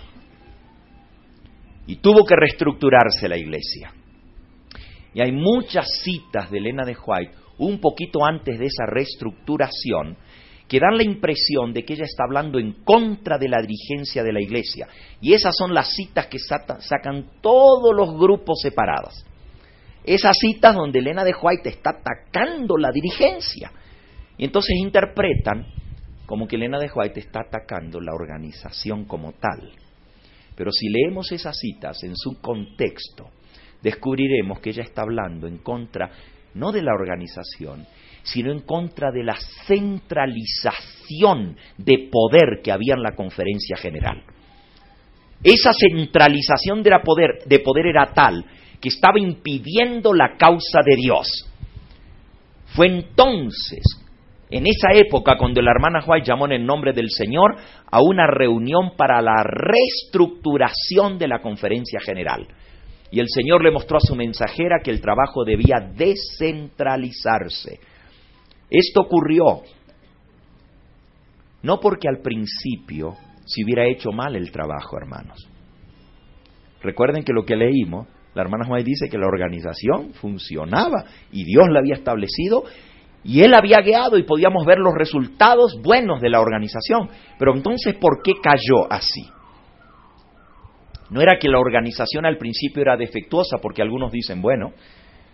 Y 1.88 1.96
tuvo 1.98 2.24
que 2.24 2.36
reestructurarse 2.36 3.28
la 3.28 3.38
iglesia. 3.38 3.92
Y 5.14 5.22
hay 5.22 5.32
muchas 5.32 5.86
citas 6.04 6.50
de 6.50 6.58
Elena 6.58 6.86
de 6.86 6.96
White, 6.96 7.43
un 7.58 7.80
poquito 7.80 8.26
antes 8.26 8.58
de 8.58 8.66
esa 8.66 8.86
reestructuración, 8.86 10.18
que 10.68 10.80
dan 10.80 10.98
la 10.98 11.04
impresión 11.04 11.74
de 11.74 11.84
que 11.84 11.94
ella 11.94 12.06
está 12.06 12.24
hablando 12.24 12.58
en 12.58 12.84
contra 12.84 13.38
de 13.38 13.50
la 13.50 13.62
dirigencia 13.62 14.24
de 14.24 14.34
la 14.34 14.42
iglesia. 14.42 14.88
Y 15.22 15.34
esas 15.34 15.56
son 15.56 15.74
las 15.74 15.94
citas 15.94 16.28
que 16.28 16.40
sacan 16.40 17.26
todos 17.42 17.94
los 17.96 18.18
grupos 18.18 18.60
separados. 18.62 19.26
Esas 20.04 20.36
citas 20.38 20.76
donde 20.76 21.00
Elena 21.00 21.24
de 21.24 21.36
White 21.40 21.70
está 21.70 21.92
atacando 21.92 22.78
la 22.78 22.92
dirigencia. 22.92 23.72
Y 24.38 24.46
entonces 24.46 24.76
interpretan 24.78 25.68
como 26.26 26.48
que 26.48 26.56
Elena 26.56 26.80
de 26.80 26.90
White 26.94 27.20
está 27.20 27.42
atacando 27.42 28.00
la 28.02 28.14
organización 28.14 29.06
como 29.06 29.34
tal. 29.34 29.72
Pero 30.56 30.72
si 30.72 30.90
leemos 30.90 31.32
esas 31.32 31.58
citas 31.58 32.04
en 32.04 32.16
su 32.16 32.40
contexto, 32.42 33.30
descubriremos 33.82 34.60
que 34.60 34.72
ella 34.72 34.84
está 34.84 35.02
hablando 35.02 35.46
en 35.48 35.60
contra 35.60 36.10
no 36.56 36.72
de 36.72 36.82
la 36.82 36.94
organización, 36.94 37.86
sino 38.24 38.52
en 38.52 38.62
contra 38.62 39.12
de 39.12 39.24
la 39.24 39.36
centralización 39.68 41.58
de 41.78 42.10
poder 42.12 42.62
que 42.64 42.72
había 42.72 42.94
en 42.96 43.04
la 43.04 43.16
conferencia 43.16 43.76
general. 43.78 44.24
Esa 45.44 45.72
centralización 45.74 46.84
de, 46.84 46.92
poder, 47.04 47.44
de 47.46 47.60
poder 47.60 47.88
era 47.88 48.14
tal 48.14 48.46
que 48.80 48.90
estaba 48.90 49.20
impidiendo 49.20 50.14
la 50.14 50.38
causa 50.38 50.80
de 50.86 50.96
Dios. 50.96 51.28
Fue 52.76 52.88
entonces 52.88 53.84
en 54.54 54.68
esa 54.68 54.90
época, 54.94 55.36
cuando 55.36 55.64
la 55.64 55.72
hermana 55.72 56.04
White 56.06 56.28
llamó 56.28 56.46
en 56.46 56.52
el 56.52 56.64
nombre 56.64 56.94
del 56.94 57.10
Señor 57.10 57.56
a 57.90 58.00
una 58.04 58.28
reunión 58.28 58.96
para 58.96 59.20
la 59.20 59.44
reestructuración 59.44 61.18
de 61.18 61.28
la 61.28 61.42
conferencia 61.42 62.00
general. 62.00 62.48
Y 63.14 63.20
el 63.20 63.28
Señor 63.30 63.64
le 63.64 63.70
mostró 63.70 63.98
a 63.98 64.00
su 64.00 64.16
mensajera 64.16 64.80
que 64.84 64.90
el 64.90 65.00
trabajo 65.00 65.44
debía 65.46 65.76
descentralizarse. 65.96 67.80
Esto 68.72 69.02
ocurrió 69.02 69.62
no 71.62 71.80
porque 71.80 72.08
al 72.10 72.24
principio 72.24 73.16
se 73.46 73.64
hubiera 73.64 73.86
hecho 73.86 74.12
mal 74.12 74.36
el 74.36 74.52
trabajo, 74.52 74.98
hermanos. 74.98 75.48
Recuerden 76.82 77.24
que 77.24 77.34
lo 77.34 77.46
que 77.46 77.56
leímos, 77.56 78.08
la 78.34 78.42
hermana 78.42 78.68
White 78.68 78.90
dice 78.90 79.10
que 79.10 79.20
la 79.20 79.28
organización 79.28 80.16
funcionaba 80.16 81.06
y 81.32 81.44
Dios 81.44 81.66
la 81.70 81.82
había 81.82 81.94
establecido 81.94 82.64
y 83.24 83.42
él 83.42 83.54
había 83.54 83.82
guiado 83.82 84.18
y 84.18 84.24
podíamos 84.24 84.66
ver 84.66 84.80
los 84.80 84.96
resultados 84.96 85.80
buenos 85.84 86.20
de 86.20 86.32
la 86.32 86.42
organización. 86.42 87.12
Pero 87.38 87.56
entonces, 87.56 87.94
¿por 87.94 88.24
qué 88.24 88.34
cayó 88.42 88.92
así? 88.92 89.30
No 91.14 91.22
era 91.22 91.38
que 91.40 91.48
la 91.48 91.60
organización 91.60 92.26
al 92.26 92.40
principio 92.40 92.82
era 92.82 92.98
defectuosa, 92.98 93.60
porque 93.62 93.84
algunos 93.84 94.12
dicen, 94.12 94.42
bueno, 94.42 94.74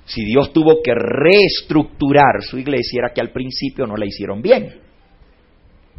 si 0.03 0.25
Dios 0.25 0.51
tuvo 0.51 0.81
que 0.83 0.93
reestructurar 0.93 2.41
su 2.41 2.57
iglesia, 2.57 2.99
era 2.99 3.13
que 3.13 3.21
al 3.21 3.31
principio 3.31 3.87
no 3.87 3.95
la 3.95 4.05
hicieron 4.05 4.41
bien. 4.41 4.81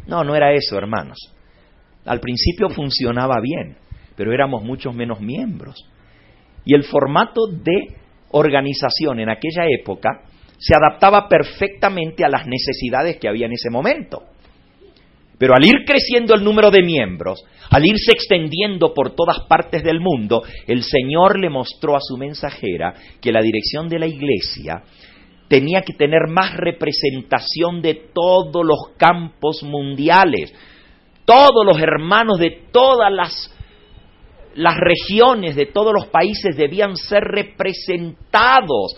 No, 0.05 0.23
no 0.23 0.35
era 0.35 0.53
eso, 0.53 0.77
hermanos. 0.77 1.17
Al 2.05 2.19
principio 2.19 2.69
funcionaba 2.69 3.41
bien, 3.41 3.75
pero 4.15 4.31
éramos 4.31 4.63
muchos 4.63 4.93
menos 4.93 5.19
miembros. 5.19 5.83
Y 6.63 6.75
el 6.75 6.83
formato 6.83 7.47
de 7.47 7.95
organización 8.33 9.19
en 9.19 9.29
aquella 9.29 9.65
época 9.67 10.25
se 10.59 10.75
adaptaba 10.75 11.27
perfectamente 11.27 12.23
a 12.23 12.29
las 12.29 12.45
necesidades 12.45 13.17
que 13.17 13.27
había 13.27 13.47
en 13.47 13.53
ese 13.53 13.71
momento. 13.71 14.25
Pero 15.41 15.55
al 15.55 15.65
ir 15.65 15.85
creciendo 15.87 16.35
el 16.35 16.43
número 16.43 16.69
de 16.69 16.83
miembros, 16.83 17.43
al 17.71 17.83
irse 17.83 18.11
extendiendo 18.11 18.93
por 18.93 19.15
todas 19.15 19.39
partes 19.49 19.81
del 19.81 19.99
mundo, 19.99 20.43
el 20.67 20.83
Señor 20.83 21.39
le 21.39 21.49
mostró 21.49 21.95
a 21.95 21.99
su 21.99 22.15
mensajera 22.15 22.93
que 23.19 23.31
la 23.31 23.41
dirección 23.41 23.89
de 23.89 23.97
la 23.97 24.05
iglesia 24.05 24.83
tenía 25.47 25.81
que 25.81 25.93
tener 25.93 26.27
más 26.29 26.55
representación 26.55 27.81
de 27.81 28.11
todos 28.13 28.63
los 28.63 28.95
campos 28.97 29.63
mundiales. 29.63 30.53
Todos 31.25 31.65
los 31.65 31.81
hermanos 31.81 32.37
de 32.37 32.67
todas 32.71 33.11
las, 33.11 33.51
las 34.53 34.77
regiones, 34.77 35.55
de 35.55 35.65
todos 35.65 35.91
los 35.91 36.05
países 36.05 36.55
debían 36.55 36.95
ser 36.95 37.23
representados 37.23 38.93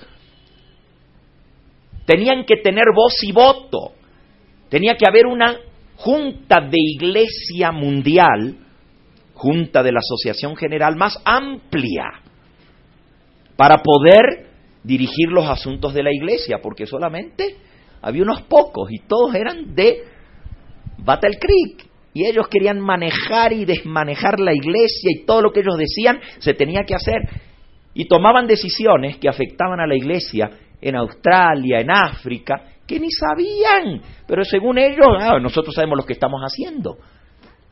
tenían 2.05 2.43
que 2.43 2.57
tener 2.57 2.87
voz 2.93 3.13
y 3.23 3.31
voto. 3.31 3.93
Tenía 4.67 4.95
que 4.97 5.07
haber 5.07 5.25
una 5.25 5.57
junta 6.03 6.59
de 6.59 6.77
iglesia 6.77 7.71
mundial, 7.71 8.57
junta 9.33 9.81
de 9.81 9.93
la 9.93 9.99
Asociación 9.99 10.57
General 10.57 10.97
más 10.97 11.17
amplia, 11.23 12.03
para 13.55 13.77
poder 13.81 14.49
dirigir 14.83 15.29
los 15.29 15.49
asuntos 15.49 15.93
de 15.93 16.03
la 16.03 16.11
iglesia, 16.11 16.59
porque 16.61 16.85
solamente 16.85 17.55
había 18.01 18.23
unos 18.23 18.41
pocos 18.41 18.91
y 18.91 18.99
todos 19.07 19.33
eran 19.33 19.73
de 19.73 20.03
Battle 20.97 21.37
Creek. 21.39 21.89
Y 22.13 22.25
ellos 22.25 22.49
querían 22.49 22.81
manejar 22.81 23.53
y 23.53 23.63
desmanejar 23.63 24.41
la 24.41 24.53
iglesia 24.53 25.09
y 25.09 25.25
todo 25.25 25.41
lo 25.41 25.51
que 25.51 25.61
ellos 25.61 25.77
decían 25.77 26.19
se 26.39 26.53
tenía 26.53 26.83
que 26.83 26.95
hacer. 26.95 27.21
Y 27.93 28.05
tomaban 28.05 28.45
decisiones 28.45 29.17
que 29.17 29.29
afectaban 29.29 29.79
a 29.79 29.87
la 29.87 29.95
iglesia 29.95 30.51
en 30.81 30.95
Australia, 30.95 31.79
en 31.79 31.89
África, 31.89 32.72
que 32.87 32.99
ni 32.99 33.09
sabían, 33.11 34.01
pero 34.27 34.43
según 34.43 34.77
ellos, 34.77 35.07
ah, 35.19 35.39
nosotros 35.39 35.73
sabemos 35.73 35.97
lo 35.97 36.05
que 36.05 36.13
estamos 36.13 36.41
haciendo. 36.41 36.97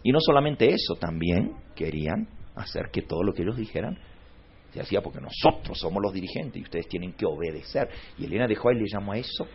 Y 0.03 0.11
no 0.11 0.19
solamente 0.19 0.69
eso, 0.69 0.95
también 0.95 1.51
querían 1.75 2.27
hacer 2.55 2.89
que 2.91 3.01
todo 3.01 3.23
lo 3.23 3.33
que 3.33 3.43
ellos 3.43 3.57
dijeran 3.57 3.97
se 4.71 4.81
hacía 4.81 5.01
porque 5.01 5.19
nosotros 5.19 5.77
somos 5.77 6.01
los 6.01 6.13
dirigentes 6.13 6.61
y 6.61 6.63
ustedes 6.63 6.87
tienen 6.87 7.13
que 7.13 7.25
obedecer. 7.25 7.89
Y 8.17 8.25
Elena 8.25 8.47
de 8.47 8.55
Juárez 8.55 8.81
le 8.81 8.87
llamó 8.87 9.11
a 9.11 9.17
eso 9.17 9.47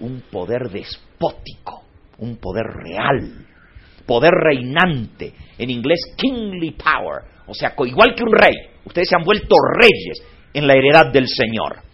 un 0.00 0.22
poder 0.30 0.68
despótico, 0.70 1.84
un 2.18 2.36
poder 2.36 2.66
real. 2.66 3.46
poder 4.04 4.32
reinante, 4.32 5.34
en 5.58 5.68
inglés 5.68 6.00
kingly 6.16 6.70
power, 6.70 7.24
o 7.46 7.52
sea, 7.52 7.74
igual 7.84 8.14
que 8.14 8.22
un 8.22 8.32
rey, 8.32 8.54
ustedes 8.84 9.08
se 9.08 9.16
han 9.16 9.24
vuelto 9.24 9.54
reyes 9.78 10.22
en 10.54 10.66
la 10.66 10.74
heredad 10.74 11.12
del 11.12 11.28
Señor. 11.28 11.87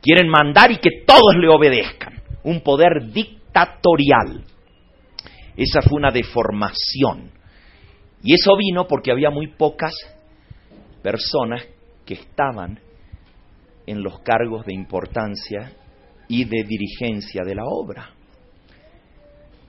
Quieren 0.00 0.28
mandar 0.28 0.70
y 0.70 0.78
que 0.78 1.02
todos 1.06 1.36
le 1.40 1.48
obedezcan, 1.48 2.22
un 2.44 2.60
poder 2.60 3.10
dictatorial. 3.12 4.44
Esa 5.56 5.82
fue 5.82 5.98
una 5.98 6.10
deformación. 6.10 7.32
Y 8.22 8.34
eso 8.34 8.56
vino 8.56 8.86
porque 8.86 9.10
había 9.10 9.30
muy 9.30 9.48
pocas 9.48 9.92
personas 11.02 11.66
que 12.04 12.14
estaban 12.14 12.80
en 13.86 14.02
los 14.02 14.20
cargos 14.20 14.66
de 14.66 14.74
importancia 14.74 15.72
y 16.28 16.44
de 16.44 16.64
dirigencia 16.64 17.42
de 17.44 17.54
la 17.54 17.64
obra. 17.64 18.10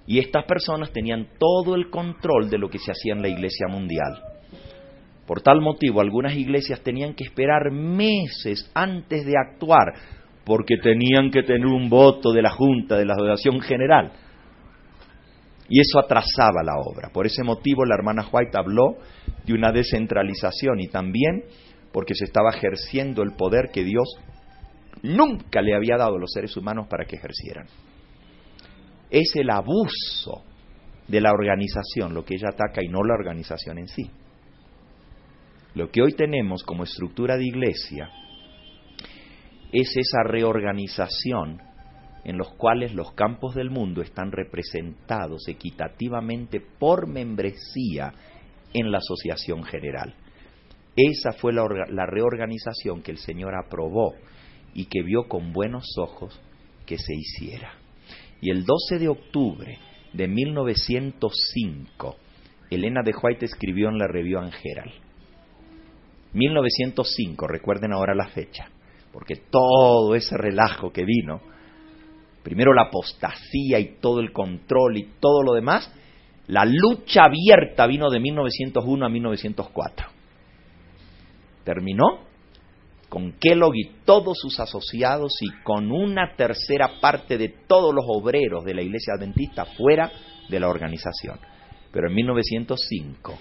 Y 0.06 0.20
estas 0.20 0.46
personas 0.46 0.92
tenían 0.92 1.28
todo 1.38 1.76
el 1.76 1.90
control 1.90 2.50
de 2.50 2.58
lo 2.58 2.70
que 2.70 2.80
se 2.80 2.92
hacía 2.92 3.14
en 3.14 3.22
la 3.22 3.30
iglesia 3.30 3.68
mundial. 3.68 4.24
Por 5.28 5.42
tal 5.42 5.62
motivo, 5.62 6.02
algunas 6.02 6.34
iglesias 6.36 6.82
tenían 6.82 7.14
que 7.14 7.24
esperar 7.24 7.72
meses 7.72 8.72
antes 8.74 9.26
de 9.26 9.34
actuar, 9.38 9.94
porque 10.50 10.78
tenían 10.78 11.30
que 11.30 11.44
tener 11.44 11.68
un 11.68 11.92
voto 11.92 12.34
de 12.34 12.42
la 12.42 12.50
Junta 12.50 12.98
de 12.98 13.06
la 13.06 13.14
Asociación 13.14 13.62
General. 13.62 14.12
Y 15.70 15.80
eso 15.80 16.00
atrasaba 16.00 16.64
la 16.64 16.74
obra. 16.84 17.10
Por 17.14 17.28
ese 17.28 17.44
motivo, 17.44 17.86
la 17.86 17.94
hermana 17.94 18.28
White 18.32 18.58
habló 18.58 18.98
de 19.46 19.54
una 19.54 19.72
descentralización 19.72 20.80
y 20.80 20.88
también 20.88 21.44
porque 21.92 22.16
se 22.16 22.24
estaba 22.24 22.50
ejerciendo 22.50 23.22
el 23.22 23.34
poder 23.34 23.70
que 23.72 23.84
Dios 23.84 24.08
nunca 25.04 25.62
le 25.62 25.76
había 25.76 25.98
dado 25.98 26.16
a 26.16 26.20
los 26.20 26.32
seres 26.32 26.58
humanos 26.58 26.88
para 26.90 27.06
que 27.06 27.18
ejercieran. 27.18 27.68
Es 29.12 29.36
el 29.36 29.52
abuso 29.52 30.46
de 31.08 31.22
la 31.22 31.32
organización 31.32 32.16
lo 32.16 32.26
que 32.26 32.34
ella 32.34 32.50
ataca 32.54 32.84
y 32.84 32.88
no 32.88 33.04
la 33.04 33.14
organización 33.14 33.78
en 33.78 33.88
sí. 33.88 34.10
Lo 35.76 35.92
que 35.92 36.02
hoy 36.02 36.14
tenemos 36.14 36.64
como 36.64 36.86
estructura 36.86 37.38
de 37.38 37.46
iglesia 37.46 38.10
es 39.72 39.96
esa 39.96 40.24
reorganización 40.24 41.62
en 42.24 42.38
los 42.38 42.50
cuales 42.56 42.94
los 42.94 43.14
campos 43.14 43.56
del 43.56 43.70
mundo 43.70 44.02
están 44.02 44.32
representados 44.32 45.48
equitativamente 45.48 46.60
por 46.60 47.08
membresía 47.08 48.14
en 48.74 48.92
la 48.92 49.00
asociación 49.00 49.64
general. 49.64 50.14
Esa 50.96 51.32
fue 51.34 51.54
la, 51.54 52.06
reorganización 52.06 53.02
que 53.02 53.12
el 53.12 53.18
Señor 53.20 53.54
aprobó 53.56 54.16
y 54.74 54.86
que 54.86 55.02
vio 55.02 55.28
con 55.28 55.54
buenos 55.54 55.86
ojos 55.98 56.40
que 56.86 56.98
se 56.98 57.14
hiciera. 57.16 57.74
Y 58.42 58.52
el 58.52 58.66
12 58.66 59.00
de 59.00 59.08
octubre 59.08 59.78
de 60.14 60.28
1905, 60.28 62.16
Elena 62.70 63.02
de 63.04 63.14
White 63.22 63.46
escribió 63.46 63.90
en 63.90 63.98
la 63.98 64.08
Review 64.08 64.40
Herald. 64.40 64.94
1905, 66.34 67.48
recuerden 67.48 67.94
ahora 67.94 68.14
la 68.14 68.28
fecha, 68.28 68.70
porque 69.12 69.36
todo 69.50 70.16
ese 70.16 70.38
relajo 70.38 70.92
que 70.92 71.06
vino, 71.06 71.42
primero 72.44 72.74
la 72.74 72.84
apostasía 72.84 73.80
y 73.80 73.98
todo 74.00 74.20
el 74.20 74.32
control 74.32 74.98
y 74.98 75.10
todo 75.20 75.44
lo 75.44 75.54
demás, 75.54 75.92
la 76.48 76.66
lucha 76.66 77.24
abierta 77.26 77.86
vino 77.88 78.10
de 78.10 78.20
1901 78.20 79.06
a 79.06 79.10
1904. 79.10 80.08
Terminó 81.64 82.30
con 83.10 83.34
Kellogg 83.34 83.76
y 83.76 83.92
todos 84.06 84.38
sus 84.40 84.60
asociados 84.60 85.34
y 85.42 85.64
con 85.64 85.92
una 85.92 86.36
tercera 86.36 87.00
parte 87.02 87.38
de 87.38 87.50
todos 87.68 87.94
los 87.94 88.06
obreros 88.08 88.64
de 88.64 88.76
la 88.76 88.82
iglesia 88.82 89.16
adventista 89.16 89.66
fuera 89.66 90.12
de 90.48 90.60
la 90.60 90.70
organización. 90.70 91.40
Pero 91.92 92.08
en 92.08 92.16
1905, 92.16 93.38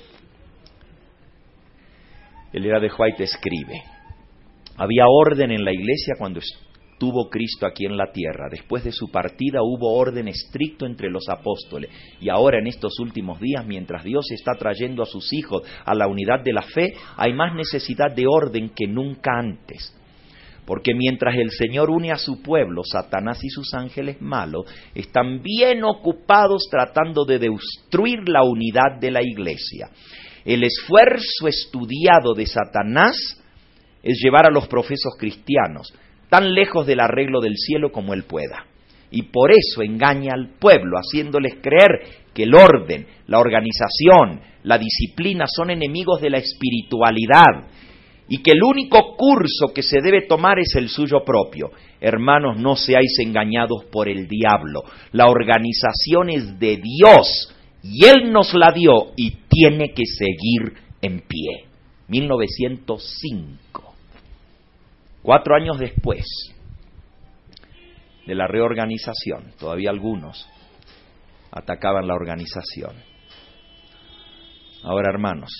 el 2.53 2.65
era 2.65 2.81
de 2.81 2.91
White 2.91 3.25
escribe, 3.25 3.83
había 4.79 5.05
orden 5.07 5.51
en 5.51 5.65
la 5.65 5.73
iglesia 5.73 6.15
cuando 6.17 6.41
tuvo 6.99 7.29
Cristo 7.29 7.67
aquí 7.67 7.87
en 7.87 7.97
la 7.97 8.11
tierra. 8.13 8.49
Después 8.51 8.85
de 8.85 8.93
su 8.93 9.11
partida 9.11 9.61
hubo 9.63 9.97
orden 9.97 10.29
estricto 10.29 10.87
entre 10.87 11.11
los 11.11 11.29
apóstoles. 11.29 11.91
Y 12.21 12.29
ahora 12.29 12.59
en 12.59 12.67
estos 12.67 12.99
últimos 13.01 13.41
días, 13.41 13.67
mientras 13.67 14.05
Dios 14.05 14.31
está 14.31 14.53
trayendo 14.59 15.03
a 15.03 15.07
sus 15.07 15.33
hijos 15.33 15.63
a 15.85 15.95
la 15.95 16.07
unidad 16.07 16.43
de 16.45 16.53
la 16.53 16.63
fe, 16.63 16.95
hay 17.17 17.33
más 17.33 17.55
necesidad 17.55 18.15
de 18.15 18.27
orden 18.27 18.71
que 18.71 18.87
nunca 18.87 19.33
antes. 19.39 19.95
Porque 20.67 20.95
mientras 20.95 21.35
el 21.37 21.51
Señor 21.51 21.89
une 21.89 22.13
a 22.13 22.19
su 22.19 22.43
pueblo, 22.43 22.83
Satanás 22.85 23.43
y 23.43 23.49
sus 23.49 23.73
ángeles 23.73 24.21
malos 24.21 24.67
están 24.95 25.43
bien 25.43 25.83
ocupados 25.83 26.69
tratando 26.71 27.25
de 27.25 27.39
destruir 27.39 28.29
la 28.29 28.43
unidad 28.43 29.01
de 29.01 29.11
la 29.11 29.23
iglesia. 29.23 29.89
El 30.45 30.65
esfuerzo 30.65 31.49
estudiado 31.49 32.35
de 32.35 32.47
Satanás 32.47 33.17
es 34.03 34.19
llevar 34.23 34.47
a 34.47 34.51
los 34.51 34.69
profesos 34.69 35.15
cristianos 35.19 35.93
tan 36.29 36.53
lejos 36.55 36.87
del 36.87 37.01
arreglo 37.01 37.41
del 37.41 37.57
cielo 37.57 37.91
como 37.91 38.15
él 38.15 38.25
pueda. 38.25 38.67
Y 39.11 39.23
por 39.23 39.51
eso 39.51 39.83
engaña 39.83 40.35
al 40.35 40.51
pueblo, 40.59 40.99
haciéndoles 40.99 41.55
creer 41.63 42.27
que 42.35 42.43
el 42.43 42.55
orden, 42.55 43.07
la 43.27 43.39
organización, 43.39 44.43
la 44.65 44.79
disciplina 44.79 45.47
son 45.47 45.71
enemigos 45.71 46.21
de 46.21 46.29
la 46.31 46.39
espiritualidad 46.39 47.69
y 48.29 48.43
que 48.43 48.53
el 48.53 48.63
único 48.63 49.17
curso 49.17 49.73
que 49.75 49.83
se 49.83 50.03
debe 50.03 50.27
tomar 50.27 50.59
es 50.59 50.75
el 50.77 50.91
suyo 50.91 51.25
propio. 51.25 51.71
Hermanos, 52.01 52.59
no 52.59 52.77
seáis 52.77 53.19
engañados 53.21 53.87
por 53.91 54.09
el 54.09 54.29
diablo. 54.29 54.83
La 55.13 55.29
organización 55.29 56.29
es 56.29 56.59
de 56.59 56.77
Dios 56.77 57.55
y 57.83 58.05
Él 58.05 58.31
nos 58.31 58.53
la 58.53 58.71
dio 58.73 59.13
y 59.17 59.31
tiene 59.49 59.95
que 59.95 60.05
seguir 60.05 60.75
en 61.01 61.21
pie. 61.21 61.65
1905. 62.09 63.88
Cuatro 65.23 65.55
años 65.55 65.79
después 65.79 66.25
de 68.27 68.35
la 68.35 68.47
reorganización, 68.47 69.53
todavía 69.59 69.91
algunos 69.91 70.49
atacaban 71.51 72.07
la 72.07 72.15
organización. 72.15 72.95
Ahora, 74.83 75.11
hermanos, 75.11 75.51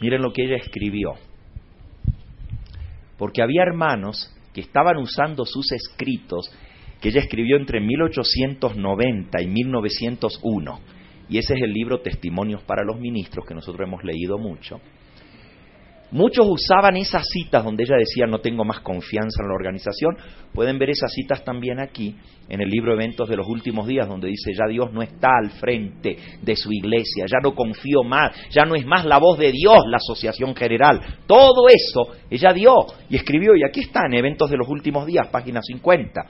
miren 0.00 0.22
lo 0.22 0.32
que 0.32 0.44
ella 0.44 0.56
escribió. 0.56 1.14
Porque 3.16 3.42
había 3.42 3.62
hermanos 3.62 4.30
que 4.52 4.60
estaban 4.60 4.98
usando 4.98 5.46
sus 5.46 5.72
escritos 5.72 6.50
que 7.00 7.08
ella 7.08 7.20
escribió 7.20 7.56
entre 7.56 7.80
1890 7.80 9.42
y 9.42 9.46
1901 9.46 10.80
y 11.28 11.38
ese 11.38 11.54
es 11.54 11.62
el 11.62 11.72
libro 11.72 12.00
Testimonios 12.00 12.62
para 12.62 12.84
los 12.84 12.98
Ministros, 12.98 13.44
que 13.46 13.54
nosotros 13.54 13.86
hemos 13.86 14.04
leído 14.04 14.38
mucho. 14.38 14.80
Muchos 16.12 16.46
usaban 16.48 16.96
esas 16.96 17.24
citas 17.26 17.64
donde 17.64 17.82
ella 17.82 17.96
decía 17.96 18.26
no 18.26 18.38
tengo 18.38 18.64
más 18.64 18.80
confianza 18.80 19.42
en 19.42 19.48
la 19.48 19.54
organización. 19.54 20.16
Pueden 20.54 20.78
ver 20.78 20.90
esas 20.90 21.12
citas 21.12 21.44
también 21.44 21.80
aquí 21.80 22.14
en 22.48 22.60
el 22.60 22.68
libro 22.68 22.92
Eventos 22.92 23.28
de 23.28 23.36
los 23.36 23.46
Últimos 23.48 23.88
Días 23.88 24.08
donde 24.08 24.28
dice 24.28 24.52
ya 24.54 24.68
Dios 24.68 24.92
no 24.92 25.02
está 25.02 25.30
al 25.42 25.50
frente 25.50 26.16
de 26.40 26.54
su 26.54 26.72
iglesia, 26.72 27.24
ya 27.26 27.38
no 27.42 27.56
confío 27.56 28.04
más, 28.04 28.36
ya 28.50 28.64
no 28.64 28.76
es 28.76 28.86
más 28.86 29.04
la 29.04 29.18
voz 29.18 29.36
de 29.36 29.50
Dios 29.50 29.78
la 29.88 29.96
asociación 29.96 30.54
general. 30.54 31.00
Todo 31.26 31.66
eso 31.68 32.12
ella 32.30 32.52
dio 32.52 32.86
y 33.10 33.16
escribió 33.16 33.56
y 33.56 33.64
aquí 33.64 33.80
está 33.80 34.06
en 34.06 34.14
Eventos 34.14 34.48
de 34.48 34.58
los 34.58 34.68
Últimos 34.68 35.06
Días, 35.06 35.26
página 35.26 35.60
50 35.60 36.20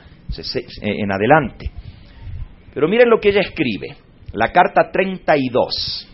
en 0.80 1.12
adelante. 1.12 1.70
Pero 2.72 2.88
miren 2.88 3.10
lo 3.10 3.20
que 3.20 3.28
ella 3.28 3.42
escribe 3.42 4.05
la 4.32 4.52
carta 4.52 4.90
32, 4.92 6.08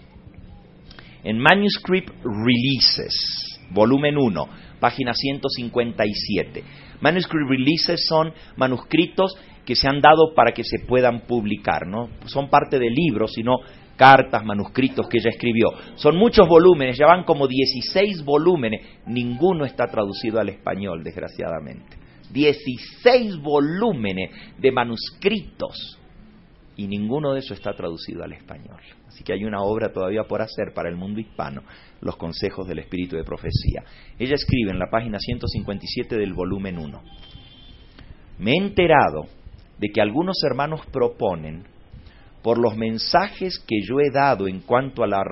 en 1.24 1.39
Manuscript 1.39 2.10
Releases, 2.23 3.60
volumen 3.70 4.16
1, 4.16 4.49
página 4.81 5.12
157. 5.15 6.65
Manuscript 7.00 7.49
Releases 7.49 8.05
son 8.07 8.32
manuscritos 8.57 9.36
que 9.65 9.74
se 9.74 9.89
han 9.89 10.00
dado 10.00 10.34
para 10.34 10.52
que 10.52 10.65
se 10.65 10.81
puedan 10.86 11.20
publicar, 11.20 11.86
no 11.86 12.10
son 12.26 12.49
parte 12.49 12.78
de 12.78 12.91
libros, 12.91 13.32
sino 13.32 13.58
cartas, 13.97 14.44
manuscritos 14.44 15.08
que 15.08 15.18
ella 15.18 15.31
escribió. 15.31 15.68
Son 15.97 16.16
muchos 16.16 16.49
volúmenes, 16.49 16.99
ya 16.99 17.07
van 17.07 17.24
como 17.24 17.47
16 17.47 18.24
volúmenes, 18.24 18.81
ninguno 19.07 19.65
está 19.65 19.86
traducido 19.86 20.41
al 20.41 20.49
español, 20.49 21.02
desgraciadamente. 21.02 21.97
16 22.31 23.36
volúmenes 23.42 24.31
de 24.58 24.73
manuscritos 24.73 25.99
y 26.76 26.86
ninguno 26.86 27.33
de 27.33 27.41
eso 27.41 27.55
está 27.55 27.75
traducido 27.75 28.25
al 28.25 28.33
español. 28.33 28.81
Así 29.07 29.23
que 29.25 29.33
hay 29.33 29.44
una 29.44 29.62
obra 29.62 29.92
todavía 29.92 30.25
por 30.25 30.41
hacer 30.41 30.73
para 30.75 30.89
el 30.89 30.97
mundo 30.97 31.20
hispano, 31.20 31.62
Los 32.01 32.17
consejos 32.17 32.67
del 32.67 32.81
espíritu 32.81 33.17
de 33.17 33.25
profecía. 33.25 33.84
Ella 34.18 34.34
escribe 34.34 34.70
en 34.70 34.78
la 34.78 34.91
página 34.91 35.18
157 35.18 36.17
del 36.17 36.33
volumen 36.33 36.78
1. 36.78 37.02
Me 38.39 38.52
he 38.52 38.57
enterado 38.57 39.26
de 39.78 39.89
que 39.89 40.01
algunos 40.01 40.42
hermanos 40.44 40.81
proponen, 40.92 41.65
por 42.42 42.59
los 42.59 42.76
mensajes 42.76 43.59
que 43.60 43.76
yo 43.83 44.01
he 44.01 44.10
dado 44.10 44.49
en 44.49 44.60
cuanto 44.60 45.05
a 45.05 45.07
la, 45.07 45.23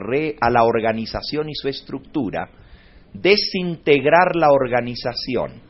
a 0.41 0.51
la 0.51 0.62
organización 0.62 1.49
y 1.49 1.55
su 1.55 1.69
estructura, 1.69 2.49
desintegrar 3.12 4.36
la 4.36 4.49
organización 4.52 5.69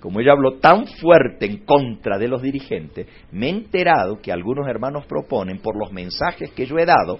como 0.00 0.20
ella 0.20 0.32
habló 0.32 0.58
tan 0.58 0.86
fuerte 0.86 1.46
en 1.46 1.64
contra 1.64 2.18
de 2.18 2.28
los 2.28 2.42
dirigentes, 2.42 3.06
me 3.32 3.46
he 3.46 3.50
enterado 3.50 4.18
que 4.22 4.32
algunos 4.32 4.68
hermanos 4.68 5.06
proponen, 5.06 5.58
por 5.58 5.76
los 5.76 5.92
mensajes 5.92 6.52
que 6.52 6.66
yo 6.66 6.78
he 6.78 6.86
dado, 6.86 7.18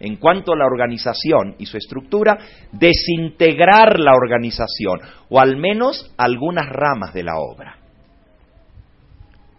en 0.00 0.16
cuanto 0.16 0.52
a 0.52 0.56
la 0.56 0.66
organización 0.66 1.54
y 1.58 1.66
su 1.66 1.76
estructura, 1.76 2.38
desintegrar 2.72 3.98
la 3.98 4.12
organización, 4.14 5.00
o 5.30 5.40
al 5.40 5.56
menos 5.56 6.12
algunas 6.18 6.68
ramas 6.68 7.14
de 7.14 7.22
la 7.22 7.38
obra. 7.38 7.78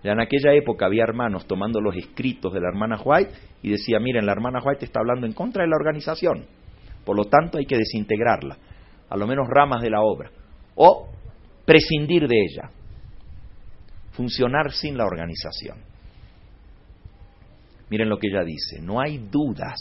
Ya 0.03 0.11
en 0.11 0.21
aquella 0.21 0.53
época 0.53 0.85
había 0.85 1.03
hermanos 1.03 1.47
tomando 1.47 1.81
los 1.81 1.95
escritos 1.95 2.53
de 2.53 2.61
la 2.61 2.69
hermana 2.69 2.99
White 3.03 3.31
y 3.63 3.71
decía, 3.71 3.99
miren, 3.99 4.25
la 4.25 4.33
hermana 4.33 4.61
White 4.63 4.85
está 4.85 4.99
hablando 4.99 5.25
en 5.25 5.33
contra 5.33 5.63
de 5.63 5.69
la 5.69 5.75
organización, 5.75 6.45
por 7.03 7.17
lo 7.17 7.25
tanto 7.25 7.57
hay 7.57 7.65
que 7.65 7.77
desintegrarla, 7.77 8.57
a 9.09 9.17
lo 9.17 9.25
menos 9.25 9.47
ramas 9.49 9.81
de 9.81 9.89
la 9.89 10.01
obra, 10.01 10.29
o 10.75 11.07
prescindir 11.67 12.29
de 12.29 12.37
ella, 12.37 12.69
funcionar 14.11 14.71
sin 14.71 14.97
la 14.97 15.05
organización. 15.05 15.79
Miren 17.89 18.07
lo 18.07 18.17
que 18.17 18.29
ella 18.29 18.45
dice, 18.45 18.79
no 18.81 19.01
hay 19.01 19.17
dudas 19.17 19.75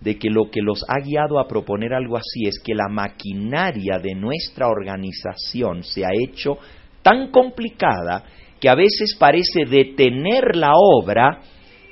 de 0.00 0.16
que 0.16 0.30
lo 0.30 0.52
que 0.52 0.62
los 0.62 0.84
ha 0.88 1.00
guiado 1.00 1.40
a 1.40 1.48
proponer 1.48 1.92
algo 1.92 2.16
así 2.16 2.46
es 2.46 2.60
que 2.64 2.72
la 2.72 2.88
maquinaria 2.88 3.98
de 3.98 4.14
nuestra 4.14 4.68
organización 4.68 5.82
se 5.82 6.04
ha 6.04 6.10
hecho 6.12 6.58
tan 7.02 7.32
complicada 7.32 8.22
que 8.60 8.68
a 8.68 8.76
veces 8.76 9.16
parece 9.18 9.64
detener 9.64 10.54
la 10.54 10.74
obra 10.76 11.40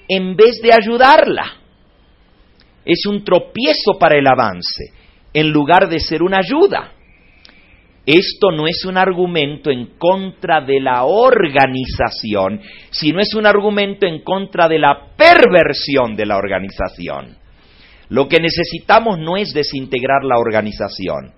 en 0.07 0.37
vez 0.37 0.61
de 0.63 0.73
ayudarla. 0.73 1.47
Es 2.85 3.07
un 3.07 3.25
tropiezo 3.25 3.99
para 3.99 4.17
el 4.17 4.27
avance, 4.29 4.93
en 5.33 5.51
lugar 5.51 5.89
de 5.89 5.99
ser 5.99 6.23
una 6.23 6.39
ayuda. 6.39 6.93
Esto 8.05 8.51
no 8.51 8.67
es 8.67 8.85
un 8.85 8.99
argumento 8.99 9.71
en 9.71 9.97
contra 9.97 10.61
de 10.61 10.81
la 10.81 11.05
organización, 11.05 12.61
sino 12.91 13.21
es 13.21 13.33
un 13.35 13.47
argumento 13.47 14.07
en 14.07 14.23
contra 14.23 14.69
de 14.69 14.81
la 14.81 15.15
perversión 15.17 16.17
de 16.17 16.27
la 16.27 16.37
organización. 16.37 17.37
Lo 18.09 18.27
que 18.29 18.41
necesitamos 18.41 19.19
no 19.19 19.37
es 19.37 19.55
desintegrar 19.55 20.25
la 20.25 20.39
organización. 20.39 21.33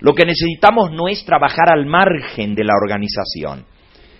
Lo 0.00 0.14
que 0.14 0.24
necesitamos 0.24 0.90
no 0.90 1.06
es 1.06 1.24
trabajar 1.24 1.70
al 1.70 1.86
margen 1.86 2.54
de 2.54 2.64
la 2.64 2.74
organización, 2.74 3.66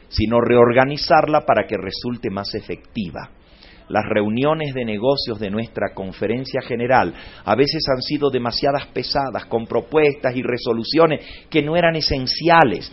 sino 0.08 0.40
reorganizarla 0.40 1.40
para 1.46 1.66
que 1.66 1.76
resulte 1.76 2.30
más 2.30 2.54
efectiva. 2.54 3.30
Las 3.88 4.04
reuniones 4.08 4.72
de 4.72 4.84
negocios 4.84 5.38
de 5.38 5.50
nuestra 5.50 5.92
conferencia 5.94 6.62
general 6.62 7.12
a 7.44 7.54
veces 7.54 7.84
han 7.94 8.00
sido 8.00 8.30
demasiadas 8.30 8.86
pesadas, 8.86 9.44
con 9.46 9.66
propuestas 9.66 10.34
y 10.34 10.42
resoluciones 10.42 11.20
que 11.50 11.62
no 11.62 11.76
eran 11.76 11.94
esenciales. 11.94 12.90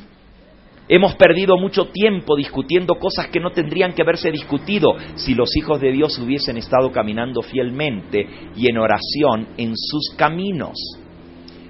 Hemos 0.90 1.16
perdido 1.16 1.56
mucho 1.58 1.88
tiempo 1.88 2.36
discutiendo 2.36 2.96
cosas 2.96 3.28
que 3.28 3.40
no 3.40 3.52
tendrían 3.52 3.94
que 3.94 4.02
haberse 4.02 4.30
discutido 4.32 4.90
si 5.16 5.34
los 5.34 5.56
hijos 5.56 5.80
de 5.80 5.94
Dios 5.94 6.20
hubiesen 6.20 6.58
estado 6.58 6.92
caminando 6.92 7.42
fielmente 7.42 8.28
y 8.58 8.70
en 8.70 8.78
oración 8.78 9.48
en 9.58 9.78
sus 9.78 10.14
caminos. 10.18 10.76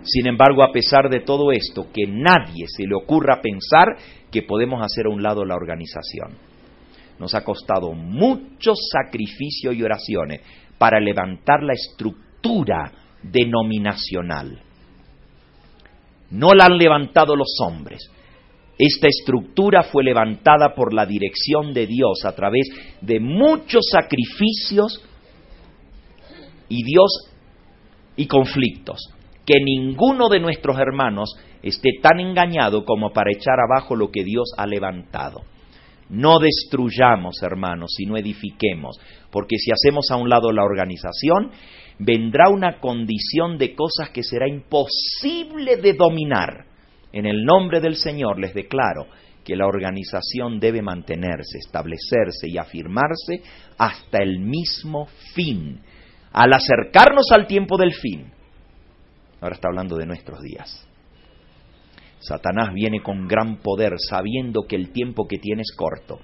Sin 0.04 0.26
embargo, 0.26 0.64
a 0.64 0.72
pesar 0.72 1.10
de 1.10 1.20
todo 1.20 1.52
esto, 1.52 1.86
que 1.94 2.08
nadie 2.08 2.66
se 2.68 2.88
le 2.88 2.96
ocurra 2.96 3.40
pensar 3.40 3.90
que 4.32 4.42
podemos 4.42 4.84
hacer 4.84 5.06
a 5.06 5.14
un 5.14 5.22
lado 5.22 5.46
la 5.46 5.54
organización. 5.54 6.51
Nos 7.22 7.36
ha 7.36 7.44
costado 7.44 7.94
mucho 7.94 8.74
sacrificio 8.74 9.72
y 9.72 9.84
oraciones 9.84 10.42
para 10.80 11.00
levantar 11.00 11.62
la 11.62 11.74
estructura 11.74 12.92
denominacional. 13.22 14.60
No 16.32 16.48
la 16.56 16.66
han 16.66 16.80
levantado 16.80 17.36
los 17.36 17.54
hombres. 17.64 18.10
Esta 18.76 19.08
estructura 19.08 19.84
fue 19.84 20.04
levantada 20.04 20.74
por 20.74 20.96
la 20.96 21.06
dirección 21.06 21.76
de 21.76 21.86
Dios 21.86 22.26
a 22.26 22.34
través 22.34 22.68
de 23.02 23.20
muchos 23.20 23.84
sacrificios 23.92 25.06
y 26.70 26.84
Dios 26.84 27.32
y 28.16 28.26
conflictos. 28.26 29.14
Que 29.46 29.60
ninguno 29.64 30.28
de 30.28 30.40
nuestros 30.40 30.80
hermanos 30.80 31.36
esté 31.62 32.00
tan 32.02 32.20
engañado 32.20 32.84
como 32.84 33.14
para 33.14 33.30
echar 33.32 33.60
abajo 33.60 33.96
lo 33.96 34.10
que 34.10 34.24
Dios 34.24 34.54
ha 34.58 34.66
levantado. 34.66 35.51
No 36.12 36.40
destruyamos, 36.40 37.42
hermanos, 37.42 37.94
sino 37.96 38.18
edifiquemos, 38.18 39.00
porque 39.32 39.56
si 39.58 39.72
hacemos 39.72 40.12
a 40.12 40.18
un 40.18 40.28
lado 40.28 40.52
la 40.52 40.64
organización, 40.64 41.52
vendrá 42.00 42.50
una 42.50 42.82
condición 42.82 43.58
de 43.58 43.74
cosas 43.74 44.10
que 44.10 44.22
será 44.22 44.50
imposible 44.50 45.78
de 45.78 45.94
dominar. 45.94 46.66
En 47.14 47.26
el 47.26 47.46
nombre 47.46 47.80
del 47.80 47.96
Señor 47.96 48.40
les 48.40 48.54
declaro 48.54 49.08
que 49.46 49.56
la 49.56 49.66
organización 49.66 50.60
debe 50.60 50.82
mantenerse, 50.82 51.58
establecerse 51.58 52.48
y 52.48 52.58
afirmarse 52.58 53.42
hasta 53.78 54.22
el 54.22 54.40
mismo 54.40 55.08
fin. 55.34 55.80
Al 56.34 56.52
acercarnos 56.52 57.32
al 57.32 57.48
tiempo 57.48 57.78
del 57.78 57.94
fin, 57.94 58.32
ahora 59.40 59.56
está 59.56 59.70
hablando 59.70 59.96
de 59.96 60.06
nuestros 60.06 60.42
días, 60.42 60.88
Satanás 62.22 62.74
viene 62.74 63.02
con 63.02 63.28
gran 63.28 63.58
poder 63.58 63.94
sabiendo 63.98 64.64
que 64.68 64.76
el 64.76 64.92
tiempo 64.92 65.28
que 65.28 65.38
tiene 65.38 65.64
es 65.64 65.76
corto. 65.76 66.20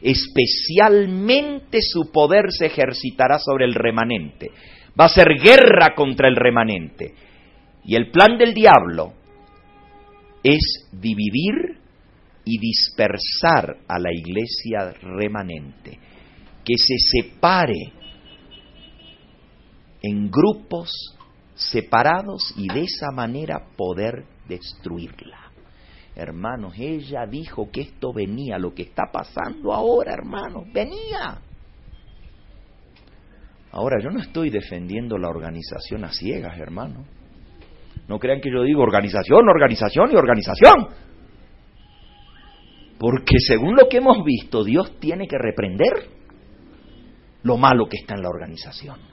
Especialmente 0.00 1.78
su 1.82 2.10
poder 2.10 2.46
se 2.50 2.66
ejercitará 2.66 3.38
sobre 3.38 3.66
el 3.66 3.74
remanente. 3.74 4.50
Va 4.98 5.04
a 5.04 5.10
ser 5.10 5.28
guerra 5.38 5.94
contra 5.94 6.28
el 6.28 6.36
remanente. 6.36 7.14
Y 7.84 7.96
el 7.96 8.10
plan 8.10 8.38
del 8.38 8.54
diablo 8.54 9.12
es 10.42 10.88
dividir 10.92 11.78
y 12.44 12.58
dispersar 12.58 13.76
a 13.86 13.98
la 13.98 14.12
iglesia 14.12 14.92
remanente, 15.00 15.98
que 16.64 16.76
se 16.76 16.96
separe 16.98 17.92
en 20.02 20.30
grupos 20.30 20.90
separados 21.54 22.54
y 22.56 22.66
de 22.72 22.82
esa 22.82 23.12
manera 23.12 23.68
poder 23.76 24.24
destruirla. 24.48 25.41
Hermanos, 26.14 26.74
ella 26.76 27.26
dijo 27.26 27.70
que 27.70 27.82
esto 27.82 28.12
venía, 28.12 28.58
lo 28.58 28.74
que 28.74 28.82
está 28.82 29.04
pasando 29.10 29.72
ahora, 29.72 30.12
hermanos, 30.12 30.64
venía. 30.72 31.40
Ahora, 33.70 33.96
yo 34.02 34.10
no 34.10 34.20
estoy 34.20 34.50
defendiendo 34.50 35.16
la 35.16 35.28
organización 35.28 36.04
a 36.04 36.12
ciegas, 36.12 36.58
hermano. 36.58 37.04
No 38.08 38.18
crean 38.18 38.40
que 38.42 38.50
yo 38.50 38.62
digo 38.62 38.82
organización, 38.82 39.48
organización 39.48 40.10
y 40.12 40.16
organización. 40.16 40.88
Porque 42.98 43.36
según 43.38 43.74
lo 43.74 43.88
que 43.88 43.96
hemos 43.96 44.22
visto, 44.24 44.62
Dios 44.62 44.98
tiene 45.00 45.26
que 45.26 45.38
reprender 45.38 46.10
lo 47.42 47.56
malo 47.56 47.88
que 47.88 47.96
está 47.96 48.14
en 48.14 48.22
la 48.22 48.28
organización. 48.28 49.11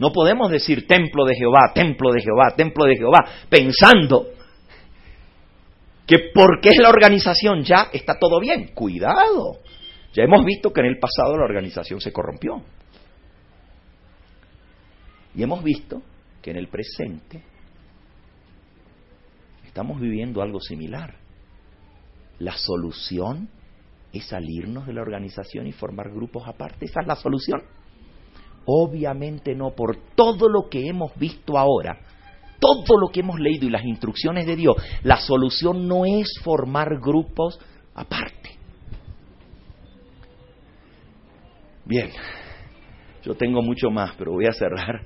No 0.00 0.12
podemos 0.12 0.50
decir 0.50 0.86
templo 0.86 1.26
de 1.26 1.36
Jehová, 1.36 1.72
templo 1.74 2.10
de 2.10 2.22
Jehová, 2.22 2.54
templo 2.56 2.86
de 2.86 2.96
Jehová, 2.96 3.18
pensando 3.50 4.28
que 6.06 6.30
porque 6.34 6.70
es 6.70 6.78
la 6.78 6.88
organización 6.88 7.62
ya 7.62 7.90
está 7.92 8.18
todo 8.18 8.40
bien. 8.40 8.70
Cuidado. 8.74 9.58
Ya 10.14 10.24
hemos 10.24 10.42
visto 10.46 10.72
que 10.72 10.80
en 10.80 10.86
el 10.86 10.98
pasado 10.98 11.36
la 11.36 11.44
organización 11.44 12.00
se 12.00 12.14
corrompió. 12.14 12.62
Y 15.34 15.42
hemos 15.42 15.62
visto 15.62 16.00
que 16.40 16.52
en 16.52 16.56
el 16.56 16.68
presente 16.68 17.44
estamos 19.66 20.00
viviendo 20.00 20.40
algo 20.40 20.60
similar. 20.60 21.14
La 22.38 22.56
solución 22.56 23.50
es 24.14 24.24
salirnos 24.24 24.86
de 24.86 24.94
la 24.94 25.02
organización 25.02 25.66
y 25.66 25.72
formar 25.72 26.10
grupos 26.10 26.48
aparte. 26.48 26.86
Esa 26.86 27.02
es 27.02 27.06
la 27.06 27.16
solución. 27.16 27.60
Obviamente 28.72 29.56
no, 29.56 29.70
por 29.70 29.96
todo 30.14 30.48
lo 30.48 30.68
que 30.70 30.86
hemos 30.86 31.12
visto 31.16 31.58
ahora, 31.58 31.98
todo 32.60 33.00
lo 33.00 33.08
que 33.08 33.18
hemos 33.18 33.40
leído 33.40 33.66
y 33.66 33.70
las 33.70 33.84
instrucciones 33.84 34.46
de 34.46 34.54
Dios, 34.54 34.76
la 35.02 35.16
solución 35.16 35.88
no 35.88 36.04
es 36.04 36.28
formar 36.44 37.00
grupos 37.00 37.58
aparte. 37.94 38.50
Bien, 41.84 42.10
yo 43.24 43.34
tengo 43.34 43.60
mucho 43.60 43.90
más, 43.90 44.14
pero 44.16 44.34
voy 44.34 44.46
a 44.46 44.52
cerrar 44.52 44.98